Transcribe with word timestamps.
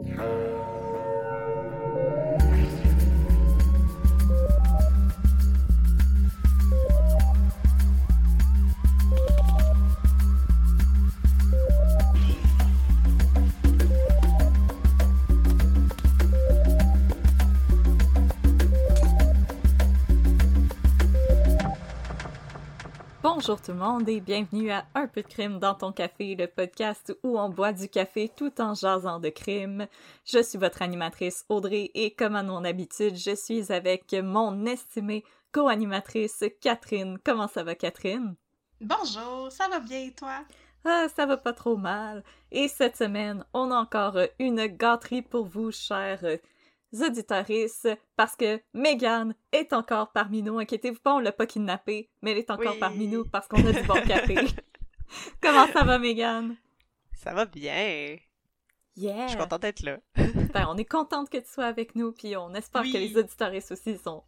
Bye. 0.00 0.39
Bonjour 23.22 23.60
tout 23.60 23.72
le 23.72 23.78
monde 23.78 24.08
et 24.08 24.18
bienvenue 24.18 24.70
à 24.70 24.86
Un 24.94 25.06
peu 25.06 25.20
de 25.20 25.26
crime 25.26 25.58
dans 25.58 25.74
ton 25.74 25.92
café, 25.92 26.34
le 26.34 26.46
podcast 26.46 27.14
où 27.22 27.38
on 27.38 27.50
boit 27.50 27.74
du 27.74 27.86
café 27.86 28.30
tout 28.34 28.58
en 28.62 28.72
jasant 28.72 29.20
de 29.20 29.28
crime. 29.28 29.88
Je 30.24 30.42
suis 30.42 30.56
votre 30.56 30.80
animatrice 30.80 31.44
Audrey 31.50 31.90
et 31.92 32.12
comme 32.12 32.34
à 32.34 32.42
mon 32.42 32.64
habitude, 32.64 33.16
je 33.16 33.34
suis 33.34 33.70
avec 33.70 34.14
mon 34.14 34.64
estimée 34.64 35.22
co-animatrice 35.52 36.44
Catherine. 36.62 37.18
Comment 37.22 37.46
ça 37.46 37.62
va 37.62 37.74
Catherine? 37.74 38.36
Bonjour, 38.80 39.52
ça 39.52 39.68
va 39.68 39.80
bien 39.80 40.00
et 40.00 40.12
toi? 40.12 40.38
Ah, 40.86 41.06
ça 41.14 41.26
va 41.26 41.36
pas 41.36 41.52
trop 41.52 41.76
mal. 41.76 42.24
Et 42.50 42.68
cette 42.68 42.96
semaine, 42.96 43.44
on 43.52 43.70
a 43.70 43.76
encore 43.76 44.16
une 44.38 44.64
gâterie 44.64 45.20
pour 45.20 45.44
vous, 45.44 45.72
chers 45.72 46.24
auditeuristes, 46.92 47.88
parce 48.16 48.36
que 48.36 48.60
Megan 48.74 49.34
est 49.52 49.72
encore 49.72 50.12
parmi 50.12 50.42
nous. 50.42 50.58
Inquiétez-vous 50.58 51.00
pas, 51.00 51.14
on 51.14 51.18
l'a 51.20 51.32
pas 51.32 51.46
kidnappée, 51.46 52.10
mais 52.22 52.32
elle 52.32 52.38
est 52.38 52.50
encore 52.50 52.72
Oui. 52.74 52.78
parmi 52.80 53.06
nous 53.08 53.24
parce 53.24 53.46
qu'on 53.48 53.64
a 53.66 53.72
du 53.72 53.82
bon 53.86 54.02
café. 54.06 54.34
Comment 55.42 55.66
ça 55.72 55.84
va, 55.84 55.98
Megan? 55.98 56.56
Ça 57.14 57.34
va 57.34 57.44
bien. 57.46 58.16
Yeah! 58.96 59.26
Je 59.26 59.30
suis 59.32 59.38
contente 59.38 59.62
d'être 59.62 59.82
là. 59.82 59.98
Ben, 60.52 60.66
on 60.68 60.76
est 60.76 60.84
contente 60.84 61.30
que 61.30 61.38
tu 61.38 61.48
sois 61.48 61.66
avec 61.66 61.94
nous, 61.94 62.12
puis 62.12 62.36
on 62.36 62.52
espère 62.54 62.82
Oui. 62.82 62.92
que 62.92 62.98
les 62.98 63.16
auditeuristes 63.16 63.72
aussi 63.72 63.96
sont, 63.98 64.24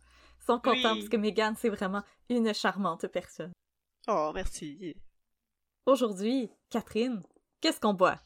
sont 0.46 0.58
contents, 0.58 0.92
Oui. 0.92 0.98
parce 1.00 1.08
que 1.08 1.17
Megan, 1.17 1.55
c'est 1.58 1.68
vraiment 1.68 2.02
une 2.29 2.52
charmante 2.55 3.06
personne. 3.08 3.52
Oh, 4.08 4.30
merci. 4.34 4.94
Aujourd'hui, 5.86 6.50
Catherine, 6.70 7.23
qu'est-ce 7.61 7.80
qu'on 7.80 7.94
boit? 7.94 8.20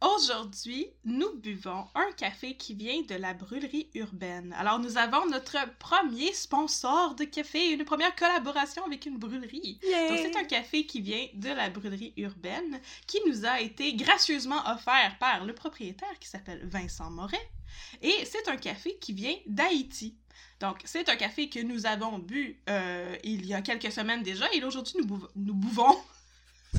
Aujourd'hui, 0.00 0.86
nous 1.04 1.34
buvons 1.38 1.84
un 1.96 2.12
café 2.16 2.56
qui 2.56 2.72
vient 2.74 3.02
de 3.02 3.16
la 3.16 3.34
brûlerie 3.34 3.88
urbaine. 3.94 4.54
Alors, 4.56 4.78
nous 4.78 4.96
avons 4.96 5.26
notre 5.26 5.56
premier 5.80 6.32
sponsor 6.32 7.16
de 7.16 7.24
café, 7.24 7.72
une 7.72 7.84
première 7.84 8.14
collaboration 8.14 8.84
avec 8.84 9.06
une 9.06 9.18
brûlerie. 9.18 9.80
Donc, 10.08 10.18
c'est 10.18 10.36
un 10.36 10.44
café 10.44 10.86
qui 10.86 11.00
vient 11.00 11.26
de 11.34 11.48
la 11.48 11.68
brûlerie 11.68 12.12
urbaine, 12.16 12.80
qui 13.08 13.18
nous 13.26 13.44
a 13.44 13.60
été 13.60 13.94
gracieusement 13.94 14.60
offert 14.70 15.16
par 15.18 15.44
le 15.44 15.52
propriétaire 15.52 16.16
qui 16.20 16.28
s'appelle 16.28 16.64
Vincent 16.64 17.10
Moret. 17.10 17.50
Et 18.00 18.24
c'est 18.24 18.46
un 18.48 18.56
café 18.56 18.96
qui 19.00 19.12
vient 19.12 19.34
d'Haïti. 19.46 20.14
Donc, 20.60 20.78
c'est 20.84 21.08
un 21.08 21.16
café 21.16 21.48
que 21.48 21.60
nous 21.60 21.86
avons 21.86 22.18
bu 22.20 22.60
euh, 22.70 23.16
il 23.24 23.46
y 23.46 23.52
a 23.54 23.62
quelques 23.62 23.90
semaines 23.90 24.22
déjà, 24.22 24.46
et 24.54 24.62
aujourd'hui, 24.62 24.94
nous, 24.98 25.06
bouv- 25.06 25.28
nous 25.34 25.54
bouvons. 25.54 25.96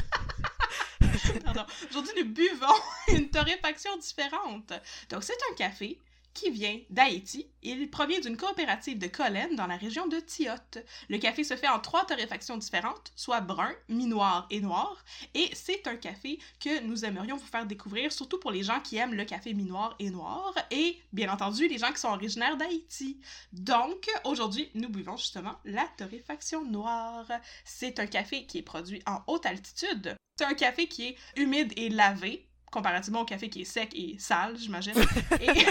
Aujourd'hui, 1.89 2.13
nous 2.17 2.33
buvons 2.33 2.67
une 3.09 3.29
torréfaction 3.29 3.95
différente. 3.97 4.73
Donc, 5.09 5.23
c'est 5.23 5.37
un 5.51 5.55
café 5.55 5.99
qui 6.39 6.49
vient 6.51 6.79
d'Haïti. 6.89 7.47
Il 7.63 7.89
provient 7.89 8.21
d'une 8.21 8.37
coopérative 8.37 8.97
de 8.97 9.07
Collen 9.07 9.55
dans 9.55 9.67
la 9.67 9.75
région 9.75 10.07
de 10.07 10.19
Tiote. 10.19 10.77
Le 11.09 11.17
café 11.17 11.43
se 11.43 11.57
fait 11.57 11.67
en 11.67 11.79
trois 11.79 12.05
torréfactions 12.05 12.55
différentes, 12.55 13.11
soit 13.17 13.41
brun, 13.41 13.73
mi-noir 13.89 14.47
et 14.49 14.61
noir. 14.61 15.03
Et 15.33 15.49
c'est 15.53 15.85
un 15.87 15.97
café 15.97 16.39
que 16.61 16.81
nous 16.83 17.03
aimerions 17.03 17.35
vous 17.35 17.45
faire 17.45 17.65
découvrir, 17.65 18.13
surtout 18.13 18.39
pour 18.39 18.51
les 18.51 18.63
gens 18.63 18.79
qui 18.79 18.95
aiment 18.95 19.15
le 19.15 19.25
café 19.25 19.53
mi-noir 19.53 19.95
et 19.99 20.09
noir, 20.09 20.53
et 20.71 20.97
bien 21.11 21.31
entendu 21.31 21.67
les 21.67 21.77
gens 21.77 21.91
qui 21.91 21.99
sont 21.99 22.07
originaires 22.07 22.55
d'Haïti. 22.55 23.19
Donc, 23.51 24.09
aujourd'hui, 24.23 24.69
nous 24.75 24.89
buvons 24.89 25.17
justement 25.17 25.55
la 25.65 25.85
torréfaction 25.97 26.63
noire. 26.63 27.27
C'est 27.65 27.99
un 27.99 28.07
café 28.07 28.45
qui 28.45 28.59
est 28.59 28.63
produit 28.63 29.03
en 29.05 29.19
haute 29.27 29.45
altitude. 29.45 30.15
C'est 30.37 30.45
un 30.45 30.53
café 30.53 30.87
qui 30.87 31.07
est 31.07 31.15
humide 31.35 31.73
et 31.75 31.89
lavé, 31.89 32.47
comparativement 32.71 33.21
au 33.21 33.25
café 33.25 33.49
qui 33.49 33.61
est 33.61 33.65
sec 33.65 33.91
et 33.93 34.15
sale, 34.19 34.57
j'imagine. 34.57 34.93
Et 35.41 35.65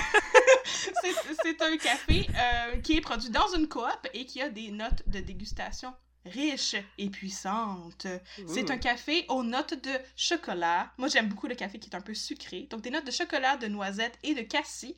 c'est 1.42 1.62
un 1.62 1.76
café 1.76 2.26
euh, 2.36 2.80
qui 2.80 2.96
est 2.96 3.00
produit 3.00 3.30
dans 3.30 3.48
une 3.54 3.68
coop 3.68 4.06
et 4.14 4.26
qui 4.26 4.40
a 4.40 4.48
des 4.48 4.70
notes 4.70 5.02
de 5.06 5.20
dégustation 5.20 5.94
riches 6.24 6.76
et 6.98 7.08
puissantes. 7.08 8.06
C'est 8.46 8.70
un 8.70 8.78
café 8.78 9.24
aux 9.28 9.42
notes 9.42 9.74
de 9.82 9.90
chocolat. 10.16 10.92
Moi, 10.98 11.08
j'aime 11.08 11.28
beaucoup 11.28 11.46
le 11.46 11.54
café 11.54 11.78
qui 11.78 11.88
est 11.88 11.96
un 11.96 12.00
peu 12.00 12.14
sucré. 12.14 12.66
Donc, 12.70 12.82
des 12.82 12.90
notes 12.90 13.06
de 13.06 13.10
chocolat, 13.10 13.56
de 13.56 13.66
noisettes 13.66 14.18
et 14.22 14.34
de 14.34 14.42
cassis. 14.42 14.94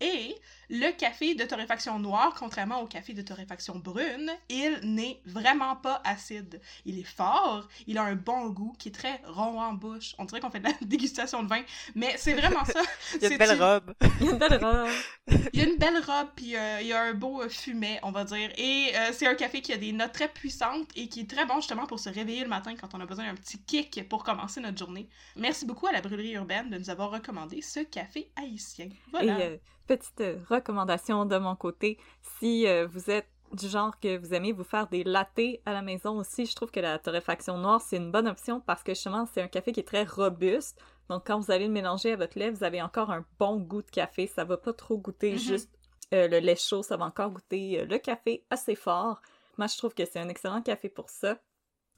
Et 0.00 0.36
le 0.70 0.90
café 0.96 1.34
de 1.34 1.44
torréfaction 1.44 1.98
noire, 1.98 2.34
contrairement 2.38 2.80
au 2.80 2.86
café 2.86 3.12
de 3.12 3.22
torréfaction 3.22 3.76
brune, 3.78 4.30
il 4.48 4.80
n'est 4.82 5.20
vraiment 5.26 5.76
pas 5.76 6.00
acide. 6.04 6.60
Il 6.84 6.98
est 6.98 7.04
fort, 7.04 7.68
il 7.86 7.98
a 7.98 8.02
un 8.02 8.14
bon 8.16 8.48
goût 8.48 8.74
qui 8.78 8.88
est 8.88 8.92
très 8.92 9.20
rond 9.26 9.60
en 9.60 9.72
bouche. 9.74 10.14
On 10.18 10.24
dirait 10.24 10.40
qu'on 10.40 10.50
fait 10.50 10.60
de 10.60 10.64
la 10.68 10.72
dégustation 10.82 11.42
de 11.42 11.48
vin, 11.48 11.62
mais 11.94 12.14
c'est 12.18 12.34
vraiment 12.34 12.64
ça. 12.64 12.80
Il 13.14 13.22
y 13.22 13.26
a 13.26 13.28
C'est 13.28 13.32
une 13.34 13.38
belle 13.38 13.56
une- 13.56 13.62
robe. 13.62 13.94
Il 14.20 14.26
y 14.26 14.28
a 14.28 14.32
une 14.32 14.38
belle 14.38 14.64
robe. 14.64 14.88
il 15.52 15.60
y 15.60 15.62
a 15.62 15.68
une 15.68 15.76
belle 15.76 15.98
robe, 16.04 16.28
puis 16.36 16.56
euh, 16.56 16.80
il 16.80 16.86
y 16.88 16.92
a 16.92 17.02
un 17.02 17.14
beau 17.14 17.42
euh, 17.42 17.48
fumet, 17.48 17.98
on 18.02 18.10
va 18.10 18.24
dire. 18.24 18.50
Et 18.58 18.90
euh, 18.94 19.10
c'est 19.12 19.26
un 19.26 19.34
café 19.34 19.60
qui 19.60 19.72
a 19.72 19.76
des 19.76 19.92
notes 19.92 20.12
très 20.12 20.28
puissantes 20.28 20.88
et 20.96 21.08
qui 21.08 21.20
est 21.20 21.30
très 21.30 21.46
bon 21.46 21.56
justement 21.56 21.86
pour 21.86 21.98
se 22.00 22.08
réveiller 22.08 22.42
le 22.42 22.48
matin 22.48 22.74
quand 22.80 22.94
on 22.94 23.00
a 23.00 23.06
besoin 23.06 23.24
d'un 23.26 23.34
petit 23.34 23.58
kick 23.62 24.08
pour 24.08 24.24
commencer 24.24 24.60
notre 24.60 24.78
journée. 24.78 25.08
Merci 25.36 25.66
beaucoup 25.66 25.86
à 25.86 25.92
la 25.92 26.00
brûlerie 26.00 26.32
urbaine 26.32 26.70
de 26.70 26.78
nous 26.78 26.90
avoir 26.90 27.10
recommandé 27.10 27.62
ce 27.62 27.80
café 27.80 28.30
haïtien. 28.36 28.88
Voilà. 29.10 29.38
Et 29.38 29.42
euh, 29.42 29.56
petite 29.86 30.20
recommandation 30.56 31.24
de 31.24 31.38
mon 31.38 31.56
côté, 31.56 31.98
si 32.38 32.66
euh, 32.66 32.86
vous 32.86 33.10
êtes 33.10 33.28
du 33.52 33.68
genre 33.68 33.98
que 34.00 34.16
vous 34.18 34.34
aimez 34.34 34.52
vous 34.52 34.64
faire 34.64 34.88
des 34.88 35.04
lattés 35.04 35.62
à 35.66 35.72
la 35.72 35.80
maison 35.82 36.18
aussi, 36.18 36.46
je 36.46 36.54
trouve 36.56 36.70
que 36.72 36.80
la 36.80 36.98
torréfaction 36.98 37.56
noire, 37.58 37.80
c'est 37.80 37.96
une 37.96 38.10
bonne 38.10 38.26
option 38.26 38.60
parce 38.60 38.82
que 38.82 38.92
justement, 38.92 39.24
c'est 39.32 39.40
un 39.40 39.48
café 39.48 39.70
qui 39.72 39.80
est 39.80 39.84
très 39.84 40.02
robuste. 40.04 40.78
Donc, 41.08 41.24
quand 41.28 41.38
vous 41.38 41.52
allez 41.52 41.66
le 41.68 41.72
mélanger 41.72 42.12
à 42.12 42.16
votre 42.16 42.36
lait, 42.38 42.50
vous 42.50 42.64
avez 42.64 42.82
encore 42.82 43.10
un 43.10 43.24
bon 43.38 43.56
goût 43.58 43.82
de 43.82 43.90
café. 43.90 44.26
Ça 44.26 44.44
va 44.44 44.56
pas 44.56 44.72
trop 44.72 44.98
goûter 44.98 45.32
Mhm. 45.32 45.38
juste 45.38 45.70
euh, 46.14 46.26
le 46.28 46.38
lait 46.40 46.56
chaud, 46.56 46.82
ça 46.82 46.96
va 46.96 47.04
encore 47.04 47.30
goûter 47.30 47.80
euh, 47.80 47.84
le 47.86 47.98
café 47.98 48.44
assez 48.50 48.74
fort. 48.74 49.20
Moi, 49.58 49.68
je 49.68 49.76
trouve 49.78 49.94
que 49.94 50.04
c'est 50.04 50.18
un 50.18 50.28
excellent 50.28 50.60
café 50.62 50.88
pour 50.88 51.08
ça. 51.08 51.38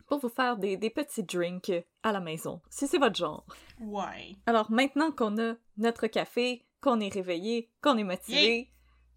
Pour 0.06 0.19
vous 0.20 0.28
faire 0.31 0.56
des, 0.56 0.76
des 0.78 0.88
petits 0.90 1.22
drinks 1.25 1.72
à 2.02 2.12
la 2.12 2.20
maison, 2.20 2.62
si 2.70 2.87
c'est 2.87 2.96
votre 2.99 3.16
genre. 3.16 3.44
Ouais. 3.81 4.37
Alors 4.46 4.70
maintenant 4.70 5.10
qu'on 5.10 5.37
a 5.38 5.55
notre 5.76 6.06
café, 6.06 6.64
qu'on 6.80 7.00
est 7.00 7.12
réveillé, 7.12 7.70
qu'on 7.82 7.98
est 7.98 8.04
motivé, 8.04 8.70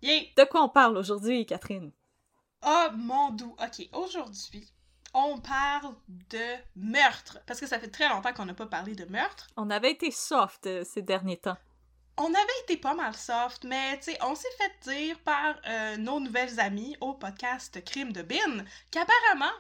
de 0.03 0.43
quoi 0.45 0.63
on 0.63 0.69
parle 0.69 0.97
aujourd'hui, 0.97 1.45
Catherine? 1.45 1.91
Oh 2.65 2.87
mon 2.95 3.31
doux. 3.31 3.55
Ok, 3.59 3.87
aujourd'hui, 3.93 4.67
on 5.13 5.39
parle 5.39 5.95
de 6.29 6.55
meurtre. 6.75 7.39
Parce 7.45 7.59
que 7.59 7.67
ça 7.67 7.79
fait 7.79 7.89
très 7.89 8.09
longtemps 8.09 8.33
qu'on 8.33 8.45
n'a 8.45 8.53
pas 8.53 8.65
parlé 8.65 8.95
de 8.95 9.05
meurtre. 9.05 9.47
On 9.57 9.69
avait 9.69 9.91
été 9.91 10.11
soft 10.11 10.67
euh, 10.67 10.83
ces 10.83 11.01
derniers 11.01 11.37
temps. 11.37 11.57
On 12.17 12.27
avait 12.27 12.59
été 12.63 12.77
pas 12.77 12.93
mal 12.93 13.15
soft, 13.15 13.63
mais 13.63 13.97
tu 13.97 14.11
sais, 14.11 14.17
on 14.21 14.35
s'est 14.35 14.47
fait 14.57 14.91
dire 14.91 15.19
par 15.19 15.55
euh, 15.67 15.97
nos 15.97 16.19
nouvelles 16.19 16.59
amies 16.59 16.95
au 17.01 17.13
podcast 17.13 17.83
Crime 17.83 18.11
de 18.11 18.21
Bin 18.21 18.65
qu'apparemment, 18.91 19.55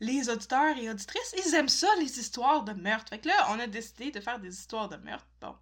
les 0.00 0.28
auditeurs 0.30 0.76
et 0.78 0.88
auditrices, 0.90 1.34
ils 1.46 1.54
aiment 1.54 1.68
ça, 1.68 1.88
les 1.98 2.18
histoires 2.18 2.62
de 2.64 2.72
meurtre. 2.72 3.10
Fait 3.10 3.18
que 3.18 3.28
là, 3.28 3.46
on 3.50 3.60
a 3.60 3.66
décidé 3.66 4.10
de 4.10 4.20
faire 4.20 4.38
des 4.40 4.48
histoires 4.58 4.88
de 4.88 4.96
meurtre. 4.96 5.26
Bon. 5.40 5.54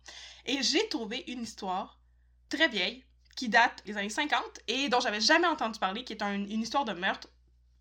Et 0.47 0.63
j'ai 0.63 0.89
trouvé 0.89 1.25
une 1.29 1.43
histoire 1.43 1.99
très 2.49 2.69
vieille, 2.69 3.05
qui 3.37 3.49
date 3.49 3.83
des 3.87 3.97
années 3.97 4.09
50 4.09 4.43
et 4.69 4.89
dont 4.89 5.01
j'avais 5.01 5.21
jamais 5.21 5.47
entendu 5.47 5.79
parler, 5.79 6.03
qui 6.05 6.13
est 6.13 6.23
un- 6.23 6.33
une 6.35 6.63
histoire 6.63 6.85
de 6.85 6.93
meurtre 6.93 7.29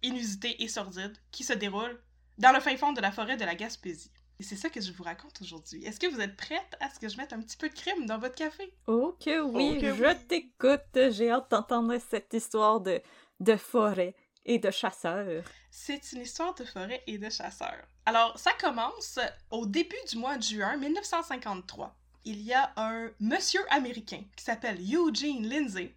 inusitée 0.03 0.61
et 0.63 0.67
sordide 0.67 1.17
qui 1.31 1.43
se 1.43 1.53
déroule 1.53 1.99
dans 2.37 2.51
le 2.51 2.59
fin 2.59 2.77
fond 2.77 2.93
de 2.93 3.01
la 3.01 3.11
forêt 3.11 3.37
de 3.37 3.45
la 3.45 3.55
Gaspésie. 3.55 4.11
Et 4.39 4.43
c'est 4.43 4.55
ça 4.55 4.69
que 4.69 4.79
je 4.79 4.91
vous 4.91 5.03
raconte 5.03 5.41
aujourd'hui. 5.41 5.83
Est-ce 5.83 5.99
que 5.99 6.05
vous 6.05 6.21
êtes 6.21 6.35
prête 6.37 6.75
à 6.79 6.91
ce 6.93 6.99
que 6.99 7.09
je 7.09 7.17
mette 7.17 7.33
un 7.33 7.41
petit 7.41 7.57
peu 7.57 7.69
de 7.69 7.73
crime 7.73 8.05
dans 8.05 8.19
votre 8.19 8.35
café? 8.35 8.71
Oh 8.85 9.17
que 9.19 9.41
oui, 9.41 9.73
Oh 9.77 9.81
que 9.81 9.95
je 9.95 10.13
t'écoute. 10.27 11.11
J'ai 11.11 11.31
hâte 11.31 11.49
d'entendre 11.49 11.97
cette 12.07 12.31
histoire 12.35 12.79
de, 12.79 13.01
de 13.39 13.55
forêt 13.55 14.15
et 14.47 14.57
de 14.57 14.71
chasseurs. 14.71 15.43
C'est 15.69 16.13
une 16.13 16.21
histoire 16.21 16.55
de 16.55 16.63
forêt 16.63 17.03
et 17.05 17.17
de 17.17 17.29
chasseurs. 17.29 17.85
Alors, 18.05 18.39
ça 18.39 18.51
commence 18.59 19.19
au 19.51 19.65
début 19.65 19.95
du 20.09 20.17
mois 20.17 20.37
de 20.37 20.43
juin 20.43 20.77
1953. 20.77 21.95
Il 22.25 22.41
y 22.41 22.53
a 22.53 22.71
un 22.77 23.11
monsieur 23.19 23.61
américain 23.69 24.23
qui 24.35 24.43
s'appelle 24.43 24.79
Eugene 24.79 25.47
Lindsay. 25.47 25.93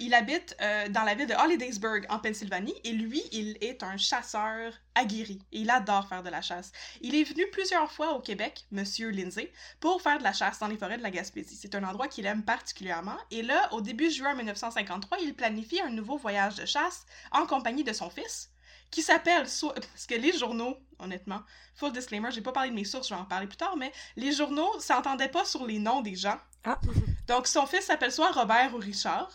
Il 0.00 0.14
habite 0.14 0.56
euh, 0.60 0.88
dans 0.88 1.02
la 1.02 1.14
ville 1.14 1.26
de 1.26 1.34
Hollidaysburg, 1.34 2.06
en 2.08 2.18
Pennsylvanie, 2.18 2.74
et 2.84 2.92
lui, 2.92 3.22
il 3.32 3.56
est 3.60 3.82
un 3.82 3.96
chasseur 3.96 4.72
aguerri. 4.94 5.40
Et 5.52 5.60
il 5.60 5.70
adore 5.70 6.08
faire 6.08 6.22
de 6.22 6.30
la 6.30 6.40
chasse. 6.42 6.72
Il 7.00 7.14
est 7.14 7.24
venu 7.24 7.44
plusieurs 7.50 7.90
fois 7.92 8.14
au 8.14 8.20
Québec, 8.20 8.66
monsieur 8.70 9.10
Lindsay, 9.10 9.52
pour 9.80 10.02
faire 10.02 10.18
de 10.18 10.24
la 10.24 10.32
chasse 10.32 10.58
dans 10.58 10.68
les 10.68 10.76
forêts 10.76 10.98
de 10.98 11.02
la 11.02 11.10
Gaspésie. 11.10 11.56
C'est 11.60 11.74
un 11.74 11.84
endroit 11.84 12.08
qu'il 12.08 12.26
aime 12.26 12.42
particulièrement. 12.42 13.16
Et 13.30 13.42
là, 13.42 13.68
au 13.72 13.80
début 13.80 14.10
juin 14.10 14.34
1953, 14.34 15.18
il 15.22 15.34
planifie 15.34 15.80
un 15.80 15.90
nouveau 15.90 16.16
voyage 16.16 16.56
de 16.56 16.66
chasse 16.66 17.04
en 17.32 17.46
compagnie 17.46 17.84
de 17.84 17.92
son 17.92 18.10
fils, 18.10 18.50
qui 18.90 19.02
s'appelle 19.02 19.42
parce 19.42 20.06
que 20.08 20.14
les 20.14 20.32
journaux 20.32 20.76
honnêtement 20.98 21.40
full 21.74 21.92
disclaimer 21.92 22.30
j'ai 22.32 22.40
pas 22.40 22.52
parlé 22.52 22.70
de 22.70 22.74
mes 22.74 22.84
sources 22.84 23.08
je 23.08 23.14
vais 23.14 23.20
en 23.20 23.24
parler 23.24 23.46
plus 23.46 23.56
tard 23.56 23.76
mais 23.76 23.92
les 24.16 24.32
journaux 24.32 24.80
s'entendaient 24.80 25.28
pas 25.28 25.44
sur 25.44 25.66
les 25.66 25.78
noms 25.78 26.00
des 26.00 26.14
gens 26.14 26.38
Ah. 26.64 26.78
donc 27.26 27.46
son 27.46 27.66
fils 27.66 27.82
s'appelle 27.82 28.12
soit 28.12 28.32
Robert 28.32 28.74
ou 28.74 28.78
Richard 28.78 29.30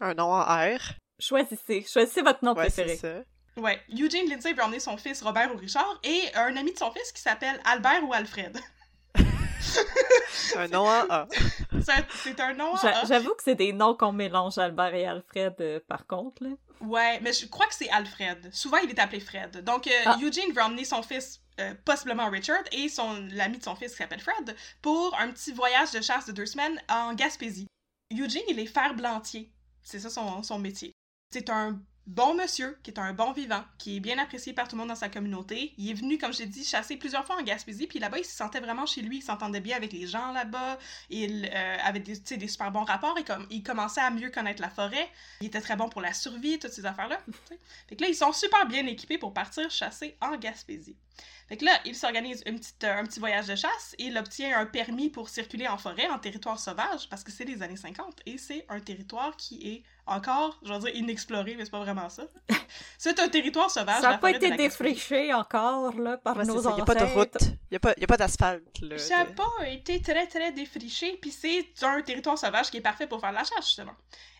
Un 0.00 0.14
nom 0.14 0.32
en 0.32 0.42
R. 0.42 0.78
Choisissez, 1.18 1.84
choisissez 1.88 2.22
votre 2.22 2.44
nom 2.44 2.54
Ouais, 2.54 2.68
c'est 2.70 2.84
préféré. 2.84 3.24
ça. 3.56 3.60
ouais 3.62 3.80
Eugene 3.90 4.28
Lindsay 4.28 4.52
veut 4.52 4.62
emmener 4.62 4.80
son 4.80 4.96
fils 4.98 5.22
Robert 5.22 5.54
ou 5.54 5.56
Richard 5.56 5.98
et 6.04 6.22
un 6.34 6.54
ami 6.56 6.72
de 6.72 6.78
son 6.78 6.90
fils 6.90 7.10
qui 7.12 7.22
s'appelle 7.22 7.58
Albert 7.64 8.04
ou 8.04 8.12
Alfred 8.12 8.58
Un 10.56 10.68
nom 10.68 10.86
en 10.86 11.04
A. 11.10 11.26
C'est 12.24 12.40
un- 12.40 12.54
nom 12.54 12.74
J'a- 12.76 12.98
hein? 13.00 13.02
J'avoue 13.08 13.34
que 13.34 13.42
c'est 13.42 13.54
des 13.54 13.72
noms 13.72 13.94
qu'on 13.94 14.12
mélange 14.12 14.58
Albert 14.58 14.94
et 14.94 15.06
Alfred 15.06 15.54
euh, 15.60 15.80
par 15.86 16.06
contre. 16.06 16.42
Là. 16.44 16.50
Ouais, 16.80 17.20
mais 17.20 17.32
je 17.32 17.46
crois 17.46 17.66
que 17.66 17.74
c'est 17.74 17.88
Alfred. 17.90 18.48
Souvent, 18.52 18.78
il 18.78 18.90
est 18.90 18.98
appelé 18.98 19.20
Fred. 19.20 19.62
Donc, 19.64 19.86
euh, 19.86 19.90
Ah. 20.06 20.16
Eugene 20.22 20.52
veut 20.54 20.62
emmener 20.62 20.84
son 20.84 21.02
fils, 21.02 21.40
euh, 21.60 21.74
possiblement 21.84 22.28
Richard, 22.30 22.62
et 22.72 22.88
son 22.88 23.26
l'ami 23.32 23.58
de 23.58 23.62
son 23.64 23.74
fils 23.76 23.92
qui 23.92 23.98
s'appelle 23.98 24.20
Fred, 24.20 24.54
pour 24.82 25.16
un 25.18 25.30
petit 25.30 25.52
voyage 25.52 25.90
de 25.92 26.00
chasse 26.00 26.26
de 26.26 26.32
deux 26.32 26.46
semaines 26.46 26.80
en 26.88 27.14
Gaspésie. 27.14 27.66
Eugene, 28.12 28.42
il 28.48 28.58
est 28.58 28.66
fer-blantier. 28.66 29.50
C'est 29.86 30.00
ça 30.00 30.10
son, 30.10 30.42
son 30.42 30.58
métier. 30.58 30.96
C'est 31.30 31.48
un 31.48 31.80
bon 32.06 32.34
monsieur, 32.34 32.78
qui 32.82 32.90
est 32.90 32.98
un 32.98 33.12
bon 33.12 33.32
vivant, 33.32 33.64
qui 33.78 33.96
est 33.96 34.00
bien 34.00 34.18
apprécié 34.18 34.52
par 34.52 34.68
tout 34.68 34.76
le 34.76 34.80
monde 34.80 34.88
dans 34.88 34.94
sa 34.94 35.08
communauté. 35.08 35.74
Il 35.76 35.90
est 35.90 35.94
venu, 35.94 36.18
comme 36.18 36.32
j'ai 36.32 36.46
dit, 36.46 36.64
chasser 36.64 36.96
plusieurs 36.96 37.26
fois 37.26 37.36
en 37.40 37.42
Gaspésie, 37.42 37.86
puis 37.86 37.98
là-bas, 37.98 38.18
il 38.18 38.24
se 38.24 38.36
sentait 38.36 38.60
vraiment 38.60 38.86
chez 38.86 39.02
lui. 39.02 39.18
Il 39.18 39.22
s'entendait 39.22 39.60
bien 39.60 39.76
avec 39.76 39.92
les 39.92 40.06
gens 40.06 40.32
là-bas. 40.32 40.78
Il 41.10 41.50
euh, 41.52 41.76
avait 41.82 42.00
des, 42.00 42.16
des 42.16 42.48
super 42.48 42.70
bons 42.70 42.84
rapports 42.84 43.18
et 43.18 43.24
comme, 43.24 43.46
il 43.50 43.62
commençait 43.62 44.00
à 44.00 44.10
mieux 44.10 44.30
connaître 44.30 44.62
la 44.62 44.70
forêt. 44.70 45.10
Il 45.40 45.48
était 45.48 45.60
très 45.60 45.76
bon 45.76 45.88
pour 45.88 46.00
la 46.00 46.12
survie, 46.12 46.58
toutes 46.58 46.72
ces 46.72 46.86
affaires-là. 46.86 47.18
Fait 47.88 47.96
que 47.96 48.02
là, 48.02 48.08
ils 48.08 48.14
sont 48.14 48.32
super 48.32 48.66
bien 48.66 48.86
équipés 48.86 49.18
pour 49.18 49.34
partir 49.34 49.70
chasser 49.70 50.16
en 50.20 50.36
Gaspésie. 50.36 50.96
Fait 51.48 51.56
que 51.56 51.64
là, 51.64 51.80
il 51.84 51.94
s'organise 51.94 52.42
euh, 52.46 52.98
un 52.98 53.04
petit 53.04 53.20
voyage 53.20 53.46
de 53.46 53.54
chasse 53.54 53.94
il 53.98 54.16
obtient 54.18 54.58
un 54.58 54.66
permis 54.66 55.10
pour 55.10 55.28
circuler 55.28 55.68
en 55.68 55.78
forêt, 55.78 56.08
en 56.08 56.18
territoire 56.18 56.58
sauvage, 56.58 57.08
parce 57.08 57.22
que 57.22 57.30
c'est 57.30 57.44
les 57.44 57.62
années 57.62 57.76
50 57.76 58.20
et 58.26 58.38
c'est 58.38 58.66
un 58.68 58.80
territoire 58.80 59.36
qui 59.36 59.68
est 59.68 59.82
encore, 60.06 60.58
je 60.62 60.72
vais 60.72 60.78
dire 60.78 60.94
inexploré, 60.96 61.54
mais 61.56 61.64
c'est 61.64 61.70
pas 61.70 61.80
vraiment 61.80 62.08
ça. 62.08 62.24
C'est 62.98 63.18
un 63.20 63.28
territoire 63.28 63.70
sauvage. 63.70 64.00
Ça 64.00 64.10
n'a 64.10 64.18
pas 64.18 64.30
été 64.30 64.50
défriché 64.56 65.32
encore 65.32 65.94
là, 65.98 66.16
par 66.16 66.36
Ouais, 66.36 66.44
nos 66.44 66.60
ça. 66.62 66.70
Il 66.70 66.74
n'y 66.74 66.80
a 66.80 66.84
ancêtres. 66.84 66.86
pas 66.86 66.94
de 66.94 67.12
route. 67.12 67.36
Il 67.42 67.56
n'y 67.72 67.76
a 67.76 67.80
pas, 67.80 67.94
y 67.98 68.04
a 68.04 68.06
pas 68.06 68.16
d'asphalte. 68.16 68.80
là, 68.82 68.98
Ça 68.98 69.18
n'a 69.18 69.24
de- 69.26 69.34
pas 69.34 69.68
été 69.68 70.00
très 70.02 70.26
très 70.26 70.52
défriché, 70.52 71.18
puis 71.20 71.30
c'est 71.30 71.68
un 71.82 72.00
territoire 72.02 72.36
sauvage 72.38 72.70
qui 72.70 72.78
est 72.78 72.82
parfait 72.82 73.06
pour 73.06 73.20
faire 73.20 73.30
de 73.30 73.36
la 73.36 73.44
chasse, 73.44 73.66
justement. 73.66 73.94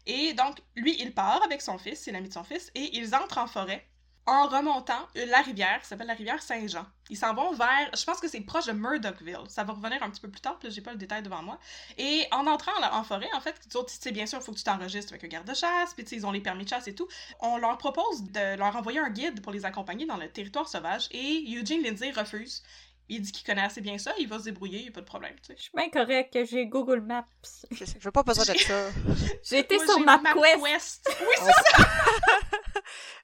Et 0.06 0.32
donc, 0.34 0.56
lui, 0.74 0.96
il 1.00 1.12
part 1.14 1.42
avec 1.44 1.60
son 1.62 1.78
fils, 1.78 2.00
c'est 2.02 2.12
l'ami 2.12 2.28
de 2.28 2.34
son 2.34 2.44
fils, 2.44 2.70
et 2.74 2.96
ils 2.96 3.14
entrent 3.14 3.38
en 3.38 3.46
forêt 3.46 3.86
en 4.26 4.48
remontant 4.48 5.06
la 5.14 5.40
rivière, 5.40 5.80
qui 5.80 5.86
s'appelle 5.86 6.08
la 6.08 6.14
rivière 6.14 6.42
Saint-Jean. 6.42 6.84
Ils 7.08 7.16
s'en 7.16 7.32
vont 7.34 7.52
vers, 7.52 7.90
je 7.96 8.04
pense 8.04 8.18
que 8.18 8.26
c'est 8.26 8.40
proche 8.40 8.66
de 8.66 8.72
Murdochville. 8.72 9.38
Ça 9.48 9.62
va 9.62 9.72
revenir 9.72 10.02
un 10.02 10.10
petit 10.10 10.20
peu 10.20 10.28
plus 10.28 10.40
tard, 10.40 10.58
puis 10.58 10.70
j'ai 10.70 10.80
pas 10.80 10.90
le 10.90 10.98
détail 10.98 11.22
devant 11.22 11.42
moi. 11.42 11.58
Et 11.96 12.26
en 12.32 12.46
entrant 12.48 12.72
en 12.92 13.04
forêt, 13.04 13.28
en 13.34 13.40
fait, 13.40 13.54
tu 13.70 13.78
sais, 13.86 14.10
bien 14.10 14.26
sûr, 14.26 14.40
il 14.40 14.44
faut 14.44 14.52
que 14.52 14.58
tu 14.58 14.64
t'enregistres 14.64 15.12
avec 15.12 15.22
un 15.22 15.28
garde-chasse, 15.28 15.94
puis 15.94 16.04
ils 16.10 16.26
ont 16.26 16.32
les 16.32 16.40
permis 16.40 16.64
de 16.64 16.68
chasse 16.68 16.88
et 16.88 16.94
tout. 16.94 17.06
On 17.40 17.58
leur 17.58 17.78
propose 17.78 18.24
de 18.32 18.56
leur 18.56 18.74
envoyer 18.74 18.98
un 18.98 19.10
guide 19.10 19.40
pour 19.40 19.52
les 19.52 19.64
accompagner 19.64 20.06
dans 20.06 20.16
le 20.16 20.28
territoire 20.28 20.68
sauvage, 20.68 21.06
et 21.12 21.44
Eugene 21.48 21.82
Lindsay 21.82 22.10
refuse. 22.10 22.64
Il 23.08 23.20
dit 23.22 23.30
qu'il 23.30 23.46
connaît 23.46 23.62
assez 23.62 23.80
bien 23.80 23.98
ça, 23.98 24.12
il 24.18 24.26
va 24.28 24.38
se 24.38 24.44
débrouiller, 24.44 24.78
il 24.78 24.82
n'y 24.82 24.88
a 24.88 24.92
pas 24.92 25.00
de 25.00 25.06
problème, 25.06 25.34
tu 25.36 25.46
sais. 25.46 25.54
Je 25.56 25.62
suis 25.62 25.70
bien 25.74 25.88
correct 25.90 26.32
que 26.32 26.44
j'ai 26.44 26.66
Google 26.66 27.00
Maps. 27.00 27.24
Je 27.70 27.84
veux 28.00 28.10
pas 28.10 28.24
besoin 28.24 28.44
de 28.52 28.58
ça. 28.58 28.88
J'ai 29.44 29.58
été 29.60 29.76
Moi, 29.76 29.86
sur 29.86 30.00
MapQuest. 30.00 31.08
Oui, 31.20 31.52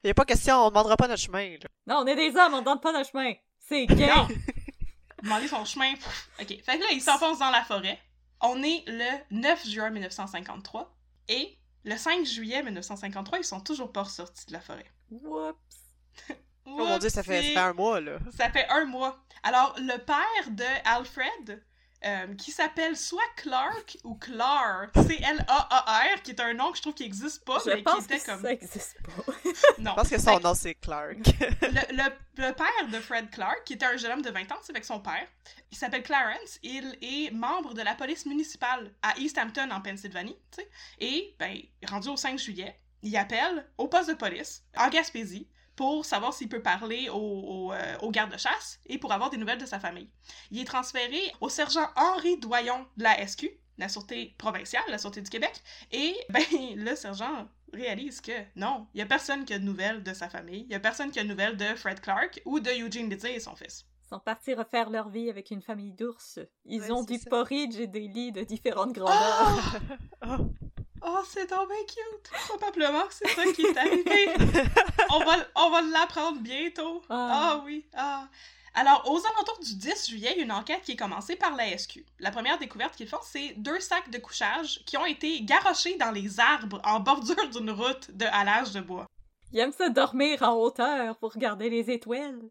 Il 0.03 0.05
n'y 0.05 0.09
a 0.11 0.13
pas 0.13 0.25
question, 0.25 0.55
on 0.55 0.65
ne 0.65 0.69
demandera 0.69 0.95
pas 0.95 1.07
notre 1.07 1.21
chemin. 1.21 1.49
là. 1.51 1.67
Non, 1.85 1.97
on 2.03 2.07
est 2.07 2.15
des 2.15 2.35
hommes, 2.37 2.53
on 2.53 2.61
donne 2.61 2.79
pas 2.79 2.93
notre 2.93 3.09
chemin. 3.11 3.33
C'est 3.59 3.85
gay. 3.87 4.07
Non! 4.07 4.27
Demander 5.21 5.47
son 5.47 5.63
chemin. 5.65 5.93
Ok. 6.39 6.47
Fait 6.47 6.77
que 6.77 6.79
là, 6.83 6.87
il 6.91 7.01
s'enfonce 7.01 7.39
dans 7.39 7.49
la 7.49 7.63
forêt. 7.63 7.99
On 8.41 8.61
est 8.61 8.83
le 8.87 9.09
9 9.31 9.67
juin 9.67 9.89
1953. 9.89 10.93
Et 11.29 11.57
le 11.85 11.95
5 11.95 12.25
juillet 12.25 12.61
1953, 12.63 13.39
ils 13.39 13.43
sont 13.45 13.61
toujours 13.61 13.91
pas 13.91 14.03
sortis 14.05 14.45
de 14.47 14.53
la 14.53 14.59
forêt. 14.59 14.85
Whoops. 15.11 15.57
Oh 16.65 16.77
mon 16.77 16.97
dieu, 16.97 17.09
ça 17.09 17.23
fait, 17.23 17.41
ça 17.41 17.49
fait 17.49 17.57
un 17.57 17.73
mois, 17.73 17.99
là. 17.99 18.17
Ça 18.37 18.49
fait 18.49 18.67
un 18.69 18.85
mois. 18.85 19.19
Alors, 19.43 19.75
le 19.77 19.97
père 19.97 20.49
de 20.49 20.63
Alfred, 20.85 21.61
euh, 22.05 22.35
qui 22.35 22.51
s'appelle 22.51 22.95
soit 22.97 23.21
Clark 23.37 23.97
ou 24.03 24.15
Clar, 24.15 24.87
C-L-A-A-R, 24.95 26.21
qui 26.21 26.31
est 26.31 26.39
un 26.41 26.53
nom 26.53 26.71
que 26.71 26.77
je 26.77 26.81
trouve 26.81 26.93
qui 26.93 27.03
existe 27.03 27.43
pas, 27.45 27.59
Je 27.65 27.71
mais 27.71 27.83
qui 27.83 27.97
était 28.03 28.19
que 28.19 28.25
comme. 28.25 28.41
ça 28.41 28.51
existe 28.51 28.97
pas. 29.03 29.33
Non. 29.79 29.91
Je 29.91 29.95
pense 29.95 30.09
que 30.09 30.19
son 30.21 30.39
nom, 30.39 30.53
c'est 30.53 30.75
Clark. 30.75 31.17
le, 31.61 31.95
le- 31.95 32.13
le 32.37 32.51
père 32.53 32.87
de 32.91 32.99
Fred 32.99 33.29
Clark, 33.29 33.63
qui 33.65 33.73
était 33.73 33.85
un 33.85 33.95
jeune 33.97 34.11
homme 34.13 34.21
de 34.21 34.29
20 34.31 34.51
ans, 34.51 34.57
c'est 34.63 34.71
avec 34.71 34.85
son 34.85 34.99
père, 34.99 35.27
il 35.71 35.77
s'appelle 35.77 36.03
Clarence, 36.03 36.57
il 36.63 36.97
est 37.01 37.31
membre 37.31 37.73
de 37.73 37.81
la 37.81 37.93
police 37.95 38.25
municipale 38.25 38.91
à 39.01 39.17
East 39.19 39.37
Hampton, 39.37 39.69
en 39.71 39.81
Pennsylvanie, 39.81 40.37
tu 40.51 40.61
sais, 40.63 40.69
et, 40.99 41.35
ben, 41.39 41.57
rendu 41.89 42.09
au 42.09 42.17
5 42.17 42.39
juillet, 42.39 42.79
il 43.03 43.15
appelle 43.17 43.67
au 43.77 43.87
poste 43.87 44.09
de 44.09 44.15
police, 44.15 44.63
en 44.77 44.89
Gaspésie, 44.89 45.47
pour 45.75 46.05
savoir 46.05 46.33
s'il 46.33 46.49
peut 46.49 46.61
parler 46.61 47.09
au, 47.09 47.15
au, 47.15 47.73
euh, 47.73 47.97
au 48.01 48.11
garde-chasse 48.11 48.79
et 48.85 48.97
pour 48.97 49.11
avoir 49.11 49.29
des 49.29 49.37
nouvelles 49.37 49.57
de 49.59 49.65
sa 49.65 49.79
famille. 49.79 50.09
Il 50.51 50.59
est 50.59 50.65
transféré 50.65 51.19
au 51.41 51.49
sergent 51.49 51.87
Henri 51.95 52.37
Doyon 52.37 52.85
de 52.97 53.03
la 53.03 53.25
SQ, 53.27 53.49
la 53.77 53.89
Sûreté 53.89 54.35
provinciale, 54.37 54.83
la 54.89 54.97
Sûreté 54.97 55.21
du 55.21 55.29
Québec, 55.29 55.53
et, 55.91 56.15
ben, 56.29 56.43
le 56.75 56.95
sergent 56.95 57.47
réalise 57.73 58.21
que 58.21 58.31
non, 58.55 58.85
il 58.93 58.99
y 58.99 59.01
a 59.01 59.07
personne 59.07 59.45
qui 59.45 59.53
a 59.53 59.57
de 59.59 59.63
nouvelles 59.63 60.03
de 60.03 60.13
sa 60.13 60.29
famille, 60.29 60.61
il 60.61 60.71
y 60.71 60.75
a 60.75 60.79
personne 60.79 61.09
qui 61.09 61.19
a 61.19 61.23
de 61.23 61.27
nouvelles 61.29 61.57
de 61.57 61.65
Fred 61.75 61.99
Clark 62.01 62.39
ou 62.45 62.59
de 62.59 62.69
Eugene 62.69 63.09
Lindsay 63.09 63.33
et 63.33 63.39
son 63.39 63.55
fils. 63.55 63.85
Ils 64.05 64.09
sont 64.09 64.19
partis 64.19 64.53
refaire 64.53 64.91
leur 64.91 65.09
vie 65.09 65.27
avec 65.31 65.49
une 65.49 65.63
famille 65.63 65.91
d'ours. 65.93 66.37
Ils 66.65 66.81
Ouais, 66.83 66.91
ont 66.91 67.03
du 67.03 67.17
ça. 67.17 67.29
porridge 67.31 67.77
et 67.79 67.87
des 67.87 68.07
lits 68.07 68.31
de 68.31 68.43
différentes 68.43 68.93
grandeurs. 68.93 69.77
Oh, 70.25 70.35
oh 70.39 70.47
c'est 71.25 71.49
donc 71.49 71.67
bien 71.69 71.77
cute! 71.87 72.31
Probablement 72.47 73.03
que 73.07 73.13
c'est 73.13 73.29
ça 73.29 73.43
qui 73.53 73.61
est 73.63 73.77
arrivé. 73.77 74.29
on 75.11 75.19
va, 75.19 75.35
on 75.55 75.69
va 75.69 75.81
l'apprendre 75.81 76.39
bientôt. 76.41 77.01
Ah. 77.09 77.29
Ah 77.31 77.61
oui, 77.65 77.85
ah. 77.95 78.27
Alors, 78.75 79.03
aux 79.11 79.19
alentours 79.19 79.59
du 79.63 79.75
10 79.75 80.09
juillet, 80.09 80.31
il 80.33 80.37
y 80.39 80.41
a 80.41 80.43
une 80.45 80.51
enquête 80.51 80.81
qui 80.81 80.93
est 80.93 80.95
commencée 80.95 81.35
par 81.35 81.55
la 81.55 81.77
SQ. 81.77 82.03
La 82.19 82.31
première 82.31 82.57
découverte 82.57 82.95
qu'ils 82.95 83.07
font, 83.07 83.19
c'est 83.21 83.53
deux 83.57 83.79
sacs 83.79 84.09
de 84.09 84.17
couchage 84.17 84.83
qui 84.85 84.97
ont 84.97 85.05
été 85.05 85.41
garochés 85.43 85.95
dans 85.97 86.09
les 86.11 86.39
arbres 86.39 86.81
en 86.83 86.99
bordure 86.99 87.49
d'une 87.51 87.69
route 87.69 88.09
de 88.11 88.25
halage 88.25 88.71
de 88.71 88.81
bois. 88.81 89.05
Ils 89.51 89.59
aiment 89.59 89.73
ça 89.73 89.89
dormir 89.89 90.41
en 90.41 90.53
hauteur 90.55 91.17
pour 91.19 91.33
regarder 91.33 91.69
les 91.69 91.91
étoiles. 91.91 92.41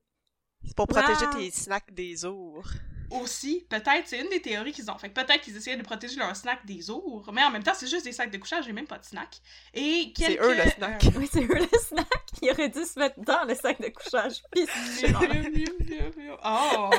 C'est 0.65 0.77
pour 0.77 0.87
protéger 0.87 1.27
Wow. 1.27 1.35
tes 1.39 1.51
snacks 1.51 1.93
des 1.93 2.25
ours. 2.25 2.71
Aussi, 3.21 3.67
peut-être, 3.69 4.07
c'est 4.07 4.21
une 4.21 4.29
des 4.31 4.41
théories 4.41 4.73
qu'ils 4.73 4.91
ont. 4.91 4.97
Fait 4.99 5.09
que 5.11 5.15
peut-être 5.15 5.41
qu'ils 5.43 5.57
essayaient 5.57 5.77
de 5.77 5.83
protéger 5.83 6.17
leur 6.17 6.35
snack 6.35 6.65
des 6.65 6.91
ours, 6.91 7.29
mais 7.33 7.43
en 7.45 7.51
même 7.51 7.63
temps, 7.63 7.75
c'est 7.75 7.87
juste 7.87 8.05
des 8.05 8.13
sacs 8.13 8.31
de 8.31 8.39
couchage, 8.39 8.65
j'ai 8.65 8.73
même 8.73 8.87
pas 8.87 8.99
de 8.99 9.05
snack. 9.05 9.37
Et 9.75 10.13
C'est 10.17 10.27
quelques... 10.37 10.43
eux, 10.43 10.55
le 10.55 10.71
snack. 10.71 11.05
euh, 11.05 11.11
Oui, 11.17 11.29
c'est 11.31 11.43
eux 11.45 11.55
le 11.59 11.79
snack. 11.79 12.09
Ils 12.41 12.51
auraient 12.51 12.69
dû 12.71 12.85
se 12.85 12.99
mettre 12.99 13.21
dans 13.21 13.45
le 13.45 13.55
sac 13.55 13.81
de 13.81 13.89
couchage. 13.89 14.43
Puis 14.51 14.67
Oh! 16.45 16.91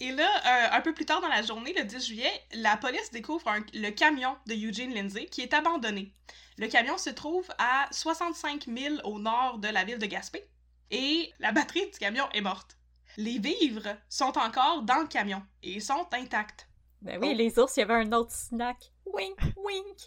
Et 0.00 0.12
là, 0.12 0.30
euh, 0.46 0.76
un 0.76 0.80
peu 0.80 0.94
plus 0.94 1.04
tard 1.04 1.20
dans 1.20 1.28
la 1.28 1.42
journée, 1.42 1.74
le 1.76 1.84
10 1.84 2.06
juillet, 2.06 2.30
la 2.52 2.76
police 2.76 3.10
découvre 3.10 3.48
un- 3.48 3.64
le 3.74 3.90
camion 3.90 4.36
de 4.46 4.54
Eugene 4.54 4.94
Lindsay 4.94 5.26
qui 5.26 5.40
est 5.42 5.52
abandonné. 5.52 6.12
Le 6.58 6.68
camion 6.68 6.96
se 6.96 7.10
trouve 7.10 7.48
à 7.58 7.88
65 7.90 8.66
000 8.66 8.96
au 9.04 9.18
nord 9.18 9.58
de 9.58 9.68
la 9.68 9.84
ville 9.84 9.98
de 9.98 10.06
Gaspé. 10.06 10.44
Et 10.90 11.32
la 11.40 11.50
batterie 11.50 11.90
du 11.90 11.98
camion 11.98 12.28
est 12.32 12.40
morte. 12.40 12.76
Les 13.16 13.38
vivres 13.38 13.96
sont 14.08 14.36
encore 14.38 14.82
dans 14.82 15.00
le 15.00 15.06
camion 15.06 15.42
et 15.62 15.80
sont 15.80 16.06
intacts. 16.12 16.68
Ben 17.02 17.18
oui, 17.20 17.30
Oh. 17.32 17.36
les 17.36 17.58
ours, 17.58 17.76
il 17.76 17.80
y 17.80 17.82
avait 17.82 17.94
un 18.06 18.12
autre 18.12 18.32
snack. 18.32 18.90
Wink, 19.06 19.38
wink. 19.56 19.98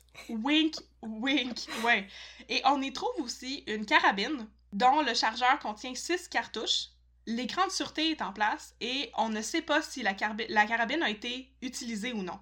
Wink, 0.43 0.75
wink, 1.03 1.57
ouais. 1.83 2.07
Et 2.49 2.61
on 2.65 2.81
y 2.81 2.91
trouve 2.91 3.21
aussi 3.21 3.63
une 3.67 3.85
carabine 3.85 4.47
dont 4.73 5.01
le 5.01 5.13
chargeur 5.13 5.59
contient 5.59 5.93
6 5.95 6.27
cartouches. 6.27 6.87
L'écran 7.25 7.67
de 7.67 7.71
sûreté 7.71 8.11
est 8.11 8.21
en 8.21 8.33
place 8.33 8.73
et 8.81 9.11
on 9.17 9.29
ne 9.29 9.41
sait 9.41 9.61
pas 9.61 9.81
si 9.81 10.01
la 10.01 10.13
carabine 10.13 11.03
a 11.03 11.09
été 11.09 11.51
utilisée 11.61 12.13
ou 12.13 12.23
non. 12.23 12.39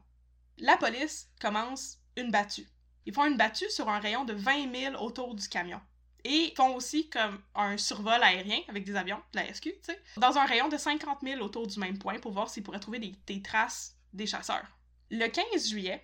La 0.58 0.78
police 0.78 1.28
commence 1.42 1.98
une 2.16 2.32
battue. 2.32 2.68
Ils 3.06 3.14
font 3.14 3.26
une 3.26 3.38
battue 3.38 3.70
sur 3.70 3.90
un 3.90 4.00
rayon 4.00 4.26
de 4.26 4.34
20 4.34 4.74
000 4.74 5.04
autour 5.04 5.36
du 5.36 5.48
camion. 5.50 5.82
Et 6.28 6.54
font 6.58 6.74
aussi 6.76 7.08
comme 7.10 7.40
un 7.54 7.78
survol 7.78 8.22
aérien 8.24 8.60
avec 8.68 8.84
des 8.84 8.96
avions, 8.96 9.22
de 9.34 9.40
la 9.40 9.54
SQ, 9.54 9.62
tu 9.64 9.76
sais, 9.84 10.02
dans 10.18 10.38
un 10.38 10.46
rayon 10.46 10.68
de 10.70 10.78
50 10.78 11.20
000 11.22 11.40
autour 11.42 11.68
du 11.68 11.80
même 11.80 12.00
point 12.00 12.18
pour 12.20 12.32
voir 12.32 12.50
s'ils 12.50 12.64
pourraient 12.64 12.80
trouver 12.80 13.00
des, 13.00 13.42
traces 13.44 13.96
des 14.12 14.26
chasseurs. 14.26 14.66
Le 15.12 15.28
15 15.28 15.70
juillet, 15.70 16.04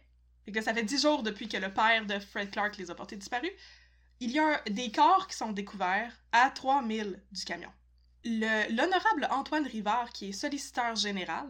que 0.53 0.61
ça 0.61 0.73
fait 0.75 0.83
10 0.83 1.01
jours 1.01 1.23
depuis 1.23 1.47
que 1.49 1.57
le 1.57 1.73
père 1.73 2.05
de 2.05 2.19
Fred 2.19 2.51
Clark 2.51 2.77
les 2.77 2.91
a 2.91 2.95
portés 2.95 3.15
disparus, 3.15 3.51
il 4.19 4.29
y 4.29 4.37
a 4.37 4.61
des 4.69 4.91
corps 4.91 5.27
qui 5.27 5.35
sont 5.35 5.51
découverts 5.51 6.13
à 6.31 6.51
3000 6.51 7.19
du 7.31 7.43
camion. 7.43 7.71
Le- 8.23 8.71
L'honorable 8.75 9.27
Antoine 9.31 9.65
Rivard, 9.65 10.11
qui 10.11 10.29
est 10.29 10.33
solliciteur 10.33 10.95
général 10.95 11.47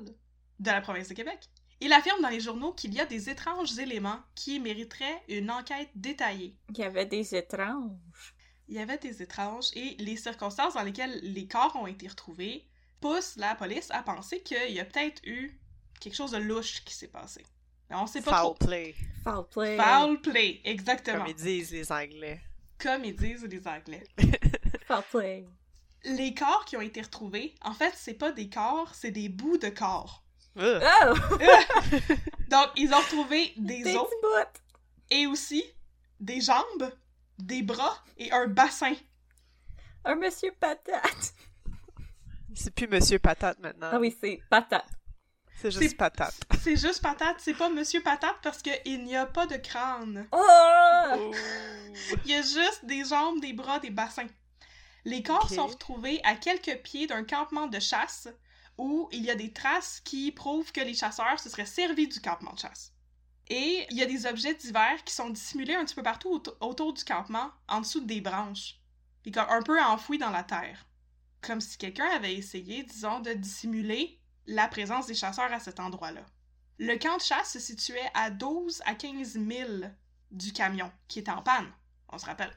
de 0.59 0.71
la 0.71 0.79
province 0.79 1.09
de 1.09 1.13
Québec, 1.13 1.49
il 1.81 1.91
affirme 1.91 2.21
dans 2.21 2.29
les 2.29 2.39
journaux 2.39 2.71
qu'il 2.71 2.93
y 2.93 3.01
a 3.01 3.05
des 3.05 3.29
étranges 3.29 3.77
éléments 3.79 4.19
qui 4.35 4.59
mériteraient 4.61 5.21
une 5.27 5.51
enquête 5.51 5.89
détaillée. 5.95 6.55
Il 6.69 6.77
y 6.77 6.83
avait 6.83 7.05
des 7.07 7.35
étranges. 7.35 8.35
Il 8.71 8.77
y 8.77 8.79
avait 8.79 8.97
des 8.97 9.21
étranges 9.21 9.67
et 9.73 9.97
les 9.99 10.15
circonstances 10.15 10.75
dans 10.75 10.83
lesquelles 10.83 11.19
les 11.23 11.45
corps 11.45 11.75
ont 11.75 11.87
été 11.87 12.07
retrouvés 12.07 12.65
poussent 13.01 13.35
la 13.35 13.53
police 13.53 13.91
à 13.91 14.01
penser 14.01 14.39
qu'il 14.43 14.71
y 14.71 14.79
a 14.79 14.85
peut-être 14.85 15.21
eu 15.25 15.59
quelque 15.99 16.15
chose 16.15 16.31
de 16.31 16.37
louche 16.37 16.81
qui 16.85 16.93
s'est 16.93 17.09
passé. 17.09 17.45
Mais 17.89 17.97
on 17.97 18.07
sait 18.07 18.21
pas 18.21 18.31
Foul 18.31 18.55
trop. 18.55 18.65
play, 18.65 18.95
Foul 19.25 19.45
play. 19.51 19.77
Foul 19.77 20.21
play, 20.21 20.61
exactement. 20.63 21.17
comme 21.17 21.27
ils 21.27 21.35
disent 21.35 21.71
les 21.71 21.91
Anglais. 21.91 22.39
Comme 22.77 23.03
ils 23.03 23.13
disent 23.13 23.43
les 23.43 23.67
Anglais. 23.67 24.03
Foul 24.87 25.03
play. 25.11 25.45
Les 26.05 26.33
corps 26.33 26.63
qui 26.63 26.77
ont 26.77 26.81
été 26.81 27.01
retrouvés, 27.01 27.53
en 27.63 27.73
fait, 27.73 27.93
c'est 27.97 28.13
pas 28.13 28.31
des 28.31 28.47
corps, 28.47 28.95
c'est 28.95 29.11
des 29.11 29.27
bouts 29.27 29.57
de 29.57 29.67
corps. 29.67 30.23
Oh! 30.55 30.61
Donc, 32.47 32.69
ils 32.77 32.93
ont 32.93 32.99
retrouvé 32.99 33.51
des 33.57 33.83
Des 33.83 33.97
os 33.97 34.07
et 35.09 35.27
aussi 35.27 35.61
des 36.21 36.39
jambes, 36.39 36.89
des 37.41 37.63
bras 37.63 38.03
et 38.17 38.31
un 38.31 38.48
bassin. 38.48 38.93
Un 40.05 40.15
monsieur 40.15 40.51
patate. 40.60 41.33
C'est 42.53 42.74
plus 42.74 42.88
Monsieur 42.88 43.17
Patate 43.19 43.60
maintenant. 43.60 43.89
Ah 43.93 44.00
oui, 44.00 44.15
c'est 44.19 44.41
patate. 44.50 44.86
C'est 45.62 45.71
juste 45.71 45.89
C'est- 45.91 45.95
Patate. 45.95 46.36
C'est 46.60 46.75
juste 46.75 47.01
patate, 47.01 47.36
c'est 47.39 47.53
pas 47.53 47.69
Monsieur 47.69 48.01
Patate 48.01 48.36
parce 48.41 48.62
qu'il 48.62 49.03
n'y 49.05 49.15
a 49.15 49.25
pas 49.27 49.45
de 49.45 49.55
crâne. 49.57 50.27
Oh! 50.31 51.17
Ouh. 51.17 51.33
Il 52.25 52.31
y 52.31 52.33
a 52.36 52.41
juste 52.41 52.83
des 52.83 53.05
jambes, 53.05 53.39
des 53.39 53.53
bras, 53.53 53.79
des 53.79 53.91
bassins. 53.91 54.27
Les 55.05 55.21
corps 55.24 55.50
sont 55.50 55.67
retrouvés 55.67 56.19
à 56.24 56.36
quelques 56.36 56.81
pieds 56.83 57.07
d'un 57.07 57.24
campement 57.24 57.67
de 57.67 57.79
chasse 57.79 58.27
où 58.77 59.07
il 59.12 59.24
y 59.24 59.29
a 59.31 59.36
des 59.36 59.53
traces 59.53 60.00
qui 60.03 60.31
prouvent 60.31 60.71
que 60.71 60.81
les 60.81 60.93
chasseurs 60.95 61.39
se 61.39 61.50
seraient 61.50 61.65
servis 61.65 62.07
du 62.07 62.19
campement 62.21 62.53
de 62.53 62.60
chasse. 62.60 62.91
Et 63.48 63.86
il 63.89 63.98
y 63.98 64.01
a 64.01 64.05
des 64.05 64.25
objets 64.25 64.53
divers 64.55 65.03
qui 65.03 65.13
sont 65.13 65.29
dissimulés 65.29 65.75
un 65.75 65.83
petit 65.86 65.95
peu 65.95 66.03
partout 66.03 66.29
auto- 66.29 66.55
autour 66.62 66.93
du 66.93 67.03
campement, 67.03 67.51
en 67.67 67.81
dessous 67.81 68.01
des 68.01 68.21
branches, 68.21 68.79
puis 69.24 69.31
un 69.36 69.62
peu 69.62 69.81
enfouis 69.81 70.17
dans 70.17 70.29
la 70.29 70.43
terre. 70.43 70.86
Comme 71.41 71.60
si 71.62 71.77
quelqu'un 71.77 72.10
avait 72.12 72.36
essayé, 72.36 72.83
disons, 72.83 73.19
de 73.19 73.33
dissimuler 73.33 74.19
la 74.48 74.67
présence 74.67 75.07
des 75.07 75.15
chasseurs 75.15 75.51
à 75.51 75.60
cet 75.60 75.79
endroit-là. 75.79 76.25
Le 76.77 76.95
camp 76.98 77.17
de 77.17 77.21
chasse 77.21 77.53
se 77.53 77.60
situait 77.60 78.10
à 78.13 78.29
12 78.31 78.81
à 78.86 78.95
15 78.95 79.33
000 79.33 79.69
du 80.31 80.53
camion, 80.53 80.91
qui 81.07 81.19
était 81.19 81.31
en 81.31 81.41
panne, 81.41 81.71
on 82.10 82.17
se 82.17 82.25
rappelle. 82.25 82.55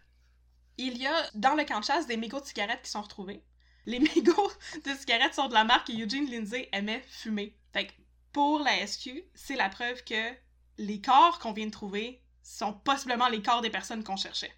Il 0.76 0.97
y 0.99 1.07
a 1.07 1.31
dans 1.35 1.55
le 1.55 1.64
camp 1.64 1.81
de 1.81 1.85
chasse 1.85 2.07
des 2.07 2.17
mégots 2.17 2.41
de 2.41 2.47
cigarettes 2.47 2.83
qui 2.83 2.91
sont 2.91 3.03
retrouvés. 3.03 3.43
Les 3.87 3.99
mégots 4.17 4.53
de 4.85 4.95
cigarettes 4.95 5.35
sont 5.35 5.49
de 5.49 5.55
la 5.55 5.64
marque 5.64 5.88
que 5.88 5.93
Eugene 5.93 6.31
Lindsay 6.31 6.69
aimait 6.73 7.05
fumer. 7.09 7.57
Fait 7.73 7.87
que 7.88 7.93
pour 8.33 8.61
la 8.61 8.87
SQ, 8.87 9.25
c'est 9.35 9.57
la 9.57 9.69
preuve 9.69 10.03
que 10.05 10.33
les 10.78 11.00
corps 11.00 11.38
qu'on 11.38 11.52
vient 11.52 11.66
de 11.66 11.71
trouver 11.71 12.23
sont 12.43 12.73
possiblement 12.73 13.28
les 13.28 13.43
corps 13.43 13.62
des 13.62 13.71
personnes 13.71 14.04
qu'on 14.04 14.16
cherchait. 14.16 14.52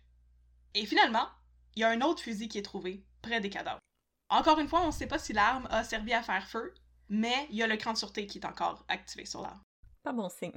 Et 0.74 0.86
finalement, 0.86 1.28
il 1.74 1.80
y 1.80 1.84
a 1.84 1.88
un 1.88 2.00
autre 2.00 2.22
fusil 2.22 2.48
qui 2.48 2.58
est 2.58 2.62
trouvé 2.62 3.04
près 3.22 3.40
des 3.40 3.50
cadavres. 3.50 3.80
Encore 4.28 4.58
une 4.58 4.68
fois, 4.68 4.82
on 4.82 4.88
ne 4.88 4.92
sait 4.92 5.06
pas 5.06 5.18
si 5.18 5.32
l'arme 5.32 5.68
a 5.70 5.84
servi 5.84 6.12
à 6.12 6.22
faire 6.22 6.48
feu, 6.48 6.74
mais 7.08 7.46
il 7.50 7.56
y 7.56 7.62
a 7.62 7.66
le 7.66 7.76
cran 7.76 7.92
de 7.92 7.98
sûreté 7.98 8.26
qui 8.26 8.38
est 8.38 8.46
encore 8.46 8.84
activé 8.88 9.24
sur 9.24 9.40
l'arme. 9.40 9.60
Pas 10.02 10.12
bon 10.12 10.28
signe. 10.28 10.52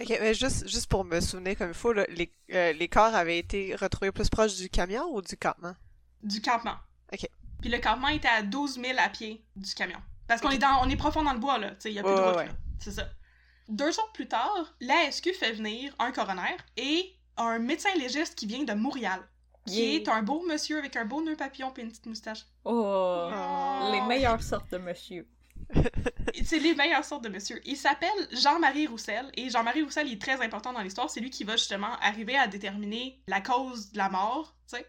Ok, 0.00 0.08
mais 0.20 0.34
juste, 0.34 0.68
juste 0.68 0.88
pour 0.88 1.04
me 1.04 1.20
souvenir 1.20 1.56
comme 1.56 1.68
il 1.68 1.74
faut, 1.74 1.92
là, 1.92 2.04
les, 2.10 2.30
euh, 2.52 2.72
les 2.74 2.88
corps 2.88 3.14
avaient 3.14 3.38
été 3.38 3.74
retrouvés 3.74 4.12
plus 4.12 4.28
proches 4.28 4.56
du 4.56 4.68
camion 4.68 5.06
ou 5.10 5.22
du 5.22 5.36
campement? 5.36 5.74
Du 6.22 6.42
campement. 6.42 6.76
Ok. 7.12 7.26
Puis 7.62 7.70
le 7.70 7.78
campement 7.78 8.08
était 8.08 8.28
à 8.28 8.42
12 8.42 8.74
000 8.74 8.98
à 8.98 9.08
pied 9.08 9.42
du 9.56 9.74
camion. 9.74 10.00
Parce 10.26 10.42
qu'on 10.42 10.50
est 10.50 10.58
dans, 10.58 10.82
on 10.82 10.88
est 10.90 10.96
profond 10.96 11.22
dans 11.22 11.32
le 11.32 11.38
bois, 11.38 11.58
là. 11.58 11.70
Tu 11.70 11.76
sais, 11.80 11.90
il 11.92 11.94
y 11.94 11.98
a 11.98 12.02
plus 12.02 12.14
de 12.14 12.20
route, 12.20 12.36
ouais. 12.36 12.48
C'est 12.78 12.92
ça. 12.92 13.08
Deux 13.68 13.90
jours 13.92 14.10
plus 14.12 14.28
tard, 14.28 14.74
la 14.80 15.10
SQ 15.10 15.32
fait 15.34 15.52
venir 15.52 15.94
un 15.98 16.12
coroner 16.12 16.56
et 16.76 17.12
un 17.36 17.58
médecin 17.58 17.92
légiste 17.96 18.34
qui 18.36 18.46
vient 18.46 18.64
de 18.64 18.72
Montréal. 18.74 19.20
Qui 19.66 19.82
Yeah. 19.82 19.94
est 20.00 20.08
un 20.08 20.22
beau 20.22 20.44
monsieur 20.46 20.78
avec 20.78 20.94
un 20.94 21.04
beau 21.04 21.20
nœud 21.20 21.34
papillon 21.36 21.72
et 21.76 21.80
une 21.80 21.88
petite 21.88 22.06
moustache. 22.06 22.46
Oh! 22.64 23.28
Oh. 23.34 23.88
Les 23.92 24.00
meilleures 24.02 24.42
sortes 24.42 24.70
de 24.70 24.78
monsieur. 24.78 25.28
C'est 26.44 26.60
les 26.60 26.74
meilleures 26.76 27.04
sortes 27.04 27.24
de 27.24 27.28
monsieur. 27.28 27.60
Il 27.64 27.76
s'appelle 27.76 28.28
Jean-Marie 28.30 28.86
Roussel 28.86 29.28
et 29.34 29.50
Jean-Marie 29.50 29.82
Roussel 29.82 30.06
il 30.06 30.12
est 30.14 30.22
très 30.22 30.40
important 30.44 30.72
dans 30.72 30.82
l'histoire. 30.82 31.10
C'est 31.10 31.18
lui 31.20 31.30
qui 31.30 31.42
va 31.42 31.56
justement 31.56 31.96
arriver 32.00 32.36
à 32.36 32.46
déterminer 32.46 33.20
la 33.26 33.40
cause 33.40 33.90
de 33.90 33.98
la 33.98 34.08
mort. 34.08 34.54
tu 34.68 34.76
sais. 34.76 34.86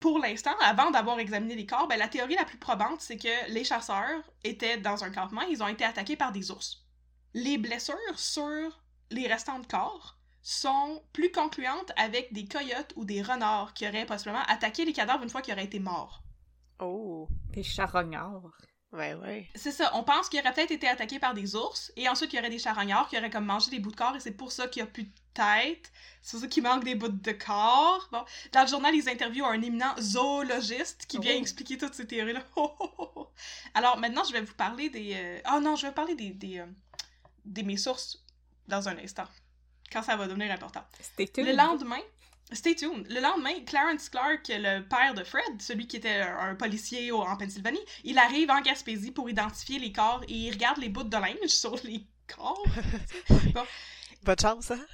Pour 0.00 0.18
l'instant, 0.18 0.54
avant 0.60 0.90
d'avoir 0.90 1.20
examiné 1.20 1.54
les 1.54 1.66
corps, 1.66 1.86
ben, 1.86 1.96
la 1.98 2.08
théorie 2.08 2.34
la 2.34 2.44
plus 2.44 2.58
probante, 2.58 3.00
c'est 3.00 3.16
que 3.18 3.50
les 3.50 3.62
chasseurs 3.62 4.22
étaient 4.42 4.78
dans 4.78 5.04
un 5.04 5.10
campement, 5.10 5.42
ils 5.42 5.62
ont 5.62 5.68
été 5.68 5.84
attaqués 5.84 6.16
par 6.16 6.32
des 6.32 6.50
ours. 6.50 6.82
Les 7.36 7.58
blessures 7.58 8.18
sur 8.18 8.82
les 9.10 9.26
restants 9.28 9.58
de 9.58 9.66
corps 9.66 10.16
sont 10.42 11.02
plus 11.12 11.30
concluantes 11.30 11.92
avec 11.96 12.32
des 12.32 12.46
coyotes 12.48 12.94
ou 12.96 13.04
des 13.04 13.20
renards 13.20 13.74
qui 13.74 13.86
auraient 13.86 14.06
possiblement 14.06 14.42
attaqué 14.48 14.84
les 14.86 14.94
cadavres 14.94 15.22
une 15.22 15.28
fois 15.28 15.42
qu'ils 15.42 15.52
auraient 15.52 15.64
été 15.66 15.78
morts. 15.78 16.22
Oh. 16.78 17.28
Des 17.50 17.62
charognards. 17.62 18.50
Ouais, 18.92 19.12
ouais. 19.14 19.46
C'est 19.54 19.72
ça, 19.72 19.90
on 19.94 20.02
pense 20.02 20.30
qu'il 20.30 20.40
aurait 20.40 20.54
peut-être 20.54 20.70
été 20.70 20.88
attaqué 20.88 21.18
par 21.18 21.34
des 21.34 21.54
ours, 21.56 21.92
et 21.96 22.08
ensuite 22.08 22.32
il 22.32 22.36
y 22.36 22.38
aurait 22.38 22.48
des 22.48 22.58
charognards 22.58 23.08
qui 23.08 23.18
auraient 23.18 23.28
comme 23.28 23.44
mangé 23.44 23.70
des 23.70 23.80
bouts 23.80 23.90
de 23.90 23.96
corps, 23.96 24.16
et 24.16 24.20
c'est 24.20 24.30
pour 24.30 24.50
ça 24.52 24.68
qu'il 24.68 24.82
n'y 24.82 24.88
a 24.88 24.90
plus 24.92 25.02
de 25.04 25.12
tête, 25.34 25.92
c'est 26.22 26.30
pour 26.32 26.40
ça 26.40 26.46
qu'il 26.48 26.62
manque 26.62 26.84
des 26.84 26.94
bouts 26.94 27.08
de 27.08 27.32
corps. 27.32 28.08
Bon, 28.12 28.24
dans 28.52 28.62
le 28.62 28.68
journal, 28.68 28.94
ils 28.94 29.08
interviewent 29.10 29.44
un 29.44 29.60
éminent 29.60 29.94
zoologiste 30.00 31.04
qui 31.06 31.18
vient 31.18 31.34
Oh. 31.36 31.40
expliquer 31.40 31.76
toutes 31.76 31.92
ces 31.94 32.06
théories-là. 32.06 32.42
Alors 33.74 33.98
maintenant, 33.98 34.24
je 34.24 34.32
vais 34.32 34.40
vous 34.40 34.54
parler 34.54 34.88
des... 34.88 35.12
euh, 35.14 35.40
Oh 35.54 35.60
non, 35.60 35.76
je 35.76 35.82
vais 35.82 35.88
vous 35.88 35.94
parler 35.94 36.14
des, 36.14 36.30
des, 36.30 36.64
des 37.46 37.62
mes 37.62 37.76
sources 37.76 38.22
dans 38.68 38.88
un 38.88 38.98
instant, 38.98 39.26
quand 39.92 40.02
ça 40.02 40.16
va 40.16 40.26
devenir 40.26 40.50
important. 40.52 40.82
C'était 41.00 41.26
tout. 41.28 41.46
Le 41.46 41.52
lendemain, 41.56 42.00
stay 42.52 42.74
tuned. 42.74 43.06
Le 43.08 43.20
lendemain, 43.20 43.60
Clarence 43.64 44.08
Clark, 44.08 44.46
le 44.48 44.80
père 44.86 45.14
de 45.14 45.22
Fred, 45.24 45.60
celui 45.60 45.86
qui 45.86 45.96
était 45.96 46.20
un 46.20 46.54
policier 46.56 47.12
au- 47.12 47.22
en 47.22 47.36
Pennsylvanie, 47.36 47.78
il 48.04 48.18
arrive 48.18 48.50
en 48.50 48.60
Gaspésie 48.60 49.12
pour 49.12 49.30
identifier 49.30 49.78
les 49.78 49.92
corps 49.92 50.22
et 50.28 50.34
il 50.34 50.50
regarde 50.52 50.78
les 50.78 50.88
bouts 50.88 51.04
de 51.04 51.16
linge 51.16 51.36
sur 51.48 51.76
les 51.84 52.04
corps. 52.36 52.64
Bonne 54.24 54.38
chance, 54.38 54.70
hein? 54.72 54.84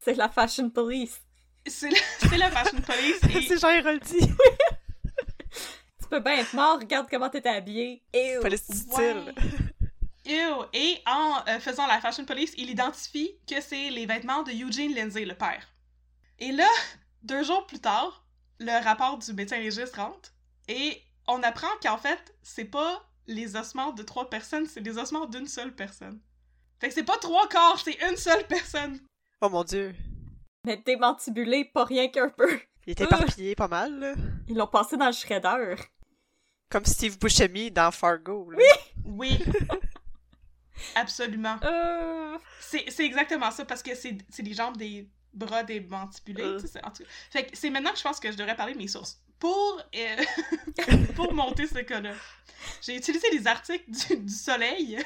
C'est 0.00 0.14
la 0.14 0.28
fashion 0.28 0.70
police. 0.70 1.20
C'est 1.66 1.90
la, 2.36 2.50
fashion 2.50 2.80
police 2.80 3.18
et 3.34 3.42
C'est 3.42 3.58
Jean 3.58 3.70
Héroldi. 3.70 4.18
Tu 6.00 6.08
peux 6.08 6.20
bien 6.20 6.34
être 6.34 6.54
mort, 6.54 6.78
regarde 6.78 7.08
comment 7.10 7.28
t'étais 7.28 7.48
habillé. 7.48 8.04
Police 8.40 8.68
Ouais. 8.96 9.14
Ew. 10.26 10.64
Et 10.72 10.98
en 11.06 11.42
euh, 11.48 11.60
faisant 11.60 11.86
la 11.86 12.00
fashion 12.00 12.24
police, 12.24 12.52
il 12.56 12.70
identifie 12.70 13.38
que 13.48 13.60
c'est 13.60 13.90
les 13.90 14.06
vêtements 14.06 14.42
de 14.42 14.52
Eugene 14.52 14.94
Lindsay, 14.94 15.24
le 15.24 15.34
père. 15.34 15.66
Et 16.38 16.52
là, 16.52 16.68
deux 17.22 17.42
jours 17.42 17.66
plus 17.66 17.78
tard, 17.78 18.26
le 18.58 18.82
rapport 18.84 19.18
du 19.18 19.32
médecin 19.32 19.58
légiste 19.58 19.96
rentre 19.96 20.32
et 20.68 21.02
on 21.28 21.42
apprend 21.42 21.68
qu'en 21.82 21.98
fait, 21.98 22.34
c'est 22.42 22.64
pas 22.64 23.02
les 23.26 23.56
ossements 23.56 23.92
de 23.92 24.02
trois 24.02 24.30
personnes, 24.30 24.66
c'est 24.66 24.80
les 24.80 24.98
ossements 24.98 25.26
d'une 25.26 25.46
seule 25.46 25.74
personne. 25.74 26.20
Fait 26.80 26.88
que 26.88 26.94
c'est 26.94 27.04
pas 27.04 27.18
trois 27.18 27.48
corps, 27.48 27.80
c'est 27.82 27.98
une 28.08 28.16
seule 28.16 28.46
personne. 28.46 29.00
Oh 29.40 29.48
mon 29.48 29.64
dieu. 29.64 29.94
Mais 30.64 30.76
démantibulé, 30.76 31.64
pas 31.64 31.84
rien 31.84 32.08
qu'un 32.08 32.28
peu. 32.28 32.60
Il 32.86 32.90
est 32.90 33.00
éparpillé 33.00 33.54
pas 33.54 33.68
mal, 33.68 33.98
là. 33.98 34.14
Ils 34.48 34.56
l'ont 34.56 34.66
passé 34.66 34.96
dans 34.96 35.06
le 35.06 35.12
shredder. 35.12 35.76
Comme 36.68 36.84
Steve 36.84 37.18
Buscemi 37.18 37.70
dans 37.70 37.90
Fargo. 37.90 38.50
Là. 38.50 38.58
Oui. 39.04 39.38
Absolument. 40.94 41.56
Euh... 41.62 42.38
C'est 42.60 43.04
exactement 43.04 43.50
ça, 43.50 43.64
parce 43.64 43.82
que 43.82 43.94
c'est 43.94 44.18
les 44.38 44.54
jambes 44.54 44.76
des 44.76 45.08
bras. 45.32 45.62
Euh. 45.68 45.80
en 46.82 46.90
tout 46.90 47.02
cas. 47.02 47.08
Fait 47.30 47.50
c'est 47.52 47.70
maintenant 47.70 47.92
que 47.92 47.98
je 47.98 48.02
pense 48.02 48.18
que 48.18 48.32
je 48.32 48.36
devrais 48.36 48.56
parler 48.56 48.72
de 48.72 48.78
mes 48.78 48.88
sources. 48.88 49.20
pour, 49.38 49.82
euh, 49.94 50.24
pour 51.14 51.32
monter 51.34 51.66
ce 51.66 51.78
cas-là, 51.80 52.12
j'ai 52.82 52.96
utilisé 52.96 53.28
les 53.32 53.46
articles 53.46 53.90
du, 53.90 54.16
du 54.16 54.32
Soleil. 54.32 54.98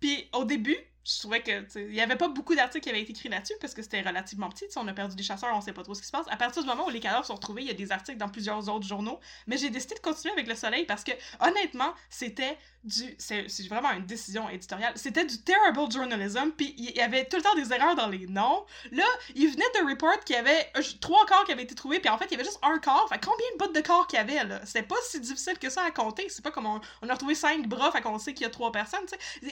Puis 0.00 0.28
au 0.32 0.44
début, 0.44 0.76
je 1.06 1.20
trouvais 1.20 1.40
que 1.40 1.78
il 1.78 1.94
y 1.94 2.00
avait 2.00 2.16
pas 2.16 2.28
beaucoup 2.28 2.54
d'articles 2.56 2.82
qui 2.82 2.90
avaient 2.90 3.00
été 3.00 3.12
écrits 3.12 3.28
là-dessus 3.28 3.54
parce 3.60 3.74
que 3.74 3.82
c'était 3.82 4.02
relativement 4.02 4.48
petit. 4.48 4.64
On 4.76 4.88
a 4.88 4.92
perdu 4.92 5.14
des 5.14 5.22
chasseurs, 5.22 5.50
on 5.54 5.60
sait 5.60 5.72
pas 5.72 5.84
trop 5.84 5.94
ce 5.94 6.00
qui 6.00 6.06
se 6.06 6.12
passe. 6.12 6.26
À 6.28 6.36
partir 6.36 6.62
du 6.62 6.68
moment 6.68 6.86
où 6.86 6.90
les 6.90 6.98
cadavres 6.98 7.24
sont 7.24 7.36
retrouvés, 7.36 7.62
il 7.62 7.68
y 7.68 7.70
a 7.70 7.74
des 7.74 7.92
articles 7.92 8.18
dans 8.18 8.28
plusieurs 8.28 8.68
autres 8.68 8.86
journaux. 8.86 9.20
Mais 9.46 9.56
j'ai 9.56 9.70
décidé 9.70 9.94
de 9.94 10.00
continuer 10.00 10.32
avec 10.32 10.48
le 10.48 10.56
Soleil 10.56 10.84
parce 10.84 11.04
que 11.04 11.12
honnêtement, 11.40 11.94
c'était 12.10 12.58
du, 12.86 13.16
c'est 13.18 13.46
vraiment 13.68 13.90
une 13.92 14.06
décision 14.06 14.48
éditoriale. 14.48 14.92
C'était 14.96 15.24
du 15.24 15.42
terrible 15.42 15.90
journalism. 15.90 16.52
Puis 16.56 16.74
il 16.78 16.96
y 16.96 17.00
avait 17.00 17.24
tout 17.24 17.36
le 17.36 17.42
temps 17.42 17.54
des 17.54 17.72
erreurs 17.72 17.96
dans 17.96 18.08
les 18.08 18.26
noms. 18.26 18.64
Là, 18.92 19.04
il 19.34 19.48
venait 19.50 19.64
de 19.80 19.88
report 19.88 20.20
qu'il 20.24 20.36
y 20.36 20.38
avait 20.38 20.70
euh, 20.76 20.82
trois 21.00 21.26
corps 21.26 21.44
qui 21.44 21.52
avaient 21.52 21.64
été 21.64 21.74
trouvés. 21.74 22.00
Puis 22.00 22.08
en 22.08 22.18
fait, 22.18 22.26
il 22.26 22.32
y 22.32 22.34
avait 22.34 22.44
juste 22.44 22.60
un 22.62 22.78
corps. 22.78 23.08
Fait 23.08 23.20
combien 23.22 23.46
de 23.54 23.58
bouts 23.58 23.72
de 23.72 23.80
corps 23.80 24.06
qu'il 24.06 24.18
y 24.18 24.22
avait 24.22 24.42
là? 24.44 24.60
C'était 24.64 24.82
pas 24.82 24.96
si 25.08 25.20
difficile 25.20 25.58
que 25.58 25.68
ça 25.68 25.82
à 25.82 25.90
compter. 25.90 26.26
C'est 26.28 26.42
pas 26.42 26.50
comme 26.50 26.66
on, 26.66 27.08
a 27.08 27.12
retrouvé 27.12 27.34
cinq 27.34 27.68
bras. 27.68 27.90
Fait 27.90 28.00
qu'on 28.00 28.18
sait 28.18 28.34
qu'il 28.34 28.44
y 28.44 28.46
a 28.46 28.50
trois 28.50 28.72
personnes. 28.72 29.06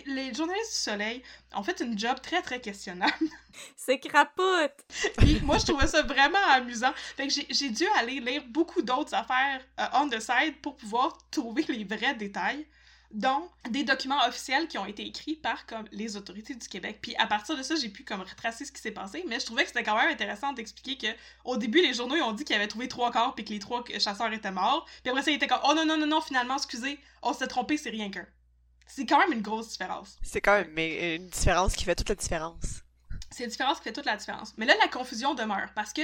Les 0.06 0.32
journalistes 0.32 0.72
du 0.72 0.78
Soleil 0.78 1.22
ont 1.54 1.62
fait 1.62 1.80
une 1.80 1.98
job 1.98 2.20
très 2.22 2.42
très 2.42 2.60
questionnable. 2.60 3.12
C'est 3.76 3.98
crapoute! 3.98 4.74
Puis 5.18 5.40
moi, 5.42 5.58
je 5.58 5.66
trouvais 5.66 5.86
ça 5.86 6.02
vraiment 6.02 6.42
amusant. 6.50 6.92
Fait 7.16 7.28
que 7.28 7.34
j'ai 7.50 7.70
dû 7.70 7.84
aller 7.98 8.20
lire 8.20 8.42
beaucoup 8.48 8.82
d'autres 8.82 9.14
affaires 9.14 9.60
euh, 9.80 9.84
on 9.94 10.08
the 10.08 10.20
side 10.20 10.60
pour 10.62 10.76
pouvoir 10.76 11.18
trouver 11.30 11.64
les 11.68 11.84
vrais 11.84 12.14
détails 12.14 12.66
dont 13.14 13.48
des 13.70 13.84
documents 13.84 14.26
officiels 14.26 14.66
qui 14.66 14.76
ont 14.76 14.86
été 14.86 15.06
écrits 15.06 15.36
par 15.36 15.66
comme 15.66 15.84
les 15.92 16.16
autorités 16.16 16.54
du 16.54 16.68
Québec. 16.68 16.98
Puis 17.00 17.14
à 17.16 17.28
partir 17.28 17.56
de 17.56 17.62
ça, 17.62 17.76
j'ai 17.76 17.88
pu 17.88 18.02
comme 18.02 18.20
retracer 18.20 18.64
ce 18.64 18.72
qui 18.72 18.82
s'est 18.82 18.90
passé, 18.90 19.24
mais 19.28 19.38
je 19.38 19.46
trouvais 19.46 19.62
que 19.62 19.68
c'était 19.68 19.84
quand 19.84 19.96
même 19.96 20.10
intéressant 20.10 20.52
d'expliquer 20.52 20.98
que 20.98 21.16
au 21.44 21.56
début 21.56 21.80
les 21.80 21.94
journaux 21.94 22.16
ils 22.16 22.22
ont 22.22 22.32
dit 22.32 22.44
qu'ils 22.44 22.56
avaient 22.56 22.66
trouvé 22.66 22.88
trois 22.88 23.12
corps 23.12 23.34
puis 23.34 23.44
que 23.44 23.50
les 23.50 23.60
trois 23.60 23.84
chasseurs 24.00 24.32
étaient 24.32 24.50
morts. 24.50 24.84
Puis 25.02 25.10
après 25.10 25.22
ça, 25.22 25.30
ils 25.30 25.36
étaient 25.36 25.46
comme 25.46 25.60
"Oh 25.64 25.74
non 25.74 25.86
non 25.86 25.96
non 25.96 26.08
non, 26.08 26.20
finalement 26.20 26.56
excusez, 26.56 26.98
on 27.22 27.32
s'est 27.32 27.46
trompé, 27.46 27.76
c'est 27.76 27.90
rien 27.90 28.10
qu'un." 28.10 28.26
C'est 28.86 29.06
quand 29.06 29.18
même 29.18 29.32
une 29.32 29.42
grosse 29.42 29.68
différence. 29.68 30.16
C'est 30.22 30.40
quand 30.40 30.52
même 30.52 30.70
mais 30.72 31.16
une 31.16 31.28
différence 31.28 31.74
qui 31.74 31.84
fait 31.84 31.94
toute 31.94 32.08
la 32.08 32.14
différence. 32.14 32.82
C'est 33.30 33.44
une 33.44 33.50
différence 33.50 33.78
qui 33.78 33.84
fait 33.84 33.92
toute 33.92 34.06
la 34.06 34.16
différence. 34.16 34.54
Mais 34.56 34.66
là 34.66 34.74
la 34.80 34.88
confusion 34.88 35.34
demeure 35.34 35.70
parce 35.74 35.92
que 35.92 36.02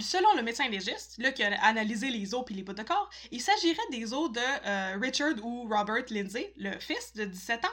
Selon 0.00 0.34
le 0.34 0.42
médecin 0.42 0.68
légiste, 0.68 1.16
là, 1.18 1.32
qui 1.32 1.42
a 1.42 1.62
analysé 1.62 2.08
les 2.08 2.34
os 2.34 2.42
puis 2.44 2.54
les 2.54 2.62
bouts 2.62 2.72
de 2.72 2.82
corps, 2.82 3.10
il 3.30 3.40
s'agirait 3.40 3.76
des 3.90 4.14
os 4.14 4.32
de 4.32 4.40
euh, 4.40 4.98
Richard 5.00 5.34
ou 5.42 5.68
Robert 5.68 6.04
Lindsay, 6.10 6.52
le 6.56 6.78
fils 6.78 7.12
de 7.14 7.24
17 7.24 7.64
ans. 7.64 7.68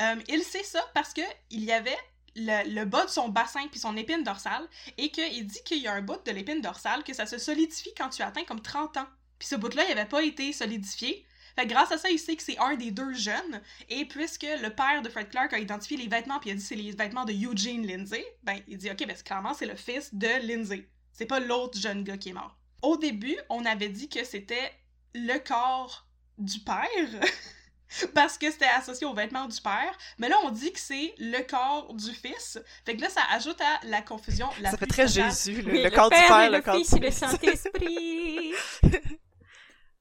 Euh, 0.00 0.14
il 0.28 0.42
sait 0.42 0.62
ça 0.62 0.80
parce 0.94 1.12
que 1.12 1.22
il 1.50 1.64
y 1.64 1.72
avait 1.72 1.98
le, 2.36 2.84
bas 2.84 3.04
de 3.04 3.10
son 3.10 3.30
bassin 3.30 3.66
puis 3.68 3.80
son 3.80 3.96
épine 3.96 4.22
dorsale 4.22 4.66
et 4.96 5.10
qu'il 5.10 5.46
dit 5.46 5.62
qu'il 5.64 5.78
y 5.78 5.88
a 5.88 5.94
un 5.94 6.02
bout 6.02 6.22
de 6.24 6.30
l'épine 6.30 6.60
dorsale 6.60 7.02
que 7.02 7.14
ça 7.14 7.26
se 7.26 7.38
solidifie 7.38 7.92
quand 7.96 8.10
tu 8.10 8.22
atteins 8.22 8.44
comme 8.44 8.60
30 8.60 8.98
ans. 8.98 9.06
Puis 9.38 9.48
ce 9.48 9.56
bout-là, 9.56 9.84
il 9.88 9.94
n'avait 9.94 10.08
pas 10.08 10.22
été 10.22 10.52
solidifié. 10.52 11.26
Fait 11.56 11.66
grâce 11.66 11.90
à 11.90 11.98
ça, 11.98 12.10
il 12.10 12.18
sait 12.18 12.36
que 12.36 12.42
c'est 12.42 12.58
un 12.58 12.76
des 12.76 12.90
deux 12.90 13.14
jeunes. 13.14 13.62
Et 13.88 14.04
puisque 14.04 14.46
le 14.62 14.68
père 14.68 15.02
de 15.02 15.08
Fred 15.08 15.30
Clark 15.30 15.52
a 15.52 15.58
identifié 15.58 15.96
les 15.96 16.08
vêtements 16.08 16.38
puis 16.38 16.50
il 16.50 16.52
a 16.52 16.56
dit 16.56 16.62
c'est 16.62 16.74
les 16.74 16.92
vêtements 16.92 17.24
de 17.24 17.32
Eugene 17.32 17.86
Lindsay, 17.86 18.24
ben 18.42 18.60
il 18.68 18.76
dit 18.78 18.90
ok, 18.90 19.06
ben 19.06 19.16
clairement 19.16 19.54
c'est 19.54 19.66
le 19.66 19.76
fils 19.76 20.14
de 20.14 20.28
Lindsay. 20.46 20.88
C'est 21.12 21.26
pas 21.26 21.40
l'autre 21.40 21.78
jeune 21.78 22.04
gars 22.04 22.18
qui 22.18 22.28
est 22.28 22.34
mort. 22.34 22.56
Au 22.82 22.96
début, 22.96 23.36
on 23.48 23.64
avait 23.64 23.88
dit 23.88 24.08
que 24.08 24.22
c'était 24.22 24.70
le 25.14 25.38
corps 25.38 26.06
du 26.36 26.60
père. 26.60 26.84
parce 28.14 28.36
que 28.36 28.50
c'était 28.50 28.66
associé 28.66 29.06
aux 29.06 29.14
vêtements 29.14 29.46
du 29.46 29.60
père, 29.60 29.96
mais 30.18 30.28
là 30.28 30.36
on 30.44 30.50
dit 30.50 30.72
que 30.72 30.80
c'est 30.80 31.14
le 31.18 31.40
corps 31.48 31.94
du 31.94 32.12
fils. 32.12 32.58
Fait 32.84 32.96
que 32.96 33.00
là 33.00 33.08
ça 33.08 33.22
ajoute 33.30 33.60
à 33.60 33.86
la 33.86 34.02
confusion 34.02 34.48
la 34.60 34.72
Ça 34.72 34.76
fait 34.76 34.86
très 34.86 35.08
Jésus, 35.08 35.62
le, 35.62 35.88
corps 35.90 36.10
du 36.10 36.16
père, 36.16 36.50
le, 36.50 36.60
corps 36.60 36.76
fils, 36.76 36.92
du 36.92 37.00
le 37.00 37.10
Saint-Esprit. 37.10 38.52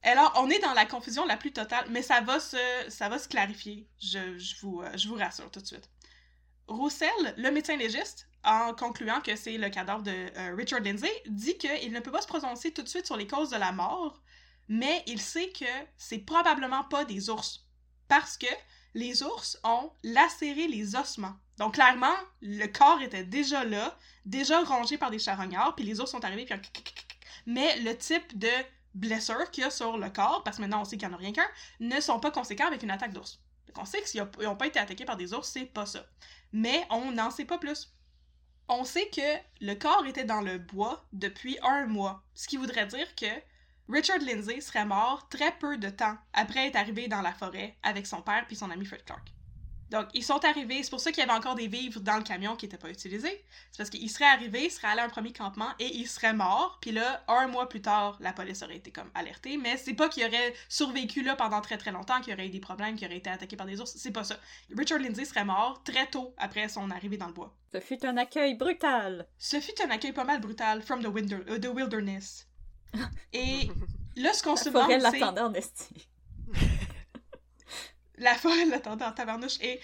Alors, 0.06 0.34
on 0.38 0.52
est 0.52 0.60
dans 0.60 0.74
la 0.74 0.86
confusion 0.86 1.26
la 1.26 1.36
plus 1.36 1.52
totale, 1.52 1.86
mais 1.90 2.04
ça 2.04 2.22
va 2.22 2.40
se, 2.40 2.58
ça 2.90 3.10
va 3.10 3.18
se 3.18 3.28
clarifier, 3.28 3.88
je, 4.00 4.38
je 4.38 4.56
vous, 4.62 4.82
euh, 4.82 4.90
je 4.96 5.08
vous 5.08 5.16
rassure 5.16 5.50
tout 5.50 5.60
de 5.60 5.66
suite. 5.66 5.90
Roussel, 6.68 7.10
le 7.38 7.50
médecin 7.50 7.76
légiste, 7.76 8.30
en 8.44 8.76
concluant 8.76 9.20
que 9.22 9.36
c'est 9.36 9.58
le 9.58 9.70
cadavre 9.70 10.04
de 10.04 10.12
euh, 10.12 10.56
Richard 10.56 10.82
Lindsay, 10.82 11.12
dit 11.28 11.58
qu'il 11.58 11.92
ne 11.92 12.00
peut 12.00 12.12
pas 12.12 12.22
se 12.22 12.28
prononcer 12.28 12.72
tout 12.72 12.84
de 12.84 12.88
suite 12.88 13.08
sur 13.08 13.18
les 13.18 13.26
causes 13.26 13.50
de 13.50 13.58
la 13.58 13.72
mort, 13.72 14.22
mais 14.68 15.04
il 15.08 15.20
sait 15.20 15.50
que 15.50 15.66
c'est 15.98 16.20
probablement 16.20 16.84
pas 16.84 17.04
des 17.04 17.32
ours. 17.32 17.66
Parce 18.08 18.38
que 18.38 18.46
les 18.94 19.24
ours 19.24 19.60
ont 19.64 19.92
lacéré 20.04 20.68
les 20.68 20.96
ossements. 20.96 21.36
Donc 21.58 21.74
clairement, 21.76 22.16
le 22.42 22.68
corps 22.68 23.02
était 23.02 23.24
déjà 23.24 23.64
là, 23.64 23.98
déjà 24.26 24.62
rongé 24.64 25.00
par 25.00 25.10
des 25.10 25.20
charognards, 25.20 25.76
puis 25.76 25.84
les 25.84 26.00
ours 26.00 26.12
sont 26.12 26.24
arrivés, 26.24 26.46
puis 26.46 26.56
mais 27.48 27.80
le 27.80 27.96
type 27.98 28.38
de 28.38 28.50
blessure 28.96 29.52
qu'il 29.52 29.64
y 29.64 29.68
a 29.68 29.70
sur 29.70 29.98
le 29.98 30.10
corps, 30.10 30.44
parce 30.44 30.58
que 30.58 30.62
maintenant 30.62 30.82
on 30.82 30.86
sait 30.86 30.98
qu'il 30.98 31.08
n'y 31.08 31.14
en 31.14 31.18
a 31.18 31.20
rien 31.20 31.34
qu'un, 31.34 31.48
ne 31.80 32.00
sont 32.00 32.20
pas 32.20 32.32
conséquents 32.32 32.68
avec 32.68 32.82
une 32.82 32.92
attaque 32.92 33.14
d'ours. 33.14 33.40
Donc 33.68 33.78
on 33.78 33.86
sait 33.86 34.02
que 34.02 34.10
s'ils 34.10 34.26
n'ont 34.42 34.56
pas 34.56 34.68
été 34.68 34.80
attaqués 34.80 35.06
par 35.06 35.18
des 35.18 35.34
ours, 35.34 35.48
c'est 35.48 35.66
pas 35.66 35.86
ça. 35.86 36.06
Mais 36.52 36.88
on 36.90 37.12
n'en 37.12 37.30
sait 37.30 37.46
pas 37.46 37.58
plus. 37.58 37.94
On 38.68 38.84
sait 38.84 39.10
que 39.10 39.38
le 39.62 39.76
corps 39.76 40.06
était 40.08 40.24
dans 40.24 40.42
le 40.42 40.58
bois 40.58 41.06
depuis 41.14 41.58
un 41.62 41.86
mois, 41.86 42.24
ce 42.34 42.48
qui 42.48 42.58
voudrait 42.58 42.88
dire 42.88 43.14
que 43.16 43.28
Richard 43.88 44.20
Lindsay 44.20 44.62
serait 44.62 44.86
mort 44.86 45.30
très 45.30 45.52
peu 45.52 45.78
de 45.78 45.90
temps 45.90 46.18
après 46.34 46.68
être 46.68 46.76
arrivé 46.76 47.08
dans 47.08 47.22
la 47.22 47.34
forêt 47.34 47.78
avec 47.84 48.08
son 48.08 48.24
père 48.24 48.46
puis 48.48 48.56
son 48.56 48.72
ami 48.72 48.86
Fred 48.86 49.06
Clark. 49.06 49.35
Donc, 49.92 50.08
ils 50.14 50.24
sont 50.24 50.44
arrivés, 50.44 50.82
c'est 50.82 50.90
pour 50.90 51.00
ça 51.00 51.12
qu'il 51.12 51.24
y 51.24 51.30
avait 51.30 51.38
encore 51.38 51.56
des 51.56 51.68
vivres 51.68 52.00
dans 52.00 52.18
le 52.18 52.24
camion 52.24 52.56
qui 52.56 52.66
n'étaient 52.66 52.78
pas 52.78 52.90
utilisés. 52.90 53.44
C'est 53.72 53.78
parce 53.78 53.90
qu'ils 53.90 54.10
seraient 54.10 54.26
arrivés, 54.26 54.66
ils 54.66 54.72
seraient 54.72 54.88
allés 54.88 55.02
à 55.02 55.06
un 55.06 55.10
premier 55.10 55.32
campement 55.32 55.70
et 55.80 55.86
ils 55.96 56.08
seraient 56.08 56.34
morts. 56.34 56.80
Puis 56.82 56.92
là, 56.92 57.24
un 57.28 57.48
mois 57.48 57.70
plus 57.70 57.82
tard, 57.82 58.18
la 58.20 58.34
police 58.34 58.64
aurait 58.64 58.78
été 58.78 58.92
comme 58.92 59.10
alertée. 59.14 59.58
Mais 59.58 59.78
c'est 59.78 59.94
pas 59.94 60.10
qu'il 60.10 60.26
aurait 60.26 60.54
survécu 60.70 61.22
là 61.22 61.36
pendant 61.36 61.62
très 61.62 61.78
très 61.78 61.92
longtemps, 61.92 62.20
qu'il 62.22 62.34
aurait 62.34 62.48
eu 62.48 62.50
des 62.50 62.60
problèmes, 62.60 62.96
qu'il 62.96 63.08
aurait 63.08 63.18
été 63.18 63.30
attaqué 63.30 63.56
par 63.56 63.68
des 63.68 63.80
ours. 63.80 63.94
C'est 63.96 64.12
pas 64.12 64.24
ça. 64.24 64.38
Richard 64.76 65.00
Lindsay 65.00 65.26
serait 65.26 65.46
mort 65.46 65.84
très 65.84 66.08
tôt 66.08 66.34
après 66.38 66.68
son 66.68 66.90
arrivée 66.90 67.18
dans 67.18 67.28
le 67.28 67.34
bois. 67.34 67.56
Ce 67.72 67.80
fut 67.80 68.04
un 68.06 68.18
accueil 68.18 68.56
brutal. 68.56 69.28
Ce 69.38 69.60
fut 69.60 69.80
un 69.84 69.90
accueil 69.92 70.14
pas 70.14 70.24
mal 70.24 70.42
brutal, 70.42 70.82
from 70.82 71.04
the, 71.04 71.08
uh, 71.08 71.60
the 71.60 71.68
wilderness. 71.68 72.48
Et 73.34 73.70
là, 74.16 74.34
ce 74.34 74.42
qu'on 74.42 74.56
se 74.56 74.70
demande, 74.70 75.56
c'est... 75.62 76.15
la 78.18 78.36
forêt 78.36 78.66
l'attendait 78.66 79.06
en 79.06 79.12
tabarnouche 79.12 79.60
et. 79.62 79.80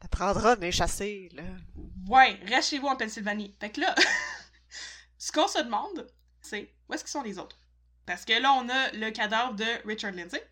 T'apprendras 0.00 0.56
de 0.56 0.62
les 0.62 0.72
chasser, 0.72 1.28
là. 1.32 1.42
Ouais, 2.08 2.38
reste 2.46 2.70
chez 2.70 2.78
vous 2.78 2.88
en 2.88 2.96
Pennsylvanie. 2.96 3.54
Fait 3.58 3.70
que 3.70 3.80
là, 3.80 3.94
ce 5.18 5.32
qu'on 5.32 5.48
se 5.48 5.62
demande, 5.62 6.06
c'est 6.42 6.74
où 6.88 6.94
est-ce 6.94 7.04
qu'ils 7.04 7.12
sont 7.12 7.22
les 7.22 7.38
autres? 7.38 7.58
Parce 8.04 8.24
que 8.24 8.34
là, 8.34 8.52
on 8.52 8.68
a 8.68 8.90
le 8.92 9.10
cadavre 9.10 9.54
de 9.54 9.86
Richard 9.86 10.12
Lindsay, 10.12 10.46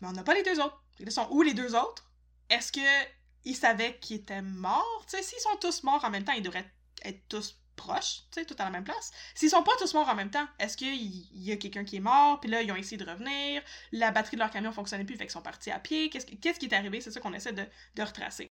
mais 0.00 0.08
on 0.08 0.12
n'a 0.12 0.22
pas 0.22 0.34
les 0.34 0.42
deux 0.42 0.60
autres. 0.60 0.82
Ils 0.98 1.10
sont 1.10 1.28
où 1.30 1.42
les 1.42 1.54
deux 1.54 1.74
autres? 1.74 2.10
Est-ce 2.50 2.72
que 2.72 3.08
ils 3.44 3.56
savaient 3.56 3.98
qu'ils 3.98 4.18
étaient 4.18 4.42
morts? 4.42 5.04
Tu 5.08 5.16
sais, 5.16 5.22
s'ils 5.22 5.40
sont 5.40 5.56
tous 5.60 5.82
morts 5.84 6.04
en 6.04 6.10
même 6.10 6.24
temps, 6.24 6.32
ils 6.32 6.42
devraient 6.42 6.70
être 7.04 7.28
tous 7.28 7.58
proches, 7.78 8.24
tu 8.30 8.40
sais, 8.40 8.44
tout 8.44 8.56
à 8.58 8.64
la 8.64 8.70
même 8.70 8.84
place. 8.84 9.10
S'ils 9.34 9.48
sont 9.48 9.62
pas 9.62 9.72
tous 9.78 9.94
morts 9.94 10.08
en 10.08 10.14
même 10.14 10.30
temps, 10.30 10.46
est-ce 10.58 10.76
qu'il 10.76 11.26
y 11.32 11.50
a 11.50 11.56
quelqu'un 11.56 11.84
qui 11.84 11.96
est 11.96 12.00
mort, 12.00 12.40
puis 12.40 12.50
là, 12.50 12.60
ils 12.60 12.70
ont 12.70 12.76
essayé 12.76 12.98
de 12.98 13.10
revenir, 13.10 13.62
la 13.92 14.10
batterie 14.10 14.36
de 14.36 14.42
leur 14.42 14.50
camion 14.50 14.72
fonctionnait 14.72 15.04
plus, 15.04 15.16
fait 15.16 15.24
qu'ils 15.24 15.32
sont 15.32 15.40
partis 15.40 15.70
à 15.70 15.78
pied, 15.78 16.10
qu'est-ce 16.10 16.26
qui 16.26 16.66
est 16.66 16.72
arrivé? 16.74 17.00
C'est 17.00 17.10
ça 17.10 17.20
qu'on 17.20 17.32
essaie 17.32 17.52
de, 17.52 17.66
retracer. 18.02 18.48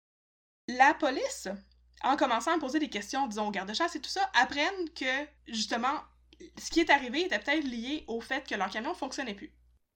La 0.69 0.93
police, 0.93 1.49
en 2.03 2.15
commençant 2.15 2.55
à 2.55 2.59
poser 2.59 2.79
des 2.79 2.89
questions, 2.89 3.27
disons, 3.27 3.47
aux 3.47 3.51
gardes-chasse 3.51 3.95
et 3.95 4.01
tout 4.01 4.09
ça, 4.09 4.31
apprennent 4.33 4.89
que, 4.95 5.27
justement, 5.47 5.99
ce 6.57 6.69
qui 6.69 6.79
est 6.79 6.89
arrivé 6.89 7.25
était 7.25 7.39
peut-être 7.39 7.65
lié 7.65 8.05
au 8.07 8.21
fait 8.21 8.47
que 8.47 8.55
leur 8.55 8.69
camion 8.69 8.93
fonctionnait 8.93 9.35
plus. 9.35 9.51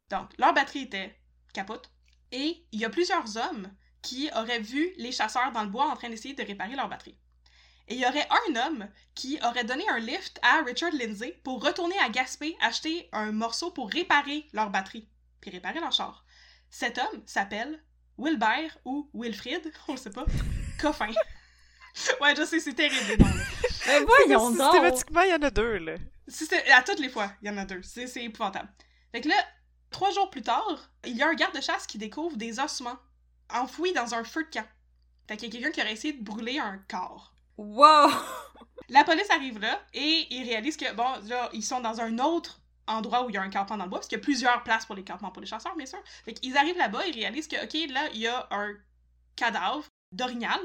Donc, 0.10 0.30
leur 0.38 0.54
batterie 0.54 0.82
était 0.82 1.16
capote, 1.54 1.92
et 2.32 2.66
il 2.72 2.80
y 2.80 2.86
a 2.86 2.90
plusieurs 2.90 3.38
hommes 3.38 3.72
qui 4.02 4.30
auraient 4.36 4.60
vu 4.60 4.94
les 4.98 5.12
chasseurs 5.12 5.52
dans 5.52 5.64
le 5.64 5.70
bois 5.70 5.90
en 5.90 5.96
train 5.96 6.10
d'essayer 6.10 6.34
de 6.34 6.44
réparer 6.44 6.76
leur 6.76 6.90
batterie. 6.90 7.18
Et 7.90 7.96
il 7.96 8.02
y 8.02 8.06
aurait 8.06 8.28
un 8.48 8.56
homme 8.56 8.88
qui 9.16 9.40
aurait 9.44 9.64
donné 9.64 9.84
un 9.90 9.98
lift 9.98 10.40
à 10.44 10.62
Richard 10.62 10.92
Lindsay 10.92 11.40
pour 11.44 11.64
retourner 11.64 11.98
à 12.00 12.10
Gaspé 12.10 12.56
acheter 12.62 13.10
un 13.12 13.32
morceau 13.32 13.72
pour 13.72 13.90
réparer 13.90 14.48
leur 14.54 14.70
batterie, 14.70 15.10
puis 15.42 15.50
réparer 15.50 15.80
leur 15.80 15.92
char. 15.92 16.24
Cet 16.70 17.00
homme 17.00 17.24
s'appelle 17.26 17.84
Wilbert 18.20 18.78
ou 18.86 19.10
Wilfrid, 19.14 19.72
on 19.88 19.94
le 19.94 19.98
sait 19.98 20.12
pas, 20.12 20.26
Coffin. 20.80 21.10
ouais, 22.22 22.36
je 22.36 22.46
sais, 22.46 22.60
c'est 22.60 22.76
terrible. 22.76 23.24
Mais 23.88 24.02
voyons 24.02 24.52
donc! 24.52 24.72
Systématiquement, 24.72 25.22
il 25.22 25.30
y 25.32 25.34
en 25.34 25.42
a 25.42 25.50
deux, 25.50 25.78
là. 25.78 25.96
À 26.76 26.84
toutes 26.84 27.00
les 27.00 27.10
fois, 27.10 27.32
il 27.42 27.48
y 27.48 27.50
en 27.52 27.58
a 27.58 27.66
deux. 27.66 27.82
C'est 27.82 28.24
épouvantable. 28.24 28.70
Fait 29.12 29.22
que 29.22 29.30
là, 29.30 29.36
trois 29.90 30.12
jours 30.12 30.30
plus 30.30 30.44
tard, 30.44 30.92
il 31.06 31.18
y 31.18 31.24
a 31.24 31.28
un 31.28 31.34
garde 31.34 31.56
de 31.56 31.62
chasse 31.62 31.88
qui 31.88 31.98
découvre 31.98 32.38
des 32.38 32.60
ossements 32.60 33.00
enfouis 33.52 33.94
dans 33.94 34.14
un 34.14 34.24
feu 34.24 34.44
de 34.44 34.50
camp. 34.50 34.68
Fait 35.28 35.38
qu'il 35.38 35.48
y 35.48 35.50
a 35.50 35.54
quelqu'un 35.54 35.72
qui 35.72 35.82
aurait 35.82 35.94
essayé 35.94 36.14
de 36.14 36.24
brûler 36.24 36.60
un 36.60 36.78
corps. 36.88 37.34
Wow! 37.60 38.10
La 38.88 39.04
police 39.04 39.30
arrive 39.30 39.60
là 39.60 39.82
et 39.94 40.28
ils 40.30 40.48
réalisent 40.48 40.78
que, 40.78 40.94
bon, 40.94 41.28
là, 41.28 41.50
ils 41.52 41.62
sont 41.62 41.82
dans 41.82 42.00
un 42.00 42.18
autre 42.20 42.62
endroit 42.88 43.26
où 43.26 43.30
il 43.30 43.36
y 43.36 43.38
a 43.38 43.42
un 43.42 43.50
campement 43.50 43.76
dans 43.76 43.84
le 43.84 43.90
bois, 43.90 44.00
parce 44.00 44.08
qu'il 44.08 44.18
y 44.18 44.22
a 44.22 44.24
plusieurs 44.24 44.64
places 44.64 44.86
pour 44.86 44.96
les 44.96 45.04
campements 45.04 45.30
pour 45.30 45.42
les 45.42 45.48
chasseurs, 45.48 45.76
bien 45.76 45.86
sûr. 45.86 46.00
Fait 46.24 46.34
qu'ils 46.34 46.56
arrivent 46.56 46.78
là-bas, 46.78 47.06
ils 47.06 47.14
réalisent 47.14 47.50
que, 47.50 47.62
OK, 47.62 47.92
là, 47.92 48.08
il 48.14 48.22
y 48.22 48.28
a 48.28 48.48
un 48.52 48.76
cadavre 49.36 49.84
d'orignal 50.14 50.60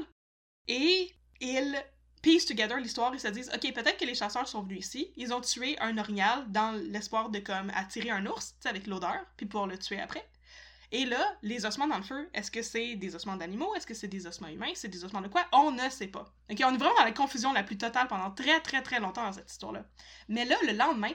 et 0.69 1.11
ils 1.41 1.83
piece 2.21 2.45
together 2.45 2.77
l'histoire, 2.77 3.13
ils 3.13 3.19
se 3.19 3.27
disent 3.27 3.51
ok 3.53 3.73
peut-être 3.73 3.97
que 3.97 4.05
les 4.05 4.15
chasseurs 4.15 4.47
sont 4.47 4.63
venus 4.63 4.87
ici, 4.87 5.11
ils 5.15 5.31
ont 5.31 5.41
tué 5.41 5.77
un 5.79 5.97
orignal 5.99 6.49
dans 6.51 6.71
l'espoir 6.71 7.29
de 7.29 7.37
comme 7.37 7.69
attirer 7.75 8.09
un 8.09 8.25
ours, 8.25 8.53
tu 8.53 8.61
sais 8.61 8.69
avec 8.69 8.87
l'odeur, 8.87 9.23
puis 9.37 9.45
pouvoir 9.45 9.67
le 9.67 9.77
tuer 9.77 9.99
après. 9.99 10.27
Et 10.95 11.03
là, 11.03 11.37
les 11.41 11.65
ossements 11.65 11.89
dans 11.89 11.97
le 11.97 12.03
feu, 12.03 12.29
est-ce 12.33 12.49
que 12.49 12.61
c'est 12.61 12.95
des 12.95 13.15
ossements 13.15 13.35
d'animaux? 13.35 13.75
Est-ce 13.75 13.85
que 13.85 13.93
c'est 13.93 14.07
des 14.07 14.27
ossements 14.27 14.47
humains? 14.47 14.71
C'est 14.75 14.87
des 14.87 15.03
ossements 15.03 15.19
de 15.19 15.27
quoi? 15.27 15.45
On 15.51 15.71
ne 15.71 15.89
sait 15.89 16.07
pas. 16.07 16.33
Ok, 16.49 16.61
on 16.63 16.73
est 16.73 16.77
vraiment 16.77 16.95
dans 16.97 17.03
la 17.03 17.11
confusion 17.11 17.51
la 17.51 17.63
plus 17.63 17.77
totale 17.77 18.07
pendant 18.07 18.31
très 18.31 18.61
très 18.61 18.81
très 18.81 19.01
longtemps 19.01 19.25
dans 19.25 19.33
cette 19.33 19.51
histoire-là. 19.51 19.83
Mais 20.29 20.45
là, 20.45 20.55
le 20.65 20.71
lendemain, 20.71 21.11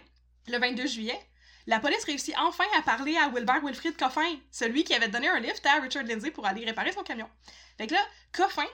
le 0.49 0.59
22 0.59 0.87
juillet, 0.87 1.19
la 1.67 1.81
police 1.81 2.05
réussit 2.05 2.35
enfin 2.39 2.67
à 2.79 2.83
parler 2.83 3.17
à 3.17 3.31
Wilbert 3.31 3.65
Wilfrid 3.65 3.97
Coffin, 3.97 4.37
celui 4.51 4.85
qui 4.85 4.93
avait 4.93 5.09
donné 5.09 5.29
un 5.29 5.41
lift 5.41 5.65
à 5.65 5.81
Richard 5.81 6.05
Lindsay 6.05 6.31
pour 6.31 6.45
aller 6.45 6.67
réparer 6.67 6.93
son 6.93 7.03
camion. 7.03 7.31
Fait 7.79 7.87
que 7.87 7.95
là, 7.95 8.05
Coffin, 8.33 8.69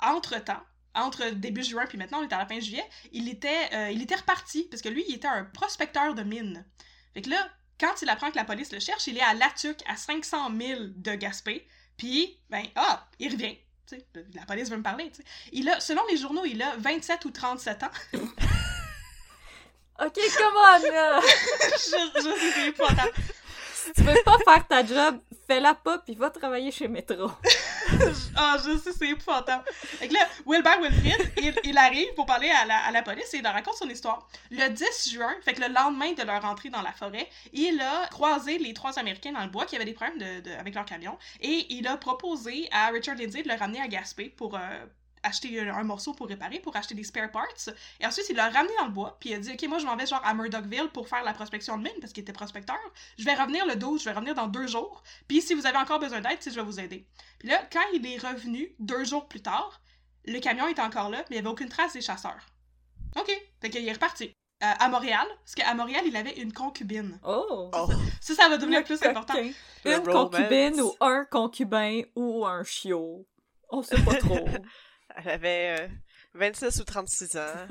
entre-temps, 0.00 0.64
entre 0.92 1.30
début 1.30 1.62
juin 1.62 1.86
puis 1.86 1.98
maintenant, 1.98 2.18
on 2.18 2.28
est 2.28 2.32
à 2.32 2.38
la 2.38 2.46
fin 2.46 2.58
juillet, 2.58 2.84
il 3.12 3.28
était, 3.28 3.72
euh, 3.74 3.92
il 3.92 4.02
était 4.02 4.16
reparti, 4.16 4.64
parce 4.64 4.82
que 4.82 4.88
lui, 4.88 5.04
il 5.06 5.14
était 5.14 5.28
un 5.28 5.44
prospecteur 5.44 6.16
de 6.16 6.24
mines. 6.24 6.66
Fait 7.14 7.22
que 7.22 7.30
là, 7.30 7.48
quand 7.78 8.02
il 8.02 8.08
apprend 8.08 8.30
que 8.30 8.36
la 8.36 8.44
police 8.44 8.72
le 8.72 8.80
cherche, 8.80 9.06
il 9.06 9.16
est 9.16 9.22
à 9.22 9.34
Latuc, 9.34 9.78
à 9.86 9.96
500 9.96 10.50
000 10.58 10.80
de 10.96 11.14
Gaspé, 11.14 11.66
puis, 11.96 12.38
ben, 12.50 12.64
ah, 12.76 13.06
il 13.18 13.32
revient. 13.32 13.56
T'sais, 13.86 14.04
la 14.34 14.44
police 14.44 14.70
veut 14.70 14.76
me 14.76 14.82
parler. 14.82 15.10
T'sais. 15.10 15.24
Il 15.52 15.68
a, 15.68 15.80
selon 15.80 16.02
les 16.10 16.16
journaux, 16.16 16.44
il 16.44 16.62
a 16.62 16.76
27 16.76 17.24
ou 17.24 17.30
37 17.30 17.82
ans. 17.82 17.90
Ok, 20.00 20.14
come 20.14 20.54
on, 20.54 20.92
là! 20.92 21.20
je, 21.22 22.10
je 22.14 22.20
sais, 22.20 22.52
c'est 22.54 22.68
épouvantable. 22.68 23.10
Tu 23.96 24.02
veux 24.02 24.22
pas 24.24 24.38
faire 24.44 24.66
ta 24.66 24.84
job, 24.84 25.20
fais-la 25.46 25.74
pas, 25.74 25.98
puis 25.98 26.14
va 26.14 26.30
travailler 26.30 26.70
chez 26.70 26.88
Metro. 26.88 27.30
Ah, 28.36 28.56
je 28.64 28.76
sais, 28.76 28.92
c'est 28.92 29.08
épouvantable. 29.08 29.64
Que 29.98 30.12
là, 30.12 30.20
Wilbert 30.46 30.78
Wilfrid, 30.80 31.32
il, 31.38 31.54
il 31.64 31.78
arrive 31.78 32.12
pour 32.14 32.26
parler 32.26 32.50
à 32.50 32.66
la, 32.66 32.76
à 32.84 32.90
la 32.90 33.02
police 33.02 33.32
et 33.32 33.38
il 33.38 33.42
leur 33.42 33.54
raconte 33.54 33.76
son 33.76 33.88
histoire. 33.88 34.28
Le 34.50 34.68
10 34.68 35.10
juin, 35.10 35.34
fait 35.42 35.54
que 35.54 35.62
le 35.62 35.68
lendemain 35.72 36.12
de 36.12 36.22
leur 36.22 36.44
entrée 36.44 36.68
dans 36.68 36.82
la 36.82 36.92
forêt, 36.92 37.28
il 37.54 37.80
a 37.80 38.06
croisé 38.08 38.58
les 38.58 38.74
trois 38.74 38.98
Américains 38.98 39.32
dans 39.32 39.42
le 39.42 39.48
bois 39.50 39.64
qui 39.64 39.74
avaient 39.76 39.86
des 39.86 39.94
problèmes 39.94 40.18
de, 40.18 40.40
de- 40.50 40.54
avec 40.56 40.74
leur 40.74 40.84
camion 40.84 41.16
et 41.40 41.66
il 41.70 41.86
a 41.88 41.96
proposé 41.96 42.68
à 42.72 42.88
Richard 42.88 43.16
Lindsay 43.16 43.42
de 43.42 43.48
le 43.48 43.54
ramener 43.54 43.80
à 43.80 43.88
Gaspé 43.88 44.28
pour 44.28 44.54
euh, 44.54 44.58
acheter 45.22 45.60
un, 45.60 45.74
un 45.74 45.84
morceau 45.84 46.12
pour 46.14 46.28
réparer, 46.28 46.60
pour 46.60 46.74
acheter 46.76 46.94
des 46.94 47.04
spare 47.04 47.30
parts. 47.30 47.46
Et 48.00 48.06
ensuite, 48.06 48.26
il 48.30 48.36
l'a 48.36 48.48
ramené 48.48 48.72
dans 48.78 48.86
le 48.86 48.92
bois, 48.92 49.16
puis 49.20 49.30
il 49.30 49.34
a 49.34 49.38
dit 49.38 49.52
Ok, 49.52 49.62
moi 49.68 49.78
je 49.78 49.86
m'en 49.86 49.96
vais 49.96 50.06
genre 50.06 50.22
à 50.24 50.34
Murdochville 50.34 50.88
pour 50.92 51.08
faire 51.08 51.24
la 51.24 51.32
prospection 51.32 51.76
de 51.78 51.82
mine 51.84 51.92
parce 52.00 52.12
qu'il 52.12 52.22
était 52.22 52.32
prospecteur. 52.32 52.76
Je 53.18 53.24
vais 53.24 53.34
revenir 53.34 53.66
le 53.66 53.76
12, 53.76 54.00
je 54.00 54.04
vais 54.08 54.12
revenir 54.14 54.34
dans 54.34 54.46
deux 54.48 54.66
jours. 54.66 55.02
Puis 55.26 55.40
si 55.42 55.54
vous 55.54 55.66
avez 55.66 55.78
encore 55.78 55.98
besoin 55.98 56.20
d'aide, 56.20 56.38
je 56.44 56.50
vais 56.50 56.62
vous 56.62 56.80
aider. 56.80 57.06
Puis 57.38 57.48
là, 57.48 57.60
quand 57.72 57.84
il 57.94 58.06
est 58.06 58.18
revenu 58.18 58.74
deux 58.78 59.04
jours 59.04 59.26
plus 59.28 59.40
tard, 59.42 59.80
le 60.24 60.38
camion 60.40 60.68
était 60.68 60.82
encore 60.82 61.10
là, 61.10 61.18
mais 61.30 61.36
il 61.36 61.40
n'y 61.40 61.46
avait 61.46 61.48
aucune 61.48 61.68
trace 61.68 61.92
des 61.94 62.00
chasseurs. 62.02 62.46
OK. 63.16 63.30
Fait 63.60 63.70
qu'il 63.70 63.86
est 63.86 63.92
reparti. 63.92 64.32
Euh, 64.60 64.66
à 64.80 64.88
Montréal, 64.88 65.24
parce 65.44 65.54
qu'à 65.54 65.72
Montréal, 65.72 66.02
il 66.04 66.16
avait 66.16 66.32
une 66.40 66.52
concubine. 66.52 67.20
Oh! 67.24 67.70
Oh, 67.72 67.88
Ça, 68.20 68.34
ça 68.34 68.48
va 68.48 68.58
devenir 68.58 68.80
Le 68.80 68.84
plus 68.84 69.00
important. 69.04 69.34
Le 69.84 69.92
Une 69.92 69.98
romance. 70.10 70.32
concubine 70.32 70.80
ou 70.80 70.94
un 71.00 71.24
concubin 71.26 72.00
ou 72.16 72.44
un 72.44 72.64
chiot. 72.64 73.24
On 73.70 73.82
sait 73.84 74.02
pas 74.02 74.16
trop. 74.16 74.44
elle 75.18 75.30
avait 75.30 75.80
euh, 75.80 75.88
26 76.34 76.80
ou 76.80 76.84
36 76.84 77.36
ans. 77.36 77.66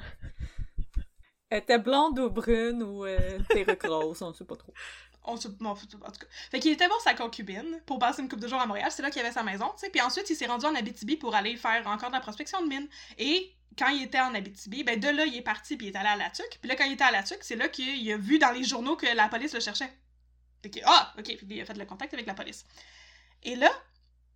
Elle 1.50 1.60
était 1.60 1.80
blonde 1.80 2.20
ou 2.20 2.30
brune 2.30 2.84
ou 2.84 3.06
euh, 3.06 3.40
rose, 3.86 4.22
on 4.22 4.34
sait 4.34 4.46
pas 4.46 4.58
trop. 4.58 4.74
On 5.24 5.38
se... 5.38 5.48
bon, 5.48 5.70
en 5.70 5.76
tout 5.76 5.98
cas. 5.98 6.28
Fait 6.52 6.60
qu'il 6.60 6.72
était 6.72 6.88
voir 6.88 7.00
sa 7.02 7.14
concubine 7.14 7.82
pour 7.86 8.00
passer 8.00 8.22
une 8.22 8.30
couple 8.30 8.42
de 8.42 8.48
jours 8.48 8.60
à 8.60 8.66
Montréal. 8.66 8.90
C'est 8.92 9.02
là 9.02 9.12
qu'il 9.12 9.22
avait 9.22 9.32
sa 9.32 9.44
maison, 9.44 9.68
tu 9.74 9.86
sais. 9.86 9.90
Puis 9.90 10.02
ensuite, 10.02 10.30
il 10.30 10.36
s'est 10.36 10.46
rendu 10.46 10.66
en 10.66 10.76
Abitibi 10.76 11.18
pour 11.18 11.36
aller 11.36 11.56
faire 11.58 11.86
encore 11.88 12.10
de 12.10 12.16
la 12.16 12.22
prospection 12.22 12.62
de 12.62 12.68
mine. 12.68 12.88
Et 13.18 13.54
quand 13.78 13.90
il 13.90 14.04
était 14.04 14.20
en 14.20 14.34
Abitibi, 14.34 14.84
ben 14.84 15.00
de 15.00 15.08
là, 15.08 15.26
il 15.26 15.36
est 15.36 15.42
parti 15.42 15.78
puis 15.78 15.88
il 15.88 15.94
est 15.94 15.98
allé 15.98 16.10
à 16.10 16.16
La 16.16 16.30
Tuque. 16.30 16.60
Puis 16.62 16.70
là, 16.70 16.76
quand 16.76 16.86
il 16.86 16.94
était 16.94 17.04
à 17.04 17.12
La 17.12 17.24
Tuque, 17.24 17.44
c'est 17.44 17.56
là 17.56 17.68
qu'il 17.70 18.12
a 18.12 18.18
vu 18.18 18.40
dans 18.40 18.52
les 18.52 18.64
journaux 18.64 18.96
que 18.96 19.06
la 19.16 19.28
police 19.30 19.54
le 19.54 19.60
cherchait. 19.60 19.92
Fait 20.64 20.70
que, 20.70 20.80
ah, 20.86 21.14
ok, 21.18 21.26
puis 21.26 21.48
il 21.50 21.62
a 21.62 21.66
fait 21.66 21.78
le 21.78 21.86
contact 21.86 22.14
avec 22.14 22.26
la 22.26 22.34
police. 22.34 22.66
Et 23.44 23.56
là, 23.56 23.70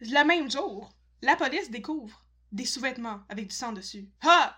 le 0.01 0.23
même 0.25 0.49
jour, 0.49 0.89
la 1.21 1.35
police 1.35 1.69
découvre 1.71 2.23
des 2.51 2.65
sous-vêtements 2.65 3.21
avec 3.29 3.47
du 3.47 3.55
sang 3.55 3.71
dessus. 3.73 4.07
Ah! 4.23 4.57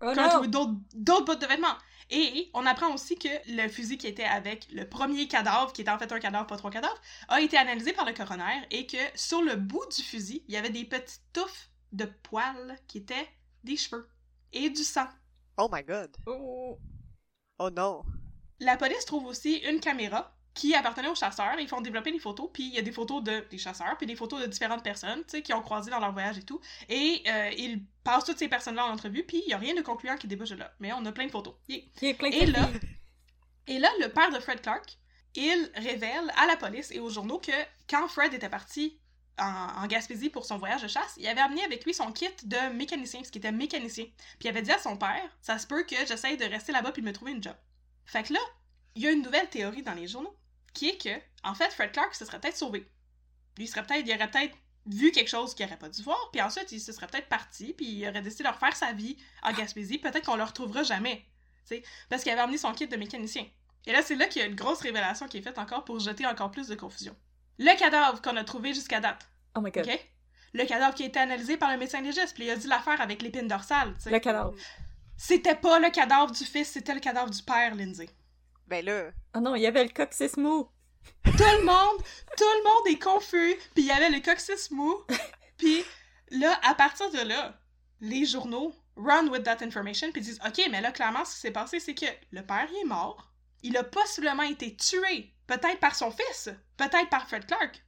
Oh 0.00 0.12
Quand 0.14 0.20
on 0.22 0.24
a 0.24 0.28
non! 0.28 0.30
trouvé 0.30 0.48
d'autres 0.48 1.24
bouts 1.24 1.34
de 1.34 1.46
vêtements? 1.46 1.76
Et 2.10 2.50
on 2.54 2.64
apprend 2.64 2.94
aussi 2.94 3.18
que 3.18 3.28
le 3.48 3.68
fusil 3.68 3.98
qui 3.98 4.06
était 4.06 4.24
avec 4.24 4.66
le 4.72 4.88
premier 4.88 5.28
cadavre, 5.28 5.72
qui 5.72 5.82
était 5.82 5.90
en 5.90 5.98
fait 5.98 6.10
un 6.10 6.20
cadavre, 6.20 6.46
pas 6.46 6.56
trois 6.56 6.70
cadavres, 6.70 7.00
a 7.28 7.40
été 7.40 7.58
analysé 7.58 7.92
par 7.92 8.06
le 8.06 8.14
coroner 8.14 8.62
et 8.70 8.86
que 8.86 8.96
sur 9.14 9.42
le 9.42 9.56
bout 9.56 9.84
du 9.94 10.02
fusil, 10.02 10.42
il 10.48 10.54
y 10.54 10.56
avait 10.56 10.70
des 10.70 10.84
petites 10.86 11.22
touffes 11.34 11.68
de 11.92 12.06
poils 12.06 12.76
qui 12.86 12.98
étaient 12.98 13.28
des 13.64 13.76
cheveux 13.76 14.08
et 14.52 14.70
du 14.70 14.84
sang. 14.84 15.08
Oh 15.58 15.68
my 15.70 15.82
god. 15.82 16.16
Oh. 16.26 16.78
Oh 17.58 17.70
non. 17.70 18.04
La 18.60 18.76
police 18.76 19.04
trouve 19.04 19.26
aussi 19.26 19.56
une 19.58 19.80
caméra 19.80 20.37
qui 20.58 20.74
appartenait 20.74 21.08
aux 21.08 21.14
chasseurs. 21.14 21.54
Ils 21.60 21.68
font 21.68 21.80
développer 21.80 22.10
des 22.10 22.18
photos, 22.18 22.50
puis 22.52 22.64
il 22.64 22.74
y 22.74 22.78
a 22.78 22.82
des 22.82 22.90
photos 22.90 23.22
de, 23.22 23.44
des 23.48 23.58
chasseurs, 23.58 23.96
puis 23.96 24.08
des 24.08 24.16
photos 24.16 24.40
de 24.40 24.46
différentes 24.46 24.82
personnes, 24.82 25.20
tu 25.20 25.36
sais, 25.36 25.42
qui 25.42 25.54
ont 25.54 25.62
croisé 25.62 25.88
dans 25.88 26.00
leur 26.00 26.12
voyage 26.12 26.36
et 26.36 26.42
tout. 26.42 26.60
Et 26.88 27.22
euh, 27.28 27.50
ils 27.56 27.80
passent 28.02 28.24
toutes 28.24 28.40
ces 28.40 28.48
personnes-là 28.48 28.84
en 28.86 28.90
entrevue, 28.90 29.22
puis 29.22 29.40
il 29.46 29.50
y 29.50 29.54
a 29.54 29.58
rien 29.58 29.74
de 29.74 29.82
concluant 29.82 30.16
qui 30.16 30.26
débouche 30.26 30.50
de 30.50 30.56
là. 30.56 30.72
Mais 30.80 30.92
on 30.92 31.06
a 31.06 31.12
plein 31.12 31.26
de 31.26 31.30
photos. 31.30 31.54
Yeah. 31.68 31.78
Est 32.02 32.14
plein 32.14 32.30
de 32.30 32.34
Et 32.34 32.46
là, 32.46 32.68
et 33.68 33.78
là, 33.78 33.88
le 34.00 34.08
père 34.08 34.32
de 34.32 34.40
Fred 34.40 34.60
Clark, 34.60 34.98
il 35.36 35.70
révèle 35.76 36.32
à 36.36 36.46
la 36.46 36.56
police 36.56 36.90
et 36.90 36.98
aux 36.98 37.08
journaux 37.08 37.38
que 37.38 37.52
quand 37.88 38.08
Fred 38.08 38.34
était 38.34 38.48
parti 38.48 38.98
en, 39.38 39.84
en 39.84 39.86
Gaspésie 39.86 40.28
pour 40.28 40.44
son 40.44 40.58
voyage 40.58 40.82
de 40.82 40.88
chasse, 40.88 41.14
il 41.18 41.28
avait 41.28 41.40
amené 41.40 41.62
avec 41.62 41.84
lui 41.84 41.94
son 41.94 42.10
kit 42.10 42.26
de 42.42 42.74
mécanicien, 42.74 43.20
parce 43.20 43.30
qu'il 43.30 43.38
était 43.38 43.52
mécanicien. 43.52 44.06
Puis 44.40 44.46
il 44.46 44.48
avait 44.48 44.62
dit 44.62 44.72
à 44.72 44.78
son 44.78 44.96
père, 44.96 45.30
ça 45.40 45.56
se 45.58 45.68
peut 45.68 45.84
que 45.84 45.94
j'essaye 46.08 46.36
de 46.36 46.46
rester 46.46 46.72
là-bas 46.72 46.90
puis 46.90 47.02
de 47.02 47.06
me 47.06 47.12
trouver 47.12 47.30
une 47.30 47.42
job. 47.42 47.54
Fait 48.06 48.24
que 48.24 48.32
là, 48.32 48.40
il 48.98 49.02
y 49.02 49.06
a 49.06 49.12
une 49.12 49.22
nouvelle 49.22 49.48
théorie 49.48 49.82
dans 49.84 49.94
les 49.94 50.08
journaux, 50.08 50.34
qui 50.78 50.88
est 50.90 51.02
que, 51.02 51.20
en 51.42 51.54
fait, 51.54 51.70
Fred 51.72 51.92
Clark 51.92 52.14
se 52.14 52.24
serait 52.24 52.40
peut-être 52.40 52.56
sauvé. 52.56 52.80
Lui, 53.56 53.64
il 53.64 53.68
serait 53.68 53.84
peut-être, 53.84 54.06
il 54.06 54.14
aurait 54.14 54.30
peut-être 54.30 54.56
vu 54.86 55.10
quelque 55.10 55.28
chose 55.28 55.54
qu'il 55.54 55.66
aurait 55.66 55.76
pas 55.78 55.88
dû 55.88 56.02
voir, 56.02 56.30
puis 56.32 56.40
ensuite, 56.40 56.70
il 56.72 56.80
se 56.80 56.92
serait 56.92 57.08
peut-être 57.08 57.28
parti, 57.28 57.74
puis 57.74 57.86
il 57.86 58.08
aurait 58.08 58.22
décidé 58.22 58.44
de 58.44 58.48
refaire 58.48 58.76
sa 58.76 58.92
vie 58.92 59.16
en 59.42 59.52
Gaspésie. 59.52 59.98
Peut-être 59.98 60.24
qu'on 60.24 60.36
le 60.36 60.44
retrouvera 60.44 60.82
jamais, 60.82 61.26
tu 61.66 61.76
sais, 61.76 61.82
parce 62.08 62.22
qu'il 62.22 62.32
avait 62.32 62.40
amené 62.40 62.58
son 62.58 62.72
kit 62.72 62.86
de 62.86 62.96
mécanicien. 62.96 63.44
Et 63.86 63.92
là, 63.92 64.02
c'est 64.02 64.14
là 64.14 64.26
qu'il 64.26 64.40
y 64.40 64.44
a 64.44 64.48
une 64.48 64.54
grosse 64.54 64.80
révélation 64.80 65.26
qui 65.28 65.38
est 65.38 65.42
faite 65.42 65.58
encore 65.58 65.84
pour 65.84 65.98
jeter 65.98 66.26
encore 66.26 66.50
plus 66.50 66.68
de 66.68 66.74
confusion. 66.74 67.16
Le 67.58 67.76
cadavre 67.76 68.22
qu'on 68.22 68.36
a 68.36 68.44
trouvé 68.44 68.72
jusqu'à 68.72 69.00
date, 69.00 69.28
Oh 69.56 69.60
my 69.60 69.70
god. 69.70 69.86
ok? 69.86 70.08
Le 70.54 70.64
cadavre 70.64 70.94
qui 70.94 71.02
a 71.02 71.06
été 71.06 71.18
analysé 71.18 71.56
par 71.56 71.70
le 71.72 71.76
médecin 71.76 72.00
légiste, 72.00 72.34
puis 72.34 72.44
il 72.44 72.50
a 72.50 72.56
dit 72.56 72.68
l'affaire 72.68 73.00
avec 73.00 73.20
l'épine 73.20 73.48
dorsale. 73.48 73.94
Le 74.06 74.18
cadavre. 74.18 74.54
C'était 75.16 75.56
pas 75.56 75.78
le 75.80 75.90
cadavre 75.90 76.30
du 76.30 76.44
fils, 76.44 76.68
c'était 76.68 76.94
le 76.94 77.00
cadavre 77.00 77.30
du 77.30 77.42
père, 77.42 77.74
Lindsay. 77.74 78.08
Ben 78.68 78.84
là, 78.84 79.10
Oh 79.34 79.40
non, 79.40 79.54
il 79.54 79.62
y 79.62 79.66
avait 79.66 79.82
le 79.82 79.90
coccyx 79.90 80.36
mou. 80.36 80.68
Tout 81.24 81.32
le 81.38 81.64
monde, 81.64 82.02
tout 82.36 82.44
le 82.44 82.64
monde 82.64 82.86
est 82.88 83.02
confus, 83.02 83.56
puis 83.74 83.84
il 83.84 83.86
y 83.86 83.90
avait 83.90 84.10
le 84.10 84.20
coccyx 84.20 84.70
mou, 84.70 84.94
puis 85.56 85.82
là, 86.30 86.58
à 86.62 86.74
partir 86.74 87.10
de 87.10 87.20
là, 87.26 87.58
les 88.00 88.26
journaux 88.26 88.74
run 88.96 89.28
with 89.28 89.44
that 89.44 89.62
information, 89.62 90.12
puis 90.12 90.20
disent, 90.20 90.40
OK, 90.46 90.60
mais 90.70 90.82
là, 90.82 90.92
clairement, 90.92 91.24
ce 91.24 91.34
qui 91.34 91.40
s'est 91.40 91.50
passé, 91.50 91.80
c'est 91.80 91.94
que 91.94 92.06
le 92.30 92.42
père, 92.42 92.68
il 92.70 92.82
est 92.82 92.88
mort, 92.88 93.32
il 93.62 93.76
a 93.76 93.84
possiblement 93.84 94.42
été 94.42 94.76
tué, 94.76 95.32
peut-être 95.46 95.80
par 95.80 95.94
son 95.94 96.10
fils, 96.10 96.50
peut-être 96.76 97.08
par 97.08 97.26
Fred 97.26 97.46
Clark, 97.46 97.82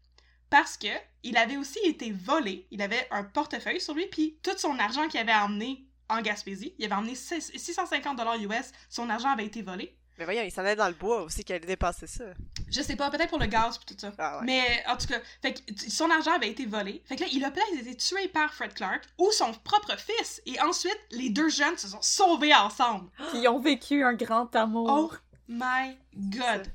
parce 0.48 0.78
que 0.78 0.88
il 1.22 1.36
avait 1.36 1.58
aussi 1.58 1.78
été 1.84 2.10
volé, 2.10 2.66
il 2.70 2.80
avait 2.80 3.06
un 3.10 3.24
portefeuille 3.24 3.80
sur 3.80 3.94
lui, 3.94 4.06
puis 4.06 4.38
tout 4.42 4.56
son 4.56 4.78
argent 4.78 5.08
qu'il 5.08 5.20
avait 5.20 5.34
emmené 5.34 5.84
en 6.08 6.22
Gaspésie, 6.22 6.74
il 6.78 6.86
avait 6.86 6.94
emmené 6.94 7.14
6- 7.14 7.58
650 7.58 8.16
dollars 8.16 8.36
US, 8.36 8.72
son 8.88 9.10
argent 9.10 9.28
avait 9.28 9.46
été 9.46 9.60
volé. 9.62 9.94
Mais 10.20 10.24
voyons, 10.26 10.42
il 10.44 10.52
s'en 10.52 10.60
allait 10.60 10.76
dans 10.76 10.86
le 10.86 10.94
bois 10.94 11.22
aussi 11.22 11.42
qu'elle 11.44 11.64
dépasser 11.64 12.06
ça. 12.06 12.24
Je 12.70 12.82
sais 12.82 12.94
pas, 12.94 13.10
peut-être 13.10 13.30
pour 13.30 13.40
le 13.40 13.46
gaz 13.46 13.78
pis 13.78 13.86
tout 13.86 13.98
ça. 13.98 14.12
Ah 14.18 14.38
ouais. 14.38 14.44
Mais 14.44 14.62
en 14.86 14.96
tout 14.96 15.06
cas, 15.08 15.18
fait 15.42 15.54
que 15.54 15.72
t- 15.72 15.90
son 15.90 16.08
argent 16.10 16.32
avait 16.34 16.50
été 16.50 16.66
volé. 16.66 17.02
Fait 17.06 17.16
que 17.16 17.22
là, 17.22 17.28
il 17.32 17.42
a 17.44 17.50
peut-être 17.50 17.72
été 17.80 17.96
tué 17.96 18.28
par 18.28 18.52
Fred 18.54 18.74
Clark 18.74 19.02
ou 19.18 19.32
son 19.32 19.52
propre 19.64 19.96
fils. 19.98 20.40
Et 20.46 20.60
ensuite, 20.60 20.98
les 21.10 21.30
deux 21.30 21.48
jeunes 21.48 21.76
se 21.78 21.88
sont 21.88 22.02
sauvés 22.02 22.54
ensemble. 22.54 23.10
Ils 23.34 23.48
ont 23.48 23.58
vécu 23.58 24.04
un 24.04 24.12
grand 24.14 24.54
amour. 24.54 24.88
Oh 25.12 25.16
my 25.48 25.96
god. 26.14 26.70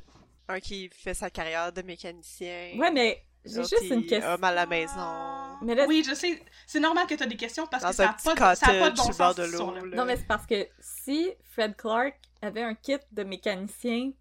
Un 0.49 0.59
qui 0.59 0.89
fait 0.93 1.13
sa 1.13 1.29
carrière 1.29 1.71
de 1.71 1.81
mécanicien. 1.81 2.71
Ouais, 2.77 2.91
mais 2.91 3.23
j'ai 3.45 3.61
juste 3.63 3.81
une 3.89 4.05
question. 4.05 4.31
homme 4.31 4.43
à 4.43 4.51
la 4.51 4.65
maison. 4.65 5.57
Mais 5.61 5.75
là, 5.75 5.85
Oui, 5.87 6.03
je 6.07 6.13
sais. 6.13 6.41
C'est 6.67 6.79
normal 6.79 7.07
que 7.07 7.13
t'as 7.15 7.25
des 7.25 7.37
questions 7.37 7.65
parce 7.67 7.83
Dans 7.83 7.89
que 7.89 7.95
ça 7.95 8.03
un 8.03 8.09
a 8.09 8.13
petit 8.13 8.25
pas, 8.25 8.35
pas 8.79 8.89
de 8.91 8.95
bon 8.97 9.11
sens. 9.13 9.35
de. 9.35 9.95
Non, 9.95 10.03
mais 10.05 10.17
c'est 10.17 10.27
parce 10.27 10.45
que 10.45 10.67
si 10.79 11.31
Fred 11.53 11.75
Clark 11.77 12.15
avait 12.45 12.63
un 12.63 12.75
kit 12.75 12.97
de 13.11 13.23
mécanicien, 13.23 14.11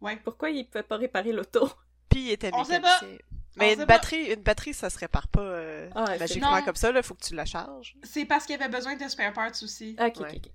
Ouais. 0.00 0.16
pourquoi 0.22 0.50
il 0.50 0.66
pouvait 0.68 0.82
pas 0.84 0.96
réparer 0.96 1.32
l'auto? 1.32 1.68
Puis 2.10 2.26
il 2.26 2.30
était 2.32 2.50
On 2.52 2.64
sait 2.64 2.78
mécanicien. 2.80 3.08
On 3.56 3.60
Mais 3.60 3.68
sait 3.70 3.72
une 3.74 3.78
pas. 3.80 3.86
batterie, 3.86 4.24
une 4.32 4.42
batterie, 4.42 4.74
ça 4.74 4.88
se 4.90 4.98
répare 4.98 5.26
pas 5.28 5.40
euh, 5.40 5.90
Ah, 5.94 6.04
c'est- 6.06 6.18
magiquement 6.20 6.56
Non. 6.56 6.62
comme 6.62 6.76
ça, 6.76 6.92
là, 6.92 7.02
faut 7.02 7.14
que 7.14 7.24
tu 7.24 7.34
la 7.34 7.44
charges. 7.44 7.96
C'est 8.04 8.24
parce 8.24 8.46
qu'il 8.46 8.54
avait 8.54 8.68
besoin 8.68 8.94
de 8.96 9.08
spare 9.08 9.32
parts 9.32 9.50
aussi. 9.62 9.96
Ok, 9.98 10.20
Ouais. 10.20 10.28
ok, 10.30 10.36
ok. 10.46 10.52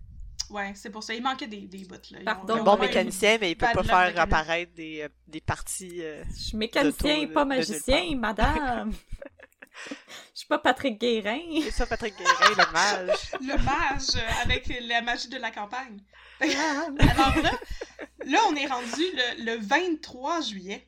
Ouais, 0.49 0.71
c'est 0.75 0.89
pour 0.89 1.03
ça. 1.03 1.13
Il 1.13 1.23
manquait 1.23 1.47
des, 1.47 1.61
des 1.67 1.85
bouts. 1.85 1.95
Là. 2.11 2.19
Pardon. 2.25 2.59
ont 2.59 2.63
bon 2.63 2.77
mécanicien, 2.77 3.37
mais 3.41 3.51
il 3.51 3.55
peut 3.55 3.65
pas 3.73 3.83
faire 3.83 4.19
apparaître 4.19 4.73
des, 4.73 5.01
euh, 5.01 5.09
des 5.27 5.41
parties. 5.41 6.01
euh, 6.01 6.23
Je 6.35 6.39
suis 6.41 6.57
mécanicien, 6.57 7.27
pas 7.27 7.43
magicien, 7.45 8.15
madame. 8.17 8.93
Je 9.89 10.39
suis 10.39 10.47
pas 10.47 10.59
Patrick 10.59 10.99
Guérin. 10.99 11.39
C'est 11.63 11.71
ça, 11.71 11.85
Patrick 11.87 12.15
Guérin, 12.17 12.49
le 12.51 12.71
mage. 12.71 13.31
Le 13.41 13.63
mage 13.63 14.23
avec 14.43 14.71
la 14.87 15.01
magie 15.01 15.29
de 15.29 15.37
la 15.37 15.49
campagne. 15.51 15.99
Alors 16.99 17.35
là, 17.41 17.51
là, 18.25 18.39
on 18.49 18.55
est 18.55 18.67
rendu 18.67 19.01
le, 19.01 19.45
le 19.45 19.57
23 19.57 20.41
juillet. 20.41 20.85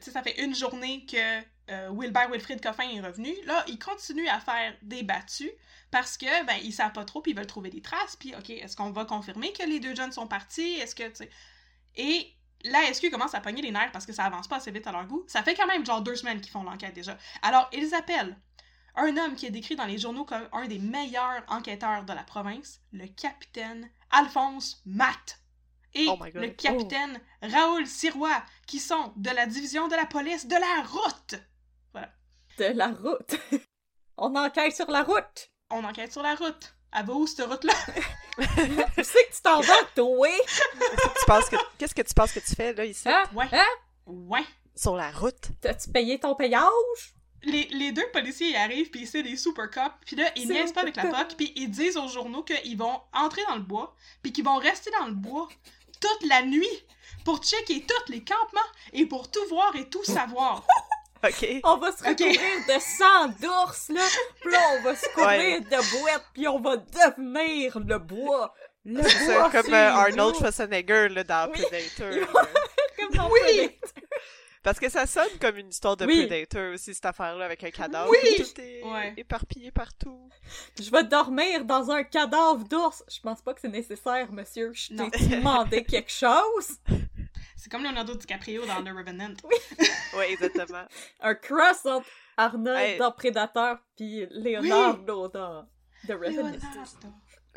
Ça 0.00 0.22
fait 0.22 0.42
une 0.42 0.54
journée 0.54 1.06
que 1.06 1.42
euh, 1.70 1.90
Wilbert 1.92 2.28
Wilfrid 2.30 2.60
Coffin 2.60 2.88
est 2.90 3.00
revenu. 3.00 3.32
Là, 3.44 3.64
il 3.68 3.78
continue 3.78 4.28
à 4.28 4.40
faire 4.40 4.74
des 4.82 5.02
battues 5.02 5.52
parce 5.90 6.16
que 6.16 6.44
ben 6.46 6.56
ils 6.62 6.72
savent 6.72 6.92
pas 6.92 7.04
trop, 7.04 7.20
puis 7.20 7.32
ils 7.32 7.36
veulent 7.36 7.46
trouver 7.46 7.70
des 7.70 7.80
traces. 7.80 8.16
Puis 8.16 8.32
est-ce 8.48 8.76
qu'on 8.76 8.90
va 8.90 9.04
confirmer 9.04 9.52
que 9.52 9.64
les 9.64 9.78
deux 9.78 9.94
jeunes 9.94 10.12
sont 10.12 10.26
partis? 10.26 10.74
Est-ce 10.74 10.94
que 10.94 11.08
tu 11.08 11.28
Et 11.96 12.34
la 12.64 12.92
SQ 12.92 13.10
commence 13.10 13.34
à 13.34 13.40
pogner 13.40 13.62
les 13.62 13.70
nerfs 13.70 13.92
parce 13.92 14.06
que 14.06 14.12
ça 14.12 14.24
avance 14.24 14.48
pas 14.48 14.56
assez 14.56 14.70
vite 14.70 14.86
à 14.86 14.92
leur 14.92 15.06
goût. 15.06 15.24
Ça 15.26 15.42
fait 15.42 15.54
quand 15.54 15.66
même 15.66 15.84
genre 15.84 16.00
deux 16.00 16.16
semaines 16.16 16.40
qu'ils 16.40 16.50
font 16.50 16.62
l'enquête 16.62 16.94
déjà. 16.94 17.16
Alors 17.42 17.68
ils 17.72 17.94
appellent 17.94 18.36
un 18.96 19.16
homme 19.16 19.34
qui 19.34 19.46
est 19.46 19.50
décrit 19.50 19.76
dans 19.76 19.86
les 19.86 19.98
journaux 19.98 20.24
comme 20.24 20.46
un 20.52 20.66
des 20.66 20.78
meilleurs 20.78 21.42
enquêteurs 21.48 22.04
de 22.04 22.12
la 22.12 22.22
province, 22.22 22.80
le 22.92 23.06
capitaine 23.06 23.90
Alphonse 24.10 24.82
Matt. 24.86 25.38
Et 25.94 26.06
Oh 26.08 26.18
le 26.34 26.48
capitaine 26.48 27.20
Raoul 27.42 27.86
Sirois, 27.86 28.42
qui 28.66 28.78
sont 28.78 29.12
de 29.16 29.28
la 29.28 29.46
division 29.46 29.88
de 29.88 29.94
la 29.94 30.06
police 30.06 30.46
de 30.46 30.54
la 30.54 30.82
route. 30.86 31.34
De 32.58 32.64
la 32.64 32.88
route. 32.88 33.34
On 34.18 34.34
enquête 34.36 34.76
sur 34.76 34.90
la 34.90 35.02
route. 35.02 35.50
On 35.70 35.84
enquête 35.84 36.12
sur 36.12 36.22
la 36.22 36.34
route. 36.34 36.74
Elle 36.94 37.06
va 37.06 37.12
où, 37.14 37.26
cette 37.26 37.46
route-là? 37.46 37.72
Tu 38.94 39.04
sais 39.04 39.24
que 39.26 39.34
tu 39.34 39.42
t'en 39.42 39.60
vas, 39.60 39.84
toi? 39.94 40.26
Qu'est-ce 40.78 41.08
que 41.08 41.18
tu 41.18 41.24
penses 41.26 41.48
que 41.50 41.56
qu'est-ce 41.78 41.94
que 41.94 42.02
tu 42.02 42.14
penses 42.14 42.32
que 42.32 42.40
tu 42.40 42.54
fais 42.54 42.72
là 42.72 42.84
ici? 42.84 43.08
Hein? 43.08 43.24
Ouais. 43.34 43.48
Hein? 43.52 43.64
Ouais. 44.06 44.44
sur 44.74 44.96
la 44.96 45.10
route 45.10 45.50
T'as-tu 45.60 45.90
payé 45.90 46.18
ton 46.18 46.34
payage? 46.34 47.14
Les, 47.44 47.68
les 47.72 47.92
deux 47.92 48.06
policiers 48.12 48.50
y 48.50 48.56
arrivent, 48.56 48.90
puis 48.90 49.06
c'est 49.06 49.22
des 49.22 49.36
super 49.36 49.68
cops, 49.70 49.90
puis 50.06 50.16
là, 50.16 50.24
ils 50.36 50.48
niaisent 50.48 50.72
pas 50.72 50.82
avec 50.82 50.96
la. 50.96 51.04
POC, 51.06 51.36
puis 51.36 51.52
ils 51.56 51.70
disent 51.70 51.96
aux 51.96 52.08
journaux 52.08 52.42
qu'ils 52.44 52.76
vont 52.78 53.00
entrer 53.12 53.42
dans 53.48 53.56
le 53.56 53.62
bois, 53.62 53.94
puis 54.22 54.32
qu'ils 54.32 54.44
vont 54.44 54.56
rester 54.58 54.90
dans 55.00 55.06
le 55.06 55.14
bois 55.14 55.48
toute 56.00 56.28
la 56.28 56.42
nuit 56.42 56.84
pour 57.24 57.38
checker 57.42 57.84
tous 57.86 58.12
les 58.12 58.22
campements 58.24 58.60
et 58.92 59.06
pour 59.06 59.30
tout 59.30 59.44
voir 59.48 59.74
et 59.76 59.88
tout 59.88 60.04
savoir. 60.04 60.64
OK. 61.24 61.46
On 61.62 61.76
va 61.76 61.92
se 61.92 62.02
recouvrir 62.02 62.40
de 62.68 62.80
sang 62.80 63.28
d'ours, 63.40 63.88
là. 63.90 64.02
Puis 64.40 64.50
là, 64.50 64.58
on 64.72 64.82
va 64.82 64.96
se 64.96 65.06
couvrir 65.14 65.28
Ouais. 65.38 65.60
de 65.60 66.00
boîtes, 66.00 66.24
puis 66.34 66.48
on 66.48 66.60
va 66.60 66.76
devenir 66.78 67.78
le 67.78 67.98
bois. 67.98 68.52
Le 68.84 69.00
bois, 69.02 69.50
comme 69.50 69.62
c'est 69.66 69.72
euh. 69.72 69.92
Arnold 69.92 70.34
Schwarzenegger 70.34 71.08
là, 71.10 71.22
dans 71.22 71.48
Oui. 71.52 71.60
Predator. 71.62 72.12
Ils 72.12 72.26
Comme 73.06 73.14
dans 73.14 73.30
Oui. 73.30 73.40
Predator. 73.40 73.78
Parce 74.62 74.78
que 74.78 74.88
ça 74.88 75.06
sonne 75.06 75.38
comme 75.40 75.56
une 75.56 75.68
histoire 75.70 75.96
de 75.96 76.06
Oui. 76.06 76.26
Predator 76.26 76.74
aussi, 76.74 76.94
cette 76.94 77.04
affaire-là, 77.06 77.44
avec 77.46 77.64
un 77.64 77.70
cadavre. 77.70 78.10
Oui. 78.10 78.36
Tout 78.36 78.60
est 78.60 78.82
Ouais. 78.84 79.12
éparpillé 79.16 79.70
partout. 79.72 80.28
Je 80.80 80.90
vais 80.90 81.02
dormir 81.04 81.64
dans 81.64 81.90
un 81.90 82.04
cadavre 82.04 82.64
d'ours. 82.68 83.02
Je 83.10 83.20
pense 83.20 83.42
pas 83.42 83.54
que 83.54 83.60
c'est 83.60 83.68
nécessaire, 83.68 84.30
monsieur. 84.32 84.72
Je 84.72 84.94
t'ai 84.94 85.26
demandé 85.26 85.82
quelque 85.88 86.12
chose. 86.12 86.78
C'est 87.56 87.70
comme 87.70 87.82
Leonardo 87.82 88.14
DiCaprio 88.14 88.64
dans 88.66 88.82
The 88.82 88.88
Revenant. 88.96 89.34
Oui, 89.44 90.24
exactement. 90.28 90.84
Un 91.20 91.34
cross 91.34 91.84
entre 91.86 92.06
Arnold 92.36 92.78
Hey. 92.78 92.98
dans 92.98 93.12
Predator 93.12 93.78
puis 93.96 94.26
Leonardo 94.30 95.28
dans 95.28 95.62
The 96.06 96.12
Revenant. 96.12 96.50
Leonardo. 96.50 97.08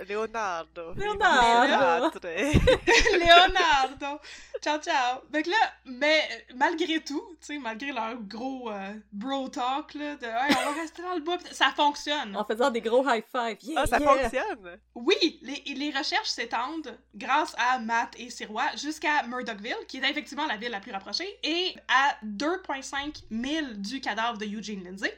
Leonardo. 0.08 0.93
Leonardo. 0.95 1.67
Leonardo. 1.67 2.19
Leonardo! 3.13 4.19
Ciao, 4.62 4.79
ciao! 4.79 5.21
Donc 5.31 5.45
là, 5.47 5.73
mais 5.86 6.45
malgré 6.55 6.99
tout, 7.03 7.23
tu 7.39 7.47
sais, 7.53 7.58
malgré 7.60 7.91
leur 7.91 8.15
gros 8.21 8.69
euh, 8.71 8.93
bro 9.12 9.47
talk, 9.47 9.93
là, 9.93 10.15
de 10.15 10.25
hey, 10.25 10.55
on 10.67 10.71
va 10.71 10.71
rester 10.81 11.01
dans 11.01 11.15
le 11.15 11.21
bois, 11.21 11.38
ça 11.51 11.71
fonctionne! 11.75 12.36
En 12.36 12.43
faisant 12.43 12.69
des 12.71 12.81
gros 12.81 13.08
high 13.08 13.23
five. 13.31 13.58
Yeah, 13.62 13.81
Ah, 13.84 13.86
ça 13.88 13.99
yeah. 13.99 14.08
fonctionne! 14.29 14.79
Oui, 14.95 15.39
les, 15.41 15.63
les 15.75 15.91
recherches 15.97 16.29
s'étendent 16.29 16.97
grâce 17.13 17.55
à 17.58 17.79
Matt 17.79 18.13
et 18.17 18.29
Sirois 18.29 18.75
jusqu'à 18.75 19.23
Murdochville, 19.23 19.86
qui 19.88 19.97
est 19.97 20.10
effectivement 20.10 20.45
la 20.47 20.58
ville 20.58 20.71
la 20.71 20.79
plus 20.81 20.91
rapprochée, 20.91 21.39
et 21.43 21.75
à 21.88 22.17
2,5 22.25 23.23
milles 23.29 23.81
du 23.81 24.01
cadavre 24.01 24.38
de 24.38 24.45
Eugene 24.45 24.84
Lindsay, 24.84 25.17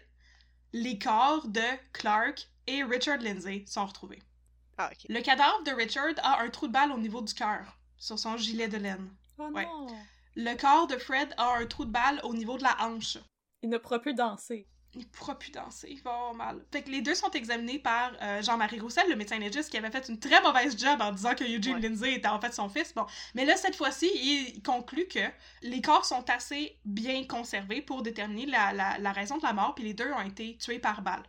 les 0.74 1.00
corps 1.00 1.48
de 1.48 1.64
Clark 1.94 2.48
et 2.68 2.84
Richard 2.84 3.20
Lindsay 3.20 3.64
sont 3.68 3.86
retrouvés. 3.86 4.20
Ah, 4.78 4.90
ok. 4.92 5.06
Le 5.10 5.22
cadavre 5.22 5.64
de 5.64 5.72
Richard 5.72 6.14
a 6.24 6.42
un 6.42 6.50
trou 6.50 6.68
de 6.68 6.72
balle 6.74 6.92
au 6.92 6.98
niveau 6.98 7.22
du 7.22 7.34
cœur, 7.34 7.78
sur 7.98 8.18
son 8.20 8.38
gilet 8.38 8.68
de 8.68 8.78
laine. 8.78 9.10
Oh 9.40 9.50
Ouais. 9.52 9.66
non. 9.66 9.88
Le 10.36 10.54
corps 10.56 10.88
de 10.88 10.98
Fred 10.98 11.34
a 11.38 11.58
un 11.58 11.66
trou 11.66 11.86
de 11.86 11.92
balle 11.92 12.20
au 12.24 12.34
niveau 12.34 12.58
de 12.58 12.64
la 12.64 12.76
hanche. 12.82 13.18
Il 13.64 13.70
ne 13.70 13.78
pourra 13.78 14.00
plus 14.00 14.14
danser. 14.14 14.68
Il 14.94 15.08
pourra 15.10 15.38
plus 15.38 15.52
danser, 15.52 15.90
il 15.92 16.02
va 16.02 16.12
avoir 16.12 16.34
mal. 16.34 16.64
Fait 16.72 16.82
que 16.82 16.90
les 16.90 17.02
deux 17.02 17.14
sont 17.14 17.30
examinés 17.32 17.78
par 17.78 18.14
euh, 18.22 18.42
Jean-Marie 18.42 18.80
Roussel, 18.80 19.08
le 19.10 19.16
médecin 19.16 19.38
légiste, 19.38 19.70
qui 19.70 19.78
avait 19.78 19.92
fait 19.92 20.08
une 20.10 20.18
très 20.20 20.42
mauvaise 20.42 20.78
job 20.80 21.02
en 21.02 21.12
disant 21.12 21.36
que 21.36 21.44
Eugene 21.44 21.76
Ouais. 21.76 21.82
Lindsay 21.82 22.14
était 22.14 22.28
en 22.28 22.40
fait 22.40 22.54
son 22.54 22.70
fils. 22.70 22.94
Bon, 22.96 23.06
mais 23.36 23.46
là, 23.46 23.58
cette 23.58 23.76
fois-ci, 23.76 24.10
il 24.14 24.62
conclut 24.64 25.08
que 25.08 25.20
les 25.62 25.82
corps 25.82 26.06
sont 26.06 26.28
assez 26.30 26.80
bien 26.86 27.26
conservés 27.26 27.82
pour 27.82 28.02
déterminer 28.02 28.46
la, 28.48 28.74
la- 28.74 28.98
la 28.98 29.12
raison 29.12 29.38
de 29.38 29.44
la 29.44 29.54
mort, 29.54 29.76
puis 29.76 29.84
les 29.84 29.94
deux 29.94 30.12
ont 30.14 30.22
été 30.22 30.58
tués 30.58 30.80
par 30.80 31.02
balle. 31.02 31.24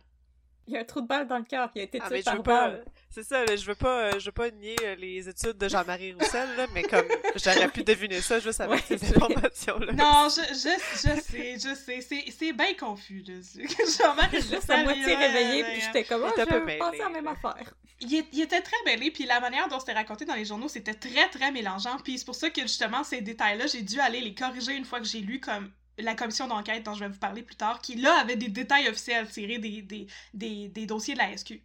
Il 0.69 0.73
y 0.73 0.77
a 0.77 0.81
un 0.81 0.83
trou 0.83 1.01
de 1.01 1.07
balle 1.07 1.27
dans 1.27 1.39
le 1.39 1.43
cœur. 1.45 1.71
Il 1.73 1.81
a 1.81 1.83
été 1.85 1.99
Ah, 1.99 2.07
tué 2.09 2.19
je 2.19 2.23
par 2.25 2.43
balle. 2.43 2.85
C'est 3.09 3.23
ça, 3.23 3.43
là, 3.43 3.55
je 3.55 3.65
veux 3.65 3.73
pas, 3.73 4.01
euh, 4.01 4.19
je 4.19 4.25
veux 4.27 4.31
pas 4.31 4.51
nier 4.51 4.75
euh, 4.83 4.93
les 4.95 5.27
études 5.27 5.57
de 5.57 5.67
Jean-Marie 5.67 6.13
Roussel, 6.13 6.47
là, 6.55 6.67
mais 6.75 6.83
comme 6.83 7.05
j'aurais 7.35 7.67
pu 7.69 7.83
deviner 7.83 8.21
ça 8.21 8.39
juste 8.39 8.61
avec 8.61 8.87
Ouais, 8.87 8.97
ces 8.97 9.07
je- 9.07 9.15
informations-là. 9.15 9.93
Non, 9.93 10.27
je, 10.29 10.41
je, 10.53 10.69
je 10.93 11.21
sais, 11.21 11.53
je 11.55 11.73
sais, 11.75 12.01
c'est, 12.01 12.23
c'est 12.37 12.53
bien 12.53 12.75
confus, 12.79 13.23
là. 13.27 13.33
Jean-Marie 13.97 14.37
Juste 14.37 14.53
à 14.53 14.57
Roussel, 14.57 14.83
moitié 14.85 15.03
il- 15.07 15.15
réveillée, 15.15 15.63
puis 15.63 15.81
j'étais 15.81 16.03
comme, 16.03 16.21
peu 16.21 16.29
je 16.37 16.77
pensais 16.77 17.01
à 17.01 17.03
la 17.05 17.09
même 17.09 17.27
affaire. 17.27 17.73
Il, 18.01 18.13
est- 18.15 18.27
il 18.31 18.41
était 18.41 18.61
très 18.61 18.77
mêlé, 18.85 19.09
puis 19.09 19.25
la 19.25 19.39
manière 19.39 19.67
dont 19.69 19.79
c'était 19.79 19.93
raconté 19.93 20.25
dans 20.25 20.35
les 20.35 20.45
journaux, 20.45 20.67
c'était 20.67 20.93
très, 20.93 21.27
très 21.29 21.51
mélangeant. 21.51 21.97
Puis 22.03 22.19
c'est 22.19 22.25
pour 22.25 22.35
ça 22.35 22.51
que, 22.51 22.61
justement, 22.61 23.03
ces 23.03 23.21
détails-là, 23.21 23.65
j'ai 23.65 23.81
dû 23.81 23.99
aller 23.99 24.21
les 24.21 24.35
corriger 24.35 24.73
une 24.75 24.85
fois 24.85 24.99
que 24.99 25.05
j'ai 25.05 25.19
lu 25.21 25.39
comme 25.39 25.71
la 25.99 26.15
commission 26.15 26.47
d'enquête 26.47 26.83
dont 26.83 26.93
je 26.93 27.01
vais 27.01 27.09
vous 27.09 27.19
parler 27.19 27.43
plus 27.43 27.55
tard, 27.55 27.81
qui, 27.81 27.95
là, 27.95 28.19
avait 28.19 28.35
des 28.35 28.49
détails 28.49 28.87
officiels 28.87 29.27
tirés 29.29 29.59
des, 29.59 29.81
des, 29.81 30.07
des, 30.33 30.67
des 30.67 30.85
dossiers 30.85 31.13
de 31.13 31.19
la 31.19 31.35
SQ. 31.35 31.61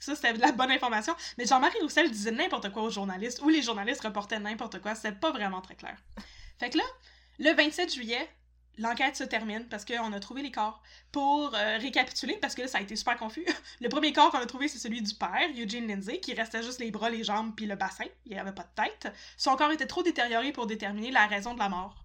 ça, 0.00 0.14
c'était 0.14 0.34
de 0.34 0.40
la 0.40 0.52
bonne 0.52 0.70
information. 0.70 1.14
Mais 1.38 1.46
Jean-Marie 1.46 1.80
Roussel 1.80 2.10
disait 2.10 2.30
n'importe 2.30 2.72
quoi 2.72 2.82
aux 2.82 2.90
journalistes, 2.90 3.40
ou 3.42 3.48
les 3.48 3.62
journalistes 3.62 4.02
reportaient 4.02 4.40
n'importe 4.40 4.80
quoi. 4.80 4.94
C'était 4.94 5.12
pas 5.12 5.32
vraiment 5.32 5.60
très 5.60 5.74
clair. 5.74 5.96
Fait 6.58 6.70
que 6.70 6.78
là, 6.78 6.84
le 7.38 7.52
27 7.54 7.92
juillet, 7.92 8.28
l'enquête 8.78 9.16
se 9.16 9.24
termine 9.24 9.66
parce 9.68 9.84
qu'on 9.84 10.12
a 10.12 10.20
trouvé 10.20 10.42
les 10.42 10.50
corps. 10.50 10.82
Pour 11.12 11.54
euh, 11.54 11.78
récapituler, 11.78 12.38
parce 12.40 12.54
que 12.54 12.66
ça 12.66 12.78
a 12.78 12.80
été 12.80 12.96
super 12.96 13.16
confus, 13.16 13.46
le 13.80 13.88
premier 13.88 14.12
corps 14.12 14.30
qu'on 14.30 14.38
a 14.38 14.46
trouvé, 14.46 14.68
c'est 14.68 14.78
celui 14.78 15.02
du 15.02 15.14
père, 15.14 15.48
Eugene 15.56 15.86
Lindsay, 15.86 16.20
qui 16.20 16.34
restait 16.34 16.62
juste 16.62 16.80
les 16.80 16.90
bras, 16.90 17.10
les 17.10 17.24
jambes, 17.24 17.54
puis 17.56 17.66
le 17.66 17.76
bassin. 17.76 18.04
Il 18.26 18.38
avait 18.38 18.52
pas 18.52 18.64
de 18.64 18.82
tête. 18.82 19.12
Son 19.36 19.56
corps 19.56 19.70
était 19.70 19.86
trop 19.86 20.02
détérioré 20.02 20.52
pour 20.52 20.66
déterminer 20.66 21.10
la 21.10 21.26
raison 21.26 21.54
de 21.54 21.58
la 21.58 21.68
mort. 21.68 21.96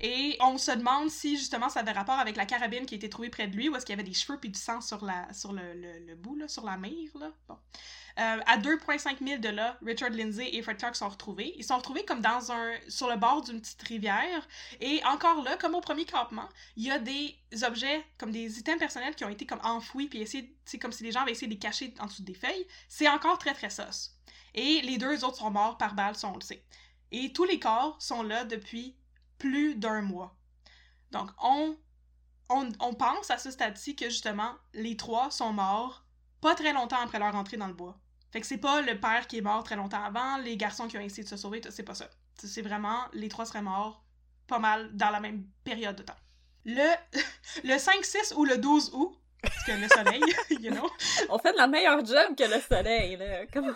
Et 0.00 0.36
on 0.40 0.58
se 0.58 0.72
demande 0.72 1.10
si 1.10 1.38
justement 1.38 1.68
ça 1.68 1.80
avait 1.80 1.92
rapport 1.92 2.18
avec 2.18 2.36
la 2.36 2.44
carabine 2.44 2.84
qui 2.84 2.94
a 2.94 2.96
été 2.96 3.08
trouvée 3.08 3.30
près 3.30 3.46
de 3.46 3.56
lui 3.56 3.68
ou 3.68 3.76
est-ce 3.76 3.86
qu'il 3.86 3.94
y 3.94 3.98
avait 3.98 4.08
des 4.08 4.14
cheveux 4.14 4.38
puis 4.38 4.50
du 4.50 4.58
sang 4.58 4.80
sur, 4.80 5.04
la, 5.04 5.32
sur 5.32 5.52
le, 5.52 5.72
le, 5.74 6.14
bout, 6.14 6.36
là, 6.36 6.48
sur 6.48 6.64
la 6.64 6.76
mire. 6.76 7.10
Là. 7.18 7.30
Bon. 7.48 7.56
Euh, 8.18 8.40
à 8.46 8.56
2,5 8.56 9.22
milles 9.22 9.40
de 9.40 9.50
là, 9.50 9.78
Richard 9.84 10.10
Lindsay 10.10 10.48
et 10.54 10.62
Fred 10.62 10.78
Clark 10.78 10.96
sont 10.96 11.08
retrouvés. 11.08 11.52
Ils 11.56 11.64
sont 11.64 11.76
retrouvés 11.76 12.04
comme 12.04 12.20
dans 12.20 12.50
un, 12.50 12.72
sur 12.88 13.10
le 13.10 13.16
bord 13.16 13.42
d'une 13.42 13.60
petite 13.60 13.82
rivière. 13.82 14.48
Et 14.80 15.02
encore 15.04 15.42
là, 15.42 15.56
comme 15.58 15.74
au 15.74 15.82
premier 15.82 16.06
campement, 16.06 16.48
il 16.76 16.84
y 16.84 16.90
a 16.90 16.98
des 16.98 17.36
objets, 17.62 18.04
comme 18.16 18.30
des 18.30 18.58
items 18.58 18.78
personnels 18.78 19.14
qui 19.14 19.24
ont 19.24 19.28
été 19.28 19.44
comme 19.44 19.60
enfouis, 19.62 20.08
puis 20.08 20.26
c'est 20.26 20.78
comme 20.78 20.92
si 20.92 21.04
les 21.04 21.12
gens 21.12 21.22
avaient 21.22 21.32
essayé 21.32 21.46
de 21.46 21.52
les 21.52 21.58
cacher 21.58 21.92
en 22.00 22.06
dessous 22.06 22.22
des 22.22 22.34
feuilles. 22.34 22.66
C'est 22.88 23.08
encore 23.08 23.38
très 23.38 23.52
très 23.52 23.70
sauce. 23.70 24.14
Et 24.54 24.80
les 24.80 24.96
deux 24.96 25.22
autres 25.22 25.36
sont 25.36 25.50
morts 25.50 25.76
par 25.76 25.94
balle, 25.94 26.14
on 26.24 26.34
le 26.34 26.40
sait. 26.40 26.62
Et 27.12 27.34
tous 27.34 27.44
les 27.44 27.60
corps 27.60 28.00
sont 28.00 28.22
là 28.22 28.44
depuis 28.44 28.96
plus 29.38 29.74
d'un 29.74 30.02
mois. 30.02 30.36
Donc 31.12 31.30
on, 31.42 31.76
on, 32.48 32.94
pense 32.94 33.30
à 33.30 33.38
ce 33.38 33.50
stade-ci 33.50 33.96
que 33.96 34.08
justement, 34.08 34.54
les 34.74 34.96
trois 34.96 35.30
sont 35.30 35.52
morts 35.52 36.04
pas 36.40 36.54
très 36.54 36.72
longtemps 36.72 37.00
après 37.02 37.18
leur 37.18 37.34
entrée 37.34 37.56
dans 37.56 37.66
le 37.66 37.74
bois. 37.74 37.98
Fait 38.32 38.40
que 38.40 38.46
c'est 38.46 38.58
pas 38.58 38.82
le 38.82 38.98
père 39.00 39.26
qui 39.26 39.38
est 39.38 39.42
mort 39.42 39.64
très 39.64 39.76
longtemps 39.76 40.02
avant, 40.02 40.36
les 40.38 40.56
garçons 40.56 40.88
qui 40.88 40.98
ont 40.98 41.00
essayé 41.00 41.22
de 41.22 41.28
se 41.28 41.36
sauver, 41.36 41.60
c'est 41.70 41.82
pas 41.82 41.94
ça. 41.94 42.08
C'est 42.38 42.48
c'est 42.48 42.62
vraiment, 42.62 43.04
les 43.12 43.28
trois 43.28 43.46
seraient 43.46 43.62
morts 43.62 44.04
pas 44.46 44.58
mal 44.58 44.94
dans 44.94 45.10
la 45.10 45.20
même 45.20 45.44
période 45.64 45.96
de 45.96 46.02
temps. 46.02 46.16
Le, 46.64 46.94
le 47.64 47.78
5, 47.78 48.04
6 48.04 48.34
ou 48.36 48.44
le 48.44 48.58
12 48.58 48.90
août, 48.94 49.18
parce 49.42 49.64
que 49.64 49.72
le 49.72 49.88
soleil, 49.88 50.22
you 50.62 50.70
know. 50.70 50.88
On 51.28 51.38
fait 51.38 51.52
de 51.52 51.56
la 51.56 51.66
meilleure 51.66 52.04
job 52.04 52.36
que 52.36 52.44
le 52.44 52.60
soleil, 52.60 53.16
là. 53.16 53.46
Comment... 53.52 53.72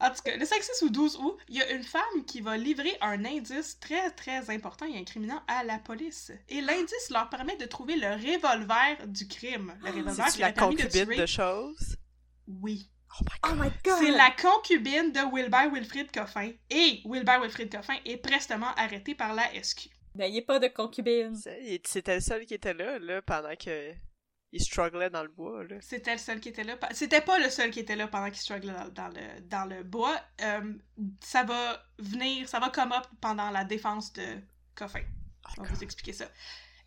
En 0.00 0.10
tout 0.10 0.22
cas, 0.22 0.36
le 0.36 0.44
5, 0.44 0.62
6 0.62 0.82
ou 0.82 0.90
12 0.90 1.16
août, 1.16 1.38
il 1.48 1.56
y 1.56 1.62
a 1.62 1.70
une 1.70 1.84
femme 1.84 2.24
qui 2.26 2.40
va 2.40 2.56
livrer 2.56 2.96
un 3.00 3.24
indice 3.24 3.78
très 3.80 4.10
très 4.10 4.50
important 4.50 4.86
et 4.86 4.98
incriminant 4.98 5.42
à 5.46 5.62
la 5.64 5.78
police. 5.78 6.32
Et 6.48 6.60
l'indice 6.60 7.10
leur 7.10 7.28
permet 7.30 7.56
de 7.56 7.64
trouver 7.66 7.96
le 7.96 8.08
revolver 8.08 9.06
du 9.06 9.28
crime. 9.28 9.72
Le 9.82 9.90
revolver 9.90 10.26
C'est 10.26 10.32
qui 10.34 10.40
la 10.40 10.52
permis 10.52 10.76
de 10.76 10.82
concubine 10.82 11.06
tuer... 11.06 11.16
de 11.16 11.26
choses. 11.26 11.96
Oui. 12.48 12.90
Oh 13.20 13.24
my 13.24 13.30
Oh 13.44 13.48
god. 13.54 13.58
my 13.64 13.70
god! 13.84 13.98
C'est 14.00 14.10
la 14.10 14.30
concubine 14.32 15.12
de 15.12 15.20
Wilbert 15.32 15.70
Wilfrid 15.72 16.10
Coffin. 16.10 16.50
Et 16.70 17.00
Wilbert 17.04 17.40
Wilfrid 17.40 17.70
Coffin 17.70 17.94
est 18.04 18.16
prestement 18.16 18.74
arrêté 18.76 19.14
par 19.14 19.32
la 19.34 19.44
SQ. 19.62 19.88
N'ayez 20.16 20.42
pas 20.42 20.58
de 20.58 20.66
concubine. 20.68 21.36
C'était 21.84 22.16
le 22.16 22.20
seul 22.20 22.44
qui 22.46 22.54
était 22.54 22.74
là, 22.74 22.98
là, 22.98 23.22
pendant 23.22 23.54
que 23.56 23.92
il 24.54 24.62
strugglait 24.62 25.10
dans 25.10 25.22
le 25.22 25.28
bois, 25.28 25.64
là. 25.64 25.76
C'était 25.80 26.12
le 26.12 26.18
seul 26.18 26.38
qui 26.38 26.48
était 26.48 26.62
là. 26.62 26.78
C'était 26.92 27.20
pas 27.20 27.40
le 27.40 27.50
seul 27.50 27.72
qui 27.72 27.80
était 27.80 27.96
là 27.96 28.06
pendant 28.06 28.30
qu'il 28.30 28.38
strugglait 28.38 28.72
dans, 28.72 28.88
dans, 28.88 29.08
le, 29.08 29.40
dans 29.40 29.64
le 29.64 29.82
bois. 29.82 30.16
Euh, 30.42 30.74
ça 31.20 31.42
va 31.42 31.84
venir, 31.98 32.48
ça 32.48 32.60
va 32.60 32.70
come 32.70 32.92
up 32.92 33.04
pendant 33.20 33.50
la 33.50 33.64
défense 33.64 34.12
de 34.12 34.22
Coffin. 34.76 35.02
On 35.58 35.62
va 35.62 35.68
vous 35.68 35.82
expliquer 35.82 36.12
ça. 36.12 36.26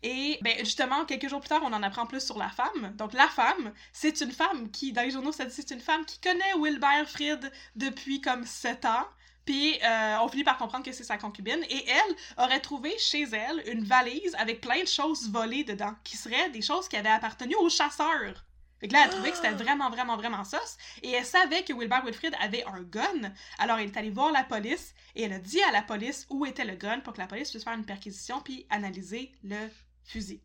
Et 0.02 0.38
ben, 0.40 0.56
justement, 0.60 1.04
quelques 1.04 1.28
jours 1.28 1.40
plus 1.40 1.48
tard, 1.48 1.60
on 1.62 1.72
en 1.72 1.82
apprend 1.82 2.06
plus 2.06 2.24
sur 2.24 2.38
la 2.38 2.48
femme. 2.48 2.94
Donc 2.96 3.12
la 3.12 3.28
femme, 3.28 3.74
c'est 3.92 4.18
une 4.22 4.32
femme 4.32 4.70
qui, 4.70 4.92
dans 4.92 5.02
les 5.02 5.10
journaux, 5.10 5.32
ça 5.32 5.44
dit 5.44 5.54
c'est 5.54 5.70
une 5.70 5.80
femme 5.80 6.06
qui 6.06 6.20
connaît 6.20 6.54
Wilbert 6.58 7.06
Fried 7.06 7.52
depuis 7.76 8.22
comme 8.22 8.46
sept 8.46 8.86
ans. 8.86 9.06
Puis 9.48 9.80
euh, 9.82 10.18
on 10.20 10.28
finit 10.28 10.44
par 10.44 10.58
comprendre 10.58 10.84
que 10.84 10.92
c'est 10.92 11.04
sa 11.04 11.16
concubine. 11.16 11.64
Et 11.70 11.88
elle 11.88 12.44
aurait 12.44 12.60
trouvé 12.60 12.92
chez 12.98 13.22
elle 13.22 13.62
une 13.66 13.82
valise 13.82 14.34
avec 14.38 14.60
plein 14.60 14.82
de 14.82 14.88
choses 14.88 15.30
volées 15.30 15.64
dedans, 15.64 15.94
qui 16.04 16.18
seraient 16.18 16.50
des 16.50 16.60
choses 16.60 16.86
qui 16.86 16.98
avaient 16.98 17.08
appartenu 17.08 17.54
aux 17.54 17.70
chasseurs. 17.70 18.44
Fait 18.78 18.88
que 18.88 18.92
là, 18.92 19.04
elle 19.04 19.10
trouvait 19.10 19.30
que 19.30 19.36
c'était 19.36 19.52
vraiment, 19.52 19.88
vraiment, 19.88 20.18
vraiment 20.18 20.44
sauce. 20.44 20.76
Et 21.02 21.12
elle 21.12 21.24
savait 21.24 21.64
que 21.64 21.72
Wilbur 21.72 22.04
Wilfrid 22.04 22.34
avait 22.42 22.62
un 22.64 22.82
gun. 22.82 23.32
Alors, 23.58 23.78
elle 23.78 23.86
est 23.86 23.96
allée 23.96 24.10
voir 24.10 24.32
la 24.32 24.44
police 24.44 24.94
et 25.14 25.22
elle 25.22 25.32
a 25.32 25.38
dit 25.38 25.62
à 25.62 25.72
la 25.72 25.80
police 25.80 26.26
où 26.28 26.44
était 26.44 26.66
le 26.66 26.76
gun 26.76 27.00
pour 27.00 27.14
que 27.14 27.18
la 27.18 27.26
police 27.26 27.48
puisse 27.48 27.64
faire 27.64 27.72
une 27.72 27.86
perquisition 27.86 28.42
puis 28.42 28.66
analyser 28.68 29.32
le 29.44 29.70
fusil. 30.04 30.42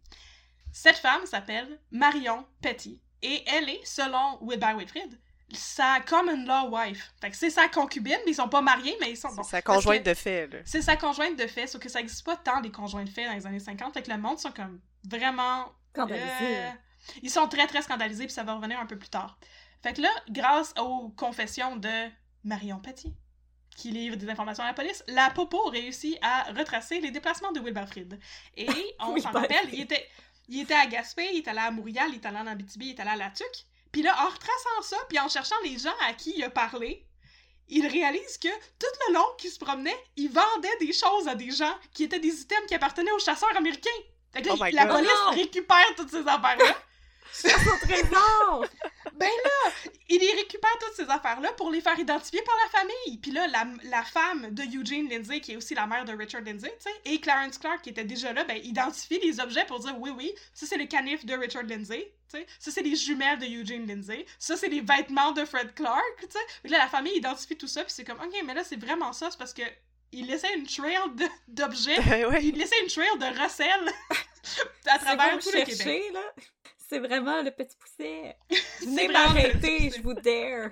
Cette 0.71 0.99
femme 0.99 1.25
s'appelle 1.25 1.77
Marion 1.91 2.45
Petty 2.61 3.01
et 3.21 3.43
elle 3.47 3.67
est, 3.67 3.85
selon 3.85 4.37
Wilbur 4.39 4.77
Wilfrid, 4.77 5.19
sa 5.55 5.99
common 6.01 6.45
law 6.45 6.69
wife. 6.69 7.13
Fait 7.21 7.29
que 7.29 7.35
c'est 7.35 7.49
sa 7.49 7.67
concubine, 7.67 8.17
mais 8.25 8.31
ils 8.31 8.35
sont 8.35 8.49
pas 8.49 8.61
mariés, 8.61 8.95
mais 8.99 9.11
ils 9.11 9.17
sont... 9.17 9.29
C'est 9.29 9.43
sa 9.43 9.61
conjointe 9.61 10.03
de 10.03 10.13
fait, 10.13 10.47
là. 10.47 10.59
C'est 10.65 10.81
sa 10.81 10.95
conjointe 10.95 11.37
de 11.37 11.47
fait, 11.47 11.67
sauf 11.67 11.81
que 11.81 11.89
ça 11.89 11.99
existe 11.99 12.25
pas 12.25 12.37
tant, 12.37 12.59
les 12.61 12.71
conjoints 12.71 13.03
de 13.03 13.09
fait, 13.09 13.25
dans 13.25 13.33
les 13.33 13.45
années 13.45 13.59
50. 13.59 13.93
Fait 13.93 14.03
que 14.03 14.11
le 14.11 14.17
monde 14.17 14.39
sont 14.39 14.51
comme 14.51 14.79
vraiment... 15.07 15.71
Scandalisés. 15.93 16.57
Euh, 16.57 16.69
ils 17.21 17.29
sont 17.29 17.47
très, 17.47 17.67
très 17.67 17.81
scandalisés, 17.81 18.25
puis 18.25 18.33
ça 18.33 18.43
va 18.43 18.53
revenir 18.55 18.79
un 18.79 18.85
peu 18.85 18.97
plus 18.97 19.09
tard. 19.09 19.37
Fait 19.81 19.93
que 19.93 20.01
là, 20.01 20.09
grâce 20.29 20.73
aux 20.79 21.09
confessions 21.09 21.75
de 21.75 22.09
Marion 22.43 22.79
Petit, 22.79 23.13
qui 23.75 23.91
livre 23.91 24.15
des 24.15 24.29
informations 24.29 24.63
à 24.63 24.67
la 24.67 24.73
police, 24.73 25.03
la 25.07 25.29
Popo 25.31 25.61
réussit 25.69 26.17
à 26.21 26.43
retracer 26.53 26.99
les 26.99 27.11
déplacements 27.11 27.51
de 27.51 27.59
Wilbur 27.59 27.87
Fried. 27.87 28.19
Et 28.55 28.67
on 28.99 29.17
s'en 29.21 29.31
rappelle, 29.31 29.69
il 29.73 29.81
était, 29.81 30.07
il 30.47 30.61
était 30.61 30.73
à 30.73 30.85
Gaspé, 30.85 31.29
il 31.33 31.39
était 31.39 31.49
allé 31.49 31.59
à 31.59 31.71
Montréal, 31.71 32.07
il 32.09 32.15
était 32.15 32.27
allé 32.27 32.37
en 32.37 32.47
Abitibi, 32.47 32.87
il 32.87 32.91
était 32.91 33.01
allé 33.01 33.11
à 33.11 33.15
La 33.15 33.29
Tuque. 33.31 33.65
Puis 33.93 34.01
là, 34.01 34.13
en 34.25 34.27
retraçant 34.29 34.81
ça, 34.81 34.97
puis 35.07 35.17
en 35.19 35.29
cherchant 35.29 35.55
les 35.63 35.77
gens 35.77 35.93
à 36.07 36.13
qui 36.13 36.33
il 36.35 36.43
a 36.43 36.49
parlé, 36.49 37.05
il 37.69 37.87
réalise 37.87 38.37
que 38.39 38.49
tout 38.49 38.87
le 39.07 39.13
long 39.13 39.25
qu'il 39.37 39.51
se 39.51 39.59
promenait, 39.59 39.97
il 40.17 40.29
vendait 40.29 40.77
des 40.79 40.91
choses 40.91 41.27
à 41.27 41.35
des 41.35 41.51
gens 41.51 41.73
qui 41.93 42.03
étaient 42.03 42.19
des 42.19 42.41
items 42.41 42.67
qui 42.67 42.75
appartenaient 42.75 43.11
aux 43.11 43.19
chasseurs 43.19 43.55
américains. 43.55 43.89
Fait 44.33 44.41
que 44.41 44.47
là, 44.49 44.55
Oh 44.59 44.63
la 44.73 44.85
God. 44.85 44.95
police 44.95 45.11
Oh 45.13 45.29
non! 45.29 45.37
récupère 45.37 45.95
toutes 45.95 46.09
ces 46.09 46.27
affaires-là. 46.27 46.75
Son 47.33 47.87
trésor! 47.87 48.65
Ben 49.13 49.27
là, 49.27 49.91
il 50.09 50.23
y 50.23 50.35
récupère 50.35 50.77
toutes 50.79 50.95
ces 50.95 51.09
affaires-là 51.09 51.51
pour 51.53 51.69
les 51.69 51.81
faire 51.81 51.97
identifier 51.97 52.41
par 52.41 52.55
la 52.63 52.79
famille. 52.79 53.17
Puis 53.19 53.31
là, 53.31 53.47
la, 53.47 53.67
la 53.83 54.03
femme 54.03 54.49
de 54.51 54.63
Eugene 54.63 55.07
Lindsay, 55.09 55.39
qui 55.39 55.53
est 55.53 55.55
aussi 55.55 55.75
la 55.75 55.85
mère 55.85 56.05
de 56.05 56.13
Richard 56.13 56.41
Lindsay, 56.41 56.73
et 57.05 57.19
Clarence 57.19 57.57
Clark, 57.57 57.81
qui 57.81 57.89
était 57.89 58.03
déjà 58.03 58.33
là, 58.33 58.43
ben, 58.43 58.57
identifie 58.63 59.19
les 59.19 59.39
objets 59.39 59.65
pour 59.65 59.79
dire 59.79 59.95
oui, 59.99 60.11
oui, 60.15 60.31
ça 60.53 60.65
c'est 60.65 60.77
le 60.77 60.85
canif 60.85 61.25
de 61.25 61.33
Richard 61.35 61.63
Lindsay, 61.63 62.11
tu 62.31 62.37
sais, 62.37 62.45
ça 62.59 62.71
c'est 62.71 62.81
les 62.81 62.95
jumelles 62.95 63.39
de 63.39 63.45
Eugene 63.45 63.85
Lindsay, 63.85 64.25
ça 64.39 64.57
c'est 64.57 64.67
les 64.67 64.81
vêtements 64.81 65.31
de 65.31 65.45
Fred 65.45 65.73
Clark, 65.75 66.17
tu 66.19 66.27
sais. 66.29 66.45
Puis 66.63 66.71
là, 66.71 66.79
la 66.79 66.87
famille 66.87 67.15
identifie 67.15 67.55
tout 67.55 67.67
ça, 67.67 67.83
puis 67.83 67.93
c'est 67.93 68.03
comme, 68.03 68.19
ok, 68.19 68.33
mais 68.45 68.53
là, 68.53 68.63
c'est 68.63 68.79
vraiment 68.79 69.13
ça, 69.13 69.29
c'est 69.29 69.37
parce 69.37 69.53
que 69.53 69.63
il 70.11 70.27
laissait 70.27 70.53
une 70.55 70.67
trail 70.67 70.97
d'objets, 71.47 71.99
ouais. 72.27 72.43
il 72.43 72.55
laissait 72.57 72.79
une 72.81 72.87
trail 72.87 73.17
de 73.19 73.41
recel 73.41 73.93
à 74.87 74.99
travers 74.99 75.39
tout 75.39 75.49
le 75.53 75.65
Québec. 75.65 76.03
là, 76.13 76.33
c'est 76.93 76.99
vraiment 76.99 77.41
le 77.41 77.51
petit 77.51 77.75
pousset. 77.77 78.37
C'est 78.79 78.85
Venez 78.85 79.07
m'arrêter, 79.07 79.91
je 79.95 80.01
vous 80.01 80.13
dare. 80.13 80.71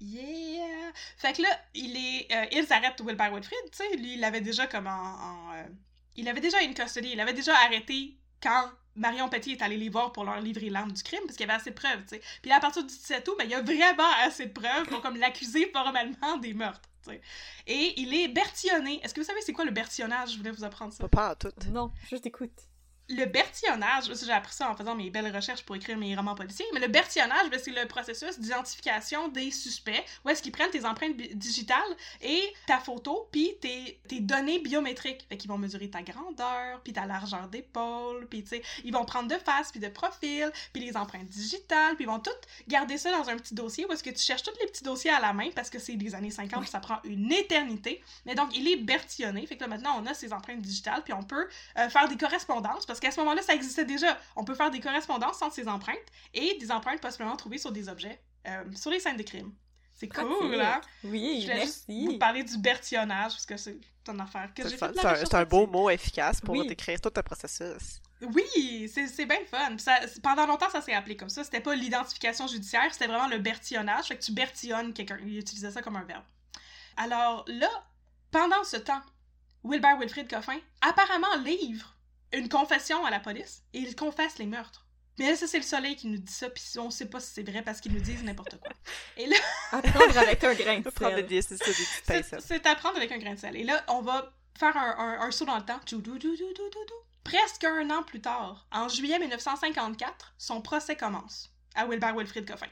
Yeah! 0.00 0.92
Fait 1.16 1.32
que 1.32 1.42
là, 1.42 1.48
il 1.74 1.96
est. 1.96 2.34
euh, 2.34 2.46
ils 2.52 2.72
arrêtent 2.72 3.00
Wilbur 3.00 3.32
Wilfrid, 3.32 3.58
tu 3.70 3.78
sais. 3.78 3.96
Lui, 3.96 4.14
il 4.14 4.24
avait 4.24 4.40
déjà 4.40 4.66
comme 4.66 4.86
en. 4.86 4.90
en, 4.90 5.54
euh, 5.54 5.62
il 6.16 6.28
avait 6.28 6.40
déjà 6.40 6.60
une 6.62 6.74
custody. 6.74 7.10
Il 7.12 7.20
avait 7.20 7.32
déjà 7.32 7.54
arrêté 7.54 8.16
quand 8.42 8.70
Marion 8.96 9.28
Petit 9.28 9.52
est 9.52 9.62
allé 9.62 9.76
les 9.76 9.88
voir 9.88 10.12
pour 10.12 10.24
leur 10.24 10.40
livrer 10.40 10.68
l'arme 10.70 10.90
du 10.92 11.02
crime, 11.02 11.20
parce 11.24 11.36
qu'il 11.36 11.46
y 11.46 11.50
avait 11.50 11.58
assez 11.60 11.70
de 11.70 11.74
preuves, 11.76 12.02
tu 12.02 12.16
sais. 12.16 12.22
Puis 12.42 12.48
là, 12.50 12.56
à 12.56 12.60
partir 12.60 12.82
du 12.82 12.88
17 12.88 13.26
août, 13.28 13.34
ben, 13.38 13.44
il 13.44 13.50
y 13.50 13.54
a 13.54 13.62
vraiment 13.62 14.10
assez 14.24 14.46
de 14.46 14.52
preuves 14.52 14.86
pour 14.88 15.00
comme 15.00 15.16
l'accuser 15.16 15.70
formellement 15.72 16.36
des 16.38 16.52
meurtres, 16.52 16.90
tu 17.04 17.10
sais. 17.12 17.20
Et 17.68 18.00
il 18.00 18.12
est 18.12 18.28
bertillonné. 18.28 19.00
Est-ce 19.04 19.14
que 19.14 19.20
vous 19.20 19.26
savez 19.26 19.40
c'est 19.42 19.52
quoi 19.52 19.64
le 19.64 19.70
bertillonnage? 19.70 20.32
Je 20.32 20.38
voulais 20.38 20.50
vous 20.50 20.64
apprendre 20.64 20.92
ça. 20.92 21.08
Pas, 21.08 21.08
pas 21.08 21.30
en 21.32 21.34
tout. 21.36 21.70
Non, 21.70 21.92
je 22.10 22.16
t'écoute. 22.16 22.58
Le 23.12 23.24
bertillonnage, 23.24 24.04
j'ai 24.24 24.30
appris 24.30 24.54
ça 24.54 24.70
en 24.70 24.76
faisant 24.76 24.94
mes 24.94 25.10
belles 25.10 25.34
recherches 25.34 25.64
pour 25.64 25.74
écrire 25.74 25.98
mes 25.98 26.14
romans 26.14 26.36
policiers, 26.36 26.64
mais 26.72 26.78
le 26.78 26.86
bertillonnage, 26.86 27.50
ben, 27.50 27.58
c'est 27.60 27.72
le 27.72 27.84
processus 27.88 28.38
d'identification 28.38 29.26
des 29.26 29.50
suspects, 29.50 30.04
où 30.24 30.28
est-ce 30.28 30.40
qu'ils 30.40 30.52
prennent 30.52 30.70
tes 30.70 30.84
empreintes 30.84 31.16
digitales 31.16 31.96
et 32.22 32.40
ta 32.68 32.78
photo, 32.78 33.28
puis 33.32 33.56
tes, 33.60 34.00
tes 34.06 34.20
données 34.20 34.60
biométriques. 34.60 35.26
Fait 35.28 35.36
qu'ils 35.36 35.50
vont 35.50 35.58
mesurer 35.58 35.90
ta 35.90 36.02
grandeur, 36.02 36.80
puis 36.84 36.92
ta 36.92 37.04
largeur 37.04 37.48
d'épaule, 37.48 38.28
puis 38.28 38.44
tu 38.44 38.50
sais, 38.50 38.62
ils 38.84 38.92
vont 38.92 39.04
prendre 39.04 39.28
de 39.28 39.38
face, 39.38 39.72
puis 39.72 39.80
de 39.80 39.88
profil, 39.88 40.52
puis 40.72 40.84
les 40.84 40.96
empreintes 40.96 41.28
digitales, 41.28 41.96
puis 41.96 42.04
ils 42.04 42.08
vont 42.08 42.20
tout 42.20 42.30
garder 42.68 42.96
ça 42.96 43.10
dans 43.10 43.28
un 43.28 43.36
petit 43.36 43.56
dossier 43.56 43.86
où 43.86 43.92
est-ce 43.92 44.04
que 44.04 44.10
tu 44.10 44.22
cherches 44.22 44.44
tous 44.44 44.56
les 44.60 44.68
petits 44.68 44.84
dossiers 44.84 45.10
à 45.10 45.18
la 45.18 45.32
main, 45.32 45.48
parce 45.56 45.68
que 45.68 45.80
c'est 45.80 45.96
des 45.96 46.14
années 46.14 46.30
50, 46.30 46.68
ça 46.68 46.78
prend 46.78 47.00
une 47.02 47.32
éternité. 47.32 48.04
Mais 48.24 48.36
donc, 48.36 48.56
il 48.56 48.68
est 48.68 48.76
bertillonné, 48.76 49.46
fait 49.46 49.56
que 49.56 49.62
là, 49.62 49.68
maintenant, 49.68 50.00
on 50.00 50.06
a 50.06 50.14
ses 50.14 50.32
empreintes 50.32 50.62
digitales, 50.62 51.02
puis 51.02 51.12
on 51.12 51.24
peut 51.24 51.48
euh, 51.76 51.88
faire 51.88 52.08
des 52.08 52.16
correspondances, 52.16 52.86
parce 52.86 52.99
qu'à 53.00 53.10
ce 53.10 53.18
moment-là, 53.20 53.42
ça 53.42 53.54
existait 53.54 53.84
déjà. 53.84 54.16
On 54.36 54.44
peut 54.44 54.54
faire 54.54 54.70
des 54.70 54.80
correspondances 54.80 55.40
entre 55.42 55.54
ces 55.54 55.66
empreintes 55.68 55.96
et 56.34 56.56
des 56.58 56.70
empreintes 56.70 57.00
possiblement 57.00 57.36
trouvées 57.36 57.58
sur 57.58 57.72
des 57.72 57.88
objets, 57.88 58.20
euh, 58.46 58.64
sur 58.76 58.90
les 58.90 59.00
scènes 59.00 59.16
de 59.16 59.22
crime. 59.22 59.52
C'est 59.94 60.08
cool, 60.08 60.28
Pratique. 60.28 60.60
hein? 60.60 60.80
Oui, 61.04 61.42
Je 61.42 61.52
voulais 61.52 61.60
juste 61.66 61.84
vous 61.88 62.16
parler 62.18 62.42
du 62.42 62.56
bertillonnage, 62.56 63.32
parce 63.32 63.44
que 63.44 63.56
c'est 63.58 63.78
une 64.08 64.20
affaire 64.20 64.50
que 64.54 64.66
C'est 64.66 64.82
un, 64.82 64.88
recherche 64.88 65.18
c'est 65.20 65.34
un 65.34 65.44
beau 65.44 65.66
mot 65.66 65.90
efficace 65.90 66.40
pour 66.40 66.54
Oui. 66.56 66.66
décrire 66.66 66.98
tout 67.00 67.12
un 67.14 67.22
processus. 67.22 68.00
Oui, 68.22 68.90
c'est 68.92 69.06
c'est 69.08 69.26
bien 69.26 69.38
fun. 69.50 69.76
Ça- 69.78 70.00
pendant 70.22 70.46
longtemps, 70.46 70.70
ça 70.70 70.80
s'est 70.80 70.94
appelé 70.94 71.16
comme 71.16 71.28
ça. 71.28 71.44
C'était 71.44 71.60
pas 71.60 71.74
l'identification 71.74 72.46
judiciaire, 72.46 72.88
c'était 72.92 73.06
vraiment 73.08 73.28
le 73.28 73.38
bertillonnage. 73.38 74.06
Fait 74.06 74.16
que 74.16 74.22
tu 74.22 74.32
bertillonnes 74.32 74.92
quelqu'un. 74.94 75.18
Il 75.22 75.38
utilisait 75.38 75.70
ça 75.70 75.82
comme 75.82 75.96
un 75.96 76.04
verbe. 76.04 76.24
Alors 76.96 77.44
là, 77.46 77.68
pendant 78.30 78.64
ce 78.64 78.76
temps, 78.78 79.00
Wilbur 79.64 79.98
Wilfrid 79.98 80.28
Coffin 80.30 80.58
apparemment 80.80 81.34
livre 81.44 81.94
une 82.32 82.48
confession 82.48 83.04
à 83.04 83.10
la 83.10 83.20
police 83.20 83.62
et 83.72 83.78
il 83.78 83.94
confesse 83.96 84.38
les 84.38 84.46
meurtres. 84.46 84.86
Mais 85.18 85.28
là, 85.28 85.36
ça, 85.36 85.46
c'est 85.46 85.58
le 85.58 85.64
soleil 85.64 85.96
qui 85.96 86.06
nous 86.06 86.16
dit 86.18 86.32
ça, 86.32 86.48
puis 86.48 86.62
on 86.78 86.90
sait 86.90 87.06
pas 87.06 87.20
si 87.20 87.32
c'est 87.34 87.42
vrai 87.42 87.60
parce 87.62 87.80
qu'ils 87.80 87.92
nous 87.92 88.00
disent 88.00 88.22
n'importe 88.22 88.58
quoi. 88.58 88.70
Et 89.18 89.26
là, 89.26 89.36
Apprendre 89.72 90.16
avec 90.18 90.42
un 90.44 90.54
grain 90.54 90.78
de 90.80 90.90
sel. 90.98 91.26
c'est 91.58 92.04
pincettes. 92.06 92.40
c'est 92.40 92.66
à 92.66 92.74
prendre 92.74 92.96
avec 92.96 93.12
un 93.12 93.18
grain 93.18 93.34
de 93.34 93.38
sel. 93.38 93.56
Et 93.56 93.64
là, 93.64 93.84
on 93.88 94.00
va 94.00 94.32
faire 94.58 94.76
un, 94.76 94.96
un- 94.98 95.20
un 95.20 95.30
saut 95.30 95.44
dans 95.44 95.58
le 95.58 95.64
temps. 95.64 95.80
Presque 97.24 97.64
un 97.64 97.90
an 97.90 98.02
plus 98.02 98.20
tard, 98.22 98.66
en 98.72 98.88
juillet 98.88 99.18
1954, 99.18 100.34
son 100.38 100.62
procès 100.62 100.96
commence 100.96 101.50
à 101.74 101.84
Wilbur 101.86 102.16
Wilfrid 102.16 102.48
Coffin. 102.50 102.66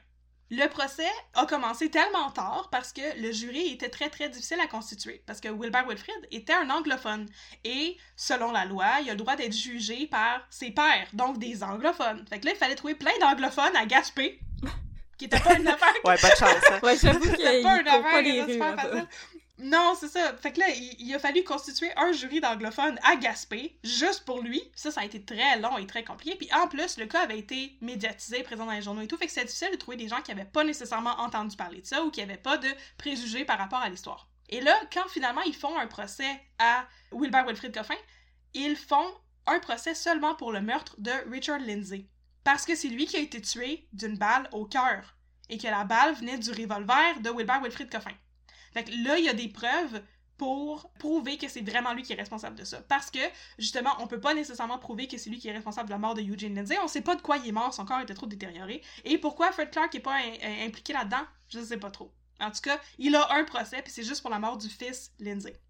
Le 0.50 0.66
procès 0.68 1.06
a 1.34 1.44
commencé 1.44 1.90
tellement 1.90 2.30
tard 2.30 2.68
parce 2.72 2.92
que 2.94 3.20
le 3.20 3.32
jury 3.32 3.70
était 3.72 3.90
très 3.90 4.08
très 4.08 4.30
difficile 4.30 4.58
à 4.61 4.66
constituer 4.66 5.22
parce 5.26 5.40
que 5.40 5.48
Wilbur 5.48 5.87
Wilfrid 5.87 6.26
était 6.30 6.54
un 6.54 6.70
anglophone 6.70 7.26
et 7.64 7.98
selon 8.16 8.50
la 8.50 8.64
loi, 8.64 8.87
il 9.02 9.08
a 9.11 9.12
le 9.12 9.18
droit 9.18 9.37
d'être 9.37 9.52
jugé 9.52 10.06
par 10.06 10.46
ses 10.48 10.70
pairs, 10.70 11.06
donc 11.12 11.38
des 11.38 11.62
anglophones. 11.62 12.24
Fait 12.30 12.40
que 12.40 12.46
là, 12.46 12.52
il 12.52 12.56
fallait 12.58 12.76
trouver 12.76 12.94
plein 12.94 13.12
d'anglophones 13.20 13.76
à 13.76 13.84
Gaspé, 13.84 14.40
qui 15.18 15.26
était 15.26 15.38
pas 15.40 15.54
une 15.58 15.68
affaire 15.68 15.92
Ouais, 16.04 16.16
bonne 16.22 16.30
chance. 16.38 16.62
Hein? 16.70 16.80
Ouais, 16.82 16.96
j'avoue 16.96 17.20
qu'il 17.34 17.37
c'était 17.37 17.58
ne 17.58 17.62
pas 17.62 17.76
une 17.76 17.84
court 17.84 18.02
pas 18.02 18.08
affaire 18.08 18.22
les 18.22 18.30
qui 18.30 18.40
rues. 18.40 18.42
était 18.42 18.52
super 18.54 18.76
là-bas. 18.76 18.82
facile. 18.82 19.08
Non, 19.59 19.94
c'est 19.99 20.09
ça. 20.09 20.37
Fait 20.37 20.53
que 20.53 20.61
là, 20.61 20.66
il, 20.71 21.12
a 21.14 21.18
fallu 21.18 21.42
constituer 21.42 21.90
un 21.97 22.12
jury 22.12 22.40
d'anglophones 22.40 22.99
à 23.03 23.16
Gaspé, 23.16 23.77
juste 23.83 24.25
pour 24.25 24.40
lui. 24.40 24.62
Ça, 24.77 24.92
ça 24.92 25.01
a 25.01 25.05
été 25.05 25.25
très 25.25 25.59
long 25.59 25.77
et 25.79 25.87
très 25.87 26.05
compliqué. 26.05 26.37
Puis 26.37 26.49
en 26.55 26.68
plus, 26.68 26.97
le 26.97 27.07
cas 27.07 27.23
avait 27.23 27.38
été 27.38 27.77
médiatisé, 27.81 28.44
présent 28.44 28.66
dans 28.66 28.73
les 28.73 28.83
journaux 28.83 29.01
et 29.01 29.09
tout. 29.09 29.16
Fait 29.16 29.27
que 29.27 29.33
c'est 29.33 29.44
difficile 29.44 29.73
de 29.73 29.77
trouver 29.77 29.97
des 29.97 30.07
gens 30.07 30.23
qui 30.23 30.31
avaient 30.31 30.44
pas 30.44 30.62
nécessairement 30.62 31.18
entendu 31.18 31.57
parler 31.57 31.81
de 31.81 31.87
ça 31.87 32.05
ou 32.05 32.11
qui 32.11 32.23
avaient 32.23 32.37
pas 32.37 32.57
de 32.57 32.68
préjugés 32.99 33.44
par 33.44 33.59
rapport 33.59 33.81
à 33.81 33.88
l'histoire. 33.88 34.29
Et 34.49 34.61
là, 34.61 34.75
quand 34.92 35.09
finalement 35.09 35.42
ils 35.42 35.57
font 35.57 35.77
un 35.77 35.88
procès 35.88 36.40
à 36.59 36.87
Wilbur 37.11 37.44
Wilfrid 37.47 37.75
Coffin, 37.75 37.97
ils 38.55 38.77
font 38.77 39.12
un 39.47 39.59
procès 39.59 39.94
seulement 39.94 40.37
pour 40.37 40.52
le 40.52 40.61
meurtre 40.61 40.94
de 40.98 41.11
Richard 41.31 41.61
Lindsay. 41.61 42.06
Parce 42.44 42.65
que 42.65 42.77
c'est 42.77 42.88
lui 42.88 43.06
qui 43.06 43.17
a 43.17 43.21
été 43.21 43.42
tué 43.42 43.88
d'une 43.92 44.17
balle 44.17 44.48
au 44.52 44.67
cœur 44.67 45.17
et 45.50 45.59
que 45.59 45.67
la 45.67 45.85
balle 45.85 46.15
venait 46.15 46.38
du 46.38 46.50
revolver 46.50 47.21
de 47.21 47.31
Wilbur 47.31 47.61
Wilfrid 47.63 47.90
Coffin. 47.90 48.15
Fait 48.79 48.85
que 48.85 49.04
là, 49.04 49.18
il 49.18 49.24
y 49.24 49.29
a 49.29 49.35
des 49.35 49.48
preuves 49.48 50.02
pour 50.37 50.92
prouver 51.00 51.37
que 51.37 51.48
c'est 51.48 51.62
vraiment 51.62 51.94
lui 51.94 52.04
qui 52.04 52.12
est 52.12 52.16
responsable 52.16 52.54
de 52.54 52.62
ça. 52.62 52.81
Parce 52.83 53.10
que, 53.10 53.18
justement, 53.58 53.90
on 53.98 54.06
peut 54.06 54.20
pas 54.20 54.35
nécessairement 54.35 54.79
prouver 54.79 55.08
que 55.08 55.18
c'est 55.18 55.31
lui 55.31 55.38
qui 55.40 55.48
est 55.48 55.52
responsable 55.52 55.88
de 55.88 55.92
la 55.94 55.98
mort 55.98 56.14
de 56.14 56.22
Eugene 56.22 56.54
Lindsay. 56.54 56.79
On 56.81 56.87
sait 56.87 57.00
pas 57.00 57.16
de 57.16 57.22
quoi 57.22 57.38
il 57.38 57.48
est 57.48 57.52
mort, 57.52 57.74
son 57.74 57.85
corps 57.85 58.00
était 58.00 58.14
trop 58.14 58.26
détérioré. 58.26 58.81
Et 59.04 59.18
pourquoi 59.18 59.50
Fred 59.50 59.72
Clark 59.72 59.92
est 59.96 60.00
pas 60.00 60.14
im- 60.14 60.66
impliqué 60.66 60.92
là-dedans, 60.92 61.26
je 61.48 61.58
sais 61.60 61.76
pas 61.76 61.90
trop. 61.90 62.12
En 62.38 62.52
tout 62.52 62.60
cas, 62.60 62.81
il 62.98 63.16
a 63.16 63.33
un 63.33 63.42
procès, 63.42 63.83
puis 63.83 63.90
c'est 63.90 64.04
juste 64.04 64.22
pour 64.22 64.31
la 64.31 64.38
mort 64.38 64.58
du 64.58 64.68
fils 64.68 65.10
Lindsay. 65.18 65.60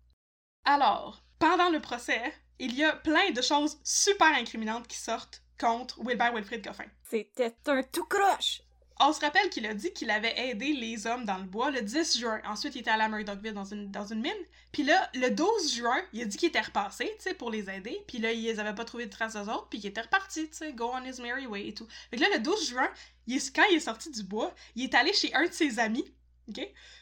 Alors, 0.67 1.23
pendant 1.39 1.71
le 1.71 1.81
procès, 1.81 2.21
il 2.59 2.75
y 2.75 2.85
a 2.85 2.93
plein 2.93 3.31
de 3.31 3.41
choses 3.41 3.81
super 3.85 4.29
incriminantes 4.35 4.87
qui 4.87 4.99
sortent 4.99 5.43
contre 5.59 5.99
Wilbert 6.05 6.35
Wilfrid 6.35 6.63
Coffin. 6.63 6.85
C'était 7.05 7.55
un 7.69 7.83
tout 7.85 8.05
croche! 8.05 8.61
On 9.01 9.13
se 9.13 9.21
rappelle 9.21 9.49
qu'il 9.51 9.65
a 9.67 9.75
dit 9.75 9.93
qu'il 9.93 10.11
avait 10.11 10.37
aidé 10.49 10.73
les 10.73 11.07
hommes 11.07 11.25
dans 11.25 11.39
le 11.39 11.45
bois 11.45 11.71
le 11.71 11.83
10 11.83 12.19
juin. 12.19 12.41
Ensuite, 12.45 12.75
il 12.75 12.81
était 12.81 12.91
allé 12.91 13.05
à 13.05 13.09
Murdochville 13.09 13.53
dans 13.55 13.65
une, 13.65 13.91
dans 13.93 14.05
une 14.07 14.21
mine. 14.21 14.33
Puis 14.73 14.83
là, 14.83 15.09
le 15.15 15.31
12 15.31 15.73
juin, 15.75 16.01
il 16.13 16.23
a 16.23 16.25
dit 16.25 16.37
qu'il 16.37 16.49
était 16.49 16.61
repassé, 16.61 17.05
tu 17.19 17.23
sais, 17.23 17.35
pour 17.35 17.51
les 17.51 17.71
aider. 17.71 17.97
Puis 18.09 18.19
là, 18.19 18.33
ils 18.33 18.59
avaient 18.59 18.75
pas 18.75 18.85
trouvé 18.85 19.07
de 19.07 19.11
traces 19.11 19.37
aux 19.37 19.49
autres. 19.49 19.69
Puis 19.69 19.79
il 19.79 19.87
était 19.87 20.01
reparti, 20.01 20.49
tu 20.51 20.57
sais, 20.57 20.73
go 20.73 20.91
on 20.93 21.05
his 21.05 21.21
merry 21.23 21.47
way 21.47 21.69
et 21.69 21.75
tout. 21.75 21.87
Fait 22.11 22.17
que 22.17 22.23
là, 22.23 22.29
le 22.33 22.41
12 22.41 22.69
juin, 22.71 22.91
il 23.29 23.37
est- 23.37 23.55
quand 23.55 23.65
il 23.71 23.77
est 23.77 23.81
sorti 23.81 24.11
du 24.11 24.25
bois, 24.25 24.53
il 24.75 24.85
est 24.85 24.95
allé 24.95 25.13
chez 25.13 25.33
un 25.33 25.47
de 25.47 25.53
ses 25.53 25.79
amis, 25.79 26.13
OK? 26.49 26.61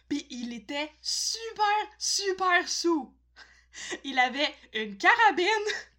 Puis 0.09 0.26
il 0.28 0.53
était 0.53 0.90
super, 1.01 1.64
super 1.99 2.68
sous. 2.68 3.11
Il 4.05 4.18
avait 4.18 4.55
une 4.74 4.99
carabine 4.99 5.47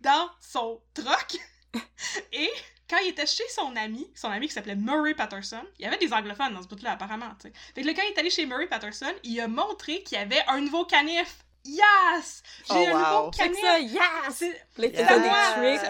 dans 0.01 0.29
son 0.41 0.79
troc. 0.93 1.37
Et 2.31 2.49
quand 2.89 2.97
il 3.03 3.09
était 3.09 3.25
chez 3.25 3.47
son 3.49 3.75
ami, 3.75 4.09
son 4.15 4.29
ami 4.29 4.47
qui 4.47 4.53
s'appelait 4.53 4.75
Murray 4.75 5.13
Patterson, 5.13 5.63
il 5.79 5.83
y 5.83 5.87
avait 5.87 5.97
des 5.97 6.11
anglophones 6.13 6.53
dans 6.53 6.61
ce 6.61 6.67
bout-là, 6.67 6.91
apparemment, 6.93 7.29
tu 7.41 7.47
sais. 7.49 7.53
Fait 7.75 7.81
que 7.81 7.87
là, 7.87 7.93
quand 7.93 8.01
il 8.03 8.13
est 8.13 8.19
allé 8.19 8.29
chez 8.29 8.45
Murray 8.45 8.67
Patterson, 8.67 9.11
il 9.23 9.39
a 9.41 9.47
montré 9.47 10.03
qu'il 10.03 10.17
y 10.17 10.21
avait 10.21 10.43
un 10.47 10.61
nouveau 10.61 10.85
canif. 10.85 11.37
Yes! 11.65 12.43
J'ai 12.69 12.75
Oh, 12.75 12.85
un 12.87 12.91
wow. 12.93 13.17
nouveau 13.19 13.31
canif! 13.31 13.59
ça, 13.59 13.79
yes! 13.79 14.53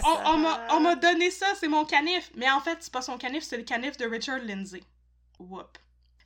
On, 0.05 0.29
on 0.31 0.37
m'a- 0.37 0.67
on 0.71 0.79
m'a 0.79 0.95
donné 0.95 1.29
ça, 1.29 1.45
c'est 1.59 1.67
mon 1.67 1.85
canif. 1.85 2.31
Mais 2.35 2.49
en 2.49 2.59
fait, 2.61 2.77
c'est 2.81 2.91
pas 2.91 3.03
son 3.03 3.17
canif, 3.19 3.43
c'est 3.43 3.57
le 3.57 3.63
canif 3.63 3.95
de 3.97 4.05
Richard 4.07 4.39
Lindsay. 4.39 4.81
Whoop. 5.39 5.77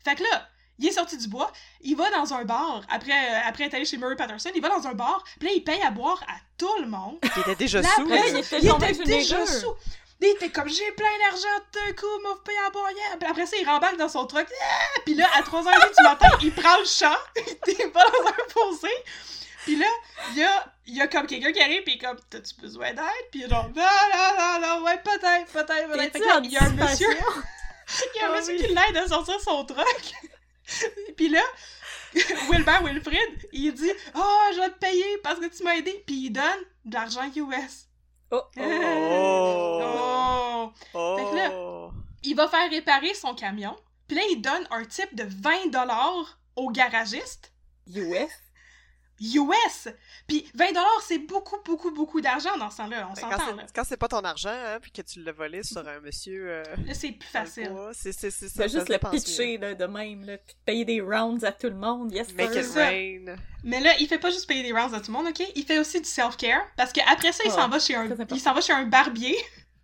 Fait 0.05 0.15
que 0.15 0.24
là, 0.24 0.47
il 0.80 0.88
est 0.88 0.91
sorti 0.93 1.17
du 1.17 1.28
bois, 1.28 1.51
il 1.82 1.95
va 1.97 2.09
dans 2.11 2.34
un 2.34 2.43
bar, 2.45 2.82
après, 2.89 3.11
euh, 3.11 3.39
après 3.45 3.65
être 3.65 3.74
allé 3.76 3.86
chez 3.86 3.97
Murray 3.97 4.15
Patterson, 4.15 4.49
il 4.55 4.61
va 4.61 4.69
dans 4.69 4.88
un 4.88 4.93
bar, 4.93 5.24
puis 5.38 5.49
là, 5.49 5.53
il 5.55 5.63
paye 5.63 5.82
à 5.82 5.91
boire 5.91 6.24
à 6.28 6.36
tout 6.57 6.76
le 6.80 6.88
monde. 6.88 7.19
Il 7.36 7.41
était 7.41 7.55
déjà 7.55 7.84
sous. 7.84 8.07
il 8.07 8.38
était, 8.38 9.03
déjà 9.03 9.45
sous. 9.45 9.74
Il 10.22 10.28
était 10.28 10.51
comme, 10.51 10.69
j'ai 10.69 10.91
plein 10.91 11.17
d'argent 11.19 11.47
d'un 11.74 11.93
coup, 11.93 12.19
m'a 12.22 12.36
payé 12.45 12.57
à 12.67 12.69
boire. 12.69 12.89
Puis 13.19 13.30
après 13.30 13.45
ça, 13.47 13.57
il 13.59 13.67
rembarque 13.67 13.97
dans 13.97 14.09
son 14.09 14.28
truck. 14.28 14.45
Ah! 14.61 14.99
Puis 15.03 15.15
là, 15.15 15.28
à 15.36 15.41
3h30 15.41 15.97
du 15.97 16.03
matin, 16.03 16.30
il 16.43 16.51
prend 16.53 16.78
le 16.78 16.86
champ, 16.86 17.17
il 17.67 17.91
va 17.91 18.03
dans 18.03 18.28
un 18.28 18.49
fossé. 18.49 18.93
Puis 19.63 19.76
là, 19.78 19.88
il 20.32 20.38
y 20.38 20.43
a, 20.43 20.74
y 20.88 21.01
a 21.01 21.07
comme 21.07 21.26
quelqu'un 21.26 21.51
qui 21.51 21.61
arrive, 21.61 21.84
puis 21.84 21.93
il 21.93 21.95
est 21.95 22.05
comme, 22.05 22.17
t'as-tu 22.30 22.53
besoin 22.61 22.93
d'aide? 22.93 23.05
Puis 23.32 23.41
il 23.41 23.43
est 23.45 23.49
genre, 23.49 23.69
non, 23.76 23.84
non, 23.84 24.38
non, 24.38 24.67
non, 24.67 24.86
ouais, 24.86 24.99
peut-être, 25.03 25.51
peut-être, 25.51 25.91
peut-être. 25.91 26.41
Il 26.43 26.51
y 26.51 26.57
a 26.57 26.63
un 26.65 26.69
monsieur, 26.69 27.07
il 28.15 28.22
y 28.22 28.24
a 28.24 28.32
un 28.32 28.36
monsieur 28.38 28.55
oui. 28.55 28.61
qui 28.61 28.67
l'aide 28.67 28.97
à 28.97 29.07
sortir 29.07 29.39
son 29.41 29.65
truck. 29.65 30.13
Puis 31.17 31.30
là, 31.30 31.41
Wilbert 32.49 32.84
Wilfrid, 32.84 33.49
il 33.51 33.74
dit 33.74 33.91
Oh, 34.15 34.41
je 34.53 34.59
vais 34.59 34.69
te 34.69 34.80
payer 34.80 35.17
parce 35.24 35.39
que 35.39 35.47
tu 35.47 35.63
m'as 35.63 35.76
aidé. 35.76 36.03
Puis 36.05 36.26
il 36.26 36.32
donne 36.32 36.43
de 36.86 36.93
l'argent 36.93 37.30
US. 37.36 37.88
Oh, 38.32 38.41
Oh. 38.57 39.82
Oh. 39.84 40.71
Oh. 40.93 41.17
Fait 41.17 41.23
que 41.32 41.36
là- 41.36 41.89
Il 42.23 42.36
va 42.36 42.47
faire 42.47 42.69
réparer 42.69 43.13
son 43.13 43.34
camion. 43.36 43.75
Puis 44.07 44.17
là, 44.17 44.23
il 44.32 44.41
donne 44.41 44.65
un 44.71 44.86
type 44.86 45.13
de 45.15 45.23
20$ 45.23 46.25
au 46.55 46.69
garagiste. 46.69 47.51
US? 47.88 48.29
US! 49.22 49.88
Puis 50.28 50.45
20$, 50.57 50.74
c'est 51.07 51.19
beaucoup, 51.19 51.57
beaucoup, 51.63 51.91
beaucoup 51.91 52.22
d'argent 52.22 52.57
dans 52.57 52.69
ce 52.69 52.78
temps-là. 52.78 53.07
On 53.09 53.13
Ben, 53.13 53.22
Quand 53.22 53.38
s'entend, 53.38 53.63
quand 53.74 53.84
c'est 53.84 53.97
pas 53.97 54.07
ton 54.07 54.22
argent, 54.22 54.49
hein, 54.51 54.80
puis 54.82 54.91
que 54.91 55.01
tu 55.01 55.22
l'as 55.24 55.32
volé 55.32 55.63
sur 55.63 55.88
un 55.88 55.99
monsieur. 55.99 56.45
euh, 56.49 56.63
Là, 56.86 56.93
c'est 56.93 57.11
plus 57.11 57.30
facile. 57.30 57.72
C'est 57.93 58.11
juste 58.11 58.89
le 58.89 58.95
dépense 58.95 59.11
pitcher 59.13 59.57
là, 59.57 59.76
de 59.76 59.86
même, 59.86 60.26
là, 60.26 60.38
puis 60.38 60.55
payer 60.65 60.86
des 60.86 61.01
rounds 61.01 61.43
à 61.45 61.51
tout 61.51 61.67
le 61.69 61.76
monde. 61.76 62.11
Yes. 62.11 62.34
Make 62.34 62.55
it 62.55 62.63
ça. 62.63 62.86
rain. 62.88 63.36
Mais 63.63 63.80
là, 63.80 63.91
il 63.99 64.07
fait 64.07 64.17
pas 64.19 64.32
juste 64.32 64.47
payer 64.47 64.63
des 64.63 64.72
rounds 64.72 64.93
à 64.95 64.99
tout 64.99 65.11
le 65.11 65.17
monde, 65.17 65.28
ok? 65.28 65.43
Il 65.55 65.63
fait 65.65 65.78
aussi 65.80 65.99
du 66.01 66.07
self-care. 66.09 66.63
Parce 66.76 66.91
qu'après 66.91 67.32
ça, 67.32 67.43
il 67.45 67.51
Oh, 67.51 67.55
s'en 67.55 67.69
va 67.69 67.80
chez 67.80 67.95
un, 67.95 68.09
il 68.32 68.39
s'en 68.39 68.53
va 68.53 68.61
chez 68.61 68.74
un 68.74 68.86
barbier. 68.86 69.38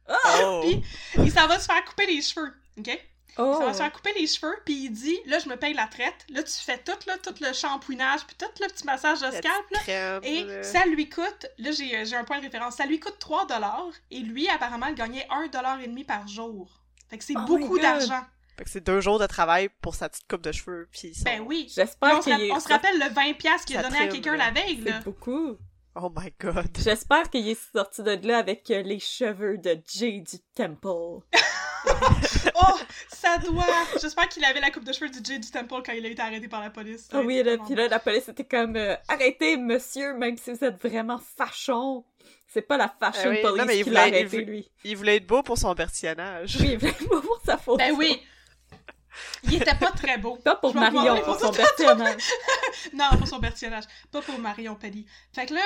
Oh. 0.10 0.62
Puis 0.64 0.82
il 1.18 1.32
s'en 1.32 1.48
va 1.48 1.60
se 1.60 1.66
faire 1.66 1.84
couper 1.86 2.06
les 2.08 2.22
cheveux, 2.22 2.54
ok? 2.80 2.98
Oh. 3.38 3.58
Ça 3.60 3.66
va 3.66 3.74
se 3.74 3.78
faire 3.80 3.92
couper 3.92 4.14
les 4.20 4.28
cheveux, 4.28 4.56
puis 4.66 4.86
il 4.86 4.90
dit, 4.90 5.18
là, 5.26 5.40
je 5.40 5.48
me 5.50 5.56
paye 5.56 5.74
la 5.74 5.88
traite. 5.88 6.26
Là, 6.30 6.44
tu 6.44 6.52
fais 6.54 6.78
tout, 6.78 6.92
là, 7.08 7.18
tout 7.24 7.36
le 7.42 7.54
shampouinage, 7.54 8.26
puis 8.26 8.36
tout 8.38 8.46
le 8.62 8.68
petit 8.68 8.86
massage 8.86 9.20
de 9.22 9.28
scalp, 9.38 9.70
là. 9.72 9.80
Et 10.24 10.44
ça 10.64 10.86
lui 10.86 11.08
coûte, 11.10 11.46
là, 11.58 11.72
j'ai 11.72 12.06
j'ai 12.06 12.16
un 12.16 12.24
point 12.24 12.38
de 12.40 12.44
référence, 12.44 12.76
ça 12.76 12.86
lui 12.86 13.00
coûte 13.00 13.18
3 13.20 13.48
et 14.12 14.20
lui, 14.20 14.48
apparemment, 14.50 14.88
il 14.88 14.96
gagnait 14.96 15.28
1,5$ 15.30 16.06
par 16.06 16.28
jour. 16.28 16.82
Fait 17.10 17.18
que 17.18 17.24
c'est 17.24 17.34
Oh 17.38 17.42
beaucoup 17.46 17.78
d'argent. 17.80 18.24
Fait 18.58 18.64
que 18.64 18.70
c'est 18.72 18.82
deux 18.86 19.02
jours 19.02 19.20
de 19.20 19.28
travail 19.28 19.70
pour 19.82 19.94
sa 19.94 20.10
petite 20.10 20.28
coupe 20.28 20.42
de 20.42 20.52
cheveux. 20.52 20.90
Puis 20.92 21.14
son- 21.14 21.24
Ben 21.26 21.42
oui. 21.42 21.72
J'espère 21.74 22.18
on, 22.18 22.22
se, 22.24 22.30
ra- 22.30 22.60
se 22.60 22.68
rappelle 22.70 22.98
le 22.98 23.06
20$ 23.06 23.64
qu'il 23.66 23.78
a 23.78 23.84
donné 23.84 23.98
à 24.00 24.08
quelqu'un 24.08 24.36
la 24.36 24.50
veille, 24.50 24.78
là. 24.82 24.94
C'est 24.98 25.04
beaucoup. 25.04 25.58
Oh 26.00 26.12
my 26.16 26.32
god. 26.40 26.70
J'espère 26.78 27.30
qu'il 27.30 27.48
est 27.48 27.60
sorti 27.74 28.04
de 28.04 28.20
là 28.28 28.38
avec 28.38 28.70
euh, 28.70 28.82
les 28.84 29.00
cheveux 29.00 29.58
de 29.58 29.80
Jay 29.88 30.20
du 30.22 30.38
Temple. 30.56 31.24
Oh, 32.56 32.76
ça 33.14 33.38
doit! 33.38 33.64
J'espère 34.02 34.28
qu'il 34.28 34.44
avait 34.44 34.60
la 34.60 34.72
coupe 34.72 34.84
de 34.84 34.92
cheveux 34.92 35.10
du 35.10 35.20
Jay 35.24 35.40
du 35.40 35.50
Temple 35.50 35.82
quand 35.86 35.94
il 35.94 36.06
a 36.06 36.10
été 36.10 36.22
arrêté 36.22 36.48
par 36.50 36.60
la 36.60 36.70
police. 36.70 37.08
Ah 37.14 37.22
oui, 37.22 37.42
là, 37.44 37.58
puis 37.66 37.76
là, 37.76 37.88
la 37.88 38.00
police 38.00 38.28
était 38.28 38.44
comme 38.44 38.76
euh, 38.76 38.96
Arrêtez, 39.08 39.56
monsieur, 39.58 40.14
même 40.16 40.38
si 40.38 40.52
vous 40.52 40.64
êtes 40.66 40.82
vraiment 40.82 41.20
fachon. 41.38 42.04
C'est 42.48 42.62
pas 42.64 42.78
la 42.78 42.90
fashion 43.00 43.22
Ah 43.26 43.30
oui, 43.30 43.42
non, 43.44 43.50
police 43.52 43.66
mais 43.68 43.78
il 43.78 43.84
qui 43.86 43.90
l'a 43.92 44.06
voulait- 44.06 44.20
il 44.20 44.26
arrêté, 44.26 44.42
lui. 44.44 44.72
Il 44.84 44.98
voulait 44.98 45.16
être 45.18 45.28
beau 45.28 45.44
pour 45.44 45.58
son 45.58 45.74
bertillonnage. 45.74 46.58
Oui, 46.60 46.76
vraiment 46.76 47.22
pour 47.22 47.40
sa 47.46 47.58
faute. 47.58 47.78
Ben 47.78 47.94
oui! 47.96 48.22
Il 49.44 49.56
était 49.56 49.76
pas 49.76 49.92
très 49.92 50.18
beau. 50.18 50.36
Pas 50.38 50.56
pour 50.56 50.76
Marion, 50.76 51.22
pour 51.22 51.40
son 51.40 51.52
bertillonnage. 51.52 52.24
Non, 52.94 53.06
pour 53.18 53.28
son 53.28 53.40
bertillonnage. 53.40 53.86
Pas 54.12 54.22
pour 54.22 54.38
Marion 54.40 54.76
Pelly. 54.76 55.06
Fait 55.34 55.46
que 55.46 55.54
là, 55.54 55.62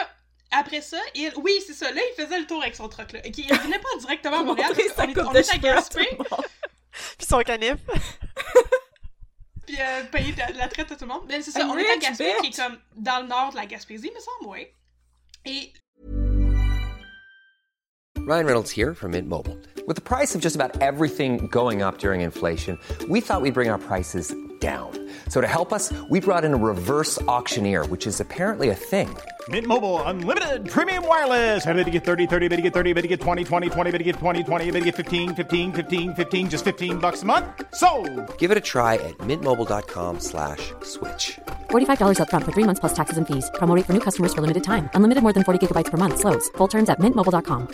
après 0.52 0.82
ça, 0.82 0.98
il... 1.16 1.32
oui, 1.38 1.60
c'est 1.66 1.74
ça. 1.74 1.92
Là, 1.92 2.02
il 2.12 2.24
faisait 2.24 2.40
le 2.40 2.46
tour 2.46 2.62
avec 2.62 2.76
son 2.76 2.88
truck, 2.90 3.12
là. 3.14 3.20
Il 3.26 3.32
venait 3.58 3.80
pas 3.80 3.90
directement 4.00 4.40
à 4.40 4.44
Montréal, 4.44 4.74
parce 4.76 4.94
qu'on 4.94 5.14
est, 5.14 5.28
on 5.28 5.32
de 5.32 5.38
est 5.38 5.54
à 5.54 5.58
Gaspé. 5.58 6.08
Puis 7.18 7.28
son 7.28 7.40
canif. 7.40 7.78
puis 9.66 9.78
euh, 9.80 10.04
payer 10.12 10.34
la, 10.38 10.50
la 10.52 10.68
traite 10.68 10.92
à 10.92 10.96
tout 10.96 11.06
le 11.06 11.14
monde. 11.14 11.24
Mais 11.28 11.42
c'est 11.42 11.52
ça, 11.52 11.62
I'm 11.62 11.70
on 11.72 11.78
est 11.78 11.90
à 11.90 11.98
Gaspé, 11.98 12.34
qui 12.42 12.50
bitch. 12.50 12.60
est 12.60 12.62
comme 12.62 12.78
dans 12.98 13.22
le 13.22 13.28
nord 13.28 13.52
de 13.52 13.56
la 13.56 13.66
Gaspésie, 13.66 14.12
mais 14.14 14.20
sans 14.20 14.46
moins. 14.46 14.64
Et 15.46 15.72
Ryan 18.28 18.46
Reynolds 18.46 18.70
here 18.70 18.94
from 18.94 19.12
Mint 19.12 19.28
Mobile. 19.28 19.58
With 19.88 19.96
the 19.96 20.02
price 20.02 20.36
of 20.36 20.42
just 20.42 20.56
about 20.56 20.80
everything 20.82 21.48
going 21.48 21.82
up 21.82 21.98
during 21.98 22.22
inflation, 22.22 22.78
we 23.10 23.20
thought 23.20 23.42
we'd 23.42 23.54
bring 23.54 23.70
our 23.70 23.80
prices 23.80 24.34
down. 24.60 24.92
So 25.32 25.40
to 25.40 25.48
help 25.48 25.72
us, 25.72 25.94
we 26.10 26.20
brought 26.20 26.44
in 26.44 26.54
a 26.54 26.58
reverse 26.58 27.22
auctioneer, 27.22 27.86
which 27.86 28.06
is 28.06 28.20
apparently 28.20 28.68
a 28.68 28.76
thing. 28.76 29.08
Mint 29.48 29.66
Mobile 29.66 30.04
unlimited 30.04 30.70
premium 30.70 31.08
wireless. 31.08 31.66
Ready 31.66 31.86
to 31.86 31.90
get 31.90 32.04
30, 32.04 32.28
30, 32.28 32.50
bit 32.50 32.58
to 32.58 32.62
get 32.62 32.74
30, 32.74 32.92
bit 32.92 33.02
to 33.04 33.08
get 33.08 33.22
20, 33.22 33.46
20, 33.46 33.70
20, 33.70 33.92
bit 33.92 33.98
to 33.98 34.04
get 34.04 34.16
20, 34.18 34.44
20, 34.44 34.72
bit 34.72 34.80
to 34.80 34.86
get 34.86 34.96
15, 34.98 35.34
15, 35.34 35.72
15, 35.72 36.14
15 36.16 36.50
just 36.50 36.66
15 36.66 37.00
bucks 37.00 37.24
a 37.24 37.26
month. 37.26 37.48
So, 37.74 37.90
Give 38.40 38.52
it 38.52 38.58
a 38.58 38.66
try 38.74 38.96
at 38.96 39.18
mintmobile.com 39.20 40.20
slash 40.20 40.74
switch. 40.84 41.40
$45 41.70 42.20
upfront 42.24 42.44
for 42.44 42.52
three 42.52 42.68
months 42.68 42.82
plus 42.82 42.94
taxes 42.94 43.18
and 43.18 43.26
fees. 43.26 43.50
Promo 43.56 43.74
rate 43.74 43.86
for 43.86 43.94
new 43.94 44.04
customers 44.08 44.34
for 44.34 44.42
limited 44.42 44.66
time. 44.66 44.90
Unlimited 44.96 45.24
more 45.24 45.32
than 45.32 45.46
40 45.46 45.66
gigabytes 45.66 45.90
per 45.90 45.98
month. 45.98 46.20
Slows. 46.20 46.52
Full 46.58 46.68
terms 46.68 46.90
at 46.90 47.00
mintmobile.com. 47.00 47.68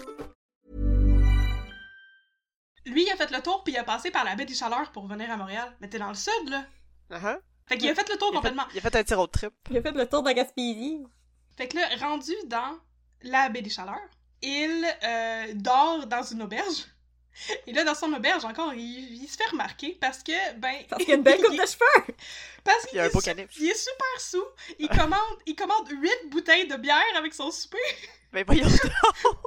lui, 2.86 3.04
il 3.04 3.12
a 3.12 3.16
fait 3.16 3.32
le 3.32 3.42
tour, 3.42 3.64
puis 3.64 3.74
il 3.74 3.78
a 3.78 3.84
passé 3.84 4.12
par 4.12 4.24
la 4.24 4.36
baie 4.36 4.46
des 4.46 4.54
Chaleurs 4.54 4.92
pour 4.92 5.08
venir 5.08 5.30
à 5.30 5.38
Montréal. 5.38 5.70
Mais 5.82 5.90
t'es 5.90 6.00
dans 6.00 6.10
le 6.10 6.16
sud, 6.16 6.50
là. 6.50 6.64
Uh-huh. 7.10 7.40
Fait 7.68 7.78
qu'il 7.78 7.90
a 7.90 7.96
fait 7.96 8.10
le 8.10 8.18
tour 8.18 8.30
il, 8.32 8.38
a 8.38 8.42
fait, 8.42 8.50
complètement. 8.50 8.64
il 8.74 8.78
a 8.78 8.82
fait 8.82 8.96
un 8.96 9.04
tir 9.04 9.20
au 9.20 9.28
trip. 9.28 9.54
Il 9.70 9.78
a 9.78 9.82
fait 9.82 9.92
le 9.92 10.08
tour 10.08 10.22
de 10.22 10.28
la 10.28 10.34
Gaspésie. 10.34 11.04
Fait 11.58 11.68
que 11.68 11.76
là, 11.78 11.84
rendu 12.00 12.34
dans 12.46 12.78
la 13.24 13.50
baie 13.50 13.62
des 13.62 13.70
Chaleurs, 13.70 13.98
il 14.42 14.86
euh, 15.04 15.54
dort 15.56 16.08
dans 16.08 16.24
une 16.24 16.44
auberge. 16.44 16.86
Et 17.68 17.74
là, 17.74 17.84
dans 17.84 17.96
son 17.96 18.12
auberge, 18.14 18.44
encore, 18.46 18.74
il, 18.74 19.24
il 19.24 19.28
se 19.28 19.38
fait 19.38 19.50
remarquer 19.50 19.98
parce 20.02 20.24
que, 20.24 20.54
ben... 20.56 20.84
Parce 20.90 21.04
qu'il 21.04 21.14
a 21.14 21.18
une 21.18 21.24
belle 21.24 21.42
coupe 21.42 21.54
il- 21.54 21.60
de 21.62 21.66
cheveux. 21.68 22.16
Parce 22.64 22.84
Il 22.86 22.90
qu'il 22.90 23.00
a 23.00 23.04
un 23.04 23.08
est, 23.08 23.52
su- 23.52 23.68
est 23.70 23.76
super 23.76 24.20
sous. 24.20 24.46
Il 24.80 24.88
commande, 25.00 25.38
il 25.46 25.56
commande 25.56 25.88
8 25.90 26.12
bouteilles 26.30 26.68
de 26.68 26.76
bière 26.76 27.02
avec 27.16 27.34
son 27.34 27.52
souper. 27.52 27.78
Ben 28.34 28.44
voyons. 28.46 28.68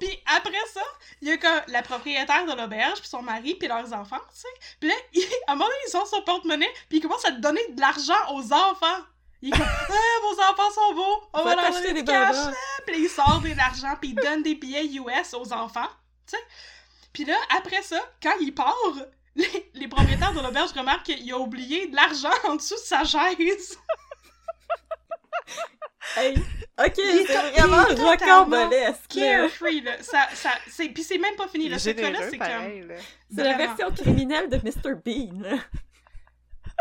Puis 0.01 0.22
après 0.24 0.57
ça, 0.72 0.80
il 1.20 1.28
y 1.28 1.32
a 1.32 1.36
comme 1.36 1.61
la 1.68 1.82
propriétaire 1.82 2.47
de 2.47 2.53
l'auberge, 2.59 2.99
puis 3.01 3.09
son 3.09 3.20
mari, 3.20 3.55
puis 3.55 3.68
leurs 3.68 3.93
enfants, 3.93 4.20
tu 4.34 4.41
sais. 4.41 4.49
Puis 4.80 4.88
là, 4.88 4.95
il- 5.12 5.22
à 5.47 5.53
un 5.53 5.55
moment 5.55 5.66
donné, 5.66 5.76
il 5.86 5.91
sort 5.91 6.07
son 6.07 6.22
porte-monnaie, 6.22 6.72
puis 6.88 6.97
il 6.99 7.01
commence 7.03 7.24
à 7.26 7.30
donner 7.32 7.61
de 7.72 7.78
l'argent 7.80 8.14
aux 8.34 8.53
enfants. 8.53 9.01
Il 9.43 9.49
est 9.55 9.57
comme 9.57 9.66
«Ah, 9.91 9.93
vos 10.22 10.41
enfants 10.41 10.70
sont 10.70 10.95
beaux! 10.95 11.22
On 11.34 11.43
va 11.45 11.55
Va 11.55 11.57
leur 11.57 11.64
t'acheter 11.72 11.88
donner 11.88 12.03
des 12.03 12.11
cash! 12.11 12.34
bonbons.» 12.36 12.55
Puis 12.86 12.95
là, 12.97 13.01
il 13.03 13.09
sort 13.11 13.41
de 13.43 13.55
l'argent, 13.55 13.97
puis 14.01 14.11
il 14.11 14.14
donne 14.14 14.43
des 14.43 14.55
billets 14.55 14.86
US 14.86 15.34
aux 15.34 15.53
enfants, 15.53 15.88
tu 16.26 16.36
sais. 16.36 16.43
Puis 17.12 17.24
là, 17.24 17.36
après 17.56 17.82
ça, 17.82 18.00
quand 18.22 18.34
il 18.40 18.54
part, 18.54 18.76
les, 19.34 19.70
les 19.74 19.88
propriétaires 19.88 20.32
de 20.32 20.40
l'auberge 20.40 20.72
remarquent 20.72 21.06
qu'il 21.06 21.32
a 21.32 21.38
oublié 21.38 21.86
de 21.88 21.96
l'argent 21.96 22.32
en 22.48 22.56
dessous 22.56 22.74
de 22.74 22.80
sa 22.80 23.04
chaise. 23.04 23.78
Hey. 26.16 26.34
Ok, 26.78 26.98
est 26.98 27.26
c'est 27.26 27.50
vraiment 27.50 27.86
il 27.86 27.92
est 27.92 27.96
totalement 27.96 28.11
rocambolesque. 28.11 29.08
Carefree, 29.08 29.80
là. 29.82 30.02
Ça, 30.02 30.28
ça, 30.32 30.50
c'est... 30.66 30.88
Puis 30.88 31.02
c'est 31.02 31.18
même 31.18 31.36
pas 31.36 31.46
fini, 31.46 31.68
là. 31.68 31.78
Ce 31.78 31.90
cas-là, 31.90 32.20
c'est 32.30 32.38
comme... 32.38 32.96
C'est 33.34 33.44
la 33.44 33.56
version 33.56 33.90
criminelle 33.90 34.48
de 34.48 34.56
Mr. 34.56 34.94
Bean. 35.04 35.58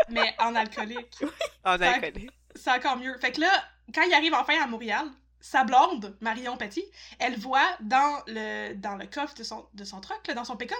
Mais 0.08 0.34
en 0.38 0.54
alcoolique. 0.54 1.18
En 1.64 1.80
alcoolique. 1.80 2.30
C'est 2.54 2.70
encore 2.70 2.96
mieux. 2.96 3.16
Fait 3.18 3.32
que 3.32 3.40
là, 3.40 3.50
quand 3.94 4.02
il 4.02 4.14
arrive 4.14 4.34
enfin 4.34 4.54
à 4.62 4.66
Montréal, 4.66 5.06
sa 5.40 5.64
blonde, 5.64 6.16
Marion 6.20 6.56
Petit, 6.56 6.84
elle 7.18 7.38
voit 7.38 7.76
dans 7.80 8.22
le, 8.26 8.74
dans 8.74 8.96
le 8.96 9.06
coffre 9.06 9.34
de 9.34 9.42
son, 9.42 9.66
de 9.74 9.84
son 9.84 10.00
truck, 10.00 10.26
là, 10.26 10.34
dans 10.34 10.44
son 10.44 10.56
pick-up, 10.56 10.78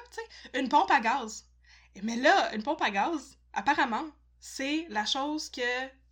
une 0.54 0.68
pompe 0.68 0.90
à 0.90 1.00
gaz. 1.00 1.46
Mais 2.02 2.16
là, 2.16 2.54
une 2.54 2.62
pompe 2.62 2.82
à 2.82 2.90
gaz, 2.90 3.38
apparemment, 3.52 4.06
c'est 4.38 4.86
la 4.88 5.04
chose 5.04 5.50
que 5.50 5.61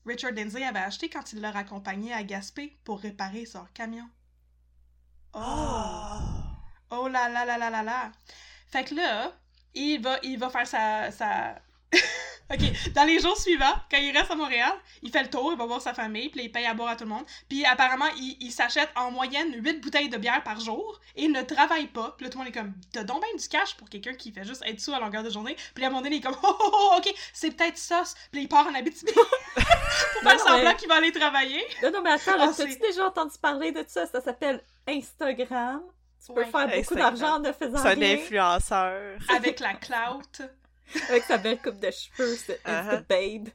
Richard 0.07 0.33
Lindsay 0.33 0.65
avait 0.65 0.79
acheté 0.79 1.09
quand 1.09 1.33
il 1.33 1.41
l'a 1.41 1.51
raccompagné 1.51 2.13
à 2.13 2.23
Gaspé 2.23 2.79
pour 2.85 3.01
réparer 3.01 3.47
son 3.47 3.65
camion. 3.75 4.09
Oh! 5.35 6.19
Oh 6.91 7.09
là 7.09 7.29
là 7.29 7.45
là 7.45 7.59
là 7.59 7.71
là 7.71 7.83
là! 7.83 8.13
Fait 8.69 8.85
que 8.85 8.95
là, 8.95 9.33
il 9.75 10.01
va, 10.01 10.19
il 10.23 10.39
va 10.39 10.51
faire 10.51 10.67
sa... 10.67 11.11
sa... 11.11 11.61
ok, 12.51 12.93
dans 12.95 13.05
les 13.05 13.19
jours 13.21 13.37
suivants, 13.37 13.75
quand 13.91 13.99
il 13.99 14.17
reste 14.17 14.31
à 14.31 14.35
Montréal, 14.35 14.73
il 15.03 15.11
fait 15.11 15.23
le 15.23 15.31
tour, 15.31 15.51
il 15.53 15.59
va 15.59 15.67
voir 15.67 15.81
sa 15.81 15.93
famille, 15.95 16.29
puis 16.31 16.43
il 16.45 16.53
paye 16.53 16.67
à 16.67 16.75
boire 16.75 16.91
à 16.91 16.97
tout 16.97 17.05
le 17.05 17.11
monde. 17.11 17.25
Puis 17.49 17.65
apparemment, 17.65 18.07
il, 18.17 18.37
il 18.41 18.51
s'achète 18.53 18.89
en 18.97 19.11
moyenne 19.11 19.53
8 19.63 19.81
bouteilles 19.81 20.09
de 20.09 20.17
bière 20.17 20.43
par 20.43 20.59
jour 20.61 21.01
et 21.17 21.25
il 21.25 21.33
ne 21.33 21.43
travaille 21.43 21.87
pas. 21.89 22.15
Puis 22.17 22.25
là, 22.25 22.31
tout 22.31 22.39
le 22.39 22.45
monde 22.45 22.55
est 22.55 22.59
comme, 22.59 22.73
t'as 22.93 23.05
donc 23.05 23.23
bien 23.23 23.35
du 23.39 23.49
cash 23.49 23.77
pour 23.77 23.89
quelqu'un 23.89 24.15
qui 24.15 24.33
fait 24.33 24.45
juste 24.45 24.63
être 24.67 24.81
sous 24.81 24.93
à 24.93 25.01
longueur 25.01 25.23
de 25.23 25.31
journée. 25.31 25.57
Puis 25.75 25.85
à 25.85 25.89
un 25.89 25.91
moment 25.91 26.03
donné, 26.03 26.17
il 26.17 26.19
est 26.21 26.23
comme, 26.23 26.37
oh, 26.43 26.57
oh, 26.59 26.71
oh 26.73 26.95
ok, 26.99 27.13
c'est 27.33 27.51
peut-être 27.57 27.79
ça. 27.79 28.03
Puis 28.33 28.43
il 28.43 28.49
part 28.49 28.67
en 28.67 28.75
Abitibi 28.75 29.13
pour 29.13 29.25
Non, 30.25 30.31
faire 30.31 30.41
semblant 30.41 30.71
mais- 30.71 30.77
qu'il 30.77 30.89
va 30.89 30.95
aller 30.97 31.13
travailler. 31.13 31.63
Non, 31.83 31.91
non, 31.93 32.03
mais 32.03 32.11
attends, 32.11 32.33
Ah, 32.39 32.49
t'as-tu 32.57 32.73
c'est- 32.73 32.79
déjà 32.81 33.07
entendu 33.07 33.37
parler 33.41 33.73
de 33.73 33.85
ça? 33.87 34.07
Ça 34.07 34.21
s'appelle 34.21 34.63
Instagram. 34.89 35.83
Tu 36.25 36.33
peux 36.33 36.41
Ouais. 36.41 36.47
faire 36.51 36.69
beaucoup 36.69 36.95
d'argent 36.95 37.37
en 37.37 37.41
ne 37.41 37.53
faisant 37.53 37.79
C'est 37.79 37.89
un 37.93 37.95
rien. 37.95 38.15
influenceur. 38.17 39.19
Avec 39.35 39.61
la 39.61 39.75
clout. 39.75 40.43
Avec 41.09 41.25
sa 41.25 41.39
belle 41.39 41.59
coupe 41.61 41.79
de 41.81 41.91
cheveux, 41.91 42.37
c'est 42.37 42.61
Uh-huh. 42.65 42.71
Insta 42.81 42.97
Babe. 43.09 43.49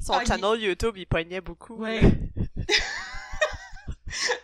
Son 0.00 0.12
Ah, 0.14 0.20
il- 0.22 0.26
channel 0.28 0.60
YouTube, 0.60 0.96
il 0.96 1.06
pognait 1.06 1.40
beaucoup. 1.40 1.76
Ouais. 1.76 2.00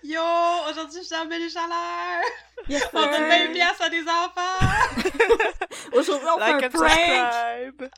Yo, 0.02 0.20
aujourd'hui, 0.68 1.00
je 1.00 1.06
suis 1.06 1.14
en 1.16 1.26
belle 1.26 1.48
chaleur. 1.48 2.22
Yes, 2.68 2.82
On 2.92 3.00
donne 3.02 3.14
sir. 3.14 3.28
20 3.28 3.52
piastres 3.52 3.82
à 3.82 3.88
des 3.88 4.02
enfants. 4.02 4.66
Aujourd'hui, 5.92 6.28
on 6.34 6.38
Like 6.38 6.58
fait 6.58 6.64
un 6.66 6.70
prank. 6.70 6.90
subscribe. 6.90 7.90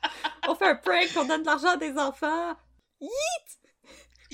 On 0.49 0.55
fait 0.55 0.67
un 0.67 0.75
prank, 0.75 1.09
on 1.17 1.25
donne 1.25 1.41
de 1.43 1.47
l'argent 1.47 1.69
à 1.69 1.77
des 1.79 1.97
enfants. 1.97 2.55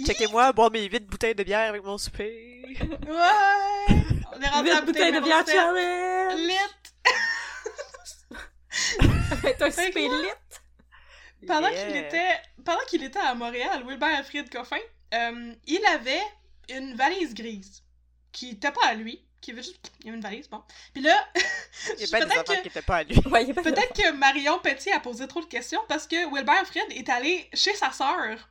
Checkez-moi 0.05 0.53
boire 0.53 0.71
mes 0.73 0.85
8 0.89 1.07
bouteilles 1.07 1.35
de 1.37 1.45
bière 1.45 1.69
avec 1.69 1.85
mon 1.85 1.97
souper. 1.99 2.63
Ouais. 2.81 3.97
On 4.35 4.41
est 4.41 4.49
rendu 4.49 4.71
à 4.71 4.81
8 4.81 4.85
bouteilles 4.87 5.13
de 5.13 5.21
bière 5.21 5.45
challenge. 5.47 6.35
Lit. 6.41 6.55
Un 8.71 9.71
lit. 9.95 10.29
Pendant 11.47 11.69
Yeah. 11.69 11.87
qu'il 11.87 11.97
était, 11.97 12.41
pendant 12.65 12.85
qu'il 12.89 13.05
était 13.05 13.19
à 13.19 13.35
Montréal, 13.35 13.85
Wilbert 13.87 14.19
Alfred 14.19 14.51
Coffin, 14.51 14.79
euh, 15.15 15.55
il 15.67 15.87
avait 15.87 16.23
une 16.69 16.95
valise 16.97 17.33
grise 17.33 17.85
qui 18.33 18.51
était 18.51 18.73
pas 18.73 18.87
à 18.87 18.95
lui, 18.95 19.25
qui 19.41 19.53
avait 19.53 19.63
juste, 19.63 19.93
il 20.01 20.07
y 20.07 20.09
avait 20.09 20.17
une 20.17 20.23
valise, 20.23 20.49
bon. 20.49 20.63
Puis 20.93 21.03
là, 21.03 21.29
Il 21.99 22.07
y 22.07 22.15
a 22.15 22.25
des 22.25 22.35
que, 22.35 22.69
qui 22.69 22.83
pas 22.83 22.97
à 22.97 23.05
lui. 23.05 23.17
Ouais, 23.31 23.53
peut-être 23.53 23.95
que 23.95 24.11
Marion 24.13 24.59
Petit 24.59 24.91
a 24.91 25.01
posé 25.01 25.29
trop 25.29 25.41
de 25.41 25.47
questions 25.47 25.81
parce 25.89 26.07
que 26.07 26.17
Wilbert 26.35 26.59
Alfred 26.59 26.87
est 26.91 27.09
allé 27.09 27.49
chez 27.55 27.75
sa 27.75 27.93
sœur. 27.93 28.51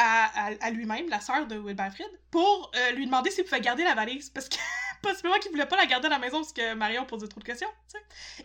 À, 0.00 0.46
à- 0.46 0.52
à 0.60 0.70
lui-même, 0.70 1.08
la 1.08 1.20
sœur 1.20 1.46
de 1.48 1.56
Wilbert 1.58 1.86
Alfred, 1.86 2.06
pour 2.30 2.70
euh, 2.76 2.92
lui 2.92 3.04
demander 3.06 3.32
s'il 3.32 3.42
pouvait 3.44 3.60
garder 3.60 3.82
la 3.82 3.94
valise. 3.96 4.30
Parce 4.30 4.48
que, 4.48 4.54
possiblement 5.02 5.38
qu'il 5.40 5.50
voulait 5.50 5.66
pas 5.66 5.76
la 5.76 5.86
garder 5.86 6.06
à 6.06 6.10
la 6.10 6.18
maison 6.20 6.38
parce 6.38 6.52
que 6.52 6.74
Marion 6.74 7.04
posait 7.04 7.26
trop 7.26 7.40
de 7.40 7.44
questions. 7.44 7.68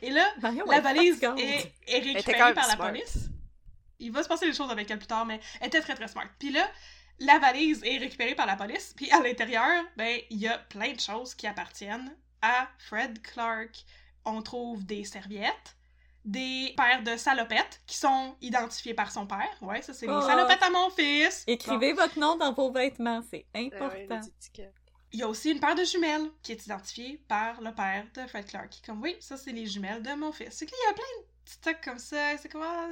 Et 0.02 0.10
là, 0.10 0.28
Marion, 0.42 0.66
la 0.66 0.78
est 0.78 0.82
valise 0.82 1.22
est, 1.24 2.00
récupérée 2.00 2.54
par 2.56 2.68
la 2.68 2.74
smart. 2.74 2.88
police. 2.90 3.30
Il 4.00 4.12
va 4.12 4.24
se 4.24 4.28
passer 4.28 4.48
des 4.48 4.54
choses 4.54 4.72
avec 4.72 4.90
elle 4.90 4.98
plus 4.98 5.08
tard, 5.08 5.26
mais 5.26 5.40
elle 5.62 5.68
était 5.68 5.82
très 5.82 5.94
très 5.96 6.08
smart. 6.08 6.28
Puis 6.40 6.50
là, 6.52 6.68
la 7.20 7.38
valise 7.40 7.82
est 7.84 8.00
récupérée 8.00 8.36
par 8.36 8.48
la 8.48 8.56
police, 8.56 8.94
puis 8.98 9.10
à 9.12 9.20
l'intérieur, 9.20 9.86
ben, 9.96 10.20
il 10.32 10.40
y 10.40 10.48
a 10.48 10.58
plein 10.58 10.92
de 10.94 11.00
choses 11.00 11.36
qui 11.36 11.46
appartiennent 11.48 12.16
à 12.42 12.68
Fred 12.80 13.22
Clark. 13.22 13.86
On 14.26 14.42
trouve 14.42 14.84
des 14.86 15.04
serviettes, 15.04 15.76
des 16.26 16.74
paires 16.78 17.04
de 17.04 17.18
salopettes 17.18 17.82
qui 17.86 17.98
sont 17.98 18.36
identifiées 18.42 18.94
par 18.94 19.12
son 19.12 19.28
père. 19.28 19.50
Ouais, 19.62 19.82
ça 19.82 19.94
c'est 19.94 20.08
Oh. 20.08 20.20
les 20.20 20.26
salopettes 20.26 20.64
à 20.64 20.70
mon 20.70 20.90
fils. 20.90 21.44
Bon. 21.46 21.54
Écrivez 21.54 21.94
votre 21.94 22.18
nom 22.20 22.36
dans 22.38 22.54
vos 22.54 22.72
vêtements, 22.72 23.22
c'est 23.30 23.46
Ah 23.54 23.60
ouais, 23.60 23.72
important. 23.76 24.22
Il 25.16 25.20
y 25.20 25.24
a 25.24 25.28
aussi 25.28 25.52
une 25.52 25.60
paire 25.60 25.76
de 25.76 25.84
jumelles 25.84 26.32
qui 26.42 26.54
est 26.54 26.66
identifiée 26.66 27.24
par 27.28 27.62
le 27.62 27.72
père 27.74 28.06
de 28.16 28.26
Fred 28.26 28.46
Clark. 28.48 28.70
Qui 28.70 28.80
est 28.82 28.86
comme, 28.88 29.02
oui, 29.02 29.16
ça, 29.20 29.38
c'est 29.38 29.52
les 29.52 29.68
jumelles 29.68 30.02
de 30.02 30.14
mon 30.16 30.32
fils. 30.32 30.50
C'est 30.52 30.66
qu'il 30.66 30.76
y 30.88 30.90
a 30.90 30.94
plein 30.94 31.04
de 31.20 31.26
petits 31.46 31.60
trucs 31.60 31.82
comme 31.82 32.00
ça. 32.00 32.36
C'est 32.38 32.50
comment... 32.50 32.88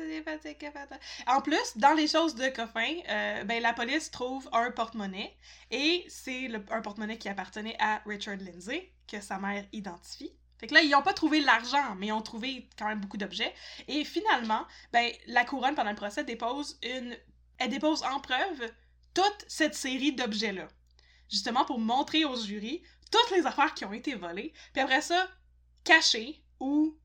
En 1.28 1.42
plus, 1.42 1.78
dans 1.78 1.94
les 1.94 2.08
choses 2.08 2.36
de 2.36 2.48
Coffin, 2.50 2.94
euh, 3.10 3.44
ben, 3.46 3.60
la 3.64 3.74
police 3.74 4.12
trouve 4.12 4.48
un 4.54 4.70
porte-monnaie. 4.70 5.36
Et 5.72 6.06
c'est 6.10 6.48
le- 6.48 6.64
un 6.70 6.82
porte-monnaie 6.82 7.18
qui 7.18 7.28
appartenait 7.28 7.76
à 7.80 8.02
Richard 8.06 8.38
Lindsay, 8.38 8.92
que 9.08 9.20
sa 9.20 9.40
mère 9.40 9.66
identifie. 9.72 10.32
Fait 10.62 10.68
que 10.68 10.74
là, 10.74 10.82
ils 10.82 10.92
n'ont 10.92 11.02
pas 11.02 11.14
trouvé 11.14 11.42
l'argent, 11.42 11.96
mais 11.98 12.08
ils 12.08 12.12
ont 12.14 12.22
trouvé 12.22 12.70
quand 12.78 12.88
même 12.88 13.02
beaucoup 13.02 13.18
d'objets. 13.18 13.54
Et 13.90 14.06
finalement, 14.06 14.66
ben, 14.94 15.12
la 15.28 15.44
couronne, 15.44 15.76
pendant 15.76 15.90
le 15.90 15.96
procès, 15.98 16.24
dépose 16.24 16.80
une... 16.84 17.18
Elle 17.58 17.70
dépose 17.70 18.04
en 18.04 18.22
preuve 18.22 18.72
toute 19.14 19.46
cette 19.48 19.76
série 19.76 20.14
d'objets-là 20.14 20.68
justement 21.32 21.66
pour 21.66 21.80
montrer 21.80 22.26
au 22.26 22.36
jury 22.36 22.84
toutes 23.10 23.32
les 23.32 23.46
affaires 23.46 23.74
qui 23.74 23.86
ont 23.86 23.94
été 23.94 24.16
volées, 24.16 24.54
puis 24.74 24.82
après 24.82 25.02
ça, 25.02 25.28
cachées 25.84 26.44
ou 26.60 26.98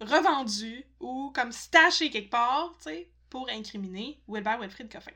revendues 0.00 0.84
ou 1.00 1.30
comme 1.34 1.52
stashées 1.52 2.10
quelque 2.10 2.30
part, 2.30 2.74
tu 2.78 2.84
sais, 2.84 3.10
pour 3.30 3.48
incriminer 3.48 4.20
Wilbert 4.26 4.60
Wilfrid 4.60 4.90
Coffin. 4.92 5.12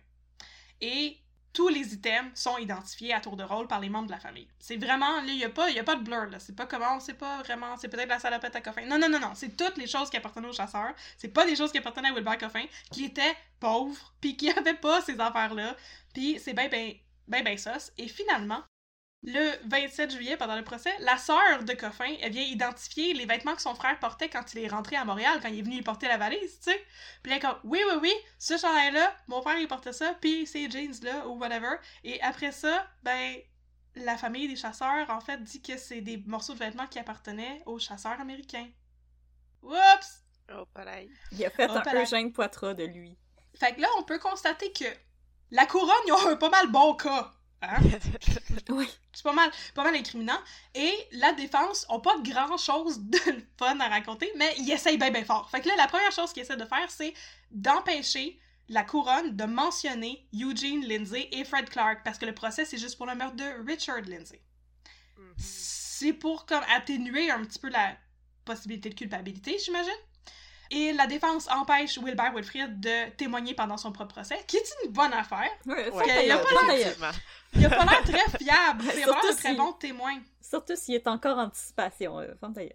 Et 0.81 1.19
tous 1.53 1.69
les 1.69 1.95
items 1.95 2.31
sont 2.35 2.59
identifiés 2.59 3.13
à 3.15 3.21
tour 3.21 3.37
de 3.37 3.43
rôle 3.43 3.67
par 3.67 3.81
les 3.81 3.89
membres 3.89 4.07
de 4.07 4.13
la 4.13 4.21
famille. 4.21 4.47
C'est 4.59 4.77
vraiment, 4.77 5.21
il 5.27 5.37
n'y 5.37 5.45
a, 5.45 5.49
pas- 5.51 5.69
a 5.69 5.83
pas 5.83 5.97
de 5.97 6.03
blur, 6.03 6.27
là. 6.27 6.39
C'est 6.39 6.55
pas 6.55 6.67
comment, 6.67 7.01
c'est 7.01 7.15
pas 7.15 7.43
vraiment, 7.43 7.77
c'est 7.77 7.89
peut-être 7.89 8.09
la 8.09 8.19
salopette 8.19 8.55
à 8.57 8.61
Coffin. 8.61 8.87
Non, 8.87 8.99
non, 8.99 9.09
non, 9.09 9.19
non. 9.21 9.33
C'est 9.35 9.57
toutes 9.57 9.77
les 9.77 9.87
choses 9.87 10.11
qui 10.11 10.17
appartenaient 10.17 10.49
aux 10.49 10.53
chasseurs. 10.53 10.95
C'est 11.17 11.29
pas 11.29 11.47
des 11.47 11.57
choses 11.57 11.73
qui 11.73 11.79
appartenaient 11.79 12.11
à 12.11 12.13
Wilbert 12.15 12.39
Coffin, 12.39 12.65
qui 12.93 13.05
étaient 13.07 13.37
pauvres, 13.61 14.15
puis 14.21 14.37
qui 14.37 14.51
avaient 14.57 14.75
pas 14.75 15.01
ces 15.03 15.19
affaires-là. 15.21 15.77
Puis 16.15 16.39
c'est 16.39 16.55
ben, 16.55 16.69
ben, 16.71 16.95
ben, 17.27 17.43
ben 17.45 17.59
sauce. 17.59 17.93
Et 17.99 18.09
finalement, 18.09 18.63
le 19.25 19.69
27 19.69 20.13
juillet, 20.13 20.37
pendant 20.37 20.57
le 20.57 20.63
procès, 20.63 20.93
la 21.01 21.19
sœur 21.19 21.65
de 21.65 21.73
Coffin, 21.75 22.15
elle 22.23 22.33
vient 22.33 22.43
identifier 22.43 23.15
les 23.15 23.27
vêtements 23.27 23.55
que 23.55 23.63
son 23.63 23.75
frère 23.75 23.99
portait 23.99 24.29
quand 24.29 24.55
il 24.55 24.61
est 24.61 24.69
rentré 24.69 24.97
à 24.97 25.05
Montréal, 25.05 25.41
quand 25.43 25.49
il 25.49 25.59
est 25.59 25.63
venu 25.63 25.77
lui 25.77 25.83
porter 25.83 26.07
la 26.07 26.17
valise, 26.17 26.61
tu 26.61 26.71
sais. 26.71 26.87
Puis 27.23 27.33
elle 27.33 27.39
est 27.39 27.41
comme, 27.41 27.59
oui, 27.65 27.81
oui, 27.89 27.99
oui, 28.01 28.13
ce 28.39 28.57
chandail-là, 28.57 29.15
mon 29.27 29.43
frère, 29.43 29.59
il 29.59 29.67
portait 29.67 29.93
ça, 29.93 30.15
puis 30.21 30.47
ces 30.47 30.71
jeans-là, 30.71 31.27
ou 31.27 31.33
whatever. 31.39 31.77
Et 32.05 32.21
après 32.23 32.53
ça, 32.53 32.87
ben, 33.03 33.37
la 33.97 34.17
famille 34.17 34.47
des 34.49 34.57
chasseurs, 34.57 35.11
en 35.11 35.21
fait, 35.21 35.43
dit 35.43 35.61
que 35.63 35.77
c'est 35.77 36.01
des 36.01 36.19
morceaux 36.19 36.55
de 36.55 36.59
vêtements 36.61 36.87
qui 36.87 36.99
appartenaient 37.01 37.63
aux 37.67 37.79
chasseurs 37.81 38.21
américains. 38.21 38.69
Oups! 39.63 40.25
Oh, 40.53 40.65
pareil. 40.73 41.11
Il 41.33 41.45
a 41.45 41.51
fait 41.51 41.67
Oh, 41.69 41.75
un 41.75 41.81
palais. 41.81 42.03
Eugène 42.05 42.33
Poitras 42.33 42.75
de 42.75 42.85
lui. 42.85 43.19
Fait 43.55 43.75
que 43.75 43.81
là, 43.81 43.89
on 43.99 44.05
peut 44.05 44.19
constater 44.19 44.73
que 44.73 44.85
la 45.51 45.67
couronne, 45.67 45.91
ils 46.07 46.13
ont 46.13 46.29
un 46.29 46.37
pas 46.37 46.51
mal 46.51 46.69
bon 46.71 46.95
cas. 46.95 47.33
Hein? 47.63 47.79
Oui. 48.71 48.89
C'est 49.13 49.23
pas 49.23 49.33
mal, 49.33 49.51
pas 49.75 49.83
mal 49.83 49.95
incriminant. 49.95 50.39
Et 50.75 50.93
la 51.13 51.33
défense 51.33 51.87
ont 51.89 52.01
pas 52.01 52.17
grand 52.23 52.57
chose 52.57 53.01
de 53.01 53.19
fun 53.59 53.81
à 53.81 53.89
raconter, 53.89 54.31
mais 54.37 54.55
ils 54.59 54.71
essayent 54.71 54.99
bien, 54.99 55.11
bien 55.11 55.25
fort. 55.25 55.51
Fait 55.51 55.61
que 55.61 55.69
là, 55.69 55.75
la 55.77 55.87
première 55.87 56.13
chose 56.13 56.33
qu'ils 56.33 56.43
essaient 56.43 56.57
de 56.57 56.65
faire, 56.65 56.91
c'est 56.91 57.15
d'empêcher 57.51 58.39
la 58.69 58.85
couronne 58.85 59.35
de 59.35 59.45
mentionner 59.45 60.29
Eugene 60.35 60.85
Lindsay 60.87 61.29
et 61.33 61.45
Fred 61.45 61.71
Clark, 61.71 62.03
parce 62.05 62.19
que 62.19 62.27
le 62.27 62.35
procès, 62.35 62.65
c'est 62.65 62.79
juste 62.79 62.97
pour 62.97 63.07
le 63.07 63.15
meurtre 63.15 63.37
de 63.37 63.67
Richard 63.67 64.03
Lindsay. 64.03 64.43
Mhm. 65.17 65.35
C'est 65.37 66.13
pour 66.13 66.47
comme 66.47 66.63
atténuer 66.75 67.31
un 67.31 67.45
petit 67.45 67.59
peu 67.59 67.71
la 67.71 67.97
possibilité 68.45 68.91
de 68.91 68.95
culpabilité, 68.95 69.59
j'imagine? 69.59 69.91
Et 70.71 70.93
la 70.93 71.07
défense 71.07 71.49
empêche 71.51 71.99
Wilbert 71.99 72.33
Wilfrid 72.35 72.79
de 72.81 73.11
témoigner 73.17 73.55
pendant 73.55 73.77
son 73.77 73.91
propre 73.93 74.15
procès, 74.15 74.39
qui 74.47 74.57
est 74.59 74.65
une 74.85 74.91
bonne 74.93 75.13
affaire. 75.13 75.49
Ouais, 75.67 75.91
Ouais, 75.91 76.27
y 76.27 76.31
a 76.31 76.39
pas 76.39 76.45
la-. 76.67 77.13
Il 77.55 77.65
a 77.65 77.71
pas 77.71 77.85
l'air 77.87 78.03
très 78.03 78.39
fiable. 78.39 78.85
C'est 78.91 79.03
Surtout 79.03 79.13
vraiment 79.13 79.31
un 79.31 79.35
très 79.35 79.51
si- 79.51 79.57
bon 79.57 79.73
témoin. 79.73 80.19
Surtout 80.43 80.77
s'il 80.77 80.95
est 80.95 81.07
encore 81.07 81.39
en 81.39 81.45
anticipation. 81.45 82.21
Euh, 82.21 82.35
gueule. 82.43 82.73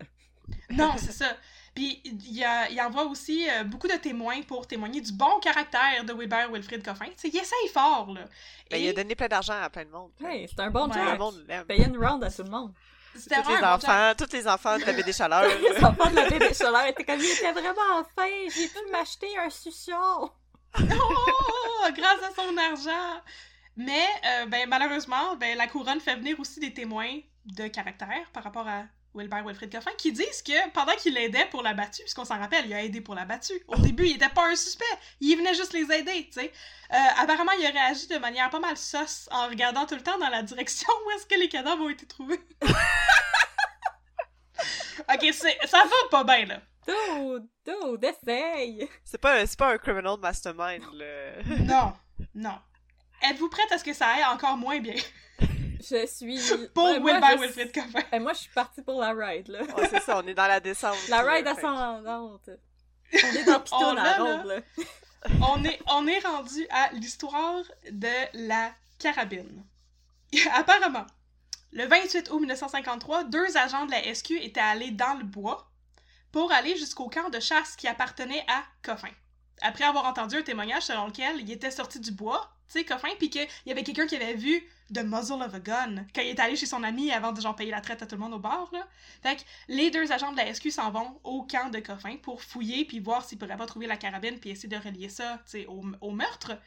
Non, 0.71 0.93
c'est 0.97 1.11
ça. 1.11 1.37
Puis 1.75 2.01
il, 2.03 2.33
y 2.33 2.43
a- 2.43 2.69
il 2.69 2.79
envoie 2.81 3.05
aussi 3.05 3.47
euh, 3.49 3.63
beaucoup 3.63 3.87
de 3.87 3.93
témoins 3.95 4.41
pour 4.41 4.67
témoigner 4.67 4.99
du 5.01 5.11
bon 5.13 5.39
caractère 5.39 6.03
de 6.03 6.13
Wilbert 6.13 6.51
Wilfrid 6.51 6.83
Coffin. 6.83 7.05
Tu 7.05 7.13
sais, 7.17 7.27
il 7.29 7.37
essaye 7.37 7.67
fort, 7.73 8.11
là. 8.13 8.21
Ben, 8.69 8.77
il 8.81 8.89
a 8.89 8.93
donné 8.93 9.15
plein 9.15 9.27
d'argent 9.27 9.53
à 9.61 9.69
plein 9.69 9.85
de 9.85 9.89
monde. 9.91 10.11
Hey, 10.23 10.47
c'est 10.47 10.59
un 10.61 10.69
bon 10.69 10.87
Ouais. 10.87 10.93
Tout 10.93 10.99
le 10.99 11.05
Jack. 11.05 11.19
monde 11.19 11.45
l'aime. 11.47 11.65
Payer 11.65 11.85
une 11.85 11.97
round 11.97 12.23
à 12.23 12.29
tout 12.31 12.43
le 12.43 12.49
monde. 12.49 12.73
C'était 13.15 13.41
Tous 13.41 13.49
les 13.49 13.63
enfants, 13.63 14.13
tous 14.17 14.33
les 14.33 14.47
enfants 14.47 14.77
de 14.77 14.85
la 14.85 14.93
baie 14.93 15.03
des 15.03 15.13
Chaleurs. 15.13 15.43
Les 15.61 15.83
enfants 15.83 16.09
de 16.09 16.15
la 16.15 16.29
baie 16.29 16.39
des 16.39 16.53
Chaleurs 16.53 16.87
étaient 16.87 17.03
comme, 17.03 17.19
il 17.19 17.25
était 17.25 17.51
vraiment 17.51 18.03
fin, 18.15 18.29
j'ai 18.55 18.67
pu 18.67 18.79
m'acheter 18.91 19.37
un 19.37 19.49
succion. 19.49 20.31
Oh, 21.85 21.89
grâce 21.93 22.23
à 22.23 22.33
son 22.33 22.57
argent. 22.57 23.21
Mais 23.75 24.05
euh, 24.25 24.45
ben, 24.45 24.67
malheureusement, 24.69 25.35
ben, 25.35 25.57
la 25.57 25.67
couronne 25.67 25.99
fait 25.99 26.15
venir 26.15 26.39
aussi 26.39 26.59
des 26.59 26.73
témoins 26.73 27.19
de 27.45 27.67
caractère 27.67 28.29
par 28.31 28.43
rapport 28.43 28.67
à 28.67 28.83
Wilbert 29.15 29.45
Wilfrid 29.45 29.71
Coffin, 29.71 29.91
qui 29.97 30.11
disent 30.11 30.41
que 30.41 30.69
pendant 30.71 30.95
qu'il 30.95 31.13
l'aidait 31.13 31.45
pour 31.51 31.61
la 31.63 31.73
battue, 31.73 32.01
puisqu'on 32.01 32.25
s'en 32.25 32.39
rappelle, 32.39 32.65
il 32.65 32.73
a 32.73 32.83
aidé 32.83 32.99
pour 33.01 33.15
la 33.15 33.25
battue. 33.25 33.61
Au 33.67 33.75
début, 33.75 34.05
il 34.07 34.15
était 34.15 34.29
pas 34.29 34.47
un 34.47 34.55
suspect, 34.55 34.83
il 35.19 35.35
venait 35.37 35.53
juste 35.53 35.73
les 35.73 35.83
aider, 35.91 36.25
tu 36.27 36.39
sais. 36.39 36.51
Euh, 36.91 36.97
apparemment, 37.19 37.51
il 37.59 37.65
a 37.65 37.69
réagi 37.69 38.07
de 38.07 38.17
manière 38.17 38.49
pas 38.49 38.59
mal 38.59 38.75
sauce 38.77 39.27
en 39.31 39.47
regardant 39.47 39.85
tout 39.85 39.95
le 39.95 40.01
temps 40.03 40.17
dans 40.17 40.29
la 40.29 40.41
direction 40.43 40.89
où 41.05 41.11
est-ce 41.11 41.25
que 41.25 41.35
les 41.39 41.49
cadavres 41.49 41.83
ont 41.83 41.89
été 41.89 42.05
trouvés. 42.05 42.39
ok, 45.09 45.25
c'est- 45.33 45.57
ça 45.67 45.83
va 45.83 46.09
pas 46.09 46.23
bien, 46.23 46.45
là. 46.45 46.61
Dude, 46.87 47.47
dude, 47.65 48.03
essaye! 48.03 48.89
C'est 49.03 49.17
pas, 49.17 49.45
c'est 49.45 49.57
pas 49.57 49.73
un 49.73 49.77
criminal 49.77 50.17
mastermind, 50.19 50.83
là. 50.93 51.41
Non, 51.59 51.93
non. 52.35 52.59
Êtes-vous 53.21 53.49
prête 53.49 53.71
à 53.71 53.77
ce 53.77 53.83
que 53.85 53.93
ça 53.93 54.07
aille 54.07 54.25
encore 54.25 54.57
moins 54.57 54.79
bien? 54.79 54.95
Je 55.89 56.05
suis... 56.07 56.39
pour 56.73 56.85
Ouais, 56.85 56.99
moi, 56.99 57.11
Wilbert 57.13 57.37
je- 57.37 57.41
Wilfrid 57.43 57.71
Coffin? 57.73 58.05
Eh, 58.11 58.19
moi, 58.19 58.33
je 58.33 58.39
suis 58.39 58.51
partie 58.53 58.81
pour 58.81 58.99
la 59.01 59.11
ride, 59.13 59.47
là. 59.49 59.59
C'est 59.89 60.01
ça, 60.01 60.21
on 60.23 60.27
est 60.27 60.33
dans 60.33 60.47
la 60.47 60.59
descente. 60.59 60.97
La 61.09 61.21
ride 61.21 61.47
ascendante. 61.47 62.49
On 63.13 63.17
est 63.17 63.43
dans 63.43 63.55
On 63.57 63.59
Piton 63.59 63.89
à 63.97 64.03
l'a, 64.03 64.17
ronde, 64.23 64.45
là. 64.45 64.59
on 65.49 65.63
est, 65.63 65.79
on 65.89 66.07
est 66.07 66.19
rendu 66.19 66.65
à 66.69 66.91
l'histoire 66.93 67.63
de 67.91 68.47
la 68.47 68.71
carabine. 68.99 69.63
Apparemment, 70.53 71.05
le 71.71 71.85
28 71.85 72.29
août 72.31 72.39
1953, 72.39 73.25
deux 73.25 73.57
agents 73.57 73.85
de 73.85 73.91
la 73.91 74.13
SQ 74.13 74.31
étaient 74.41 74.59
allés 74.59 74.91
dans 74.91 75.13
le 75.15 75.23
bois 75.23 75.69
pour 76.31 76.51
aller 76.51 76.75
jusqu'au 76.77 77.09
camp 77.09 77.29
de 77.29 77.39
chasse 77.39 77.75
qui 77.75 77.87
appartenait 77.87 78.45
à 78.47 78.63
Coffin. 78.81 79.11
Après 79.61 79.83
avoir 79.83 80.05
entendu 80.05 80.37
un 80.37 80.41
témoignage 80.41 80.83
selon 80.83 81.07
lequel 81.07 81.39
il 81.39 81.51
était 81.51 81.69
sorti 81.71 81.99
du 81.99 82.11
bois, 82.11 82.49
tu 82.67 82.79
sais, 82.79 82.85
Coffin, 82.85 83.09
puis 83.17 83.29
qu'il 83.29 83.47
y 83.65 83.71
avait 83.71 83.83
quelqu'un 83.83 84.07
qui 84.07 84.15
avait 84.15 84.35
vu 84.35 84.63
The 84.93 85.03
Muzzle 85.03 85.41
of 85.41 85.53
a 85.53 85.59
Gun 85.59 86.05
quand 86.13 86.21
il 86.21 86.29
est 86.29 86.39
allé 86.39 86.55
chez 86.55 86.65
son 86.65 86.83
ami 86.83 87.11
avant 87.11 87.31
de 87.31 87.41
genre 87.41 87.55
payer 87.55 87.71
la 87.71 87.81
traite 87.81 88.01
à 88.01 88.05
tout 88.05 88.15
le 88.15 88.21
monde 88.21 88.33
au 88.33 88.39
bar, 88.39 88.69
là. 88.71 88.87
Fait 89.21 89.37
que 89.37 89.41
les 89.67 89.91
deux 89.91 90.11
agents 90.11 90.31
de 90.31 90.37
la 90.37 90.53
SQ 90.53 90.71
s'en 90.71 90.91
vont 90.91 91.19
au 91.23 91.43
camp 91.43 91.69
de 91.69 91.79
Coffin 91.79 92.17
pour 92.17 92.41
fouiller 92.41 92.85
puis 92.85 92.99
voir 92.99 93.25
s'ils 93.25 93.37
pourraient 93.37 93.57
pas 93.57 93.65
trouver 93.65 93.87
la 93.87 93.97
carabine 93.97 94.39
puis 94.39 94.49
essayer 94.49 94.69
de 94.69 94.77
relier 94.77 95.09
ça, 95.09 95.39
tu 95.45 95.51
sais, 95.51 95.65
au, 95.67 95.83
au 96.01 96.11
meurtre. 96.11 96.57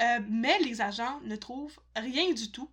Euh, 0.00 0.20
mais 0.28 0.58
les 0.60 0.80
agents 0.80 1.20
ne 1.24 1.36
trouvent 1.36 1.78
rien 1.96 2.32
du 2.32 2.52
tout, 2.52 2.70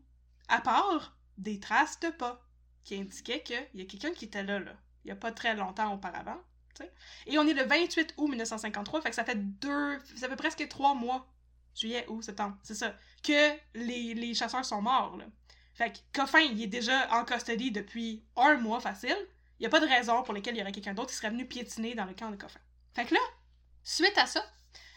à 0.47 0.61
part 0.61 1.17
des 1.37 1.59
traces 1.59 1.99
de 1.99 2.09
pas, 2.09 2.41
qui 2.83 2.95
indiquaient 2.95 3.41
qu'il 3.41 3.67
y 3.73 3.81
a 3.81 3.85
quelqu'un 3.85 4.11
qui 4.11 4.25
était 4.25 4.43
là, 4.43 4.59
là, 4.59 4.73
il 5.03 5.09
y 5.09 5.11
a 5.11 5.15
pas 5.15 5.31
très 5.31 5.55
longtemps 5.55 5.93
auparavant. 5.93 6.39
Et 7.25 7.37
on 7.39 7.47
est 7.47 7.53
le 7.53 7.63
28 7.63 8.15
août 8.17 8.29
1953, 8.29 9.01
fait 9.01 9.09
que 9.09 9.15
ça 9.15 9.23
fait 9.23 9.37
deux... 9.37 9.97
ça 10.15 10.27
fait 10.27 10.35
presque 10.35 10.67
trois 10.67 10.93
mois, 10.93 11.25
juillet, 11.75 12.05
août, 12.07 12.23
septembre, 12.23 12.57
c'est 12.63 12.75
ça, 12.75 12.95
que 13.23 13.51
les, 13.73 14.13
les 14.13 14.33
chasseurs 14.33 14.65
sont 14.65 14.81
morts, 14.81 15.17
là. 15.17 15.25
Fait 15.73 15.91
que 15.91 15.97
Coffin, 16.21 16.39
il 16.39 16.61
est 16.63 16.67
déjà 16.67 17.13
en 17.19 17.25
custody 17.25 17.69
depuis 17.71 18.23
un 18.37 18.55
mois 18.55 18.79
facile. 18.79 19.17
Il 19.59 19.63
n'y 19.63 19.65
a 19.65 19.69
pas 19.69 19.81
de 19.81 19.85
raison 19.87 20.23
pour 20.23 20.33
laquelle 20.33 20.55
il 20.55 20.59
y 20.59 20.61
aurait 20.61 20.71
quelqu'un 20.71 20.93
d'autre 20.93 21.09
qui 21.09 21.15
serait 21.17 21.29
venu 21.31 21.45
piétiner 21.45 21.95
dans 21.95 22.05
le 22.05 22.13
camp 22.13 22.29
de 22.31 22.37
Coffin. 22.37 22.59
Fait 22.93 23.03
que 23.05 23.13
là, 23.13 23.19
suite 23.83 24.17
à 24.17 24.25
ça, 24.25 24.41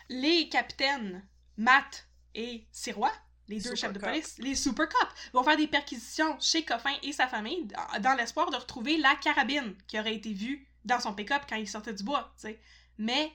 les 0.08 0.48
capitaines 0.48 1.26
Matt 1.56 2.06
et 2.34 2.64
Sirois, 2.70 3.12
les 3.48 3.56
deux 3.56 3.62
Super 3.74 3.76
chefs 3.76 3.92
de 3.92 3.98
Cop. 3.98 4.08
police, 4.08 4.38
les 4.38 4.54
Super 4.54 4.88
Cops, 4.88 5.12
vont 5.32 5.42
faire 5.42 5.56
des 5.56 5.66
perquisitions 5.66 6.38
chez 6.38 6.64
Coffin 6.64 6.94
et 7.02 7.12
sa 7.12 7.26
famille 7.26 7.66
dans- 8.00 8.14
l'espoir 8.14 8.50
de 8.50 8.56
retrouver 8.56 8.98
la 8.98 9.16
carabine 9.16 9.74
qui 9.88 9.98
aurait 9.98 10.14
été 10.14 10.32
vue 10.32 10.68
dans 10.84 11.00
son 11.00 11.12
pick-up 11.12 11.42
quand 11.48 11.56
il 11.56 11.68
sortait 11.68 11.92
du 11.94 12.04
bois, 12.04 12.32
tu 12.36 12.42
sais. 12.42 12.60
Mais 12.98 13.32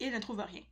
ils 0.00 0.10
ne 0.12 0.18
trouvent 0.18 0.40
rien. 0.46 0.62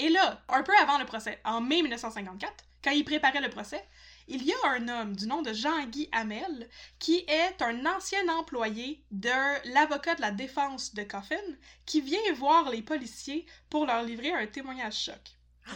Et 0.00 0.08
là, 0.08 0.42
un 0.48 0.62
peu 0.62 0.72
avant 0.80 0.96
le 0.96 1.04
procès, 1.04 1.38
en 1.44 1.60
mai 1.60 1.82
1954, 1.82 2.64
quand 2.82 2.90
il 2.90 3.04
préparait 3.04 3.42
le 3.42 3.50
procès, 3.50 3.84
il 4.28 4.42
y 4.42 4.50
a 4.50 4.68
un 4.70 4.88
homme 4.88 5.14
du 5.14 5.26
nom 5.26 5.42
de 5.42 5.52
Jean-Guy 5.52 6.08
Hamel 6.12 6.70
qui 6.98 7.18
est 7.28 7.60
un 7.60 7.84
ancien 7.84 8.26
employé 8.30 9.04
de 9.10 9.28
l'avocat 9.74 10.14
de 10.14 10.22
la 10.22 10.30
défense 10.30 10.94
de 10.94 11.02
Coffin 11.02 11.36
qui 11.84 12.00
vient 12.00 12.32
voir 12.36 12.70
les 12.70 12.80
policiers 12.80 13.44
pour 13.68 13.84
leur 13.84 14.02
livrer 14.02 14.32
un 14.32 14.46
témoignage 14.46 15.04
choc. 15.04 15.20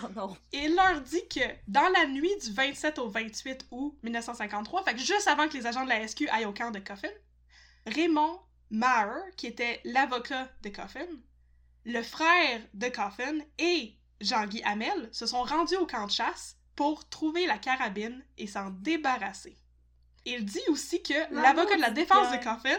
Oh 0.03 0.09
non. 0.17 0.35
Et 0.53 0.65
il 0.65 0.75
leur 0.75 1.03
dit 1.03 1.29
que 1.29 1.45
dans 1.69 1.89
la 1.91 2.07
nuit 2.07 2.35
du 2.43 2.51
27 2.51 2.99
au 3.01 3.11
28 3.11 3.67
août 3.73 3.95
1953, 4.03 4.85
fait 4.85 4.95
que 4.95 5.01
juste 5.01 5.29
avant 5.29 5.49
que 5.49 5.55
les 5.59 5.67
agents 5.67 5.85
de 5.85 5.91
la 5.91 6.09
SQ 6.09 6.31
aillent 6.31 6.47
au 6.47 6.55
camp 6.55 6.71
de 6.71 6.79
Coffin, 6.79 7.13
Raymond 7.87 8.41
Maher, 8.71 9.21
qui 9.37 9.49
était 9.49 9.83
l'avocat 9.85 10.49
de 10.63 10.71
Coffin, 10.71 11.07
le 11.85 12.03
frère 12.03 12.63
de 12.73 12.89
Coffin 12.89 13.41
et 13.59 13.95
Jean-Guy 14.25 14.63
Hamel 14.65 15.09
se 15.13 15.27
sont 15.27 15.43
rendus 15.43 15.77
au 15.77 15.87
camp 15.87 16.07
de 16.07 16.11
chasse 16.11 16.57
pour 16.77 17.09
trouver 17.09 17.47
la 17.47 17.59
carabine 17.59 18.25
et 18.39 18.47
s'en 18.47 18.71
débarrasser. 18.71 19.57
Il 20.25 20.45
dit 20.45 20.63
aussi 20.69 21.03
que 21.03 21.13
l'avocat 21.35 21.77
de 21.77 21.81
la 21.83 21.91
défense 21.91 22.33
de. 22.33 22.37
Coffin 22.43 22.79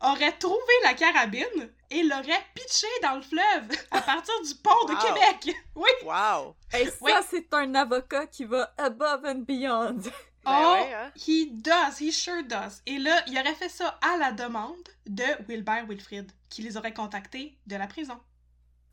aurait 0.00 0.36
trouvé 0.38 0.72
la 0.84 0.94
carabine 0.94 1.70
et 1.90 2.02
l'aurait 2.02 2.44
pitchée 2.54 2.86
dans 3.02 3.16
le 3.16 3.22
fleuve 3.22 3.68
à 3.90 4.00
partir 4.02 4.34
du 4.42 4.54
pont 4.56 4.84
de 4.88 4.92
Wow. 4.94 5.00
Québec. 5.00 5.56
Oui, 5.74 5.88
Wow! 6.04 6.54
Et 6.74 6.86
ça, 6.86 6.96
Oui. 7.00 7.12
c'est 7.30 7.52
un 7.54 7.74
avocat 7.74 8.26
qui 8.26 8.44
va 8.44 8.72
above 8.78 9.24
and 9.24 9.42
beyond. 9.46 10.00
Ben 10.46 10.52
oh, 10.64 10.74
ouais, 10.74 10.94
hein? 10.94 11.10
he 11.16 11.48
does, 11.50 12.00
he 12.00 12.12
sure 12.12 12.44
does. 12.44 12.80
Et 12.86 12.98
là, 12.98 13.20
il 13.26 13.36
aurait 13.36 13.56
fait 13.56 13.68
ça 13.68 13.98
à 14.00 14.16
la 14.16 14.30
demande 14.30 14.76
de 15.06 15.24
Wilbert 15.48 15.86
Wilfrid, 15.88 16.30
qui 16.48 16.62
les 16.62 16.76
aurait 16.76 16.94
contactés 16.94 17.58
de 17.66 17.74
la 17.74 17.88
prison. 17.88 18.16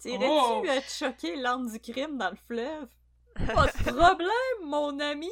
T'irais-tu 0.03 0.25
Oh. 0.29 0.63
être 0.65 0.91
choqué 0.91 1.35
l'arme 1.35 1.71
du 1.71 1.79
crime 1.79 2.17
dans 2.17 2.29
le 2.29 2.37
fleuve? 2.47 2.87
Pas 3.47 3.65
de 3.65 3.91
problème, 3.91 4.29
mon 4.65 4.99
ami! 4.99 5.29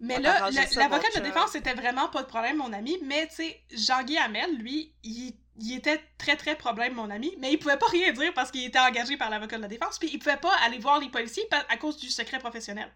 Mais 0.00 0.16
On 0.18 0.20
là, 0.20 0.50
l'avocat 0.50 1.08
de 1.08 1.14
chum. 1.14 1.22
défense, 1.22 1.50
c'était 1.52 1.74
vraiment 1.74 2.08
pas 2.08 2.22
de 2.22 2.28
problème, 2.28 2.56
mon 2.56 2.72
ami. 2.72 2.96
Mais, 3.02 3.26
tu 3.28 3.34
sais, 3.36 3.60
Jean-Guy 3.70 4.16
Hamel, 4.16 4.56
lui, 4.56 4.94
il, 5.02 5.34
il 5.60 5.74
était 5.76 6.00
très, 6.18 6.36
très 6.36 6.56
problème, 6.56 6.94
mon 6.94 7.10
ami. 7.10 7.34
Mais 7.38 7.52
il 7.52 7.58
pouvait 7.58 7.76
pas 7.78 7.86
rien 7.88 8.12
dire 8.12 8.32
parce 8.34 8.50
qu'il 8.50 8.64
était 8.64 8.78
engagé 8.78 9.16
par 9.18 9.28
l'avocat 9.28 9.56
de 9.56 9.62
la 9.62 9.68
défense. 9.68 9.98
Puis 9.98 10.08
il 10.12 10.18
pouvait 10.18 10.36
pas 10.38 10.52
aller 10.64 10.78
voir 10.78 10.98
les 10.98 11.08
policiers 11.10 11.46
à 11.68 11.76
cause 11.76 11.96
du 11.98 12.08
secret 12.10 12.38
professionnel. 12.38 12.90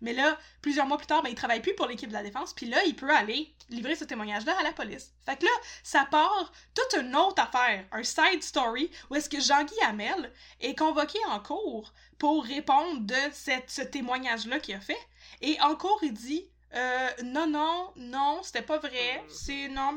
Mais 0.00 0.12
là, 0.12 0.38
plusieurs 0.62 0.86
mois 0.86 0.98
plus 0.98 1.06
tard, 1.06 1.22
ben, 1.22 1.30
il 1.30 1.34
travaille 1.34 1.60
plus 1.60 1.74
pour 1.74 1.86
l'équipe 1.86 2.08
de 2.08 2.14
la 2.14 2.22
défense. 2.22 2.52
Puis 2.52 2.66
là, 2.66 2.82
il 2.84 2.96
peut 2.96 3.10
aller 3.10 3.52
livrer 3.68 3.94
ce 3.94 4.04
témoignage-là 4.04 4.58
à 4.58 4.62
la 4.62 4.72
police. 4.72 5.12
Fait 5.24 5.36
que 5.36 5.44
là, 5.44 5.50
ça 5.82 6.06
part 6.10 6.52
toute 6.74 7.00
une 7.00 7.14
autre 7.16 7.42
affaire, 7.42 7.84
un 7.92 8.02
side 8.02 8.42
story, 8.42 8.90
où 9.10 9.14
est-ce 9.14 9.28
que 9.28 9.40
Jean-Guy 9.40 9.80
Hamel 9.86 10.32
est 10.60 10.78
convoqué 10.78 11.18
en 11.28 11.40
cours 11.40 11.92
pour 12.18 12.44
répondre 12.44 13.00
de 13.00 13.14
cette, 13.32 13.70
ce 13.70 13.82
témoignage-là 13.82 14.60
qu'il 14.60 14.74
a 14.74 14.80
fait. 14.80 14.98
Et 15.40 15.60
en 15.60 15.74
cours, 15.74 16.00
il 16.02 16.12
dit 16.12 16.50
euh, 16.74 17.08
non, 17.24 17.46
non, 17.46 17.92
non, 17.96 18.40
c'était 18.42 18.62
pas 18.62 18.78
vrai, 18.78 19.24
c'est 19.28 19.68
non. 19.68 19.96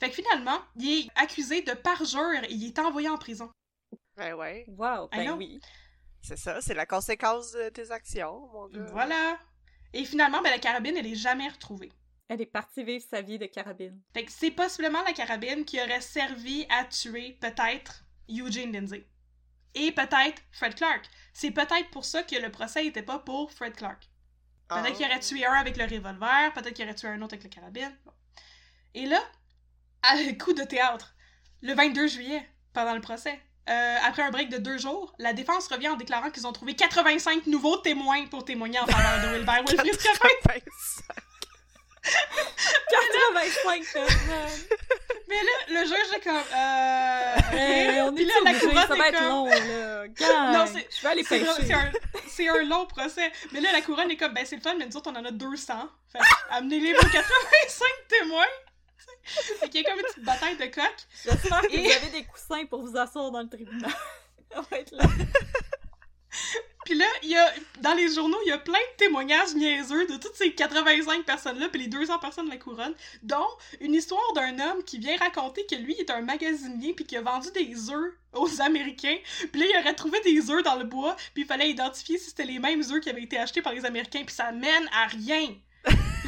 Fait 0.00 0.08
que 0.08 0.14
finalement, 0.14 0.58
il 0.76 1.00
est 1.00 1.08
accusé 1.16 1.62
de 1.62 1.72
parjure 1.72 2.44
et 2.44 2.52
il 2.52 2.66
est 2.66 2.78
envoyé 2.78 3.08
en 3.08 3.18
prison. 3.18 3.50
Ben 4.16 4.34
ouais, 4.34 4.64
Wow, 4.68 5.08
ben 5.08 5.32
oui. 5.32 5.60
C'est 6.24 6.36
ça, 6.36 6.60
c'est 6.60 6.74
la 6.74 6.86
conséquence 6.86 7.52
de 7.52 7.68
tes 7.68 7.90
actions, 7.90 8.48
mon 8.52 8.68
gars. 8.68 8.84
Voilà. 8.92 9.38
Et 9.92 10.04
finalement, 10.04 10.42
ben, 10.42 10.50
la 10.50 10.58
carabine, 10.58 10.96
elle 10.96 11.06
est 11.06 11.14
jamais 11.14 11.48
retrouvée. 11.48 11.92
Elle 12.28 12.40
est 12.40 12.46
partie 12.46 12.82
vivre 12.82 13.04
sa 13.08 13.20
vie 13.20 13.38
de 13.38 13.46
carabine. 13.46 14.00
Fait 14.12 14.24
que 14.24 14.32
c'est 14.32 14.50
possiblement 14.50 15.02
la 15.02 15.12
carabine 15.12 15.64
qui 15.64 15.80
aurait 15.80 16.00
servi 16.00 16.66
à 16.70 16.84
tuer 16.84 17.38
peut-être 17.40 18.04
Eugene 18.28 18.72
Lindsay. 18.72 19.06
Et 19.74 19.92
peut-être 19.92 20.40
Fred 20.50 20.74
Clark. 20.74 21.04
C'est 21.32 21.50
peut-être 21.50 21.90
pour 21.90 22.04
ça 22.04 22.22
que 22.22 22.36
le 22.36 22.50
procès 22.50 22.86
était 22.86 23.02
pas 23.02 23.18
pour 23.18 23.52
Fred 23.52 23.76
Clark. 23.76 24.08
Peut-être 24.68 24.86
Ah. 24.86 24.90
qu'il 24.92 25.04
aurait 25.06 25.20
tué 25.20 25.44
un 25.44 25.52
avec 25.52 25.76
le 25.76 25.84
revolver, 25.84 26.52
peut-être 26.54 26.72
qu'il 26.74 26.84
aurait 26.86 26.94
tué 26.94 27.08
un 27.08 27.20
autre 27.20 27.34
avec 27.34 27.44
la 27.44 27.50
carabine. 27.50 27.96
Bon. 28.04 28.12
Et 28.94 29.04
là, 29.06 29.20
à 30.02 30.16
coup 30.34 30.54
de 30.54 30.64
théâtre, 30.64 31.14
le 31.60 31.74
22 31.74 32.06
juillet, 32.06 32.48
pendant 32.72 32.94
le 32.94 33.00
procès, 33.00 33.38
euh, 33.68 33.96
après 34.04 34.22
un 34.22 34.30
break 34.30 34.50
de 34.50 34.58
deux 34.58 34.78
jours, 34.78 35.14
la 35.18 35.32
défense 35.32 35.68
revient 35.68 35.88
en 35.88 35.96
déclarant 35.96 36.30
qu'ils 36.30 36.46
ont 36.46 36.52
trouvé 36.52 36.74
85 36.74 37.46
nouveaux 37.46 37.78
témoins 37.78 38.26
pour 38.26 38.44
témoigner 38.44 38.78
en 38.78 38.86
faveur 38.86 39.22
de 39.28 39.34
Wilbert 39.36 39.64
Wilfrid 39.66 39.96
Coffin. 39.96 40.28
85. 40.44 40.62
85 42.90 43.82
personnes! 43.92 44.18
Mais 45.28 45.36
là, 45.36 45.80
le 45.80 45.86
juge 45.86 46.16
est 46.16 46.20
comme... 46.20 46.36
Euh... 46.36 47.56
Hey, 47.56 48.00
on 48.02 48.14
est 48.14 48.24
là, 48.24 48.34
la 48.44 48.50
obligé, 48.50 48.66
couronne 48.66 48.86
ça 48.88 48.94
va 48.94 49.06
est 49.06 49.08
être 49.08 49.18
comme- 49.18 49.28
long, 49.28 49.46
là. 49.46 50.08
Gang, 50.08 50.52
Non, 50.52 50.66
c'est- 50.66 50.88
je 50.94 51.02
vais 51.02 51.08
aller 51.08 51.24
pêcher. 51.24 51.46
c'est 52.28 52.48
un, 52.48 52.62
long 52.64 52.86
procès. 52.86 53.32
Mais 53.52 53.60
là, 53.60 53.72
la 53.72 53.80
couronne 53.80 54.10
est 54.10 54.16
comme, 54.16 54.34
ben 54.34 54.44
c'est 54.44 54.56
le 54.56 54.62
fun, 54.62 54.74
mais 54.78 54.86
nous 54.86 54.96
autres, 54.96 55.10
on 55.10 55.16
en 55.16 55.24
a 55.24 55.30
200. 55.30 55.74
Fait 56.12 56.18
amenez-les 56.50 56.92
vos 56.92 57.00
85 57.00 57.88
témoins. 58.08 58.44
Fait 59.60 59.68
qu'il 59.68 59.82
y 59.82 59.86
a 59.86 59.90
comme 59.90 59.98
une 60.00 60.06
petite 60.06 60.24
bataille 60.24 60.56
de 60.56 60.66
coq. 60.66 60.94
J'espère 61.24 61.60
que 61.62 61.72
Et- 61.72 61.82
vous 61.82 61.90
avez 61.92 62.10
des 62.10 62.24
coussins 62.24 62.64
pour 62.66 62.80
vous 62.82 62.96
asseoir 62.96 63.30
dans 63.30 63.42
le 63.42 63.48
tribunal. 63.48 63.90
Ça 64.52 64.60
va 64.70 64.78
être 64.78 64.92
là. 64.92 65.04
Puis 66.84 66.94
là, 66.94 67.06
il 67.22 67.30
y 67.30 67.36
a, 67.36 67.50
dans 67.80 67.94
les 67.94 68.12
journaux, 68.12 68.36
il 68.44 68.50
y 68.50 68.52
a 68.52 68.58
plein 68.58 68.74
de 68.74 68.96
témoignages 68.98 69.54
niaiseux 69.54 70.06
de 70.06 70.16
toutes 70.16 70.34
ces 70.34 70.52
85 70.52 71.24
personnes-là, 71.24 71.70
puis 71.70 71.80
les 71.80 71.88
200 71.88 72.18
personnes 72.18 72.44
de 72.44 72.50
la 72.50 72.58
couronne, 72.58 72.94
dont 73.22 73.46
une 73.80 73.94
histoire 73.94 74.32
d'un 74.34 74.58
homme 74.58 74.84
qui 74.84 74.98
vient 74.98 75.16
raconter 75.16 75.64
que 75.64 75.76
lui 75.76 75.94
est 75.94 76.10
un 76.10 76.20
magasinier 76.20 76.92
puis 76.92 77.06
qui 77.06 77.16
a 77.16 77.22
vendu 77.22 77.50
des 77.52 77.90
œufs 77.90 78.12
aux 78.34 78.60
Américains. 78.60 79.16
Puis 79.50 79.62
là, 79.62 79.66
il 79.70 79.78
aurait 79.80 79.94
trouvé 79.94 80.20
des 80.20 80.50
œufs 80.50 80.62
dans 80.62 80.76
le 80.76 80.84
bois, 80.84 81.16
puis 81.32 81.44
il 81.44 81.46
fallait 81.46 81.70
identifier 81.70 82.18
si 82.18 82.26
c'était 82.28 82.44
les 82.44 82.58
mêmes 82.58 82.82
œufs 82.90 83.00
qui 83.00 83.08
avaient 83.08 83.22
été 83.22 83.38
achetés 83.38 83.62
par 83.62 83.72
les 83.72 83.86
Américains, 83.86 84.24
puis 84.26 84.34
ça 84.34 84.52
mène 84.52 84.86
à 84.92 85.06
rien. 85.06 85.54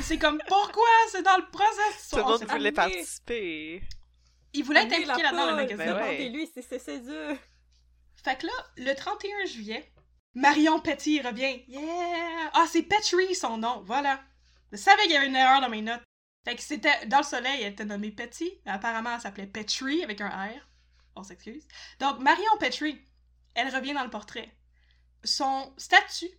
C'est 0.03 0.19
comme, 0.19 0.41
pourquoi? 0.47 0.85
C'est 1.11 1.23
dans 1.23 1.37
le 1.37 1.51
process. 1.51 2.11
Tout 2.11 2.17
le 2.17 2.23
On 2.23 2.29
monde 2.31 2.41
voulait 2.43 2.53
amené. 2.53 2.73
participer. 2.73 3.83
il 4.53 4.65
voulait 4.65 4.85
être 4.85 4.93
impliqué 4.93 5.23
là-dedans, 5.23 5.47
le 5.51 5.57
magazine. 5.57 5.87
Ben 5.87 5.97
ouais. 5.97 6.47
Si 6.55 6.63
c'est 6.63 6.79
ses 6.79 7.09
œufs. 7.09 7.39
Fait 8.23 8.39
que 8.39 8.47
là, 8.47 8.53
le 8.77 8.95
31 8.95 9.47
juillet, 9.47 9.93
Marion 10.35 10.81
Petty 10.81 11.21
revient. 11.21 11.65
Yeah! 11.69 12.51
Ah, 12.53 12.67
c'est 12.71 12.83
Petrie 12.83 13.35
son 13.35 13.59
nom, 13.59 13.83
voilà. 13.85 14.21
Je 14.73 14.77
savais 14.77 15.03
qu'il 15.03 15.13
y 15.13 15.17
avait 15.17 15.27
une 15.27 15.37
erreur 15.37 15.61
dans 15.61 15.69
mes 15.69 15.83
notes. 15.83 16.03
Fait 16.45 16.55
que 16.55 16.63
c'était, 16.63 17.07
dans 17.07 17.19
le 17.19 17.25
soleil, 17.25 17.63
elle 17.63 17.73
était 17.73 17.85
nommée 17.85 18.15
mais 18.19 18.71
apparemment 18.71 19.15
elle 19.15 19.21
s'appelait 19.21 19.47
Petrie 19.47 20.05
avec 20.05 20.21
un 20.21 20.29
R. 20.29 20.53
On 21.17 21.23
s'excuse. 21.23 21.67
Donc, 21.99 22.19
Marion 22.21 22.57
Petrie, 22.61 23.01
elle 23.55 23.75
revient 23.75 23.95
dans 23.95 24.05
le 24.05 24.11
portrait. 24.11 24.55
Son 25.25 25.73
statut 25.77 26.31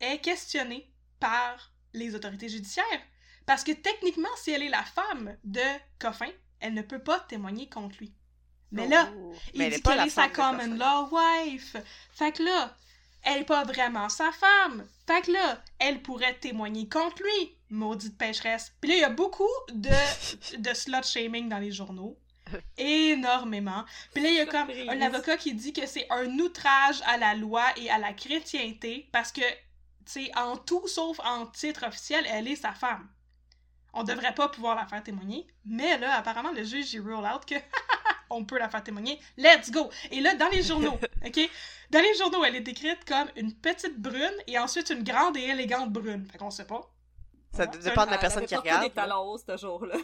est 0.00 0.18
questionné 0.18 0.92
par 1.20 1.71
les 1.92 2.14
autorités 2.14 2.48
judiciaires. 2.48 3.02
Parce 3.46 3.64
que 3.64 3.72
techniquement, 3.72 4.28
si 4.36 4.52
elle 4.52 4.62
est 4.62 4.68
la 4.68 4.84
femme 4.84 5.36
de 5.44 5.60
Coffin, 5.98 6.30
elle 6.60 6.74
ne 6.74 6.82
peut 6.82 7.02
pas 7.02 7.20
témoigner 7.20 7.68
contre 7.68 7.96
lui. 7.98 8.12
Mais 8.70 8.86
là, 8.88 9.10
Oh. 9.16 9.34
il 9.52 9.58
Mais 9.58 9.68
dit 9.68 9.74
est 9.76 9.82
qu'elle 9.82 10.06
est 10.06 10.10
sa 10.10 10.28
common 10.28 10.74
law 10.76 11.08
wife. 11.10 11.76
Fait 12.12 12.32
que 12.32 12.42
là, 12.42 12.76
elle 13.24 13.42
est 13.42 13.44
pas 13.44 13.64
vraiment 13.64 14.08
sa 14.08 14.32
femme. 14.32 14.86
Fait 15.06 15.22
que 15.22 15.32
là, 15.32 15.62
elle 15.78 16.00
pourrait 16.02 16.38
témoigner 16.38 16.88
contre 16.88 17.22
lui, 17.22 17.56
maudite 17.68 18.16
pécheresse. 18.16 18.72
Puis 18.80 18.90
là, 18.90 18.96
il 18.96 19.00
y 19.00 19.04
a 19.04 19.10
beaucoup 19.10 19.44
de, 19.72 19.90
de 20.58 20.74
slut 20.74 21.02
shaming 21.04 21.48
dans 21.48 21.58
les 21.58 21.72
journaux. 21.72 22.16
Énormément. 22.78 23.84
Puis 24.14 24.22
là, 24.22 24.28
il 24.30 24.36
y 24.36 24.40
a 24.40 24.46
comme 24.46 24.70
un 24.70 25.00
avocat 25.00 25.36
qui 25.36 25.54
dit 25.54 25.72
que 25.72 25.86
c'est 25.86 26.06
un 26.10 26.28
outrage 26.38 27.00
à 27.06 27.16
la 27.16 27.34
loi 27.34 27.64
et 27.76 27.90
à 27.90 27.98
la 27.98 28.12
chrétienté 28.12 29.08
parce 29.12 29.32
que, 29.32 29.42
sais, 30.06 30.30
en 30.36 30.56
tout 30.56 30.86
sauf 30.88 31.20
en 31.24 31.46
titre 31.46 31.86
officiel, 31.86 32.24
elle 32.28 32.48
est 32.48 32.56
sa 32.56 32.72
femme. 32.72 33.08
On 33.94 34.04
devrait 34.04 34.34
pas 34.34 34.48
pouvoir 34.48 34.74
la 34.74 34.86
faire 34.86 35.02
témoigner. 35.02 35.46
Mais 35.66 35.98
là, 35.98 36.16
apparemment, 36.16 36.52
le 36.52 36.64
juge, 36.64 36.94
il 36.94 37.00
rule 37.00 37.16
out 37.16 37.44
que 37.46 37.54
on 38.30 38.44
peut 38.44 38.58
la 38.58 38.68
faire 38.68 38.82
témoigner. 38.82 39.20
Let's 39.36 39.70
go! 39.70 39.90
Et 40.10 40.20
là, 40.20 40.34
dans 40.34 40.48
les 40.48 40.62
journaux, 40.62 40.98
OK? 41.26 41.40
Dans 41.90 42.00
les 42.00 42.14
journaux, 42.14 42.42
elle 42.44 42.56
est 42.56 42.60
décrite 42.60 43.04
comme 43.04 43.28
une 43.36 43.52
petite 43.52 44.00
brune 44.00 44.32
et 44.46 44.58
ensuite 44.58 44.88
une 44.90 45.02
grande 45.04 45.36
et 45.36 45.42
élégante 45.42 45.92
brune. 45.92 46.26
Fait 46.26 46.38
qu'on 46.38 46.50
sait 46.50 46.66
pas. 46.66 46.90
Ça 47.54 47.66
dépend 47.66 48.06
de 48.06 48.10
la 48.10 48.14
Elle 48.14 48.20
personne 48.20 48.46
qui 48.46 48.56
regarde. 48.56 48.84
des 48.84 48.90
talons 48.90 49.20
hauts 49.32 49.38
ce 49.38 49.56
jour-là. 49.58 49.96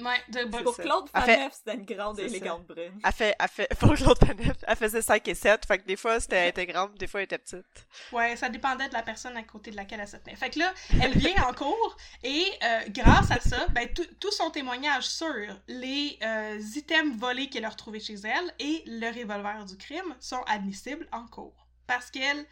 Ouais, 0.00 0.20
de, 0.28 0.62
Pour 0.62 0.74
ça. 0.74 0.82
Claude 0.82 1.08
Faneuf, 1.08 1.52
c'était 1.52 1.74
une 1.74 1.84
grande 1.84 2.18
et 2.18 2.28
ça. 2.28 2.36
élégante 2.36 2.66
brune. 2.66 3.00
Elle 3.04 3.12
fait, 3.12 3.36
elle 3.38 3.48
fait, 3.48 3.68
pour 3.78 3.90
l'autre 3.90 4.26
panel, 4.26 4.54
elle 4.66 4.76
faisait 4.76 5.02
5 5.02 5.28
et 5.28 5.34
7, 5.34 5.66
fait 5.66 5.78
que 5.78 5.86
des 5.86 5.96
fois, 5.96 6.18
c'était, 6.18 6.36
elle 6.36 6.48
était 6.48 6.66
grande, 6.66 6.94
des 6.94 7.06
fois, 7.06 7.20
elle 7.20 7.24
était 7.24 7.38
petite. 7.38 7.86
Ouais, 8.12 8.34
ça 8.36 8.48
dépendait 8.48 8.88
de 8.88 8.94
la 8.94 9.02
personne 9.02 9.36
à 9.36 9.42
côté 9.44 9.70
de 9.70 9.76
laquelle 9.76 10.00
elle 10.00 10.08
se 10.08 10.16
tenait. 10.16 10.36
Fait 10.36 10.50
que 10.50 10.58
là, 10.58 10.72
elle 11.00 11.16
vient 11.16 11.44
en 11.48 11.52
cours 11.52 11.96
et 12.22 12.44
euh, 12.62 12.80
grâce 12.88 13.30
à 13.30 13.40
ça, 13.40 13.66
ben, 13.68 13.88
tout 13.92 14.04
tout 14.18 14.32
son 14.32 14.50
témoignage 14.50 15.06
sur 15.06 15.26
les 15.68 16.18
euh, 16.22 16.60
items 16.76 17.16
volés 17.16 17.48
qu'elle 17.48 17.64
a 17.64 17.68
retrouvés 17.68 18.00
chez 18.00 18.14
elle 18.14 18.54
et 18.58 18.82
le 18.86 19.08
revolver 19.08 19.64
du 19.64 19.76
crime 19.76 20.16
sont 20.18 20.42
admissibles 20.46 21.08
en 21.12 21.26
cours. 21.26 21.66
Parce 21.86 22.10
qu'elle 22.10 22.46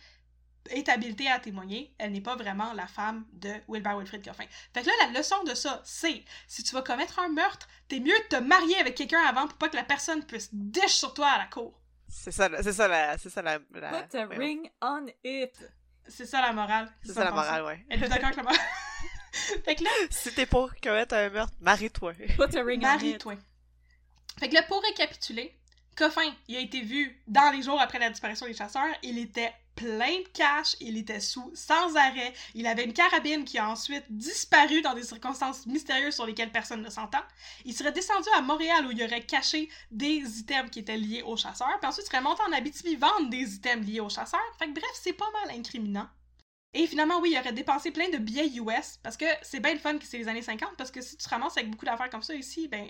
est 0.71 0.89
habilitée 0.89 1.31
à 1.31 1.39
témoigner, 1.39 1.95
elle 1.99 2.13
n'est 2.13 2.21
pas 2.21 2.37
vraiment 2.37 2.73
la 2.75 2.87
femme 2.87 3.25
de 3.33 3.53
Wilbur 3.69 3.97
Wilfrid 3.99 4.25
Coffin. 4.25 4.45
Fait 4.75 4.83
que 4.83 4.87
là, 4.87 4.93
la 5.07 5.19
leçon 5.19 5.43
de 5.45 5.55
ça, 5.55 5.81
c'est 5.85 6.25
si 6.47 6.63
tu 6.63 6.75
vas 6.75 6.83
commettre 6.83 7.19
un 7.19 7.29
meurtre, 7.29 7.69
t'es 7.89 8.01
mieux 8.01 8.17
de 8.19 8.37
te 8.37 8.37
marier 8.37 8.77
avec 8.79 8.95
quelqu'un 8.95 9.21
avant 9.23 9.47
pour 9.49 9.59
pas 9.59 9.69
que 9.69 9.77
la 9.77 9.85
personne 9.85 10.25
puisse 10.25 10.49
dish 10.53 10.93
sur 10.95 11.15
toi 11.15 11.29
à 11.29 11.39
la 11.39 11.47
cour. 11.47 11.79
C'est 12.09 12.31
ça, 12.33 12.49
la- 12.49 12.63
c'est 12.63 12.73
ça 12.73 12.89
la, 12.89 13.17
c'est 13.19 13.31
ça 13.31 13.43
la, 13.43 13.59
la- 13.73 14.03
Put 14.03 14.17
a 14.17 14.27
ring 14.27 14.71
on 14.83 15.07
it. 15.25 15.53
C'est 16.09 16.27
ça 16.27 16.41
la 16.41 16.53
morale. 16.53 16.93
C'est 17.05 17.13
ça 17.13 17.25
la 17.25 17.31
morale, 17.31 17.65
ouais. 17.65 17.87
Êtes-vous 17.91 18.09
d'accord 18.09 18.25
avec 18.27 18.37
la 18.37 18.43
morale? 18.43 18.61
fait 19.65 19.75
que 19.77 19.85
là, 19.85 19.91
si 20.11 20.35
t'es 20.35 20.47
pour 20.47 20.71
commettre 20.83 21.15
un 21.15 21.31
meurtre, 21.31 21.55
marie-toi. 21.61 22.13
Put 22.15 22.57
a 22.57 22.63
ring 22.63 22.83
on 22.85 22.87
it. 22.97 23.03
Marie-toi. 23.03 23.35
Fait 24.39 24.49
que 24.49 24.55
là, 24.55 24.63
pour 24.65 24.83
récapituler, 24.83 25.57
Coffin, 25.97 26.35
il 26.49 26.57
a 26.57 26.61
été 26.61 26.81
vu 26.83 27.23
dans 27.27 27.51
les 27.55 27.63
jours 27.63 27.81
après 27.81 27.99
la 27.99 28.11
disparition 28.11 28.47
des 28.47 28.55
chasseurs. 28.55 28.95
Il 29.03 29.19
était 29.19 29.53
plein 29.75 30.19
de 30.21 30.29
cash, 30.33 30.77
il 30.81 30.97
était 30.97 31.21
sous 31.21 31.51
sans 31.55 31.97
arrêt. 31.97 32.33
Il 32.55 32.67
avait 32.67 32.85
une 32.85 32.93
carabine 32.93 33.45
qui 33.45 33.59
a 33.59 33.69
ensuite 33.69 34.05
disparu 34.11 34.83
dans 34.83 34.95
des 34.95 35.03
circonstances 35.03 35.67
mystérieuses 35.67 36.15
sur 36.15 36.27
lesquelles 36.27 36.53
personne 36.53 36.83
ne 36.83 36.91
s'entend. 36.91 37.23
Il 37.65 37.75
serait 37.75 37.93
descendu 37.93 38.29
à 38.37 38.41
Montréal 38.41 38.87
où 38.87 38.91
il 38.91 39.03
aurait 39.03 39.25
caché 39.25 39.69
des 39.91 40.41
items 40.41 40.71
qui 40.71 40.81
étaient 40.81 40.97
liés 40.97 41.23
aux 41.23 41.37
chasseurs. 41.37 41.79
Puis 41.81 41.89
ensuite, 41.89 42.07
il 42.07 42.11
serait 42.11 42.23
monté 42.23 42.43
en 42.49 42.53
Abitibi 42.53 42.97
vendre 42.97 43.29
des 43.31 43.55
items 43.55 43.87
liés 43.87 44.01
aux 44.01 44.11
chasseurs. 44.11 44.41
Fait 44.59 44.67
que 44.67 44.73
bref, 44.73 44.93
c'est 44.95 45.13
pas 45.13 45.31
mal 45.45 45.57
incriminant. 45.57 46.09
Et 46.75 46.87
finalement, 46.87 47.21
oui, 47.21 47.33
il 47.33 47.39
aurait 47.39 47.53
dépensé 47.53 47.91
plein 47.91 48.09
de 48.09 48.17
billets 48.17 48.49
US 48.57 48.99
parce 49.03 49.17
que 49.19 49.27
c'est 49.43 49.61
bien 49.61 49.75
le 49.75 49.79
fun 49.79 49.99
que 49.99 50.07
c'est 50.07 50.17
les 50.17 50.29
années 50.29 50.43
50 50.43 50.71
parce 50.79 50.91
que 50.91 51.03
si 51.03 51.17
tu 51.19 51.29
ramasses 51.29 51.59
avec 51.59 51.71
beaucoup 51.71 51.85
d'affaires 51.85 52.09
comme 52.09 52.23
ça 52.23 52.35
ici, 52.35 52.67
ben, 52.69 52.89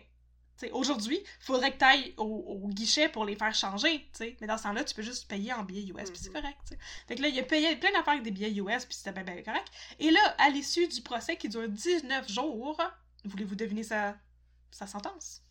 aujourd'hui, 0.73 1.19
il 1.23 1.45
faudrait 1.45 1.73
que 1.73 1.79
tu 1.79 1.85
ailles 1.85 2.15
au, 2.17 2.25
au 2.25 2.69
guichet 2.69 3.09
pour 3.09 3.25
les 3.25 3.37
faire 3.37 3.55
changer, 3.55 4.01
tu 4.13 4.19
sais. 4.19 4.37
Mais 4.41 4.47
dans 4.47 4.57
ce 4.59 4.65
temps-là, 4.65 4.85
tu 4.85 4.95
peux 4.95 5.03
juste 5.03 5.29
payer 5.29 5.53
en 5.53 5.63
billets 5.65 5.91
US, 5.93 6.11
puis 6.11 6.19
c'est 6.21 6.33
correct, 6.33 6.59
tu 6.67 6.75
sais. 6.75 6.79
Fait 7.09 7.17
que 7.17 7.23
là, 7.23 7.29
il 7.29 7.39
a 7.39 7.43
payé 7.43 7.75
plein 7.77 7.91
d'affaires 7.93 8.13
avec 8.15 8.23
des 8.23 8.31
billets 8.31 8.53
US, 8.61 8.85
puis 8.85 8.95
c'était 8.95 9.13
bien, 9.13 9.25
bien 9.35 9.43
correct. 9.43 9.67
Et 9.99 10.11
là, 10.11 10.21
à 10.39 10.51
l'issue 10.51 10.87
du 10.87 11.01
procès 11.03 11.37
qui 11.37 11.49
dure 11.49 11.69
19 11.69 12.29
jours, 12.31 12.81
voulez-vous 13.25 13.57
deviner 13.57 13.83
sa, 13.83 14.17
sa 14.71 14.87
sentence? 14.87 15.43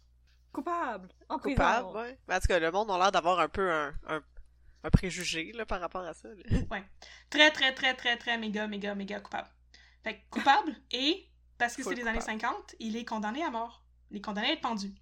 Coupable. 0.53 1.09
En. 1.29 1.39
Coupable, 1.39 1.97
ouais. 1.97 2.17
Mais 2.27 2.35
en 2.35 2.39
tout 2.39 2.47
cas, 2.47 2.59
le 2.59 2.71
monde 2.71 2.91
a 2.91 2.97
l'air 2.97 3.11
d'avoir 3.11 3.39
un 3.39 3.47
peu 3.47 3.71
un, 3.71 3.93
un, 4.07 4.21
un 4.83 4.89
préjugé, 4.89 5.51
là, 5.53 5.65
par 5.65 5.79
rapport 5.79 6.01
à 6.03 6.13
ça. 6.13 6.27
là. 6.27 6.43
Très, 7.29 7.51
très, 7.51 7.73
très, 7.73 7.95
très, 7.95 8.17
très 8.17 8.37
méga, 8.37 8.67
méga, 8.67 8.93
méga 8.95 9.19
coupable. 9.19 9.49
Fait 10.03 10.15
que 10.15 10.29
coupable, 10.29 10.75
et 10.91 11.27
parce 11.57 11.75
que 11.75 11.83
c'est 11.83 11.95
les 11.95 12.07
années 12.07 12.19
coupable. 12.19 12.41
50, 12.41 12.75
il 12.79 12.97
est 12.97 13.05
condamné 13.05 13.43
à 13.43 13.49
mort. 13.49 13.83
Il 14.11 14.17
est 14.17 14.21
condamné 14.21 14.49
à 14.49 14.51
être 14.53 14.61
pendu. 14.61 14.93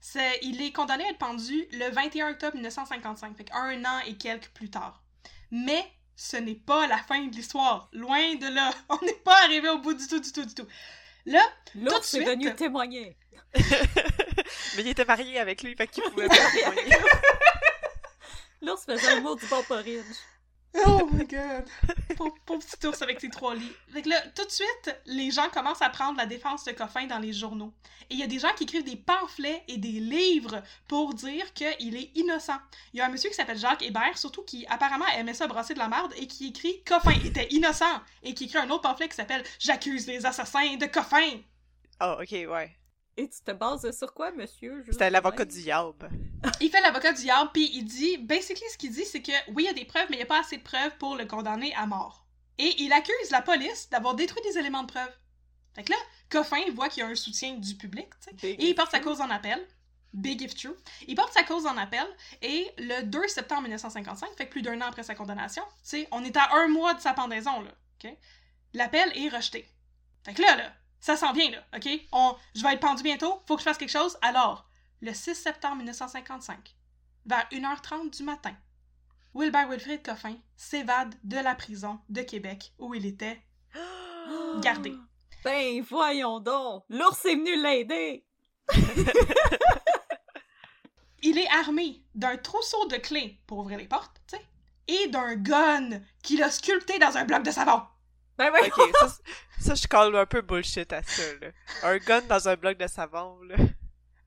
C'est, 0.00 0.38
il 0.42 0.60
est 0.62 0.72
condamné 0.72 1.04
à 1.04 1.10
être 1.10 1.18
pendu 1.18 1.66
le 1.72 1.90
21 1.90 2.30
octobre 2.32 2.54
1955, 2.54 3.36
fait 3.36 3.50
un 3.52 3.84
an 3.84 3.98
et 4.06 4.16
quelques 4.16 4.50
plus 4.50 4.70
tard. 4.70 5.02
Mais 5.50 5.84
ce 6.16 6.36
n'est 6.36 6.54
pas 6.54 6.86
la 6.86 6.98
fin 6.98 7.24
de 7.24 7.34
l'histoire. 7.34 7.88
Loin 7.92 8.34
de 8.34 8.46
là. 8.54 8.70
On 8.88 8.98
n'est 9.04 9.12
pas 9.14 9.42
arrivé 9.44 9.68
au 9.68 9.78
bout 9.78 9.94
du 9.94 10.06
tout, 10.06 10.20
du 10.20 10.30
tout, 10.32 10.44
du 10.44 10.54
tout. 10.54 10.66
Là, 11.26 11.40
tout 11.72 11.78
de 11.78 11.84
L'autre 11.84 11.98
est 12.00 12.16
suite- 12.18 12.26
venu 12.26 12.54
témoigner. 12.54 13.16
Mais 13.54 14.80
il 14.82 14.88
était 14.88 15.04
marié 15.04 15.38
avec 15.38 15.62
lui, 15.62 15.74
fait 15.76 15.86
qu'il 15.86 16.02
pouvait 16.04 16.28
pas 16.28 16.34
témoigner. 16.52 16.96
L'ours 18.62 18.84
faisait 18.84 19.08
un 19.08 19.20
mot 19.20 19.34
du 19.36 19.46
bon 19.46 19.62
porridge. 19.64 20.04
Oh 20.86 21.08
my 21.12 21.26
god! 21.26 21.64
Pauvre, 22.16 22.34
petit 22.44 22.86
ours 22.86 23.02
avec 23.02 23.20
ses 23.20 23.28
trois 23.28 23.54
lits. 23.54 23.72
Fait 23.92 24.02
que 24.02 24.08
là, 24.08 24.20
tout 24.34 24.44
de 24.44 24.50
suite, 24.50 24.96
les 25.06 25.30
gens 25.30 25.48
commencent 25.50 25.82
à 25.82 25.90
prendre 25.90 26.16
la 26.16 26.26
défense 26.26 26.64
de 26.64 26.72
Coffin 26.72 27.06
dans 27.06 27.18
les 27.18 27.32
journaux. 27.32 27.72
Et 28.10 28.14
il 28.14 28.20
y 28.20 28.22
a 28.22 28.26
des 28.26 28.38
gens 28.38 28.52
qui 28.56 28.64
écrivent 28.64 28.84
des 28.84 28.96
pamphlets 28.96 29.62
et 29.68 29.76
des 29.76 30.00
livres 30.00 30.62
pour 30.88 31.14
dire 31.14 31.52
qu'il 31.52 31.96
est 31.96 32.10
innocent. 32.14 32.58
Il 32.92 32.98
y 32.98 33.00
a 33.00 33.06
un 33.06 33.10
monsieur 33.10 33.30
qui 33.30 33.36
s'appelle 33.36 33.58
Jacques 33.58 33.82
Hébert, 33.82 34.16
surtout 34.16 34.42
qui 34.42 34.66
apparemment 34.66 35.06
aimait 35.16 35.34
ça 35.34 35.46
brasser 35.46 35.74
de 35.74 35.78
la 35.78 35.88
merde 35.88 36.12
et 36.16 36.26
qui 36.26 36.48
écrit 36.48 36.82
Coffin 36.84 37.18
était 37.24 37.48
innocent 37.50 38.00
et 38.22 38.34
qui 38.34 38.44
écrit 38.44 38.58
un 38.58 38.70
autre 38.70 38.82
pamphlet 38.82 39.08
qui 39.08 39.16
s'appelle 39.16 39.44
J'accuse 39.58 40.06
les 40.06 40.24
assassins 40.24 40.76
de 40.76 40.86
Coffin. 40.86 41.40
Ah, 42.00 42.18
ok, 42.20 42.30
ouais. 42.30 42.76
Et 43.16 43.28
tu 43.28 43.40
te 43.42 43.50
bases 43.52 43.90
sur 43.96 44.14
quoi, 44.14 44.32
monsieur? 44.32 44.84
C'était 44.90 45.10
l'avocat 45.10 45.44
du 45.44 45.60
diable. 45.62 46.08
Il 46.60 46.70
fait 46.70 46.80
l'avocat 46.80 47.12
du 47.12 47.22
diable, 47.22 47.50
puis 47.52 47.70
il 47.74 47.84
dit, 47.84 48.16
basically, 48.18 48.64
ce 48.72 48.78
qu'il 48.78 48.92
dit, 48.92 49.04
c'est 49.04 49.20
que 49.20 49.32
oui, 49.52 49.64
il 49.64 49.66
y 49.66 49.68
a 49.68 49.74
des 49.74 49.84
preuves, 49.84 50.06
mais 50.08 50.16
il 50.16 50.20
n'y 50.20 50.24
a 50.24 50.26
pas 50.26 50.40
assez 50.40 50.56
de 50.56 50.62
preuves 50.62 50.96
pour 50.98 51.16
le 51.16 51.26
condamner 51.26 51.74
à 51.74 51.86
mort. 51.86 52.26
Et 52.58 52.74
il 52.82 52.92
accuse 52.92 53.30
la 53.30 53.42
police 53.42 53.90
d'avoir 53.90 54.14
détruit 54.14 54.42
des 54.42 54.58
éléments 54.58 54.82
de 54.82 54.90
preuve. 54.90 55.10
Fait 55.74 55.84
que 55.84 55.90
là, 55.90 55.98
Coffin 56.30 56.62
voit 56.74 56.88
qu'il 56.88 57.02
y 57.02 57.06
a 57.06 57.08
un 57.08 57.14
soutien 57.14 57.54
du 57.54 57.74
public, 57.76 58.08
tu 58.20 58.30
sais, 58.30 58.32
Big 58.34 58.62
et 58.62 58.68
il 58.68 58.74
porte 58.74 58.90
sa 58.90 59.00
cause 59.00 59.20
en 59.20 59.30
appel. 59.30 59.58
Big 60.12 60.42
if 60.42 60.54
true. 60.54 60.76
Il 61.06 61.14
porte 61.14 61.32
sa 61.32 61.42
cause 61.42 61.66
en 61.66 61.76
appel, 61.78 62.06
et 62.42 62.70
le 62.76 63.02
2 63.02 63.28
septembre 63.28 63.62
1955, 63.62 64.36
fait 64.36 64.46
que 64.46 64.50
plus 64.50 64.62
d'un 64.62 64.80
an 64.82 64.86
après 64.88 65.02
sa 65.02 65.14
condamnation, 65.14 65.62
tu 65.62 65.78
sais, 65.82 66.08
on 66.12 66.22
est 66.24 66.36
à 66.36 66.54
un 66.54 66.68
mois 66.68 66.92
de 66.94 67.00
sa 67.00 67.14
pendaison, 67.14 67.62
là? 67.62 67.70
L'appel 68.74 69.10
est 69.16 69.28
rejeté. 69.28 69.68
Fait 70.24 70.34
que 70.34 70.42
là, 70.42 70.56
là, 70.56 70.72
ça 71.02 71.16
s'en 71.16 71.32
vient, 71.32 71.50
là, 71.50 71.58
ok? 71.76 71.88
On, 72.12 72.36
je 72.54 72.62
vais 72.62 72.74
être 72.74 72.80
pendu 72.80 73.02
bientôt, 73.02 73.42
faut 73.46 73.56
que 73.56 73.60
je 73.60 73.64
fasse 73.64 73.76
quelque 73.76 73.90
chose, 73.90 74.16
alors, 74.22 74.70
le 75.00 75.12
6 75.12 75.34
septembre 75.34 75.78
1955, 75.78 76.76
vers 77.26 77.48
1h30 77.50 78.16
du 78.16 78.22
matin, 78.22 78.54
Wilbert 79.34 79.68
Wilfrid 79.68 80.04
Coffin 80.04 80.36
s'évade 80.56 81.14
de 81.24 81.38
la 81.38 81.56
prison 81.56 81.98
de 82.08 82.22
Québec 82.22 82.72
où 82.78 82.94
il 82.94 83.04
était 83.04 83.42
gardé. 84.62 84.94
Ben, 85.44 85.82
voyons 85.82 86.38
donc! 86.38 86.84
L'ours 86.88 87.24
est 87.24 87.34
venu 87.34 87.60
l'aider! 87.60 88.24
Il 91.24 91.36
est 91.36 91.48
armé 91.48 92.04
d'un 92.14 92.36
trousseau 92.36 92.86
de 92.86 92.94
clés 92.96 93.40
pour 93.48 93.58
ouvrir 93.58 93.78
les 93.78 93.88
portes, 93.88 94.22
tu 94.28 94.36
sais, 94.36 94.46
et 94.86 95.08
d'un 95.08 95.34
gun 95.34 96.00
qu'il 96.22 96.44
a 96.44 96.50
sculpté 96.50 97.00
dans 97.00 97.16
un 97.16 97.24
bloc 97.24 97.42
de 97.42 97.50
savon. 97.50 97.82
Ben, 98.50 98.60
ouais! 98.62 98.72
Ok, 98.76 99.10
ça, 99.60 99.74
je 99.74 99.86
colle 99.86 100.16
un 100.16 100.26
peu 100.26 100.40
bullshit 100.40 100.92
à 100.92 101.02
ça, 101.02 101.22
là. 101.40 101.48
Un 101.84 101.98
gun 101.98 102.20
dans 102.22 102.48
un 102.48 102.56
bloc 102.56 102.76
de 102.78 102.86
savon, 102.86 103.38
là. 103.42 103.56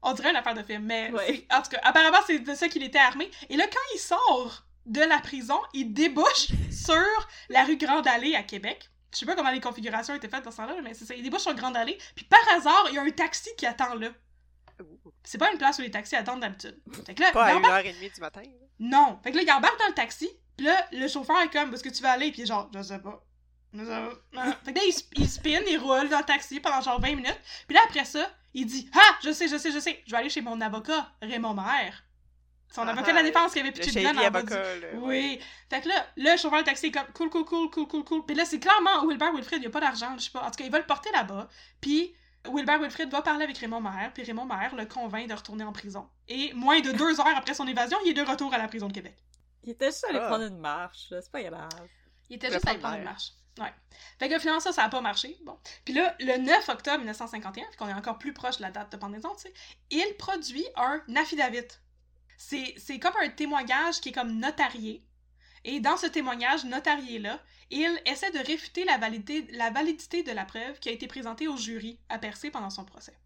On 0.01 0.13
dirait 0.13 0.29
une 0.29 0.35
affaire 0.35 0.53
de 0.53 0.63
film, 0.63 0.83
mais 0.83 1.11
Ouais. 1.11 1.47
en 1.51 1.61
tout 1.61 1.71
cas, 1.71 1.79
apparemment, 1.83 2.19
c'est 2.27 2.39
de 2.39 2.53
ça 2.55 2.67
qu'il 2.69 2.83
était 2.83 2.99
armé. 2.99 3.29
Et 3.49 3.57
là, 3.57 3.65
quand 3.67 3.79
il 3.95 3.99
sort 3.99 4.65
de 4.85 5.01
la 5.01 5.17
prison, 5.19 5.59
il 5.73 5.93
débouche 5.93 6.47
sur 6.71 7.27
la 7.49 7.63
rue 7.63 7.77
Grande 7.77 8.07
Allée 8.07 8.35
à 8.35 8.43
Québec. 8.43 8.89
Je 9.11 9.19
sais 9.19 9.25
pas 9.25 9.35
comment 9.35 9.49
les 9.51 9.61
configurations 9.61 10.13
étaient 10.13 10.27
faites 10.29 10.43
dans 10.45 10.51
ce 10.51 10.57
temps-là, 10.57 10.75
mais 10.83 10.93
c'est 10.93 11.05
ça. 11.05 11.15
Il 11.15 11.23
débouche 11.23 11.41
sur 11.41 11.55
Grande 11.55 11.75
Allée, 11.75 11.97
puis 12.15 12.25
par 12.25 12.41
hasard, 12.55 12.85
il 12.89 12.95
y 12.95 12.97
a 12.99 13.01
un 13.01 13.09
taxi 13.11 13.49
qui 13.57 13.65
attend 13.65 13.95
là. 13.95 14.09
C'est 15.23 15.37
pas 15.37 15.51
une 15.51 15.57
place 15.57 15.79
où 15.79 15.81
les 15.81 15.89
taxis 15.91 16.15
attendent 16.15 16.41
d'habitude. 16.41 16.77
Fait 17.05 17.15
que 17.15 17.21
là, 17.21 17.31
Pas 17.31 17.45
à 17.45 17.51
il 17.53 17.57
embarque- 17.57 17.85
1h30 17.87 18.13
du 18.15 18.21
matin. 18.21 18.41
là. 18.43 18.67
Non. 18.79 19.19
Fait 19.23 19.31
que 19.31 19.37
là, 19.37 19.43
il 19.43 19.51
embarque 19.51 19.79
dans 19.79 19.87
le 19.87 19.93
taxi, 19.93 20.29
pis 20.57 20.65
là, 20.65 20.85
le 20.91 21.07
chauffeur 21.07 21.39
est 21.41 21.49
comme, 21.49 21.71
où 21.71 21.73
est-ce 21.73 21.83
que 21.83 21.89
tu 21.89 22.03
vas 22.03 22.11
aller? 22.11 22.27
Est 22.37 22.45
genre, 22.45 22.69
je 22.75 22.81
sais 22.81 22.99
pas. 22.99 23.23
Fait 24.63 24.73
que 24.73 24.79
là, 24.79 24.83
il, 24.85 24.93
il 25.17 25.29
spin, 25.29 25.59
il 25.69 25.77
roule 25.77 26.09
dans 26.09 26.19
le 26.19 26.23
taxi 26.25 26.59
pendant 26.59 26.81
genre 26.81 26.99
20 26.99 27.15
minutes. 27.15 27.39
Puis 27.67 27.75
là, 27.75 27.81
après 27.85 28.05
ça, 28.05 28.29
il 28.53 28.65
dit, 28.65 28.89
ah, 28.95 29.17
je 29.23 29.31
sais, 29.31 29.47
je 29.47 29.57
sais, 29.57 29.71
je 29.71 29.79
sais, 29.79 30.01
je 30.05 30.11
vais 30.11 30.17
aller 30.17 30.29
chez 30.29 30.41
mon 30.41 30.59
avocat, 30.61 31.11
Raymond 31.21 31.53
Maire. 31.53 32.03
Son 32.73 32.81
Ah, 32.87 32.91
avocat 32.91 33.11
de 33.11 33.15
la 33.17 33.23
défense 33.23 33.53
qui 33.53 33.59
avait 33.59 33.71
pitché 33.71 33.87
de 33.91 33.93
shady 33.99 34.05
gun 34.05 34.11
en 34.27 34.31
bas 34.31 34.41
du- 34.43 34.53
avocat, 34.53 34.75
là, 34.79 34.87
ouais. 34.99 34.99
Oui. 35.01 35.39
Fait 35.69 35.81
que 35.81 35.87
là, 35.87 36.05
le 36.17 36.35
chauffeur 36.37 36.59
de 36.59 36.65
taxi 36.65 36.87
est 36.87 36.91
comme 36.91 37.07
cool, 37.13 37.29
cool, 37.29 37.45
cool, 37.45 37.69
cool, 37.69 37.87
cool, 37.87 38.03
cool. 38.03 38.25
Puis 38.25 38.35
là, 38.35 38.43
c'est 38.45 38.59
clairement 38.59 39.05
Wilbur 39.05 39.33
Wilfred, 39.33 39.61
il 39.61 39.67
a 39.67 39.69
pas 39.69 39.79
d'argent, 39.81 40.13
je 40.17 40.23
sais 40.23 40.31
pas. 40.31 40.41
En 40.41 40.51
tout 40.51 40.57
cas, 40.57 40.65
il 40.65 40.71
va 40.71 40.79
le 40.79 40.85
porter 40.85 41.09
là-bas. 41.13 41.47
Puis 41.79 42.13
Wilbur 42.49 42.79
Wilfred 42.81 43.09
va 43.11 43.21
parler 43.21 43.43
avec 43.43 43.57
Raymond 43.57 43.79
Maher, 43.81 44.11
puis 44.13 44.23
Raymond 44.23 44.45
Maher 44.45 44.75
le 44.75 44.85
convainc 44.85 45.27
de 45.29 45.33
retourner 45.33 45.63
en 45.63 45.71
prison. 45.71 46.09
Et 46.27 46.53
moins 46.53 46.79
de 46.81 46.91
deux 46.91 47.19
heures 47.19 47.37
après 47.37 47.53
son 47.53 47.67
évasion, 47.67 47.97
il 48.05 48.09
est 48.11 48.13
de 48.13 48.21
retour 48.29 48.53
à 48.53 48.57
la 48.57 48.67
prison 48.67 48.87
de 48.87 48.93
Québec. 48.93 49.15
Il 49.63 49.69
était 49.71 49.87
juste 49.87 50.05
allé 50.09 50.19
Ah. 50.21 50.27
prendre 50.27 50.43
une 50.45 50.59
marche, 50.59 51.07
là, 51.11 51.21
c'est 51.21 51.31
pas 51.31 51.41
grave. 51.43 51.69
Il 52.29 52.35
était 52.37 52.51
juste 52.51 52.67
allé 52.67 52.77
prendre 52.77 52.95
prendre 52.95 52.97
une 52.97 53.03
marche. 53.09 53.31
Ouais. 53.59 53.73
Fait 54.19 54.29
que 54.29 54.37
finalement, 54.39 54.59
ça, 54.59 54.73
ça 54.73 54.83
a 54.83 54.89
pas 54.89 55.01
marché. 55.01 55.37
Bon. 55.43 55.57
Puis 55.85 55.93
là, 55.93 56.15
le 56.19 56.37
9 56.37 56.69
octobre 56.69 56.97
1951, 56.97 57.65
puis 57.67 57.77
qu'on 57.77 57.87
est 57.87 57.93
encore 57.93 58.17
plus 58.17 58.33
proche 58.33 58.57
de 58.57 58.63
la 58.63 58.71
date 58.71 58.91
de 58.91 58.97
pendaison, 58.97 59.33
il 59.91 60.15
produit 60.17 60.65
un 60.75 61.01
affidavit. 61.15 61.67
C'est 62.37 62.99
comme 62.99 63.15
un 63.21 63.29
témoignage 63.29 64.01
qui 64.01 64.09
est 64.09 64.11
comme 64.11 64.39
notarié. 64.39 65.03
Et 65.63 65.79
dans 65.79 65.97
ce 65.97 66.05
témoignage 66.05 66.65
notarié-là, 66.65 67.39
il 67.71 68.01
essaie 68.05 68.31
de 68.31 68.39
réfuter 68.39 68.83
la 68.83 68.97
validité, 68.97 69.47
la 69.53 69.71
validité 69.71 70.21
de 70.21 70.31
la 70.31 70.45
preuve 70.45 70.79
qui 70.79 70.89
a 70.89 70.91
été 70.91 71.07
présentée 71.07 71.47
au 71.47 71.57
jury 71.57 71.97
à 72.09 72.19
Percé 72.19 72.51
pendant 72.51 72.69
son 72.69 72.85
procès. 72.85 73.17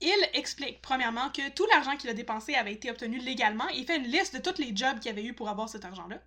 Il 0.00 0.30
explique, 0.32 0.80
premièrement, 0.80 1.30
que 1.30 1.50
tout 1.50 1.66
l'argent 1.66 1.96
qu'il 1.96 2.08
a 2.08 2.14
dépensé 2.14 2.54
avait 2.54 2.72
été 2.72 2.90
obtenu 2.90 3.18
légalement 3.18 3.68
et 3.70 3.78
il 3.78 3.86
fait 3.86 3.96
une 3.96 4.04
liste 4.06 4.36
de 4.36 4.40
tous 4.40 4.60
les 4.60 4.74
jobs 4.74 5.00
qu'il 5.00 5.10
avait 5.10 5.24
eu 5.24 5.34
pour 5.34 5.48
avoir 5.48 5.68
cet 5.68 5.84
argent-là. 5.84 6.22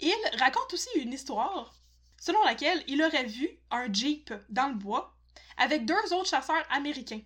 Il 0.00 0.14
raconte 0.38 0.72
aussi 0.72 0.88
une 0.96 1.12
histoire 1.12 1.74
selon 2.20 2.40
laquelle 2.44 2.84
il 2.86 3.02
aurait 3.02 3.24
vu 3.24 3.48
un 3.72 3.92
Jeep 3.92 4.32
dans 4.50 4.68
le 4.68 4.74
bois 4.74 5.16
avec 5.56 5.84
deux 5.84 6.12
autres 6.12 6.28
chasseurs 6.28 6.64
américains. 6.70 7.22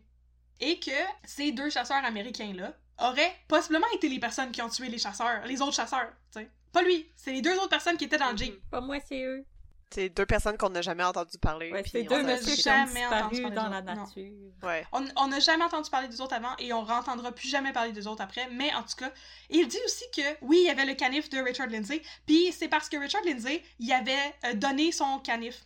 Et 0.61 0.79
que 0.79 0.91
ces 1.25 1.53
deux 1.53 1.69
chasseurs 1.69 2.05
américains-là 2.05 2.73
auraient 3.03 3.37
possiblement 3.49 3.87
été 3.93 4.09
les 4.09 4.21
personnes 4.21 4.53
qui 4.53 4.63
ont 4.63 4.69
tué 4.69 4.89
les 4.89 4.99
chasseurs, 4.99 5.45
les 5.45 5.61
autres 5.61 5.75
chasseurs, 5.75 6.13
tu. 6.33 6.49
Pas 6.73 6.83
lui, 6.83 7.07
c'est 7.17 7.33
les 7.33 7.43
deux 7.43 7.55
autres 7.57 7.69
personnes 7.69 7.97
qui 7.97 8.05
étaient 8.05 8.19
dans 8.19 8.31
le 8.31 8.37
Jeep. 8.37 8.59
Pas 8.71 8.81
moi, 8.81 8.99
c'est 9.07 9.23
eux. 9.23 9.45
C'est 9.91 10.09
deux 10.09 10.27
personnes 10.27 10.57
qu'on 10.57 10.71
n'a 10.71 10.83
jamais 10.83 11.05
entendu 11.05 11.39
parler. 11.39 11.71
Ouais, 11.71 11.83
puis 11.83 11.93
c'est 11.93 12.07
on 12.11 12.17
deux 12.17 12.23
messieurs 12.25 12.57
qui 12.57 12.69
ont 12.69 12.85
disparu 12.85 13.51
dans 13.55 13.69
la 13.69 13.83
nature. 13.83 14.33
Ouais. 14.63 14.87
On 14.93 15.05
on 15.17 15.29
n'a 15.29 15.41
jamais 15.41 15.65
entendu 15.65 15.91
parler 15.91 16.09
des 16.09 16.21
autres 16.21 16.35
avant 16.35 16.57
et 16.59 16.73
on 16.73 16.85
n'entendra 16.85 17.33
plus 17.33 17.49
jamais 17.49 17.73
parler 17.73 17.93
des 17.93 18.07
autres 18.07 18.23
après, 18.23 18.49
mais 18.51 18.75
en 18.75 18.83
tout 18.83 18.97
cas, 18.99 19.13
il 19.51 19.67
dit 19.69 19.79
aussi 19.85 20.05
que 20.15 20.23
oui, 20.43 20.59
il 20.63 20.67
y 20.67 20.71
avait 20.71 20.87
le 20.87 20.95
canif 20.95 21.29
de 21.31 21.39
Richard 21.39 21.69
Lindsay, 21.69 22.03
puis 22.27 22.53
c'est 22.53 22.69
parce 22.69 22.89
que 22.89 22.97
Richard 22.97 23.23
Lindsay, 23.25 23.63
il 23.79 23.93
avait 23.93 24.35
euh, 24.45 24.55
donné 24.55 24.93
son 24.93 25.19
canif. 25.21 25.65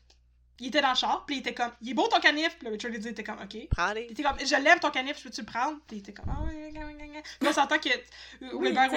Il 0.61 0.69
était 0.69 0.81
dans 0.81 0.91
le 0.91 0.97
char, 0.97 1.25
puis 1.27 1.37
il 1.37 1.39
était 1.41 1.55
comme, 1.55 1.71
il 1.83 1.91
est 1.91 1.95
beau 1.95 2.09
ton 2.09 2.19
canif, 2.21 2.57
puis 2.59 2.65
là, 2.67 2.73
Richard 2.73 2.91
Lindsay 2.91 3.11
était 3.11 3.23
comme, 3.25 3.39
ok. 3.41 3.55
Il 3.55 3.69
Prends-les. 3.69 4.03
était 4.11 4.23
comme, 4.23 4.39
je 4.41 4.57
l'aime 4.63 4.81
ton 4.81 4.91
canif, 4.91 5.19
je 5.19 5.23
peux-tu 5.25 5.41
le 5.43 5.47
prendre? 5.47 5.79
Puis 5.87 5.97
il 5.97 5.99
était 6.01 6.13
comme, 6.13 6.27
ah 6.29 6.43
ouais, 6.45 6.53
ouais, 6.73 6.85
ouais, 6.85 6.95
ouais. 6.95 7.23
Puis 7.39 7.49
on 7.49 7.53
s'entend 7.53 7.79
que 7.79 7.89
euh, 7.89 8.51
Oui, 8.55 8.75
ta 8.75 8.87
il, 8.89 8.95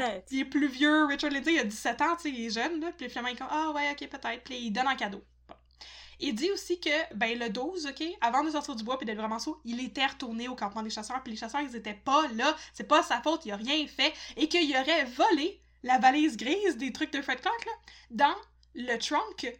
est- 0.00 0.24
il 0.32 0.50
plus 0.50 0.66
vieux, 0.68 1.04
Richard 1.06 1.30
Lindsay, 1.30 1.52
il 1.54 1.60
a 1.60 1.64
17 1.64 2.00
ans, 2.02 2.16
tu 2.16 2.22
sais, 2.22 2.30
il 2.30 2.46
est 2.46 2.50
jeune, 2.50 2.80
là, 2.80 2.90
puis 2.96 3.08
finalement, 3.08 3.28
il 3.28 3.34
est 3.34 3.38
comme, 3.38 3.48
ah 3.50 3.70
ouais, 3.74 3.90
ok, 3.92 4.08
peut-être, 4.08 4.42
puis 4.44 4.56
il 4.58 4.70
donne 4.72 4.88
en 4.88 4.96
cadeau. 4.96 5.22
Bon. 5.48 5.54
Il 6.20 6.34
dit 6.34 6.50
aussi 6.50 6.80
que, 6.80 7.14
ben, 7.14 7.38
le 7.38 7.48
12, 7.48 7.86
ok, 7.86 8.04
avant 8.20 8.42
de 8.42 8.50
sortir 8.50 8.74
du 8.74 8.82
bois 8.82 8.96
puis 8.98 9.06
d'être 9.06 9.18
vraiment 9.18 9.38
saut, 9.38 9.60
il 9.64 9.84
était 9.84 10.06
retourné 10.06 10.48
au 10.48 10.56
campement 10.56 10.82
des 10.82 10.90
chasseurs, 10.90 11.22
puis 11.22 11.32
les 11.32 11.38
chasseurs, 11.38 11.60
ils 11.60 11.76
étaient 11.76 11.94
pas 11.94 12.26
là, 12.34 12.56
c'est 12.72 12.88
pas 12.88 13.02
sa 13.04 13.20
faute, 13.20 13.46
il 13.46 13.52
a 13.52 13.56
rien 13.56 13.86
fait, 13.86 14.12
et 14.36 14.48
qu'il 14.48 14.68
aurait 14.76 15.04
volé 15.04 15.60
la 15.84 15.98
valise 15.98 16.36
grise 16.36 16.76
des 16.76 16.92
trucs 16.92 17.12
de 17.12 17.20
Fred 17.22 17.40
Clark, 17.40 17.64
là, 17.66 17.72
dans 18.10 18.34
le 18.74 18.96
trunk 18.98 19.52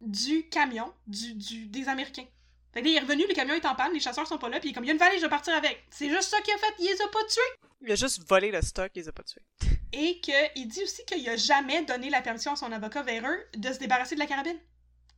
du 0.00 0.48
camion 0.48 0.92
du, 1.06 1.34
du- 1.34 1.66
des 1.66 1.88
Américains. 1.88 2.26
Fait 2.72 2.80
que 2.80 2.86
là, 2.86 2.90
il 2.92 2.96
est 2.96 3.00
revenu, 3.00 3.26
le 3.28 3.34
camion 3.34 3.54
est 3.54 3.66
en 3.66 3.74
panne, 3.74 3.92
les 3.92 4.00
chasseurs 4.00 4.26
sont 4.26 4.38
pas 4.38 4.48
là, 4.48 4.60
puis 4.60 4.68
il 4.68 4.72
est 4.72 4.74
comme, 4.74 4.84
il 4.84 4.88
y 4.88 4.90
a 4.90 4.92
une 4.92 4.98
valise, 4.98 5.18
je 5.18 5.24
vais 5.24 5.30
partir 5.30 5.54
avec. 5.54 5.84
C'est 5.90 6.08
juste 6.08 6.28
ça 6.30 6.40
qu'il 6.40 6.54
a 6.54 6.58
fait, 6.58 6.72
il 6.78 6.86
les 6.86 7.02
a 7.02 7.08
pas 7.08 7.24
tués. 7.24 7.66
Il 7.82 7.90
a 7.92 7.96
juste 7.96 8.26
volé 8.28 8.50
le 8.52 8.62
stock, 8.62 8.90
il 8.94 9.00
les 9.02 9.08
a 9.08 9.12
pas 9.12 9.22
tués. 9.24 9.42
Et 9.92 10.20
qu'il 10.20 10.68
dit 10.68 10.82
aussi 10.84 11.04
qu'il 11.04 11.28
a 11.28 11.36
jamais 11.36 11.84
donné 11.84 12.10
la 12.10 12.22
permission 12.22 12.52
à 12.52 12.56
son 12.56 12.70
avocat 12.70 13.02
véreux 13.02 13.44
de 13.56 13.72
se 13.72 13.78
débarrasser 13.78 14.14
de 14.14 14.20
la 14.20 14.26
carabine. 14.26 14.58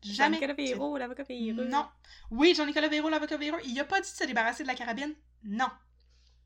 Jamais. 0.03 0.39
Jean-Nicolas 0.39 0.55
Véro, 0.55 0.97
l'avocat 0.97 1.23
véreux. 1.25 1.65
Non. 1.67 1.87
Oui, 2.31 2.55
Jean-Nicolas 2.57 2.89
Véro, 2.89 3.09
l'avocat 3.11 3.37
véreux, 3.37 3.61
il 3.67 3.79
a 3.79 3.85
pas 3.85 4.01
dit 4.01 4.11
de 4.11 4.17
se 4.17 4.25
débarrasser 4.25 4.63
de 4.65 4.69
la 4.69 4.75
carabine. 4.75 5.15
Non. 5.45 5.69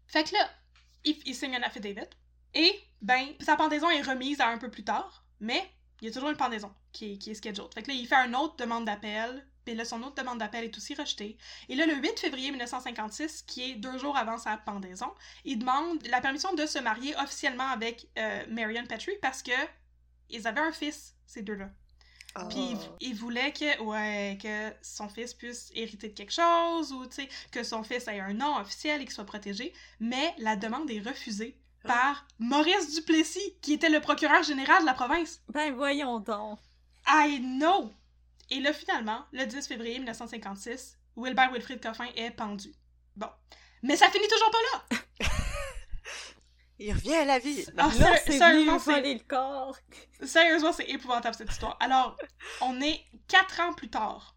Fait 0.09 0.25
que 0.25 0.35
là, 0.35 0.51
il, 1.05 1.17
il 1.25 1.35
signe 1.35 1.55
un 1.57 1.63
affidavit. 1.63 2.01
Et, 2.53 2.79
ben, 3.01 3.29
sa 3.41 3.57
pendaison 3.57 3.89
est 3.91 4.03
remise 4.03 4.41
à 4.41 4.49
un 4.49 4.59
peu 4.59 4.71
plus 4.71 4.85
tard, 4.85 5.25
mais 5.41 5.63
il 6.01 6.09
y 6.09 6.11
a 6.11 6.15
toujours 6.15 6.31
une 6.31 6.37
pendaison 6.37 6.73
qui 6.93 7.13
est, 7.13 7.19
qui 7.19 7.31
est 7.31 7.35
scheduled. 7.35 7.73
Fait 7.75 7.83
que 7.83 7.89
là, 7.89 7.95
il 7.95 8.07
fait 8.07 8.17
une 8.17 8.37
autre 8.37 8.57
demande 8.57 8.85
d'appel, 8.85 9.47
puis 9.65 9.75
là, 9.75 9.85
son 9.85 10.03
autre 10.03 10.15
demande 10.15 10.39
d'appel 10.39 10.65
est 10.65 10.77
aussi 10.77 10.95
rejetée. 10.95 11.37
Et 11.69 11.75
là, 11.75 11.87
le 11.87 11.95
8 11.95 12.21
février 12.21 12.51
1956, 12.51 13.43
qui 13.43 13.71
est 13.71 13.75
deux 13.75 13.99
jours 13.99 14.17
avant 14.17 14.39
sa 14.39 14.57
pendaison, 14.57 15.13
il 15.45 15.59
demande 15.59 16.07
la 16.07 16.21
permission 16.21 16.55
de 16.55 16.67
se 16.67 16.79
marier 16.79 17.17
officiellement 17.17 17.69
avec 17.69 18.09
euh, 18.19 18.45
Marion 18.49 18.85
Petrie 18.87 19.17
parce 19.21 19.43
que 19.43 19.53
ils 20.31 20.47
avaient 20.47 20.61
un 20.61 20.73
fils, 20.73 21.15
ces 21.27 21.43
deux-là. 21.43 21.71
Puis 22.49 22.59
il, 22.73 22.77
Oh. 22.77 22.97
il 23.01 23.15
voulait 23.15 23.53
que, 23.53 23.81
ouais, 23.83 24.39
que 24.41 24.73
son 24.83 25.09
fils 25.09 25.33
puisse 25.35 25.71
hériter 25.75 26.09
de 26.11 26.15
quelque 26.15 26.33
chose 26.33 26.93
ou 26.93 27.07
que 27.51 27.65
son 27.65 27.83
fils 27.83 28.07
ait 28.09 28.21
un 28.21 28.35
nom 28.35 28.57
officiel 28.59 29.01
et 29.01 29.05
qu'il 29.05 29.15
soit 29.15 29.25
protégé. 29.25 29.73
Mais 30.01 30.35
la 30.39 30.55
demande 30.57 30.91
est 30.91 31.01
refusée 31.01 31.59
par 31.87 32.27
Maurice 32.39 32.95
Duplessis, 32.95 33.57
qui 33.63 33.75
était 33.75 33.89
le 33.89 34.01
procureur 34.01 34.43
général 34.43 34.81
de 34.83 34.87
la 34.87 34.95
province. 34.95 35.41
Ben 35.53 35.75
voyons 35.75 36.21
donc. 36.21 36.59
I 37.09 37.41
know! 37.41 37.93
Et 38.51 38.61
là, 38.61 38.73
finalement, 38.73 39.25
le 39.33 39.45
10 39.45 39.67
février 39.67 39.99
1956, 39.99 40.99
Wilbert 41.17 41.53
Wilfrid 41.53 41.81
Coffin 41.83 42.07
est 42.17 42.31
pendu. 42.31 42.73
Bon. 43.17 43.29
Mais 43.83 43.97
ça 43.97 44.09
finit 44.11 44.29
toujours 44.29 44.51
pas 44.51 44.59
là! 44.73 44.99
Il 46.79 46.93
revient 46.93 47.15
à 47.15 47.25
la 47.25 47.39
vie. 47.39 47.65
Ah, 47.79 47.89
Là, 47.99 48.17
ser- 48.17 48.23
c'est 48.27 48.39
sérieusement, 48.39 48.73
venu 48.77 48.85
c'est- 48.85 48.93
voler 49.01 49.15
le 49.15 49.21
corps. 49.21 49.77
Sérieusement, 50.23 50.73
c'est 50.75 50.85
épouvantable 50.91 51.35
cette 51.35 51.51
histoire. 51.51 51.77
Alors, 51.81 52.17
on 52.61 52.81
est 52.83 53.01
quatre 53.29 53.61
ans 53.61 53.73
plus 53.73 53.89
tard. 53.89 54.36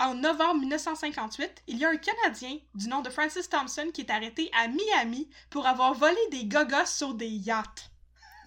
En 0.00 0.14
novembre 0.14 0.60
1958, 0.60 1.62
il 1.68 1.78
y 1.78 1.84
a 1.84 1.90
un 1.90 1.96
Canadien 1.96 2.58
du 2.74 2.88
nom 2.88 3.00
de 3.00 3.10
Francis 3.10 3.48
Thompson 3.48 3.90
qui 3.94 4.00
est 4.00 4.10
arrêté 4.10 4.50
à 4.52 4.66
Miami 4.66 5.28
pour 5.50 5.66
avoir 5.66 5.94
volé 5.94 6.18
des 6.30 6.46
gogos 6.46 6.86
sur 6.86 7.14
des 7.14 7.28
yachts. 7.28 7.90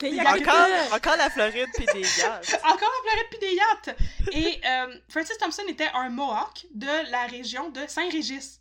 Des 0.02 0.10
yachts. 0.10 0.42
Encore, 0.42 0.94
encore 0.94 1.18
la 1.18 1.30
Floride 1.30 1.70
puis 1.74 1.86
des 1.94 2.02
gars. 2.02 2.42
Encore 2.66 2.90
en 2.90 3.10
Floride 3.10 3.28
puis 3.30 3.40
des 3.40 3.56
yachts! 3.56 3.96
Et 4.34 4.62
euh, 4.64 5.00
Francis 5.10 5.38
Thompson 5.38 5.64
était 5.68 5.90
un 5.94 6.10
Mohawk 6.10 6.68
de 6.74 7.12
la 7.12 7.26
région 7.28 7.70
de 7.70 7.82
Saint-Régis. 7.88 8.60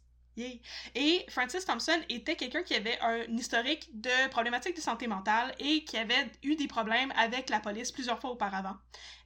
Et 0.94 1.24
Francis 1.28 1.64
Thompson 1.64 1.98
était 2.08 2.36
quelqu'un 2.36 2.62
qui 2.62 2.74
avait 2.74 2.98
un 3.00 3.24
historique 3.36 3.88
de 3.94 4.28
problématiques 4.28 4.76
de 4.76 4.80
santé 4.80 5.06
mentale 5.06 5.54
et 5.58 5.84
qui 5.84 5.96
avait 5.96 6.30
eu 6.42 6.56
des 6.56 6.68
problèmes 6.68 7.12
avec 7.16 7.48
la 7.48 7.60
police 7.60 7.92
plusieurs 7.92 8.20
fois 8.20 8.30
auparavant. 8.30 8.76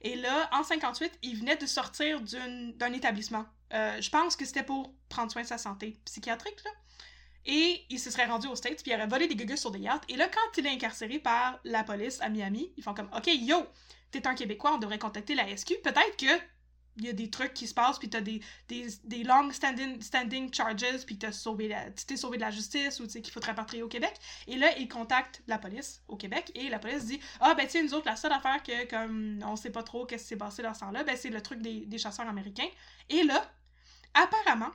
Et 0.01 0.15
là, 0.15 0.49
en 0.53 0.63
58, 0.63 1.11
il 1.21 1.37
venait 1.37 1.57
de 1.57 1.65
sortir 1.65 2.21
d'un 2.21 2.93
établissement. 2.93 3.45
Euh, 3.73 4.01
je 4.01 4.09
pense 4.09 4.35
que 4.35 4.45
c'était 4.45 4.63
pour 4.63 4.93
prendre 5.09 5.31
soin 5.31 5.41
de 5.41 5.47
sa 5.47 5.57
santé 5.57 5.97
psychiatrique, 6.05 6.63
là. 6.63 6.71
Et 7.45 7.85
il 7.89 7.99
se 7.99 8.11
serait 8.11 8.25
rendu 8.25 8.47
aux 8.47 8.55
States, 8.55 8.83
puis 8.83 8.91
il 8.91 8.95
aurait 8.95 9.07
volé 9.07 9.27
des 9.27 9.35
gugus 9.35 9.59
sur 9.59 9.71
des 9.71 9.79
yachts. 9.79 10.03
Et 10.09 10.15
là, 10.15 10.27
quand 10.27 10.57
il 10.57 10.65
est 10.67 10.69
incarcéré 10.69 11.17
par 11.17 11.59
la 11.63 11.83
police 11.83 12.21
à 12.21 12.29
Miami, 12.29 12.71
ils 12.77 12.83
font 12.83 12.93
comme 12.93 13.09
OK, 13.15 13.27
yo, 13.27 13.65
t'es 14.11 14.27
un 14.27 14.35
Québécois, 14.35 14.73
on 14.75 14.77
devrait 14.77 14.99
contacter 14.99 15.33
la 15.33 15.55
SQ. 15.55 15.81
Peut-être 15.83 16.17
que 16.17 16.39
il 16.97 17.05
y 17.05 17.09
a 17.09 17.13
des 17.13 17.29
trucs 17.29 17.53
qui 17.53 17.67
se 17.67 17.73
passent, 17.73 17.99
puis 17.99 18.09
t'as 18.09 18.21
des, 18.21 18.41
des, 18.67 18.87
des 19.03 19.23
long 19.23 19.51
standing, 19.51 20.01
standing 20.01 20.53
charges, 20.53 21.05
puis 21.05 21.17
t'as 21.17 21.31
sauvé 21.31 21.67
la, 21.67 21.89
tu 21.91 22.05
t'es 22.05 22.17
sauvé 22.17 22.37
de 22.37 22.41
la 22.41 22.51
justice, 22.51 22.99
ou 22.99 23.05
tu 23.05 23.11
sais 23.11 23.21
qu'il 23.21 23.33
faut 23.33 23.39
te 23.39 23.47
rapatrier 23.47 23.83
au 23.83 23.87
Québec. 23.87 24.13
Et 24.47 24.57
là, 24.57 24.77
il 24.77 24.87
contacte 24.87 25.41
la 25.47 25.57
police 25.57 26.01
au 26.07 26.15
Québec, 26.15 26.51
et 26.55 26.69
la 26.69 26.79
police 26.79 27.05
dit 27.05 27.19
Ah, 27.39 27.53
ben, 27.53 27.65
tu 27.65 27.73
sais, 27.73 27.83
nous 27.83 27.93
autres, 27.93 28.07
la 28.07 28.15
seule 28.15 28.33
affaire 28.33 28.61
que, 28.63 28.85
comme, 28.89 29.43
on 29.45 29.55
sait 29.55 29.69
pas 29.69 29.83
trop 29.83 30.05
qu'est-ce 30.05 30.23
qui 30.23 30.29
s'est 30.29 30.37
passé 30.37 30.61
dans 30.61 30.73
ce 30.73 30.81
temps-là, 30.81 31.03
ben, 31.03 31.15
c'est 31.17 31.29
le 31.29 31.41
truc 31.41 31.61
des, 31.61 31.85
des 31.85 31.97
chasseurs 31.97 32.27
américains. 32.27 32.69
Et 33.09 33.23
là, 33.23 33.49
apparemment, 34.13 34.71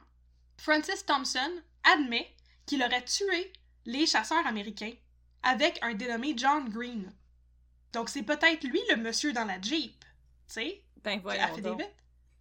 Francis 0.56 1.04
Thompson 1.04 1.50
admet 1.84 2.34
qu'il 2.64 2.82
aurait 2.82 3.04
tué 3.04 3.52
les 3.84 4.06
chasseurs 4.06 4.46
américains 4.46 4.92
avec 5.42 5.78
un 5.82 5.94
dénommé 5.94 6.34
John 6.36 6.68
Green. 6.68 7.12
Donc, 7.92 8.08
c'est 8.08 8.22
peut-être 8.22 8.64
lui 8.64 8.80
le 8.90 8.96
monsieur 8.96 9.32
dans 9.32 9.44
la 9.44 9.60
Jeep, 9.60 10.00
tu 10.00 10.06
sais? 10.48 10.82
Ben 11.04 11.20
qui 11.20 11.38
a 11.38 11.60
voyons 11.62 11.78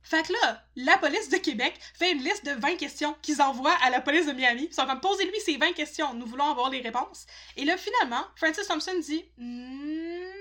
fait 0.05 0.27
que 0.27 0.33
là, 0.33 0.63
la 0.75 0.99
police 0.99 1.29
de 1.29 1.37
Québec 1.37 1.79
fait 1.95 2.11
une 2.11 2.23
liste 2.23 2.45
de 2.45 2.51
20 2.51 2.75
questions 2.75 3.15
qu'ils 3.23 3.41
envoient 3.41 3.75
à 3.83 3.89
la 3.89 4.01
police 4.01 4.27
de 4.27 4.33
Miami. 4.33 4.67
Ils 4.69 4.73
sont 4.73 4.85
comme, 4.85 5.01
posez-lui 5.01 5.39
ces 5.41 5.57
20 5.57 5.73
questions, 5.73 6.13
nous 6.13 6.27
voulons 6.27 6.45
avoir 6.45 6.69
les 6.69 6.79
réponses. 6.79 7.25
Et 7.57 7.65
là, 7.65 7.75
finalement, 7.75 8.23
Francis 8.35 8.67
Thompson 8.67 8.99
dit, 9.01 9.25
Hmm, 9.37 10.35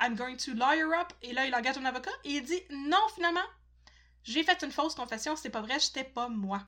I'm 0.00 0.16
going 0.16 0.36
to 0.38 0.54
lawyer 0.54 0.92
up. 0.92 1.12
Et 1.22 1.32
là, 1.32 1.46
il 1.46 1.54
engage 1.54 1.78
un 1.78 1.84
avocat 1.84 2.10
et 2.24 2.32
il 2.32 2.42
dit, 2.42 2.60
non, 2.70 2.98
finalement, 3.14 3.46
j'ai 4.24 4.42
fait 4.42 4.60
une 4.64 4.72
fausse 4.72 4.96
confession, 4.96 5.36
c'est 5.36 5.50
pas 5.50 5.60
vrai, 5.60 5.78
j'étais 5.78 6.02
pas 6.02 6.28
moi. 6.28 6.62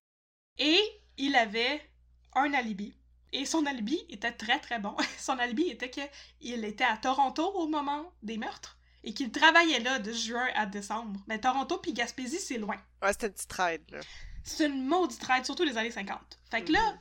Et 0.58 0.80
il 1.16 1.34
avait 1.34 1.90
un 2.36 2.54
alibi. 2.54 2.94
Et 3.32 3.46
son 3.46 3.66
alibi 3.66 4.00
était 4.08 4.32
très 4.32 4.60
très 4.60 4.78
bon. 4.78 4.96
Son 5.18 5.38
alibi 5.38 5.68
était 5.68 5.90
qu'il 5.90 6.64
était 6.64 6.84
à 6.84 6.96
Toronto 6.96 7.44
au 7.56 7.66
moment 7.66 8.12
des 8.22 8.38
meurtres 8.38 8.77
et 9.08 9.14
qu'il 9.14 9.30
travaillait 9.32 9.80
là 9.80 9.98
de 9.98 10.12
juin 10.12 10.46
à 10.54 10.66
décembre. 10.66 11.18
Mais 11.28 11.38
Toronto 11.40 11.78
puis 11.78 11.94
Gaspésie, 11.94 12.38
c'est 12.40 12.58
loin. 12.58 12.76
Ouais, 13.02 13.12
c'était 13.12 13.28
une 13.28 13.32
petite 13.32 13.52
ride, 13.54 13.82
là. 13.90 14.00
C'est 14.44 14.66
une 14.66 14.84
maudite 14.86 15.24
ride, 15.24 15.44
surtout 15.46 15.64
les 15.64 15.76
années 15.78 15.90
50. 15.90 16.18
Fait 16.50 16.62
que 16.62 16.72
là, 16.72 16.80
Mhm. 16.92 16.98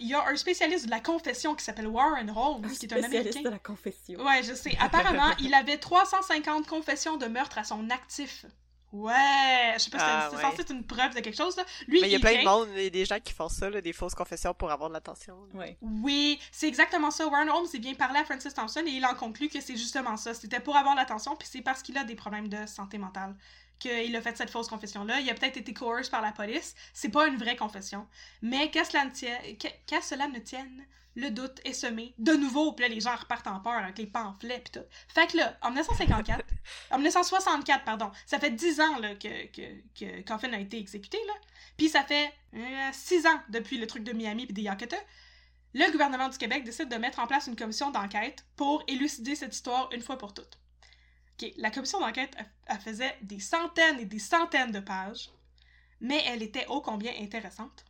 il 0.00 0.08
y 0.08 0.14
a 0.14 0.26
un 0.26 0.36
spécialiste 0.36 0.86
de 0.86 0.90
la 0.90 1.00
confession 1.00 1.54
qui 1.54 1.62
s'appelle 1.64 1.86
Warren 1.86 2.30
Holmes, 2.30 2.62
qui 2.62 2.86
est 2.86 2.92
un 2.94 2.96
Spécialiste 3.02 3.14
Américain. 3.36 3.42
de 3.42 3.48
la 3.50 3.58
confession. 3.58 4.20
Ouais, 4.24 4.42
je 4.42 4.54
sais. 4.54 4.74
Apparemment, 4.80 5.32
il 5.38 5.52
avait 5.54 5.76
350 5.78 6.66
confessions 6.66 7.16
de 7.18 7.26
meurtre 7.26 7.58
à 7.58 7.64
son 7.64 7.90
actif. 7.90 8.46
Ouais, 8.94 9.72
je 9.74 9.82
sais 9.82 9.90
pas 9.90 9.98
si 9.98 10.04
Ah, 10.06 10.28
c'est 10.30 10.36
ouais. 10.36 10.42
censé 10.42 10.60
être 10.62 10.70
une 10.70 10.86
preuve 10.86 11.14
de 11.14 11.20
quelque 11.20 11.36
chose, 11.36 11.56
là. 11.56 11.64
Lui, 11.88 12.00
Mais 12.00 12.06
il 12.08 12.12
y 12.12 12.14
a 12.14 12.18
il 12.18 12.20
plein 12.20 12.38
de 12.38 12.44
monde, 12.44 12.68
il 12.76 12.84
y 12.84 12.86
a 12.86 12.90
des 12.90 13.04
gens 13.04 13.18
qui 13.18 13.32
font 13.32 13.48
ça, 13.48 13.68
là, 13.68 13.80
des 13.80 13.92
fausses 13.92 14.14
confessions 14.14 14.54
pour 14.54 14.70
avoir 14.70 14.88
de 14.88 14.94
l'attention. 14.94 15.36
Ouais. 15.52 15.76
Oui, 15.82 16.38
c'est 16.52 16.68
exactement 16.68 17.10
ça. 17.10 17.26
Warren 17.26 17.50
Holmes 17.50 17.66
il 17.74 17.80
vient 17.80 17.94
parler 17.94 18.20
à 18.20 18.24
Francis 18.24 18.54
Thompson 18.54 18.82
et 18.86 18.90
il 18.90 19.04
en 19.04 19.14
conclut 19.14 19.48
que 19.48 19.60
c'est 19.60 19.76
justement 19.76 20.16
ça. 20.16 20.32
C'était 20.32 20.60
pour 20.60 20.76
avoir 20.76 20.94
l'attention, 20.94 21.34
puis 21.34 21.48
c'est 21.50 21.60
parce 21.62 21.82
qu'il 21.82 21.98
a 21.98 22.04
des 22.04 22.14
problèmes 22.14 22.48
de 22.48 22.66
santé 22.66 22.96
mentale 22.98 23.34
qu'il 23.80 24.14
a 24.14 24.22
fait 24.22 24.36
cette 24.36 24.50
fausse 24.50 24.68
confession-là. 24.68 25.18
Il 25.18 25.28
a 25.28 25.34
peut-être 25.34 25.56
été 25.56 25.74
coerced 25.74 26.10
par 26.12 26.22
la 26.22 26.30
police. 26.30 26.76
C'est 26.92 27.08
pas 27.08 27.26
une 27.26 27.36
vraie 27.36 27.56
confession. 27.56 28.06
Mais 28.42 28.70
qu'à 28.70 28.84
cela 28.84 29.04
ne 29.04 29.10
tienne, 29.10 29.56
qu'à- 29.58 29.72
qu'à 29.86 30.00
cela 30.00 30.28
ne 30.28 30.38
tienne, 30.38 30.86
le 31.16 31.30
doute 31.30 31.60
est 31.64 31.72
semé. 31.72 32.14
De 32.18 32.32
nouveau, 32.32 32.72
puis 32.72 32.86
là, 32.86 32.94
les 32.94 33.00
gens 33.00 33.14
repartent 33.14 33.46
en 33.46 33.60
peur 33.60 33.74
avec 33.74 33.98
les 33.98 34.06
pamphlets 34.06 34.60
pis 34.60 34.72
tout. 34.72 34.84
Fait 35.08 35.26
que 35.26 35.36
là, 35.36 35.56
en 35.62 35.70
1954, 35.70 36.44
en 36.90 36.96
1964, 36.96 37.84
pardon, 37.84 38.10
ça 38.26 38.38
fait 38.38 38.50
10 38.50 38.80
ans 38.80 38.98
là, 38.98 39.14
que, 39.14 39.46
que, 39.46 39.62
que 39.98 40.22
Coffin 40.22 40.52
a 40.52 40.58
été 40.58 40.78
exécuté, 40.78 41.18
là. 41.26 41.34
Puis 41.76 41.88
ça 41.88 42.02
fait 42.04 42.32
6 42.92 43.26
ans 43.26 43.40
depuis 43.48 43.78
le 43.78 43.86
truc 43.86 44.04
de 44.04 44.12
Miami 44.12 44.46
puis 44.46 44.54
des 44.54 44.62
Yakata. 44.62 44.96
Le 45.72 45.90
gouvernement 45.90 46.28
du 46.28 46.38
Québec 46.38 46.62
décide 46.62 46.88
de 46.88 46.96
mettre 46.96 47.18
en 47.18 47.26
place 47.26 47.48
une 47.48 47.56
commission 47.56 47.90
d'enquête 47.90 48.44
pour 48.54 48.84
élucider 48.86 49.34
cette 49.34 49.54
histoire 49.54 49.88
une 49.92 50.02
fois 50.02 50.16
pour 50.16 50.32
toutes. 50.32 50.58
Ok, 51.32 51.50
La 51.56 51.70
commission 51.70 51.98
d'enquête, 51.98 52.36
faisait 52.80 53.16
des 53.22 53.40
centaines 53.40 53.98
et 53.98 54.04
des 54.04 54.20
centaines 54.20 54.70
de 54.70 54.78
pages, 54.78 55.30
mais 56.00 56.22
elle 56.26 56.42
était 56.42 56.66
ô 56.68 56.80
combien 56.80 57.12
intéressante. 57.20 57.84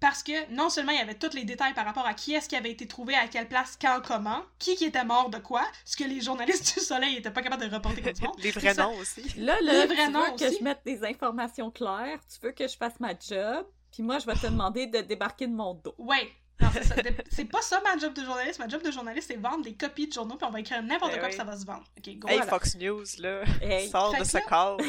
Parce 0.00 0.22
que 0.22 0.48
non 0.52 0.70
seulement 0.70 0.92
il 0.92 0.98
y 0.98 1.02
avait 1.02 1.16
tous 1.16 1.34
les 1.34 1.44
détails 1.44 1.74
par 1.74 1.84
rapport 1.84 2.06
à 2.06 2.14
qui 2.14 2.32
est-ce 2.34 2.48
qui 2.48 2.54
avait 2.54 2.70
été 2.70 2.86
trouvé, 2.86 3.14
à 3.16 3.26
quelle 3.26 3.48
place, 3.48 3.76
quand, 3.80 4.00
comment, 4.06 4.42
qui 4.60 4.76
qui 4.76 4.84
était 4.84 5.04
mort 5.04 5.28
de 5.28 5.38
quoi, 5.38 5.64
ce 5.84 5.96
que 5.96 6.04
les 6.04 6.20
journalistes 6.20 6.74
du 6.78 6.80
Soleil 6.84 7.16
étaient 7.16 7.32
pas 7.32 7.42
capables 7.42 7.68
de 7.68 7.74
reporter 7.74 8.00
comme 8.02 8.12
du 8.12 8.22
monde. 8.22 8.36
Les 8.42 8.50
vrais 8.52 8.74
noms 8.74 8.96
aussi. 8.96 9.22
Là, 9.36 9.56
là, 9.60 9.72
Les 9.82 9.88
tu 9.88 9.94
vrais 9.94 10.06
veux 10.06 10.12
noms 10.12 10.36
que 10.36 10.44
aussi. 10.44 10.58
je 10.58 10.64
mette 10.64 10.80
des 10.84 11.04
informations 11.04 11.70
claires, 11.72 12.20
tu 12.32 12.46
veux 12.46 12.52
que 12.52 12.68
je 12.68 12.76
fasse 12.76 13.00
ma 13.00 13.10
job, 13.18 13.66
puis 13.90 14.02
moi, 14.04 14.18
je 14.20 14.26
vais 14.26 14.34
te 14.34 14.46
demander 14.46 14.86
de 14.86 15.00
débarquer 15.00 15.46
de 15.48 15.54
mon 15.54 15.74
dos. 15.74 15.94
Ouais. 15.98 16.30
Non, 16.60 16.68
c'est 16.72 16.84
ça. 16.84 16.94
C'est 17.30 17.44
pas 17.44 17.62
ça 17.62 17.80
ma 17.84 17.96
job 17.98 18.12
de 18.14 18.24
journaliste. 18.24 18.58
Ma 18.58 18.66
job 18.68 18.82
de 18.82 18.90
journaliste, 18.90 19.28
c'est 19.28 19.36
vendre 19.36 19.62
des 19.64 19.74
copies 19.74 20.08
de 20.08 20.12
journaux, 20.12 20.34
puis 20.36 20.44
on 20.46 20.50
va 20.50 20.58
écrire 20.60 20.82
n'importe 20.82 21.12
Eh 21.14 21.18
quoi, 21.18 21.24
oui. 21.28 21.30
puis 21.30 21.38
ça 21.38 21.44
va 21.44 21.56
se 21.56 21.64
vendre. 21.64 21.84
Ok, 21.96 22.04
go. 22.18 22.28
Hey, 22.28 22.36
Voilà. 22.36 22.46
Fox 22.50 22.76
News, 22.76 23.04
là, 23.18 23.42
Hey. 23.62 23.88
sort 23.88 24.12
de 24.18 24.24
ce 24.24 24.38
corps. 24.48 24.80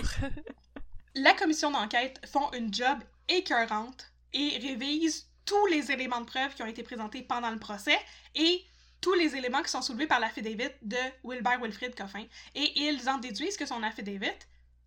La 1.16 1.34
commission 1.34 1.72
d'enquête 1.72 2.20
font 2.32 2.52
une 2.54 2.74
job 2.74 2.98
écœurante 3.28 4.09
et 4.34 4.58
révise 4.58 5.30
tous 5.46 5.66
les 5.68 5.92
éléments 5.92 6.22
de 6.22 6.26
preuve 6.26 6.54
qui 6.54 6.62
ont 6.62 6.68
été 6.68 6.84
présentés 6.84 7.24
pendant 7.24 7.50
le 7.50 7.60
procès 7.60 7.98
et 8.36 8.64
tous 9.02 9.14
les 9.14 9.36
éléments 9.36 9.64
qui 9.64 9.72
sont 9.72 9.82
soulevés 9.82 10.08
par 10.08 10.20
l'affidavit 10.20 10.70
de 10.82 10.98
Wilbert 11.24 11.62
Wilfrid 11.62 11.96
Coffin. 11.96 12.26
Et 12.56 12.80
ils 12.82 13.10
en 13.10 13.18
déduisent 13.18 13.58
que 13.58 13.66
son 13.66 13.82
affidavit 13.82 14.28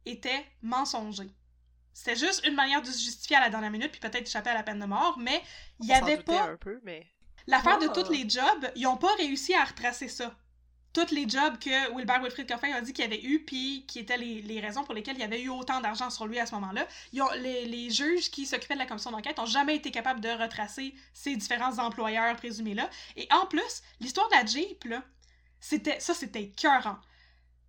était 0.04 0.44
mensonger. 0.62 1.30
C'était 1.92 2.16
juste 2.16 2.46
une 2.46 2.54
manière 2.54 2.80
de 2.80 2.86
se 2.86 3.02
justifier 3.02 3.36
à 3.36 3.40
la 3.40 3.50
dernière 3.50 3.70
minute 3.70 3.90
puis 3.90 4.00
peut-être 4.00 4.26
échapper 4.26 4.50
à 4.50 4.54
la 4.54 4.62
peine 4.62 4.78
de 4.78 4.86
mort, 4.86 5.18
mais 5.18 5.42
il 5.80 5.88
y 5.88 5.92
On 5.92 5.96
s'en 5.96 6.04
avait 6.04 6.22
pas 6.22 6.42
un 6.42 6.56
peu, 6.56 6.80
mais... 6.82 7.06
L'affaire 7.46 7.78
de 7.78 7.88
Oh. 7.88 7.92
tous 7.92 8.10
les 8.10 8.28
jobs, 8.28 8.70
ils 8.76 8.86
ont 8.86 8.96
pas 8.96 9.12
réussi 9.16 9.52
à 9.54 9.64
retracer 9.64 10.08
ça. 10.08 10.34
Tous 10.92 11.10
les 11.10 11.26
jobs 11.28 11.58
que 11.58 11.94
Wilbert 11.94 12.22
Wilfrid 12.22 12.46
Coffin 12.46 12.72
a 12.74 12.80
dit 12.82 12.92
qu'il 12.92 13.04
avait 13.04 13.22
eu, 13.22 13.44
puis 13.44 13.84
qui 13.88 13.98
étaient 13.98 14.18
les, 14.18 14.42
les 14.42 14.60
raisons 14.60 14.84
pour 14.84 14.94
lesquelles 14.94 15.16
il 15.16 15.20
y 15.20 15.24
avait 15.24 15.40
eu 15.40 15.48
autant 15.48 15.80
d'argent 15.80 16.10
sur 16.10 16.26
lui 16.26 16.38
à 16.38 16.44
ce 16.44 16.54
moment-là, 16.54 16.86
les, 17.12 17.64
les 17.64 17.90
juges 17.90 18.30
qui 18.30 18.44
s'occupaient 18.44 18.74
de 18.74 18.78
la 18.78 18.86
commission 18.86 19.10
d'enquête 19.10 19.38
ont 19.38 19.46
jamais 19.46 19.76
été 19.76 19.90
capables 19.90 20.20
de 20.20 20.28
retracer 20.28 20.94
ces 21.14 21.34
différents 21.36 21.78
employeurs 21.78 22.36
présumés-là. 22.36 22.90
Et 23.16 23.26
en 23.32 23.46
plus, 23.46 23.82
l'histoire 24.00 24.28
de 24.28 24.34
la 24.34 24.44
Jeep, 24.44 24.84
là, 24.84 25.02
c'était, 25.60 25.98
ça 26.00 26.12
c'était 26.12 26.42
écœurant. 26.42 26.98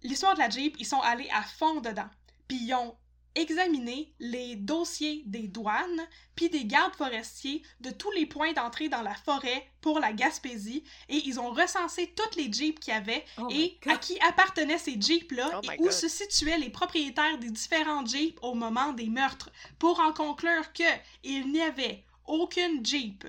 L'histoire 0.01 0.33
de 0.33 0.39
la 0.39 0.49
Jeep, 0.49 0.75
ils 0.79 0.85
sont 0.85 0.99
allés 0.99 1.29
à 1.31 1.43
fond 1.43 1.79
dedans. 1.79 2.09
Puis 2.47 2.57
ils 2.57 2.73
ont 2.73 2.97
examiné 3.35 4.13
les 4.19 4.55
dossiers 4.55 5.23
des 5.25 5.47
douanes, 5.47 6.07
puis 6.35 6.49
des 6.49 6.65
gardes 6.65 6.95
forestiers 6.95 7.63
de 7.81 7.89
tous 7.89 8.11
les 8.11 8.25
points 8.25 8.53
d'entrée 8.53 8.89
dans 8.89 9.01
la 9.01 9.15
forêt 9.15 9.67
pour 9.81 9.99
la 9.99 10.13
Gaspésie, 10.13 10.83
et 11.09 11.17
ils 11.25 11.39
ont 11.39 11.51
recensé 11.51 12.13
toutes 12.15 12.35
les 12.35 12.51
Jeeps 12.51 12.79
qu'il 12.79 12.93
y 12.93 12.97
avait 12.97 13.25
Oh 13.37 13.47
et 13.51 13.77
à 13.87 13.97
qui 13.97 14.19
appartenaient 14.21 14.77
ces 14.77 14.99
Jeeps-là 14.99 15.49
Oh 15.55 15.71
et 15.71 15.79
où 15.79 15.83
God. 15.83 15.91
se 15.91 16.07
situaient 16.07 16.57
les 16.57 16.69
propriétaires 16.69 17.37
des 17.37 17.49
différents 17.49 18.05
Jeeps 18.05 18.37
au 18.41 18.53
moment 18.53 18.93
des 18.93 19.09
meurtres, 19.09 19.51
pour 19.79 19.99
en 19.99 20.13
conclure 20.13 20.71
que 20.73 20.83
il 21.23 21.51
n'y 21.51 21.61
avait 21.61 22.03
aucune 22.25 22.85
Jeep 22.85 23.25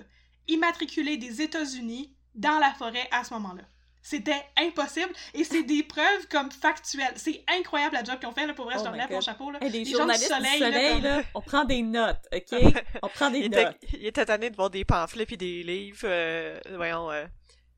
immatriculée 0.49 1.17
des 1.17 1.43
États-Unis 1.43 2.15
dans 2.35 2.59
la 2.59 2.75
forêt 2.75 3.09
à 3.11 3.25
ce 3.25 3.33
moment-là. 3.35 3.65
C'était 4.07 4.43
impossible 4.59 5.09
et 5.33 5.45
c'est 5.45 5.63
des 5.63 5.83
preuves 5.83 6.29
comme 6.31 6.51
factuelles. 6.51 7.15
C'est 7.17 7.43
incroyable 7.49 7.95
la 7.95 8.05
job 8.05 8.19
qu'ils 8.19 8.29
ont 8.29 8.33
fait 8.33 8.47
là 8.47 8.53
pour 8.53 8.67
vrai, 8.67 8.75
Oh 8.77 8.81
je 8.81 8.85
leur 8.85 8.93
my 8.93 8.99
lève 8.99 9.11
mon 9.11 9.23
chapeau 9.23 9.51
là. 9.51 9.59
Hey, 9.63 9.71
les, 9.71 9.79
Les 9.79 9.85
gens 9.93 10.07
du 10.07 10.15
soleil, 10.15 10.61
là, 11.01 11.17
comme- 11.17 11.25
on 11.35 11.41
prend 11.41 11.65
des 11.65 11.81
notes, 11.81 12.21
OK? 12.31 12.53
On 13.03 13.09
prend 13.09 13.31
des 13.31 13.39
il, 13.39 13.51
notes. 13.51 13.77
était, 13.83 13.97
il 13.97 14.07
était 14.07 14.27
tanné 14.27 14.51
de 14.51 14.57
voir 14.57 14.69
des 14.69 14.85
pamphlets 14.85 15.25
puis 15.25 15.39
des 15.39 15.63
livres, 15.63 16.01
euh, 16.05 16.61
voyons, 16.77 17.11
euh, 17.11 17.25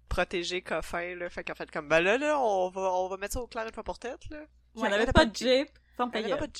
protéger 0.08 0.62
Coffin, 0.62 1.14
là. 1.14 1.30
Fait 1.30 1.44
qu'en 1.44 1.54
fait, 1.54 1.70
comme, 1.70 1.88
ben 1.88 2.00
là, 2.00 2.18
là, 2.18 2.40
on 2.40 2.70
va, 2.70 2.80
on 2.92 3.08
va 3.08 3.16
mettre 3.18 3.34
ça 3.34 3.40
au 3.40 3.46
clair 3.46 3.64
une 3.66 3.72
fois 3.72 3.84
pour 3.84 3.98
tête, 4.00 4.28
là. 4.30 4.38
Il 4.74 4.82
n'y 4.82 4.88
en 4.88 4.90
Ouais, 4.90 4.94
avait 4.94 5.06
pas 5.06 5.12
pas 5.12 5.24
de 5.26 5.30
de 5.30 5.36
Jeep. 5.36 5.68
Ferme 5.96 6.10
ta 6.10 6.20
Il 6.20 6.26
gueule. 6.28 6.50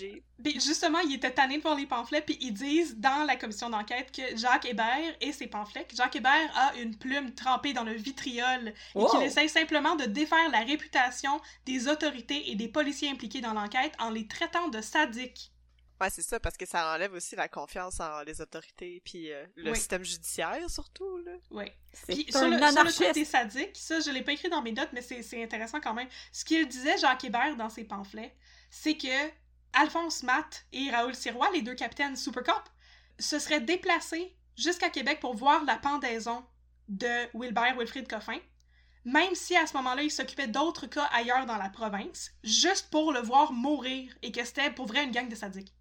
Puis 0.42 0.54
justement, 0.60 0.98
ils 1.00 1.14
étaient 1.14 1.32
tannés 1.32 1.58
de 1.58 1.62
voir 1.62 1.74
les 1.76 1.86
pamphlets, 1.86 2.22
puis 2.22 2.38
ils 2.40 2.52
disent 2.52 2.96
dans 2.96 3.24
la 3.24 3.36
commission 3.36 3.68
d'enquête 3.68 4.10
que 4.10 4.36
Jacques 4.36 4.64
Hébert 4.64 5.14
et 5.20 5.32
ses 5.32 5.46
pamphlets, 5.46 5.84
que 5.84 5.94
Jacques 5.94 6.16
Hébert 6.16 6.50
a 6.56 6.74
une 6.76 6.96
plume 6.96 7.34
trempée 7.34 7.72
dans 7.74 7.84
le 7.84 7.92
vitriol 7.92 8.68
et 8.68 8.74
Wow. 8.94 9.10
qu'il 9.10 9.22
essaye 9.22 9.48
simplement 9.48 9.94
de 9.96 10.04
défaire 10.04 10.48
la 10.50 10.60
réputation 10.60 11.40
des 11.66 11.88
autorités 11.88 12.50
et 12.50 12.54
des 12.54 12.68
policiers 12.68 13.10
impliqués 13.10 13.40
dans 13.40 13.52
l'enquête 13.52 13.92
en 13.98 14.10
les 14.10 14.26
traitant 14.26 14.68
de 14.68 14.80
sadiques. 14.80 15.52
Ouais, 15.98 16.10
c'est 16.10 16.20
ça, 16.22 16.38
parce 16.38 16.58
que 16.58 16.66
ça 16.66 16.92
enlève 16.94 17.14
aussi 17.14 17.36
la 17.36 17.48
confiance 17.48 18.00
en 18.00 18.20
les 18.22 18.42
autorités 18.42 19.00
puis 19.02 19.32
euh, 19.32 19.46
le 19.56 19.70
Oui. 19.70 19.76
système 19.78 20.04
judiciaire, 20.04 20.68
surtout, 20.68 21.16
là. 21.24 21.32
Ouais. 21.50 21.74
C'est 21.94 22.12
Puis 22.12 22.26
sur 22.30 22.42
le, 22.48 22.58
sur 22.58 22.84
le 22.84 23.12
des 23.14 23.24
sadiques, 23.24 23.76
ça 23.78 24.00
je 24.00 24.10
l'ai 24.10 24.20
pas 24.22 24.32
écrit 24.32 24.50
dans 24.50 24.60
mes 24.60 24.72
notes, 24.72 24.90
mais 24.92 25.00
c'est 25.00 25.22
c'est 25.22 25.42
intéressant 25.42 25.80
quand 25.80 25.94
même. 25.94 26.08
Ce 26.32 26.44
qu'il 26.44 26.68
disait 26.68 26.98
Jacques 26.98 27.24
Hébert 27.24 27.56
dans 27.56 27.70
ses 27.70 27.84
pamphlets, 27.84 28.34
c'est 28.82 28.96
que 28.96 29.30
Alphonse 29.72 30.22
Matt 30.22 30.66
et 30.72 30.90
Raoul 30.90 31.14
Sirois, 31.14 31.50
les 31.52 31.62
deux 31.62 31.74
capitaines 31.74 32.14
Supercop, 32.14 32.68
se 33.18 33.38
seraient 33.38 33.60
déplacés 33.60 34.36
jusqu'à 34.54 34.90
Québec 34.90 35.18
pour 35.20 35.34
voir 35.34 35.64
la 35.64 35.76
pendaison 35.76 36.44
de 36.88 37.26
Wilbert 37.34 37.76
Wilfrid 37.78 38.06
Coffin, 38.06 38.38
même 39.04 39.34
si 39.34 39.56
à 39.56 39.66
ce 39.66 39.76
moment-là 39.78 40.02
il 40.02 40.10
s'occupait 40.10 40.46
d'autres 40.46 40.86
cas 40.86 41.08
ailleurs 41.12 41.46
dans 41.46 41.56
la 41.56 41.70
province, 41.70 42.32
juste 42.44 42.90
pour 42.90 43.12
le 43.12 43.20
voir 43.20 43.52
mourir 43.52 44.14
et 44.22 44.30
que 44.30 44.44
c'était 44.44 44.70
pour 44.70 44.86
vrai 44.86 45.04
une 45.04 45.10
gang 45.10 45.28
de 45.28 45.34
sadiques. 45.34 45.74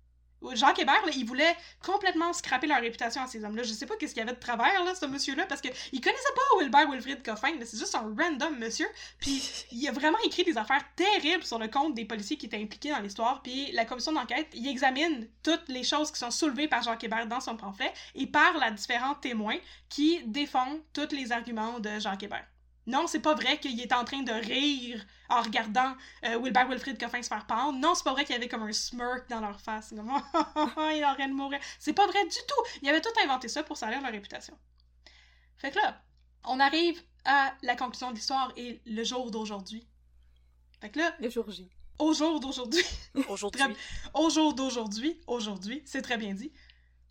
Jacques 0.54 0.80
Hébert, 0.80 1.02
il 1.16 1.26
voulait 1.26 1.56
complètement 1.84 2.34
scraper 2.34 2.68
leur 2.68 2.82
réputation 2.82 3.22
à 3.22 3.28
ces 3.28 3.44
hommes-là. 3.44 3.64
Je 3.64 3.74
sais 3.74 3.86
pas 3.86 3.96
qu'est-ce 3.96 4.14
qu'il 4.14 4.22
y 4.22 4.24
avait 4.24 4.36
de 4.36 4.40
travers, 4.40 4.84
là, 4.84 4.94
ce 4.96 5.06
monsieur-là, 5.06 5.46
parce 5.48 5.62
que 5.62 5.70
il 5.92 6.02
connaissait 6.02 6.24
pas 6.36 6.60
Wilbert 6.60 6.90
Wilfrid 6.90 7.24
Coffin, 7.24 7.54
c'est 7.64 7.78
juste 7.78 7.96
un 7.96 8.14
random 8.18 8.58
monsieur. 8.60 8.88
Puis 9.20 9.66
il 9.72 9.88
a 9.88 9.92
vraiment 9.92 10.18
écrit 10.26 10.44
des 10.44 10.58
affaires 10.58 10.84
terribles 10.96 11.44
sur 11.44 11.60
le 11.60 11.68
compte 11.68 11.96
des 11.96 12.06
policiers 12.06 12.38
qui 12.38 12.46
étaient 12.46 12.62
impliqués 12.62 12.92
dans 12.92 13.00
l'histoire. 13.00 13.42
Puis 13.42 13.72
la 13.72 13.86
commission 13.86 14.12
d'enquête, 14.12 14.48
examine 14.54 15.28
toutes 15.44 15.68
les 15.70 15.84
choses 15.84 16.12
qui 16.12 16.20
sont 16.20 16.32
soulevées 16.32 16.68
par 16.68 16.82
Jacques 16.82 17.04
Hébert 17.04 17.28
dans 17.28 17.40
son 17.40 17.56
pamphlet 17.56 17.94
et 18.14 18.28
parle 18.28 18.62
à 18.64 18.72
différents 18.72 19.16
témoins 19.16 19.58
qui 19.90 20.22
défendent 20.26 20.82
tous 20.94 21.16
les 21.16 21.32
arguments 21.32 21.80
de 21.80 22.00
Jacques 22.00 22.24
Hébert. 22.24 22.46
Non, 22.88 23.08
c'est 23.08 23.20
pas 23.20 23.34
vrai 23.34 23.60
qu'il 23.60 23.80
est 23.82 23.94
en 23.94 24.04
train 24.06 24.22
de 24.22 24.32
rire 24.32 25.04
en 25.30 25.42
regardant 25.42 25.96
euh, 26.24 26.38
Wilbert 26.38 26.68
Wilfrid 26.70 27.00
Coffin 27.00 27.22
se 27.22 27.28
faire 27.28 27.48
pendre. 27.48 27.80
Non, 27.80 27.96
c'est 27.96 28.04
pas 28.04 28.14
vrai 28.14 28.26
qu'il 28.26 28.34
y 28.34 28.38
avait 28.38 28.48
comme 28.48 28.64
un 28.64 28.72
smirk 28.72 29.28
dans 29.30 29.40
leur 29.42 29.60
face. 29.60 29.90
Comme, 29.96 30.12
il 30.92 31.00
est 31.00 31.06
en 31.06 31.16
train 31.16 31.28
de 31.28 31.34
mourir. 31.34 31.60
C'est 31.80 31.94
pas 31.94 32.06
vrai 32.06 32.24
du 32.26 32.38
tout. 32.48 32.80
Il 32.84 32.90
avait 32.90 33.02
tout 33.02 33.10
inventé 33.24 33.48
ça 33.48 33.64
pour 33.64 33.78
salir 33.78 34.02
leur 34.02 34.12
réputation. 34.12 34.56
Fait 35.58 35.72
que 35.72 35.78
là, 35.78 36.02
on 36.44 36.60
arrive 36.60 37.02
à 37.26 37.54
la 37.64 37.76
conclusion 37.76 38.12
de 38.12 38.16
l'histoire 38.16 38.54
et 38.56 38.82
le 38.86 39.04
jour 39.04 39.32
d'aujourd'hui. 39.32 39.88
Fait 40.80 40.90
que 40.90 41.00
là, 41.00 41.16
Le 41.20 41.30
jour 41.30 41.50
J. 41.50 41.70
au 41.98 42.14
jour 42.14 42.40
d'aujourd'hui, 42.40 42.84
Aujourd'hui. 43.28 43.62
Au 44.14 44.30
jour 44.30 44.54
d'aujourd'hui, 44.54 45.20
aujourd'hui, 45.26 45.82
c'est 45.86 46.02
très 46.02 46.18
bien 46.18 46.34
dit, 46.34 46.52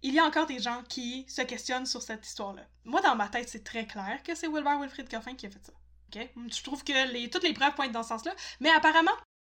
il 0.05 0.15
y 0.15 0.19
a 0.21 0.25
encore 0.25 0.47
des 0.47 0.59
gens 0.61 0.83
qui 0.89 1.25
se 1.29 1.43
questionnent 1.43 1.87
sur 1.87 2.03
cette 2.03 2.25
histoire-là. 2.27 2.63
Moi, 2.85 3.01
dans 3.01 3.17
ma 3.17 3.27
tête, 3.29 3.49
c'est 3.49 3.65
très 3.65 3.87
clair 3.87 4.23
que 4.23 4.35
c'est 4.35 4.47
Wilbert 4.49 4.79
Wilfrid 4.79 5.09
Coffin 5.11 5.35
qui 5.35 5.47
a 5.47 5.51
fait 5.51 5.65
ça. 5.65 5.73
Ok? 6.15 6.29
Je 6.57 6.63
trouve 6.63 6.85
que 6.85 7.13
les, 7.13 7.29
toutes 7.31 7.43
les 7.43 7.55
preuves 7.55 7.75
pointent 7.75 7.93
dans 7.93 8.03
ce 8.03 8.11
sens-là, 8.11 8.33
mais 8.61 8.71
apparemment, 8.71 9.11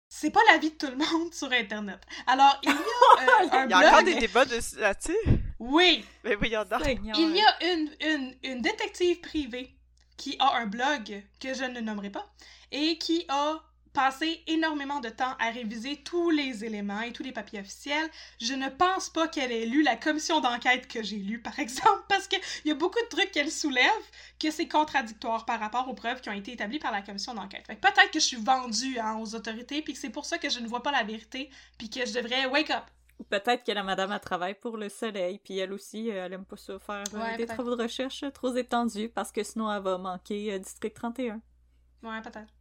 c'est 0.09 0.31
pas 0.31 0.41
l'avis 0.53 0.71
de 0.71 0.77
tout 0.77 0.87
le 0.87 0.97
monde 1.13 1.35
sur 1.35 1.51
Internet. 1.51 2.01
Alors, 2.27 2.59
il 2.63 2.69
y 2.69 2.73
a 2.73 2.77
euh, 2.77 3.49
un 3.59 3.65
Il 3.67 3.71
y 3.71 3.73
a 3.73 3.79
encore 3.79 4.03
blog- 4.03 4.05
des 4.15 4.21
débats 4.21 4.45
de- 4.45 4.81
là-dessus? 4.81 5.17
Oui! 5.59 6.05
Mais 6.23 6.35
voyons 6.37 6.65
donc. 6.65 6.85
Seigneur. 6.85 7.17
Il 7.19 7.35
y 7.37 7.41
a 7.41 7.73
une, 7.73 7.91
une, 8.01 8.37
une 8.43 8.61
détective 8.63 9.21
privée 9.21 9.75
qui 10.17 10.37
a 10.39 10.57
un 10.59 10.67
blog 10.67 11.25
que 11.41 11.55
je 11.55 11.65
ne 11.65 11.81
nommerai 11.81 12.11
pas 12.11 12.27
et 12.71 12.99
qui 12.99 13.25
a 13.29 13.61
passé 13.95 14.43
énormément 14.47 15.01
de 15.01 15.09
temps 15.09 15.35
à 15.39 15.51
réviser 15.51 16.03
tous 16.05 16.29
les 16.31 16.65
éléments 16.65 17.01
et 17.01 17.13
tous 17.13 17.23
les 17.23 17.33
papiers 17.33 17.61
officiels. 17.61 18.11
Je 18.41 18.53
ne 18.53 18.69
pense 18.69 19.09
pas 19.09 19.29
qu'elle 19.29 19.53
ait 19.53 19.67
lu 19.67 19.83
la 19.83 19.97
commission 19.97 20.41
d'enquête 20.41 20.87
que 20.89 21.03
j'ai 21.03 21.17
lue, 21.17 21.41
par 21.41 21.59
exemple, 21.59 22.03
parce 22.09 22.29
qu'il 22.29 22.41
y 22.67 22.71
a 22.71 22.75
beaucoup 22.75 23.01
de 23.01 23.09
trucs 23.09 23.31
qu'elle 23.31 23.51
soulève 23.51 23.89
que 24.39 24.51
c'est 24.51 24.69
contradictoire 24.69 25.47
par 25.47 25.61
rapport 25.61 25.89
aux 25.89 25.95
preuves 25.95 26.21
qui 26.21 26.29
ont 26.29 26.35
été 26.35 26.53
établies 26.53 26.81
par 26.81 26.93
la 26.93 27.01
commission 27.01 27.33
d'enquête. 27.33 27.67
Peut-être 27.67 28.11
que 28.11 28.21
je 28.21 28.25
suis 28.25 28.37
vendue 28.37 28.99
hein, 28.99 29.17
aux 29.19 29.35
autorités, 29.35 29.81
puis 29.81 29.95
que 29.95 29.99
c'est 29.99 30.11
pour 30.11 30.27
ça 30.27 30.39
que 30.39 30.51
je 30.51 30.59
ne 30.59 30.67
vois 30.67 30.83
pas 30.83 30.93
la 30.93 31.05
vérité, 31.05 31.49
puis 31.79 31.89
que 31.89 32.05
je 32.05 32.13
devrais 32.13 32.47
wake 32.47 32.71
up. 32.71 32.85
Ou 33.21 33.25
Peut-être 33.25 33.63
que 33.63 33.71
la 33.71 33.85
madame 33.85 34.11
a 34.11 34.19
travaille 34.19 34.55
pour 34.55 34.77
le 34.77 34.89
soleil, 34.89 35.39
puis 35.39 35.59
elle 35.59 35.73
aussi, 35.73 36.11
euh, 36.11 36.27
elle 36.27 36.33
aime 36.33 36.45
pas 36.45 36.57
ça 36.57 36.79
faire 36.81 37.05
euh, 37.15 37.19
Ouais, 37.19 37.37
des 37.37 37.47
travaux 37.47 37.77
de 37.77 37.83
recherche 37.83 38.25
trop 38.35 38.55
étendus, 38.57 39.09
parce 39.09 39.31
que 39.31 39.45
sinon 39.45 39.73
elle 39.73 39.83
va 39.83 39.99
manquer 39.99 40.53
euh, 40.53 40.59
District 40.59 40.95
31. 40.95 41.41
Ouais, 42.03 42.21
peut-être. 42.23 42.53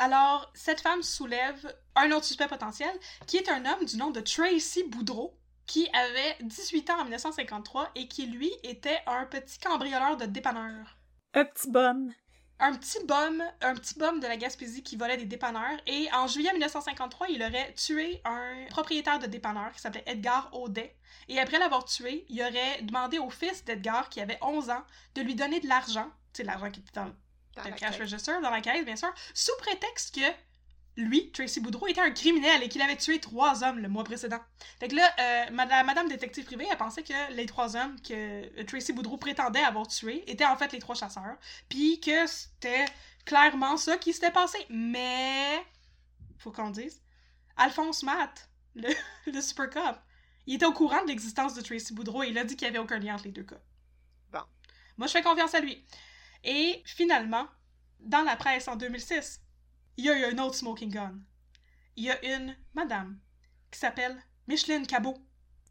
Alors, 0.00 0.50
cette 0.54 0.80
femme 0.80 1.02
soulève 1.02 1.76
un 1.94 2.10
autre 2.12 2.24
suspect 2.24 2.48
potentiel, 2.48 2.90
qui 3.26 3.36
est 3.36 3.50
un 3.50 3.66
homme 3.66 3.84
du 3.84 3.98
nom 3.98 4.10
de 4.10 4.20
Tracy 4.20 4.82
Boudreau, 4.84 5.38
qui 5.66 5.90
avait 5.92 6.38
18 6.40 6.88
ans 6.88 7.00
en 7.00 7.02
1953 7.02 7.90
et 7.94 8.08
qui, 8.08 8.24
lui, 8.24 8.50
était 8.62 9.02
un 9.06 9.26
petit 9.26 9.58
cambrioleur 9.58 10.16
de 10.16 10.24
dépanneurs. 10.24 10.96
Un 11.34 11.44
petit 11.44 11.70
bum. 11.70 12.14
Un 12.60 12.76
petit 12.76 13.04
bum, 13.04 13.44
un 13.60 13.74
petit 13.74 13.98
bum 13.98 14.20
de 14.20 14.26
la 14.26 14.38
Gaspésie 14.38 14.82
qui 14.82 14.96
volait 14.96 15.18
des 15.18 15.26
dépanneurs. 15.26 15.78
Et 15.86 16.08
en 16.14 16.26
juillet 16.26 16.52
1953, 16.52 17.28
il 17.28 17.42
aurait 17.42 17.74
tué 17.74 18.22
un 18.24 18.64
propriétaire 18.70 19.18
de 19.18 19.26
dépanneur 19.26 19.70
qui 19.74 19.80
s'appelait 19.80 20.04
Edgar 20.06 20.48
Audet. 20.54 20.96
Et 21.28 21.38
après 21.38 21.58
l'avoir 21.58 21.84
tué, 21.84 22.24
il 22.30 22.40
aurait 22.40 22.80
demandé 22.84 23.18
au 23.18 23.28
fils 23.28 23.66
d'Edgar, 23.66 24.08
qui 24.08 24.22
avait 24.22 24.38
11 24.40 24.70
ans, 24.70 24.84
de 25.14 25.20
lui 25.20 25.34
donner 25.34 25.60
de 25.60 25.68
l'argent, 25.68 26.10
tu 26.32 26.38
sais, 26.38 26.44
l'argent 26.44 26.70
qui 26.70 26.80
était 26.80 26.92
dans 26.94 27.12
le 27.56 27.72
cash 27.72 27.98
register, 27.98 28.32
dans 28.42 28.50
la 28.50 28.60
caisse, 28.60 28.84
bien 28.84 28.96
sûr, 28.96 29.12
sous 29.34 29.56
prétexte 29.58 30.14
que 30.14 30.20
lui, 30.96 31.30
Tracy 31.32 31.60
Boudreau, 31.60 31.86
était 31.86 32.00
un 32.00 32.10
criminel 32.10 32.62
et 32.62 32.68
qu'il 32.68 32.82
avait 32.82 32.96
tué 32.96 33.20
trois 33.20 33.64
hommes 33.64 33.78
le 33.78 33.88
mois 33.88 34.04
précédent. 34.04 34.40
Fait 34.78 34.88
que 34.88 34.96
là, 34.96 35.10
euh, 35.18 35.50
madame 35.50 36.08
détective 36.08 36.44
privée, 36.44 36.66
elle 36.70 36.76
pensait 36.76 37.02
que 37.02 37.32
les 37.32 37.46
trois 37.46 37.76
hommes 37.76 38.00
que 38.02 38.12
euh, 38.12 38.64
Tracy 38.64 38.92
Boudreau 38.92 39.16
prétendait 39.16 39.62
avoir 39.62 39.86
tués 39.86 40.28
étaient 40.30 40.46
en 40.46 40.56
fait 40.56 40.72
les 40.72 40.78
trois 40.78 40.94
chasseurs, 40.94 41.36
puis 41.68 42.00
que 42.00 42.26
c'était 42.26 42.86
clairement 43.24 43.76
ça 43.76 43.96
qui 43.96 44.12
s'était 44.12 44.32
passé. 44.32 44.58
Mais, 44.68 45.64
faut 46.38 46.50
qu'on 46.52 46.70
dise, 46.70 47.00
Alphonse 47.56 48.02
Matt, 48.02 48.48
le, 48.74 48.88
le 49.32 49.40
super 49.40 49.70
cop, 49.70 49.96
il 50.46 50.54
était 50.54 50.66
au 50.66 50.72
courant 50.72 51.02
de 51.02 51.08
l'existence 51.08 51.54
de 51.54 51.60
Tracy 51.60 51.94
Boudreau 51.94 52.22
et 52.22 52.28
il 52.28 52.38
a 52.38 52.44
dit 52.44 52.56
qu'il 52.56 52.66
n'y 52.68 52.76
avait 52.76 52.84
aucun 52.84 52.98
lien 52.98 53.14
entre 53.14 53.24
les 53.24 53.32
deux 53.32 53.44
cas. 53.44 53.60
Bon. 54.32 54.42
Moi, 54.96 55.06
je 55.06 55.12
fais 55.12 55.22
confiance 55.22 55.54
à 55.54 55.60
lui. 55.60 55.84
Et 56.44 56.82
finalement, 56.86 57.46
dans 58.00 58.22
la 58.22 58.36
presse 58.36 58.68
en 58.68 58.76
2006, 58.76 59.40
il 59.96 60.04
y 60.04 60.10
a 60.10 60.18
eu 60.18 60.32
un 60.32 60.38
autre 60.38 60.54
smoking 60.54 60.90
gun. 60.90 61.18
Il 61.96 62.04
y 62.04 62.10
a 62.10 62.36
une 62.36 62.56
madame 62.74 63.18
qui 63.70 63.78
s'appelle 63.78 64.16
Micheline 64.46 64.86
Cabot 64.86 65.18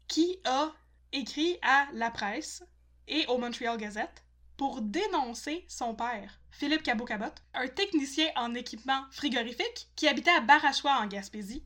qui 0.06 0.38
a 0.44 0.72
écrit 1.12 1.58
à 1.62 1.88
la 1.92 2.10
presse 2.10 2.62
et 3.08 3.26
au 3.26 3.38
Montreal 3.38 3.76
Gazette 3.76 4.24
pour 4.56 4.82
dénoncer 4.82 5.64
son 5.68 5.94
père, 5.94 6.40
Philippe 6.50 6.82
Cabot-Cabot, 6.82 7.32
un 7.54 7.68
technicien 7.68 8.28
en 8.36 8.54
équipement 8.54 9.06
frigorifique 9.10 9.88
qui 9.96 10.06
habitait 10.06 10.30
à 10.30 10.40
Barachois 10.40 11.00
en 11.00 11.06
Gaspésie. 11.06 11.64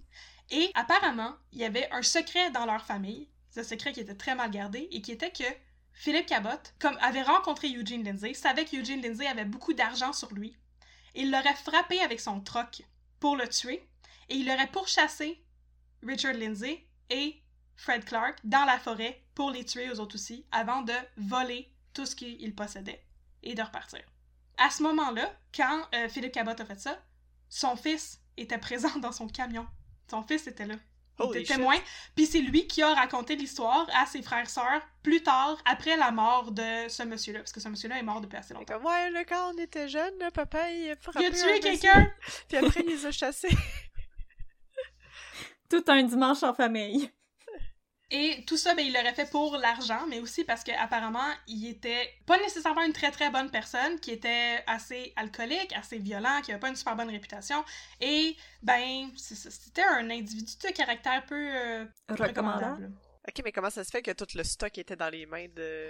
Et 0.50 0.70
apparemment, 0.74 1.34
il 1.52 1.59
y 1.59 1.64
avait 1.64 1.90
un 1.90 2.02
secret 2.02 2.50
dans 2.52 2.66
leur 2.66 2.84
famille, 2.84 3.28
ce 3.50 3.62
secret 3.62 3.92
qui 3.92 4.00
était 4.00 4.14
très 4.14 4.34
mal 4.34 4.50
gardé, 4.50 4.88
et 4.92 5.00
qui 5.00 5.11
était 5.11 5.32
que 5.32 5.44
Philippe 5.95 6.26
Cabot, 6.26 6.51
comme 6.78 6.99
avait 7.01 7.22
rencontré 7.22 7.68
Eugene 7.68 8.05
Lindsay, 8.05 8.34
savait 8.34 8.64
que 8.64 8.76
Eugene 8.76 9.01
Lindsay 9.01 9.26
avait 9.26 9.45
beaucoup 9.45 9.72
d'argent 9.72 10.12
sur 10.12 10.32
lui. 10.32 10.57
Il 11.14 11.30
l'aurait 11.30 11.55
frappé 11.55 12.01
avec 12.01 12.20
son 12.20 12.40
troc 12.40 12.82
pour 13.20 13.36
le 13.36 13.49
tuer, 13.49 13.88
et 14.28 14.34
il 14.34 14.51
aurait 14.51 14.66
pourchassé 14.66 15.42
Richard 16.03 16.34
Lindsay 16.34 16.84
et 17.11 17.40
Fred 17.76 18.05
Clark 18.05 18.38
dans 18.45 18.64
la 18.64 18.78
forêt 18.78 19.22
pour 19.34 19.51
les 19.51 19.64
tuer 19.64 19.90
aux 19.90 20.01
autres 20.01 20.16
aussi, 20.16 20.45
avant 20.53 20.82
de 20.82 20.92
voler 21.16 21.72
tout 21.92 22.07
ce 22.07 22.16
qu'il 22.16 22.55
possédait 22.55 23.05
et 23.42 23.55
de 23.55 23.62
repartir. 23.62 24.03
À 24.57 24.70
ce 24.70 24.82
moment-là, 24.82 25.32
quand 25.55 25.82
euh, 25.95 26.09
Philippe 26.09 26.32
Cabot 26.32 26.51
a 26.51 26.64
fait 26.64 26.80
ça, 26.80 26.99
son 27.49 27.76
fils 27.76 28.20
était 28.36 28.59
présent 28.59 28.99
dans 28.99 29.12
son 29.12 29.28
camion. 29.28 29.66
Son 30.11 30.22
fils 30.22 30.47
était 30.47 30.66
là. 30.66 30.74
Il 31.18 31.24
Holy 31.24 31.40
était 31.40 31.55
témoin. 31.55 31.76
Puis 32.16 32.26
c'est 32.26 32.40
lui 32.40 32.66
qui 32.66 32.82
a 32.82 32.95
raconté 32.95 33.36
l'histoire 33.36 33.86
à 33.95 34.07
ses 34.07 34.22
frères 34.22 34.51
sœurs 34.51 34.82
plus 35.05 35.22
tard, 35.22 35.57
après 35.66 35.96
la 35.96 36.11
mort 36.11 36.50
de 36.50 36.88
ce 36.88 37.05
monsieur-là. 37.05 37.40
Parce 37.40 37.52
que 37.52 37.61
ce 37.61 37.68
monsieur-là 37.68 37.98
est 37.98 38.02
mort 38.02 38.20
depuis 38.20 38.38
assez 38.38 38.55
longtemps. 38.55 38.74
comme, 38.74 38.86
ouais, 38.86 39.11
là, 39.11 39.24
quand 39.24 39.55
on 39.55 39.59
était 39.59 39.86
jeune, 39.86 40.18
là, 40.18 40.32
papa, 40.32 40.68
il 40.70 40.90
a 40.90 40.96
frappé 40.96 41.20
Il 41.20 41.26
a 41.26 41.30
tué 41.30 41.61
quelqu'un! 41.61 42.11
Puis 42.48 42.57
après, 42.57 42.80
il 42.80 42.88
les 42.88 43.07
a 43.07 43.12
chassés. 43.12 43.48
Tout 45.70 45.84
un 45.86 46.02
dimanche 46.02 46.42
en 46.42 46.55
famille. 46.55 47.11
Et 48.11 48.44
tout 48.46 48.57
ça, 48.57 48.74
ben, 48.74 48.86
il 48.86 48.92
l'aurait 48.92 49.14
fait 49.14 49.30
pour 49.30 49.57
l'argent, 49.57 50.07
mais 50.09 50.20
aussi 50.20 50.44
parce 50.44 50.62
qu'apparemment, 50.62 51.32
il 51.48 51.66
était 51.66 52.12
pas 52.26 52.38
nécessairement 52.38 52.82
une 52.82 52.92
très 52.92 53.11
très 53.11 53.30
bonne 53.30 53.50
personne, 53.50 53.98
qui 53.98 54.11
était 54.11 54.62
assez 54.66 55.12
alcoolique, 55.16 55.72
assez 55.74 55.98
violent, 55.98 56.40
qui 56.42 56.52
avait 56.52 56.61
pas 56.61 56.68
une 56.68 56.76
super 56.76 56.96
bonne 56.96 57.11
réputation. 57.11 57.64
Et, 58.00 58.36
ben, 58.62 59.11
c'était 59.16 59.82
un 59.82 60.11
individu 60.11 60.52
de 60.62 60.72
caractère 60.72 61.24
peu 61.26 61.34
euh, 61.34 61.86
Recommandable. 62.09 62.92
Ok, 63.29 63.41
mais 63.45 63.53
comment 63.53 63.70
ça 63.70 63.85
se 63.85 63.91
fait 63.91 64.03
que 64.03 64.11
tout 64.11 64.27
le 64.35 64.45
stock 64.45 64.77
était 64.79 64.97
dans 64.97 65.11
les 65.11 65.27
mains 65.27 65.49
de 65.49 65.89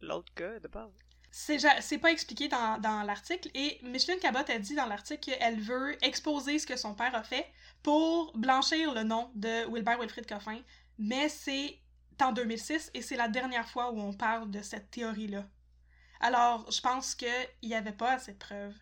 l'autre 0.00 0.32
gars 0.36 0.58
de 0.60 0.68
base? 0.68 0.90
C'est 1.32 1.98
pas 1.98 2.10
expliqué 2.10 2.48
dans, 2.48 2.80
dans 2.80 3.02
l'article 3.02 3.50
et 3.54 3.78
Micheline 3.84 4.18
Cabot 4.18 4.38
a 4.38 4.58
dit 4.58 4.74
dans 4.74 4.86
l'article 4.86 5.30
qu'elle 5.30 5.60
veut 5.60 5.96
exposer 6.04 6.58
ce 6.58 6.66
que 6.66 6.76
son 6.76 6.94
père 6.94 7.14
a 7.14 7.22
fait 7.22 7.46
pour 7.84 8.36
blanchir 8.36 8.92
le 8.94 9.04
nom 9.04 9.30
de 9.36 9.64
Wilbert 9.70 10.00
Wilfrid 10.00 10.26
Coffin, 10.26 10.60
mais 10.98 11.28
c'est 11.28 11.78
en 12.20 12.32
2006 12.32 12.90
et 12.94 13.02
c'est 13.02 13.16
la 13.16 13.28
dernière 13.28 13.68
fois 13.68 13.92
où 13.92 14.00
on 14.00 14.12
parle 14.12 14.50
de 14.50 14.60
cette 14.60 14.90
théorie-là. 14.90 15.46
Alors, 16.20 16.70
je 16.70 16.80
pense 16.80 17.14
qu'il 17.14 17.28
n'y 17.62 17.74
avait 17.74 17.92
pas 17.92 18.12
assez 18.14 18.32
de 18.32 18.38
preuves 18.38 18.74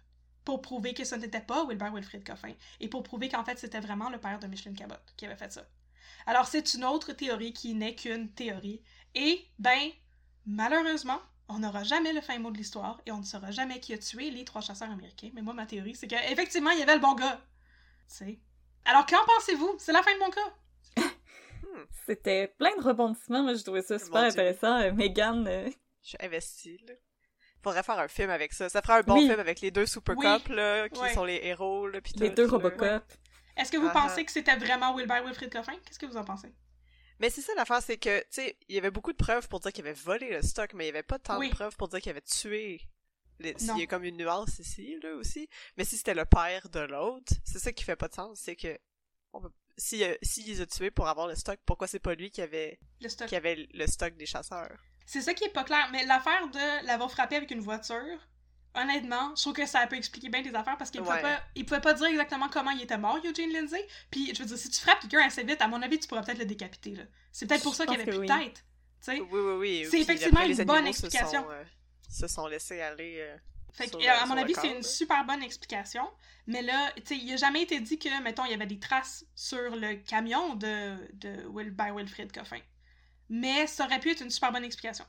pour 0.44 0.62
prouver 0.62 0.94
que 0.94 1.04
ce 1.04 1.14
n'était 1.14 1.42
pas 1.42 1.66
Wilbert 1.66 1.92
Wilfrid 1.92 2.26
Coffin 2.26 2.54
et 2.80 2.88
pour 2.88 3.02
prouver 3.02 3.28
qu'en 3.28 3.44
fait 3.44 3.58
c'était 3.58 3.80
vraiment 3.80 4.08
le 4.08 4.18
père 4.18 4.38
de 4.38 4.46
Micheline 4.46 4.74
Cabot 4.74 4.96
qui 5.16 5.26
avait 5.26 5.36
fait 5.36 5.52
ça. 5.52 5.62
Alors, 6.28 6.46
c'est 6.46 6.74
une 6.74 6.84
autre 6.84 7.12
théorie 7.14 7.52
qui 7.54 7.72
n'est 7.74 7.94
qu'une 7.94 8.28
théorie 8.30 8.82
et, 9.14 9.46
ben, 9.58 9.90
malheureusement, 10.46 11.18
on 11.48 11.60
n'aura 11.60 11.84
jamais 11.84 12.12
le 12.12 12.20
fin 12.20 12.38
mot 12.38 12.50
de 12.50 12.58
l'histoire 12.58 13.00
et 13.06 13.12
on 13.12 13.18
ne 13.18 13.24
saura 13.24 13.50
jamais 13.50 13.80
qui 13.80 13.94
a 13.94 13.98
tué 13.98 14.30
les 14.30 14.44
trois 14.44 14.60
chasseurs 14.60 14.90
américains. 14.90 15.30
Mais 15.32 15.40
moi, 15.40 15.54
ma 15.54 15.64
théorie, 15.64 15.94
c'est 15.94 16.06
qu'effectivement, 16.06 16.70
il 16.70 16.80
y 16.80 16.82
avait 16.82 16.96
le 16.96 17.00
bon 17.00 17.14
gars. 17.14 17.40
Tu 18.08 18.14
sais. 18.16 18.38
Alors, 18.84 19.06
qu'en 19.06 19.24
pensez-vous? 19.26 19.76
C'est 19.78 19.92
la 19.92 20.02
fin 20.02 20.12
de 20.14 20.18
mon 20.18 20.30
cas. 20.30 20.54
C'était 22.06 22.48
plein 22.58 22.76
de 22.76 22.82
rebondissements, 22.82 23.42
moi 23.42 23.54
je 23.54 23.62
trouvais 23.62 23.82
ça 23.82 23.98
super 23.98 24.22
intéressant. 24.24 24.78
Euh, 24.80 24.92
Megan, 24.92 25.46
euh, 25.46 25.70
Je 26.02 26.08
suis 26.08 26.18
investie, 26.20 26.78
là. 26.86 26.94
Faudrait 27.62 27.82
faire 27.82 27.98
un 27.98 28.08
film 28.08 28.30
avec 28.30 28.52
ça. 28.52 28.68
Ça 28.68 28.82
ferait 28.82 28.98
un 28.98 29.02
bon 29.02 29.14
Oui. 29.14 29.26
film 29.28 29.40
avec 29.40 29.60
les 29.60 29.70
deux 29.70 29.86
Super 29.86 30.16
Oui. 30.16 30.26
Là, 30.50 30.88
qui 30.90 31.00
Ouais. 31.00 31.12
sont 31.14 31.24
les 31.24 31.40
héros, 31.42 31.86
là, 31.88 32.00
pis 32.00 32.12
les 32.18 32.30
deux. 32.30 32.46
Robocop. 32.46 33.02
Est-ce 33.58 33.70
que 33.72 33.76
vous 33.76 33.88
Ah. 33.88 33.92
pensez 34.08 34.24
que 34.24 34.32
c'était 34.32 34.56
vraiment 34.56 34.94
Wilbert 34.96 35.24
Wilfrid 35.24 35.52
Coffin? 35.52 35.74
Qu'est-ce 35.84 35.98
que 35.98 36.06
vous 36.06 36.16
en 36.16 36.24
pensez? 36.24 36.52
Mais 37.20 37.30
c'est 37.30 37.40
ça 37.42 37.52
l'affaire, 37.56 37.82
c'est 37.82 37.98
que, 37.98 38.20
tu 38.20 38.26
sais, 38.30 38.56
il 38.68 38.76
y 38.76 38.78
avait 38.78 38.92
beaucoup 38.92 39.12
de 39.12 39.16
preuves 39.16 39.48
pour 39.48 39.58
dire 39.60 39.72
qu'il 39.72 39.84
avait 39.84 39.92
volé 39.92 40.30
le 40.30 40.40
stock, 40.42 40.72
mais 40.74 40.84
il 40.84 40.86
y 40.86 40.90
avait 40.90 41.02
pas 41.02 41.18
tant 41.18 41.38
Oui. 41.38 41.48
de 41.50 41.54
preuves 41.54 41.76
pour 41.76 41.88
dire 41.88 42.00
qu'il 42.00 42.10
avait 42.10 42.20
tué. 42.20 42.80
Les... 43.40 43.54
Il 43.60 43.78
y 43.78 43.82
a 43.82 43.86
comme 43.86 44.04
une 44.04 44.16
nuance 44.16 44.58
ici, 44.60 44.98
là, 45.02 45.14
aussi. 45.16 45.48
Mais 45.76 45.84
si 45.84 45.96
c'était 45.96 46.14
le 46.14 46.24
père 46.24 46.68
de 46.70 46.80
l'autre, 46.80 47.32
c'est 47.44 47.58
ça 47.58 47.72
qui 47.72 47.84
fait 47.84 47.96
pas 47.96 48.08
de 48.08 48.14
sens, 48.14 48.38
c'est 48.40 48.56
que, 48.56 48.78
on 49.32 49.40
peut... 49.40 49.50
si, 49.76 50.02
euh, 50.04 50.14
s'il 50.22 50.46
les 50.46 50.60
a 50.60 50.66
tués 50.66 50.90
pour 50.92 51.08
avoir 51.08 51.26
le 51.26 51.34
stock, 51.34 51.58
pourquoi 51.66 51.86
c'est 51.88 51.98
pas 51.98 52.14
lui 52.14 52.30
qui 52.30 52.40
avait, 52.40 52.78
Le 53.00 53.08
stock. 53.08 53.28
qui 53.28 53.36
avait 53.36 53.68
le 53.72 53.86
stock 53.88 54.16
des 54.16 54.26
chasseurs? 54.26 54.76
C'est 55.06 55.20
ça 55.22 55.34
qui 55.34 55.44
est 55.44 55.52
pas 55.52 55.64
clair. 55.64 55.88
Mais 55.92 56.04
l'affaire 56.04 56.48
de 56.48 56.86
l'avoir 56.86 57.10
frappé 57.10 57.34
avec 57.36 57.50
une 57.50 57.60
voiture, 57.60 58.28
honnêtement, 58.74 59.34
je 59.36 59.42
trouve 59.42 59.52
que 59.54 59.66
ça 59.66 59.86
peut 59.86 59.96
expliquer 59.96 60.28
bien 60.28 60.42
des 60.42 60.54
affaires 60.54 60.76
parce 60.76 60.90
qu'il 60.90 61.00
pouvait, 61.02 61.14
Ouais. 61.16 61.22
pas, 61.22 61.40
il 61.54 61.64
pouvait 61.66 61.80
pas 61.80 61.94
dire 61.94 62.06
exactement 62.06 62.48
comment 62.48 62.70
il 62.70 62.82
était 62.82 62.98
mort, 62.98 63.18
Eugene 63.24 63.50
Lindsay. 63.52 63.86
Puis, 64.10 64.32
je 64.34 64.40
veux 64.42 64.48
dire, 64.48 64.58
si 64.58 64.70
tu 64.70 64.80
frappes 64.80 65.00
quelqu'un 65.00 65.20
assez 65.26 65.42
vite, 65.42 65.60
à 65.62 65.68
mon 65.68 65.80
avis, 65.82 65.98
tu 65.98 66.08
pourras 66.08 66.22
peut-être 66.22 66.38
le 66.38 66.44
décapiter. 66.46 66.94
là. 66.94 67.02
C'est 67.32 67.46
peut-être 67.46 67.62
pour 67.62 67.72
Je 67.72 67.78
ça 67.78 67.86
qu'il 67.86 67.94
avait 68.00 68.04
plus 68.10 68.18
oui. 68.18 68.26
de 68.26 68.32
tête. 68.32 68.54
Tu 69.00 69.12
sais? 69.12 69.20
Oui, 69.20 69.28
oui, 69.32 69.52
oui. 69.58 69.86
C'est 69.90 70.00
effectivement 70.00 70.40
après, 70.40 70.52
une 70.52 70.64
bonne 70.64 70.76
animaux 70.76 70.92
se 70.92 71.06
explication. 71.06 71.42
sont, 71.44 71.50
euh, 71.50 71.64
se 72.10 72.26
sont 72.28 72.46
laissés 72.46 72.80
aller. 72.80 73.16
euh, 73.20 73.36
Fait 73.72 73.88
que, 73.88 74.00
sur, 74.00 74.10
à 74.10 74.22
euh, 74.22 74.26
mon 74.26 74.36
avis, 74.36 74.54
c'est 74.54 74.76
une 74.76 74.82
super 74.82 75.24
bonne 75.24 75.42
explication. 75.42 76.08
Mais 76.46 76.62
là, 76.62 76.90
tu 76.96 77.02
sais, 77.04 77.16
il 77.16 77.32
a 77.32 77.36
jamais 77.36 77.62
été 77.62 77.78
dit 77.80 77.98
que, 77.98 78.22
mettons, 78.22 78.44
il 78.46 78.50
y 78.50 78.54
avait 78.54 78.66
des 78.66 78.78
traces 78.78 79.24
sur 79.34 79.76
le 79.76 79.94
camion 79.96 80.54
de, 80.54 80.96
de 81.14 81.46
Will, 81.48 81.70
by 81.70 81.90
Wilfrid 81.94 82.32
Coffin. 82.32 82.60
Mais 83.28 83.66
ça 83.66 83.84
aurait 83.84 84.00
pu 84.00 84.10
être 84.10 84.22
une 84.22 84.30
super 84.30 84.50
bonne 84.52 84.64
explication. 84.64 85.04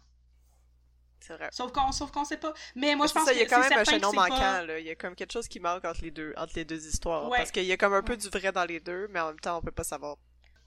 C'est 1.19 1.33
vrai. 1.33 1.49
Sauf 1.51 1.71
qu'on 1.71 1.91
sauf 1.91 2.11
qu'on 2.11 2.23
sait 2.25 2.37
pas. 2.37 2.53
Mais 2.75 2.95
moi, 2.95 3.07
je 3.07 3.13
pense 3.13 3.25
ça, 3.25 3.31
que 3.31 3.37
il 3.37 3.41
y 3.41 3.43
a 3.43 3.47
quand 3.47 3.59
même 3.61 3.79
un 3.79 3.83
chaînon 3.83 4.13
manquant, 4.13 4.29
pas... 4.37 4.63
là. 4.65 4.79
Il 4.79 4.85
y 4.85 4.89
a 4.89 4.95
comme 4.95 5.15
quelque 5.15 5.31
chose 5.33 5.47
qui 5.47 5.59
manque 5.59 5.83
entre 5.85 6.01
les 6.01 6.11
deux, 6.11 6.33
entre 6.37 6.53
les 6.55 6.65
deux 6.65 6.87
histoires. 6.87 7.29
Ouais. 7.29 7.37
Parce 7.39 7.51
qu'il 7.51 7.65
y 7.65 7.71
a 7.71 7.77
comme 7.77 7.93
un 7.93 8.01
peu 8.03 8.15
du 8.17 8.29
vrai 8.29 8.51
dans 8.51 8.65
les 8.65 8.79
deux, 8.79 9.07
mais 9.11 9.19
en 9.19 9.27
même 9.27 9.39
temps, 9.39 9.57
on 9.57 9.61
peut 9.61 9.71
pas 9.71 9.83
savoir. 9.83 10.17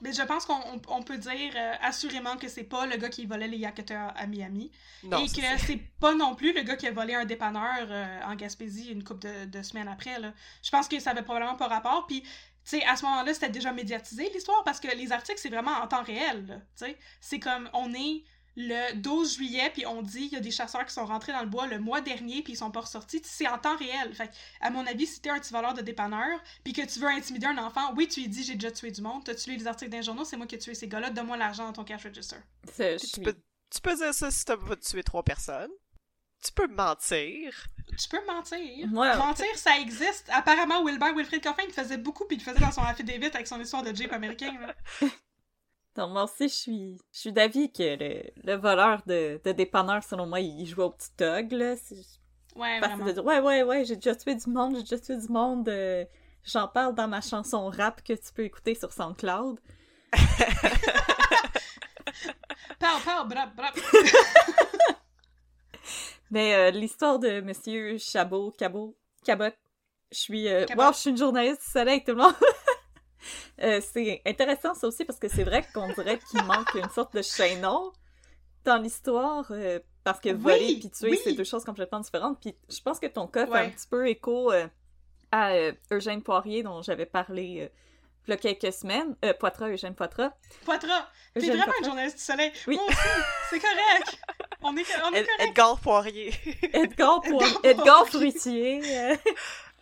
Mais 0.01 0.13
je 0.13 0.23
pense 0.23 0.45
qu'on 0.47 0.55
on- 0.55 0.81
on 0.89 1.03
peut 1.05 1.17
dire 1.17 1.53
euh, 1.57 1.75
assurément 1.81 2.37
que 2.37 2.49
c'est 2.49 2.65
pas 2.65 2.87
le 2.87 2.97
gars 2.97 3.09
qui 3.09 3.25
volait 3.25 3.47
les 3.47 3.59
Yakuza 3.59 4.09
à 4.09 4.27
Miami. 4.27 4.73
Non, 5.05 5.19
et 5.25 5.27
que 5.29 5.41
c'est 5.65 5.81
pas 6.01 6.13
non 6.15 6.35
plus 6.35 6.53
le 6.53 6.63
gars 6.63 6.75
qui 6.75 6.89
a 6.89 6.91
volé 6.93 7.15
un 7.15 7.25
dépanneur 7.25 7.87
euh, 7.89 8.21
en 8.25 8.35
Gaspésie 8.35 8.91
une 8.91 9.05
couple 9.05 9.29
de, 9.29 9.45
de 9.45 9.63
semaines 9.63 9.87
après. 9.87 10.19
Là. 10.19 10.33
Je 10.65 10.71
pense 10.71 10.89
que 10.89 10.99
ça 10.99 11.11
avait 11.13 11.23
probablement 11.23 11.55
pas 11.55 11.69
rapport. 11.69 12.09
Puis, 12.09 12.23
tu 12.23 12.29
sais, 12.65 12.85
à 12.85 12.97
ce 12.97 13.05
moment-là, 13.05 13.33
c'était 13.33 13.49
déjà 13.51 13.73
médiatisé 13.73 14.29
l'histoire 14.35 14.65
parce 14.65 14.81
que 14.81 14.89
les 14.89 15.13
articles, 15.13 15.39
c'est 15.41 15.51
vraiment 15.51 15.71
en 15.81 15.87
temps 15.87 16.03
réel. 16.03 16.67
Tu 16.77 16.85
sais, 16.85 16.99
c'est 17.21 17.39
comme 17.39 17.71
on 17.73 17.95
est 17.95 18.25
le 18.57 18.95
12 18.97 19.37
juillet, 19.37 19.71
puis 19.73 19.87
on 19.87 20.03
dit 20.03 20.25
il 20.25 20.33
y 20.33 20.37
a 20.37 20.41
des 20.41 20.51
chasseurs 20.51 20.85
qui 20.85 20.93
sont 20.93 21.07
rentrés 21.07 21.33
dans 21.33 21.41
le 21.43 21.49
bois 21.49 21.67
le 21.67 21.79
mois 21.79 22.01
dernier, 22.01 22.43
puis 22.43 22.53
ils 22.53 22.57
sont 22.57 22.71
pas 22.71 22.81
ressortis. 22.81 23.21
C'est 23.25 23.49
en 23.49 23.59
temps 23.59 23.77
réel. 23.77 24.15
Fait 24.15 24.31
à 24.61 24.71
mon 24.71 24.87
avis, 24.87 25.07
si 25.07 25.21
t'es 25.21 25.31
un 25.31 25.39
petit 25.39 25.53
voleur 25.53 25.75
de 25.75 25.81
dépanneur, 25.81 26.41
puis 26.65 26.73
que 26.73 26.83
tu 26.83 27.01
veux 27.01 27.09
intimider 27.09 27.47
un 27.47 27.59
enfant, 27.59 27.93
oui, 27.97 28.09
tu 28.09 28.21
lui 28.21 28.29
dis 28.29 28.45
j'ai 28.45 28.55
déjà 28.55 28.71
tué 28.71 28.91
du 28.91 29.01
monde, 29.01 29.25
t'as 29.25 29.35
tué 29.35 29.57
les 29.57 29.67
articles 29.67 29.91
d'un 29.91 30.03
journaux, 30.03 30.25
c'est 30.25 30.37
moi 30.37 30.47
qui 30.47 30.57
ai 30.57 30.59
tué 30.59 30.75
ces 30.75 30.89
gars-là, 30.89 31.11
donne-moi 31.11 31.37
l'argent 31.37 31.67
dans 31.67 31.73
ton 31.73 31.85
cash 31.85 32.05
register. 32.05 32.37
Tu 32.77 33.21
peux, 33.21 33.35
tu 33.71 33.81
peux 33.81 33.97
dire 33.97 34.13
ça 34.13 34.31
si 34.31 34.45
t'as 34.45 34.57
pas 34.57 34.77
tué 34.77 35.03
trois 35.03 35.23
personnes. 35.23 35.71
Tu 36.45 36.53
peux 36.53 36.67
mentir. 36.67 37.67
Tu 37.97 38.09
peux 38.09 38.25
mentir. 38.27 38.89
Ouais. 38.93 39.17
Mentir, 39.17 39.57
ça 39.57 39.79
existe. 39.79 40.29
Apparemment, 40.33 40.85
Wilbert 40.85 41.15
Wilfrid 41.15 41.41
Coffin 41.41 41.63
il 41.69 41.73
faisait 41.73 41.99
beaucoup, 41.99 42.25
puis 42.25 42.37
il 42.37 42.41
le 42.41 42.45
faisait 42.45 42.61
dans 42.61 42.73
son 42.73 42.83
affidavit 42.83 43.27
avec 43.27 43.47
son 43.47 43.61
histoire 43.61 43.85
de 43.85 43.95
Jeep 43.95 44.13
américain. 44.13 44.53
là. 44.61 44.75
Donc, 45.97 46.11
moi 46.13 46.25
aussi, 46.25 46.49
je 46.49 46.55
suis, 46.55 46.99
je 47.13 47.19
suis 47.19 47.33
d'avis 47.33 47.71
que 47.73 47.83
le, 47.83 48.23
le 48.45 48.55
voleur 48.57 49.03
de, 49.07 49.41
de 49.45 49.53
dépanneur, 49.53 50.03
selon 50.03 50.27
moi, 50.27 50.41
il 50.41 50.67
jouait 50.67 50.85
au 50.85 50.91
petit 50.91 51.11
dog, 51.19 51.53
là. 51.53 51.75
Ouais, 52.55 52.81
facile 52.81 52.97
vraiment. 52.97 53.07
de 53.07 53.13
dire, 53.13 53.25
ouais, 53.25 53.41
ouais, 53.41 53.63
ouais, 53.63 53.85
j'ai 53.85 53.97
déjà 53.97 54.15
tué 54.15 54.35
du 54.35 54.49
monde, 54.51 54.77
j'ai 54.77 54.83
déjà 54.83 54.99
tué 54.99 55.17
du 55.17 55.29
monde. 55.29 55.69
euh, 55.69 56.05
J'en 56.45 56.67
parle 56.67 56.95
dans 56.95 57.07
ma 57.09 57.21
chanson 57.21 57.69
rap 57.69 58.03
que 58.03 58.13
tu 58.15 58.33
peux 58.35 58.45
écouter 58.45 58.75
sur 58.75 58.93
SoundCloud. 58.93 59.61
Pow, 62.79 62.99
pow, 63.05 63.25
brap, 63.29 63.55
brap. 63.55 63.75
Mais 66.31 66.55
euh, 66.55 66.71
l'histoire 66.71 67.19
de 67.19 67.41
Monsieur 67.41 67.99
Chabot, 67.99 68.51
Cabot, 68.53 68.97
Cabot, 69.25 69.51
je 70.11 70.19
suis, 70.19 70.49
euh, 70.49 70.65
wow, 70.77 70.93
je 70.93 70.99
suis 70.99 71.11
une 71.11 71.17
journaliste 71.19 71.61
du 71.63 71.71
soleil, 71.71 72.03
tout 72.03 72.13
le 72.13 72.19
monde. 72.19 72.35
Euh, 73.63 73.81
c'est 73.93 74.23
intéressant 74.27 74.75
ça 74.75 74.87
aussi 74.87 75.05
parce 75.05 75.19
que 75.19 75.29
c'est 75.29 75.45
vrai 75.45 75.65
qu'on 75.75 75.89
dirait 75.93 76.19
qu'il 76.31 76.43
manque 76.45 76.75
une 76.75 76.89
sorte 76.91 77.15
de 77.15 77.23
chaînon 77.23 77.93
dans 78.65 78.77
l'histoire 78.77 79.47
euh, 79.51 79.79
parce 80.05 80.21
que 80.21 80.29
Oui, 80.31 80.35
voler 80.35 80.77
puis 80.81 80.91
tuer 80.91 81.11
oui. 81.11 81.21
c'est 81.23 81.33
deux 81.35 81.45
choses 81.45 81.65
complètement 81.65 82.01
différentes. 82.01 82.41
Puis 82.41 82.55
je 82.69 82.81
pense 82.81 82.99
que 82.99 83.07
ton 83.07 83.27
cas 83.27 83.47
fait 83.47 83.59
un 83.67 83.71
petit 83.71 83.87
peu 83.89 84.09
écho 84.09 84.53
euh, 84.53 84.67
à 85.31 85.53
euh, 85.53 85.73
Eugène 85.91 86.23
Poirier 86.23 86.63
dont 86.63 86.83
j'avais 86.83 87.07
parlé 87.07 87.63
euh, 87.63 87.69
il 88.29 88.31
y 88.31 88.35
a 88.35 88.37
quelques 88.37 88.73
semaines. 88.73 89.17
Euh, 89.25 89.33
Poitras, 89.35 89.69
Eugène 89.71 89.95
Poitras. 89.97 90.31
Poitras, 90.65 91.09
t'es 91.35 91.41
vraiment 91.41 91.57
une 91.57 91.65
Poitras. 91.65 91.85
journaliste 91.87 92.17
du 92.19 92.23
soleil. 92.23 92.53
Oui. 92.69 92.77
Moi 92.77 92.85
aussi, 92.87 92.97
c'est 93.51 93.59
correct. 93.59 94.21
On 94.63 94.77
est, 94.77 94.85
on 95.05 95.13
est 95.13 95.19
Ed- 95.21 95.27
correct. 95.27 95.49
Edgar 95.49 95.81
Poirier. 95.81 96.33
Edgar, 96.73 97.21
Poirier, 97.29 97.57
Edgar. 97.65 98.07
Fruitier. 98.07 98.81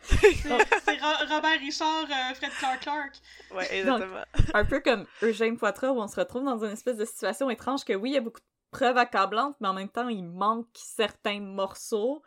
C'est 0.02 0.32
c'est 0.34 1.00
Ro- 1.00 1.26
Robert 1.34 1.58
Richard, 1.60 2.04
euh, 2.10 2.34
Fred 2.34 2.50
Clark 2.58 2.80
Clark. 2.80 3.12
ouais, 3.54 3.74
exactement. 3.78 4.22
un 4.54 4.64
peu 4.64 4.80
comme 4.80 5.06
Eugène 5.22 5.56
Poitras, 5.56 5.90
où 5.90 6.00
on 6.00 6.08
se 6.08 6.16
retrouve 6.18 6.44
dans 6.44 6.58
une 6.64 6.72
espèce 6.72 6.96
de 6.96 7.04
situation 7.04 7.50
étrange 7.50 7.84
que 7.84 7.92
oui, 7.92 8.10
il 8.10 8.14
y 8.14 8.18
a 8.18 8.20
beaucoup 8.20 8.40
de 8.40 8.44
preuves 8.70 8.96
accablantes, 8.96 9.56
mais 9.60 9.68
en 9.68 9.74
même 9.74 9.88
temps, 9.88 10.08
il 10.08 10.24
manque 10.24 10.68
certains 10.74 11.40
morceaux. 11.40 12.22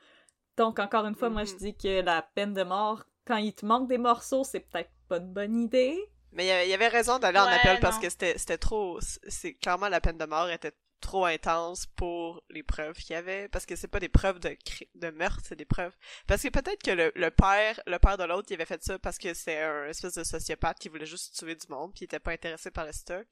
Donc, 0.57 0.77
encore 0.79 1.05
une 1.05 1.15
fois, 1.15 1.29
moi, 1.29 1.43
je 1.45 1.53
Mhm. 1.53 1.57
dis 1.57 1.75
que 1.77 2.01
la 2.01 2.21
peine 2.21 2.53
de 2.53 2.63
mort, 2.63 3.03
quand 3.25 3.37
il 3.37 3.53
te 3.53 3.65
manque 3.65 3.87
des 3.87 3.97
morceaux, 3.97 4.43
c'est 4.43 4.59
peut-être 4.59 4.91
pas 5.07 5.17
une 5.17 5.33
bonne 5.33 5.57
idée. 5.59 5.97
Mais 6.31 6.45
il 6.45 6.69
y 6.69 6.73
avait- 6.73 6.87
raison 6.87 7.19
d'aller 7.19 7.37
en 7.39 7.43
appel 7.45 7.79
parce 7.79 7.99
que 7.99 8.09
c'était 8.09 8.37
c'était 8.39 8.57
trop. 8.57 8.99
C'est 9.01 9.53
clairement 9.53 9.87
la 9.87 10.01
peine 10.01 10.17
de 10.17 10.25
mort 10.25 10.49
était 10.49 10.73
trop 11.03 11.25
intense 11.25 11.85
pour 11.95 12.43
les 12.49 12.63
preuves 12.63 12.95
qu'il 12.97 13.11
y 13.13 13.15
avait 13.15 13.47
parce 13.49 13.65
que 13.65 13.75
c'est 13.75 13.87
pas 13.87 13.99
des 13.99 14.09
preuves 14.09 14.39
de 14.39 14.57
de 14.95 15.09
meurtre, 15.11 15.41
c'est 15.43 15.55
des 15.55 15.65
preuves 15.65 15.95
parce 16.27 16.41
que 16.41 16.47
peut-être 16.49 16.81
que 16.81 16.91
le, 16.91 17.11
le 17.15 17.29
père 17.29 17.79
le 17.85 17.99
père 17.99 18.17
de 18.17 18.23
l'autre 18.23 18.47
il 18.49 18.55
avait 18.55 18.65
fait 18.65 18.81
ça 18.83 18.97
parce 18.97 19.17
que 19.17 19.33
c'est 19.33 19.61
un 19.61 19.85
espèce 19.87 20.15
de 20.15 20.23
sociopathe 20.23 20.79
qui 20.79 20.89
voulait 20.89 21.05
juste 21.05 21.37
tuer 21.37 21.55
du 21.55 21.67
monde 21.69 21.91
puis 21.93 22.01
il 22.01 22.05
était 22.05 22.19
pas 22.19 22.31
intéressé 22.31 22.71
par 22.71 22.85
le 22.85 22.91
stock. 22.93 23.27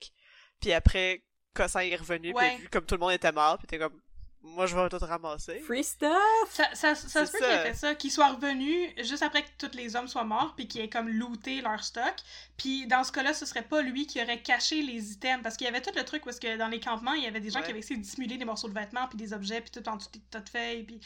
Puis 0.60 0.74
après 0.74 1.24
Cossin 1.54 1.82
est 1.82 1.96
revenu 1.96 2.34
Ouais. 2.34 2.50
puis 2.56 2.62
vu 2.64 2.70
comme 2.70 2.86
tout 2.86 2.96
le 2.96 3.00
monde 3.00 3.12
était 3.14 3.32
mort 3.32 3.58
puis 3.58 3.68
t'es 3.68 3.80
comme 3.80 4.00
moi 4.44 4.66
je 4.66 4.76
vais 4.76 4.90
tout 4.90 4.98
ramasser. 5.00 5.60
Free 5.60 5.84
stuff! 5.84 6.12
Ça, 6.50 6.66
ça, 6.74 6.96
ça 6.96 7.26
C'est 7.26 7.26
se 7.28 7.32
peut 7.32 7.38
ça. 7.40 7.46
qu'il 7.46 7.56
ait 7.56 7.64
fait 7.64 7.74
ça, 7.76 7.96
qu'il 7.96 8.12
soit 8.12 8.30
revenu 8.34 8.94
juste 9.04 9.22
après 9.24 9.44
que 9.44 9.50
tous 9.58 9.76
les 9.78 9.96
hommes 9.96 10.08
soient 10.08 10.24
morts, 10.24 10.54
puis 10.56 10.68
qu'il 10.68 10.82
ait 10.82 10.90
comme 10.90 11.10
looté 11.10 11.62
leur 11.62 11.84
stock. 11.84 12.16
Puis 12.58 12.88
dans 12.88 13.04
ce 13.04 13.12
cas-là, 13.12 13.34
ce 13.34 13.46
serait 13.46 13.62
pas 13.64 13.82
lui 13.82 14.08
qui 14.08 14.22
aurait 14.22 14.42
caché 14.42 14.82
les 14.82 15.12
items, 15.14 15.42
parce 15.44 15.58
qu'il 15.58 15.66
y 15.66 15.70
avait 15.70 15.82
tout 15.82 15.92
le 15.96 16.04
truc 16.04 16.26
où 16.26 16.30
est-ce 16.30 16.42
que 16.42 16.58
dans 16.58 16.68
les 16.70 16.80
campements, 16.80 17.14
il 17.14 17.24
y 17.24 17.28
avait 17.28 17.40
des 17.40 17.50
gens 17.50 17.60
Ouais. 17.60 17.66
qui 17.66 17.72
avaient 17.72 17.80
essayé 17.80 17.98
de 17.98 18.04
dissimuler 18.04 18.38
des 18.38 18.46
morceaux 18.46 18.68
de 18.70 18.74
vêtements, 18.74 19.08
puis 19.08 19.18
des 19.18 19.34
objets, 19.34 19.62
puis 19.62 19.72
tout 19.72 19.88
en 19.88 19.96
dessous 19.98 20.10
des 20.12 20.20
tas 20.22 20.40
de 20.40 20.50
feuilles, 20.50 20.84
puis 20.84 21.00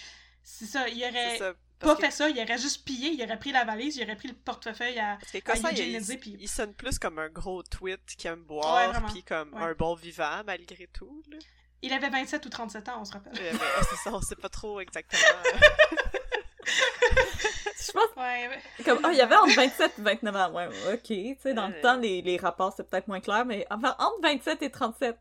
c'est 0.44 0.66
ça, 0.66 0.88
il 0.88 1.04
aurait 1.04 1.38
ça. 1.38 1.54
pas 1.54 1.88
Parce 1.88 2.00
que, 2.00 2.06
fait 2.06 2.12
ça, 2.12 2.30
il 2.30 2.40
aurait 2.40 2.58
juste 2.58 2.86
pillé, 2.86 3.10
il 3.10 3.22
aurait 3.24 3.38
pris 3.40 3.52
la 3.52 3.66
valise, 3.66 3.98
il 3.98 4.04
aurait 4.04 4.16
pris 4.16 4.28
le 4.30 4.34
portefeuille 4.36 4.98
à... 5.00 5.18
parce 5.20 5.32
que 5.32 5.38
à 5.40 5.42
Cossin, 5.42 5.72
Eugene 5.72 5.86
il, 5.88 5.94
Lindsay, 5.94 6.18
puis- 6.18 6.38
il 6.40 6.48
sonne 6.48 6.74
plus 6.74 6.98
comme 7.00 7.20
un 7.20 7.30
gros 7.30 7.64
tweet 7.64 8.00
qui 8.18 8.28
aime 8.28 8.44
boire 8.44 9.06
puis 9.12 9.24
comme 9.24 9.54
Ouais. 9.54 9.62
un 9.64 9.74
bon 9.74 9.94
vivant 9.96 10.42
malgré 10.46 10.88
tout. 10.88 11.22
Là. 11.30 11.38
Il 11.86 11.94
avait 11.94 12.10
27 12.10 12.44
ou 12.46 12.50
37 12.50 12.90
ans, 12.90 12.98
on 13.02 13.06
se 13.06 13.14
rappelle. 13.14 13.34
Euh, 13.40 13.54
c'est 13.90 13.96
ça, 13.98 14.10
on 14.12 14.20
sait 14.22 14.36
pas 14.36 14.50
trop 14.50 14.80
exactement. 14.80 15.22
Je 16.66 17.92
pense 17.92 18.10
Ouais, 18.18 18.50
comme, 18.84 19.00
ah, 19.04 19.10
il 19.12 19.18
y 19.18 19.22
avait 19.22 19.36
entre 19.36 19.54
27 19.56 20.00
et 20.00 20.02
29 20.02 20.36
ans. 20.36 20.52
Ouais, 20.54 20.68
ok. 20.94 21.04
Tu 21.04 21.36
sais, 21.40 21.54
dans 21.54 21.68
le 21.68 21.80
temps, 21.82 21.96
les, 21.98 22.22
les 22.24 22.38
rapports, 22.38 22.74
c'est 22.76 22.90
peut-être 22.90 23.08
moins 23.08 23.20
clair, 23.20 23.46
mais 23.46 23.68
enfin, 23.70 23.96
entre 24.00 24.20
27 24.24 24.62
et 24.64 24.72
37, 24.72 25.16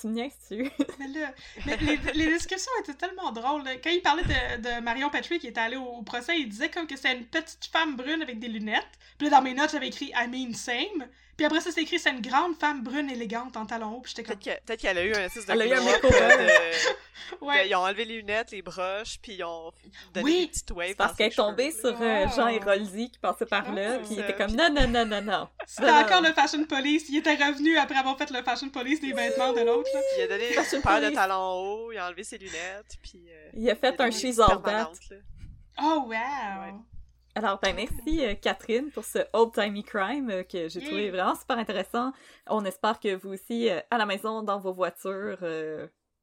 tu 0.00 0.06
niaises-tu? 0.06 0.70
Mais 0.98 1.08
là, 1.08 1.32
mais 1.66 1.76
les, 1.76 1.96
les 2.14 2.26
discussions 2.32 2.72
étaient 2.80 2.94
tellement 2.94 3.32
drôles. 3.32 3.64
là. 3.64 3.72
Quand 3.76 3.90
il 3.90 4.00
parlait 4.00 4.22
de, 4.22 4.62
de 4.62 4.80
Marion 4.80 5.10
Petrie 5.10 5.38
qui 5.38 5.48
était 5.48 5.60
allée 5.60 5.76
au, 5.76 5.84
au 5.84 6.02
procès, 6.02 6.38
il 6.38 6.48
disait 6.48 6.70
comme 6.70 6.86
que 6.86 6.96
c'était 6.96 7.12
une 7.18 7.26
petite 7.26 7.66
femme 7.66 7.96
brune 7.96 8.22
avec 8.22 8.38
des 8.38 8.48
lunettes. 8.48 8.88
Puis 9.18 9.28
là, 9.28 9.36
dans 9.36 9.42
mes 9.42 9.52
notes, 9.52 9.72
j'avais 9.72 9.88
écrit 9.88 10.10
I 10.16 10.26
mean 10.28 10.54
same. 10.54 11.06
Puis 11.40 11.46
après 11.46 11.62
ça, 11.62 11.70
c'est 11.72 11.80
écrit 11.80 11.98
c'est 11.98 12.10
une 12.10 12.20
grande 12.20 12.54
femme 12.60 12.82
brune 12.82 13.08
élégante 13.08 13.56
en 13.56 13.64
talons 13.64 13.94
hauts. 13.96 14.02
J'étais 14.04 14.24
comme 14.24 14.36
Peut-être 14.36 14.60
que- 14.60 14.66
peut-être 14.66 14.80
qu'elle 14.82 14.98
a 14.98 15.04
eu 15.06 15.14
un 15.14 15.24
espèce 15.24 15.46
de 15.46 15.52
Elle 15.52 15.62
a 15.62 15.66
eu 15.68 15.72
un 15.72 15.86
euh, 15.86 15.98
de- 16.02 17.40
Ouais. 17.40 17.62
de- 17.64 17.68
Ils 17.70 17.74
ont 17.76 17.78
enlevé 17.78 18.04
les 18.04 18.16
lunettes, 18.16 18.50
les 18.50 18.60
broches, 18.60 19.18
puis 19.22 19.36
ils 19.36 19.44
ont 19.44 19.72
donné 20.12 20.24
Oui, 20.24 20.40
des 20.42 20.46
petites 20.48 20.70
waves. 20.72 20.94
Parce 20.96 21.16
qu'elle 21.16 21.32
est 21.32 21.34
tombée 21.34 21.70
là. 21.70 21.80
sur 21.80 22.02
euh, 22.02 22.26
Oh. 22.28 22.32
Jean 22.36 22.48
Héroldi 22.48 23.10
qui 23.10 23.18
passait 23.18 23.46
par 23.46 23.72
là, 23.72 23.96
Oh, 23.96 24.02
puis 24.04 24.16
il 24.16 24.20
était 24.20 24.34
comme 24.34 24.50
non, 24.50 24.68
non, 24.70 24.86
non, 24.86 25.06
non, 25.06 25.22
non. 25.22 25.48
C'était 25.66 25.88
encore 25.88 26.20
le 26.20 26.34
fashion 26.34 26.62
police. 26.64 27.08
Il 27.08 27.16
était 27.16 27.36
revenu 27.36 27.78
après 27.78 27.96
avoir 27.96 28.18
fait 28.18 28.30
le 28.30 28.42
fashion 28.42 28.68
police 28.68 29.00
des 29.00 29.14
vêtements 29.14 29.54
de 29.54 29.60
l'autre. 29.60 29.88
là. 29.94 30.00
Il 30.18 30.22
a 30.24 30.26
donné 30.26 30.48
une 30.50 30.82
paire 30.82 31.00
de 31.00 31.14
talons 31.14 31.52
hauts, 31.54 31.90
il 31.92 31.96
a 31.96 32.06
enlevé 32.08 32.22
ses 32.22 32.36
lunettes, 32.36 32.98
puis... 33.02 33.22
euh, 33.30 33.48
Il 33.54 33.70
a 33.70 33.76
fait 33.76 33.94
il 33.98 34.02
a 34.02 34.04
un 34.04 34.08
des 34.10 34.40
all 34.42 34.62
that. 34.62 34.70
là. 34.72 34.90
Oh, 35.82 36.02
wow! 36.04 36.10
Ouais. 36.10 36.74
Alors, 37.36 37.60
ben 37.60 37.74
merci 37.76 38.24
euh, 38.24 38.34
Catherine 38.34 38.90
pour 38.90 39.04
ce 39.04 39.18
Old 39.32 39.52
Timey 39.52 39.82
Crime 39.82 40.30
euh, 40.30 40.42
que 40.42 40.68
j'ai 40.68 40.80
trouvé 40.80 41.10
vraiment 41.10 41.36
super 41.36 41.58
intéressant. 41.58 42.12
On 42.48 42.64
espère 42.64 42.98
que 42.98 43.14
vous 43.14 43.32
aussi, 43.34 43.70
euh, 43.70 43.80
à 43.90 43.98
la 43.98 44.06
maison, 44.06 44.42
dans 44.42 44.58
vos 44.58 44.72
voitures, 44.72 45.38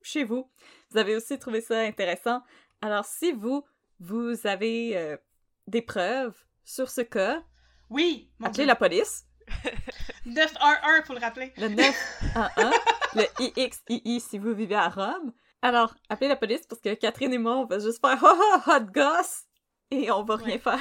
chez 0.01 0.23
vous, 0.23 0.49
vous 0.91 0.97
avez 0.97 1.15
aussi 1.15 1.39
trouvé 1.39 1.61
ça 1.61 1.79
intéressant. 1.79 2.41
Alors, 2.81 3.05
si 3.05 3.31
vous, 3.31 3.63
vous 3.99 4.35
avez 4.45 5.17
des 5.65 5.81
preuves 5.81 6.35
sur 6.63 6.89
ce 6.89 7.01
cas, 7.01 7.41
Oui! 7.89 8.29
Appelez 8.39 8.63
Dieu. 8.63 8.65
la 8.65 8.75
police. 8.75 9.25
911, 10.25 11.05
faut 11.05 11.13
le 11.13 11.19
rappeler. 11.19 11.53
Le 11.57 11.69
911, 11.69 12.73
le 13.15 13.23
IXII 13.39 14.19
si 14.19 14.38
vous 14.38 14.53
vivez 14.53 14.75
à 14.75 14.89
Rome. 14.89 15.31
Alors, 15.61 15.95
appelez 16.09 16.27
la 16.27 16.35
police 16.35 16.67
parce 16.67 16.81
que 16.81 16.93
Catherine 16.93 17.34
et 17.34 17.38
moi, 17.38 17.57
on 17.57 17.65
va 17.65 17.79
juste 17.79 17.99
faire 18.01 18.23
«Ha 18.23 18.35
ha, 18.65 18.77
hot 18.77 18.85
gosse!» 18.93 19.43
Et 19.91 20.11
on 20.11 20.23
va 20.23 20.35
rien 20.35 20.55
Ouais. 20.55 20.59
faire. 20.59 20.80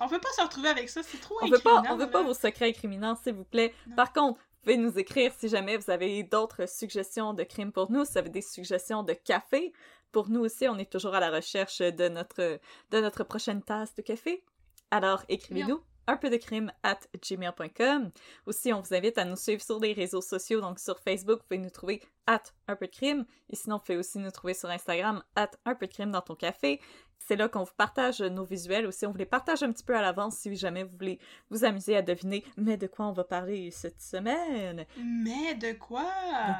On 0.00 0.08
peut 0.08 0.20
pas 0.20 0.30
se 0.36 0.42
retrouver 0.42 0.68
avec 0.68 0.88
ça, 0.88 1.02
c'est 1.04 1.20
trop 1.20 1.36
On 1.42 1.46
veut 1.48 1.58
pas, 1.60 1.82
on 1.90 1.96
veut 1.96 2.10
pas 2.10 2.22
vos 2.22 2.34
secrets 2.34 2.68
incriminants, 2.68 3.14
s'il 3.16 3.34
vous 3.34 3.44
plaît. 3.44 3.72
Non. 3.86 3.94
Par 3.94 4.12
contre, 4.12 4.38
vous 4.40 4.60
pouvez 4.62 4.76
nous 4.76 4.98
écrire 4.98 5.32
si 5.38 5.48
jamais 5.48 5.76
vous 5.76 5.90
avez 5.90 6.22
d'autres 6.24 6.66
suggestions 6.68 7.32
de 7.32 7.44
crimes 7.44 7.70
pour 7.70 7.92
nous, 7.92 8.04
si 8.04 8.12
vous 8.12 8.18
avez 8.18 8.30
des 8.30 8.42
suggestions 8.42 9.02
de 9.04 9.12
café. 9.12 9.72
Pour 10.10 10.28
nous 10.30 10.40
aussi, 10.40 10.66
on 10.68 10.78
est 10.78 10.90
toujours 10.90 11.14
à 11.14 11.20
la 11.20 11.30
recherche 11.30 11.78
de 11.78 12.08
notre, 12.08 12.58
de 12.90 13.00
notre 13.00 13.22
prochaine 13.24 13.62
tasse 13.62 13.94
de 13.94 14.02
café. 14.02 14.44
Alors, 14.90 15.22
écrivez-nous 15.28 15.80
un 16.06 16.16
peu 16.18 16.28
de 16.28 16.36
crime 16.36 16.70
at 16.82 16.98
gmail.com. 17.22 18.10
Aussi, 18.46 18.72
on 18.72 18.80
vous 18.80 18.94
invite 18.94 19.16
à 19.18 19.24
nous 19.24 19.36
suivre 19.36 19.62
sur 19.62 19.80
les 19.80 19.92
réseaux 19.92 20.20
sociaux. 20.20 20.60
Donc, 20.60 20.78
sur 20.78 20.98
Facebook, 21.00 21.38
vous 21.40 21.46
pouvez 21.48 21.58
nous 21.58 21.70
trouver 21.70 22.02
at 22.26 22.42
un 22.68 22.76
peu 22.76 22.86
de 22.86 22.92
crime. 22.92 23.24
Et 23.50 23.56
sinon, 23.56 23.76
vous 23.76 23.82
pouvez 23.84 23.98
aussi 23.98 24.18
nous 24.18 24.30
trouver 24.30 24.54
sur 24.54 24.68
Instagram 24.70 25.22
at 25.34 25.50
un 25.64 25.74
peu 25.74 25.86
de 25.86 25.92
crime 25.92 26.10
dans 26.10 26.20
ton 26.20 26.34
café. 26.34 26.80
C'est 27.18 27.36
là 27.36 27.48
qu'on 27.48 27.64
vous 27.64 27.74
partage 27.76 28.20
nos 28.20 28.44
visuels 28.44 28.86
aussi. 28.86 29.06
On 29.06 29.10
vous 29.10 29.18
les 29.18 29.24
partage 29.26 29.62
un 29.62 29.72
petit 29.72 29.84
peu 29.84 29.96
à 29.96 30.02
l'avance 30.02 30.36
si 30.36 30.54
jamais 30.56 30.84
vous 30.84 30.96
voulez 30.96 31.18
vous 31.50 31.64
amuser 31.64 31.96
à 31.96 32.02
deviner 32.02 32.44
mais 32.56 32.76
de 32.76 32.86
quoi 32.86 33.06
on 33.06 33.12
va 33.12 33.24
parler 33.24 33.70
cette 33.70 34.00
semaine? 34.00 34.84
Mais 34.98 35.54
de 35.54 35.72
quoi? 35.72 36.10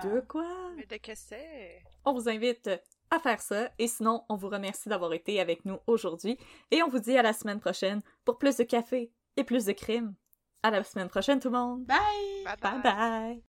De 0.02 0.20
quoi? 0.20 0.70
Mais 0.76 0.86
de 0.86 0.96
que 0.96 1.14
c'est? 1.14 1.82
On 2.04 2.12
vous 2.12 2.28
invite 2.28 2.70
à 3.10 3.18
faire 3.18 3.40
ça 3.40 3.70
et 3.78 3.88
sinon 3.88 4.24
on 4.28 4.36
vous 4.36 4.48
remercie 4.48 4.88
d'avoir 4.88 5.12
été 5.12 5.40
avec 5.40 5.64
nous 5.64 5.78
aujourd'hui 5.86 6.38
et 6.70 6.82
on 6.82 6.88
vous 6.88 6.98
dit 6.98 7.16
à 7.16 7.22
la 7.22 7.32
semaine 7.32 7.60
prochaine 7.60 8.00
pour 8.24 8.38
plus 8.38 8.56
de 8.56 8.64
café 8.64 9.12
et 9.36 9.44
plus 9.44 9.66
de 9.66 9.72
crimes. 9.72 10.14
À 10.62 10.70
la 10.70 10.82
semaine 10.82 11.08
prochaine, 11.08 11.40
tout 11.40 11.50
le 11.50 11.58
monde. 11.58 11.84
Bye! 11.84 11.98
Bye 12.44 12.56
Bye 12.60 12.82
bye. 12.82 13.53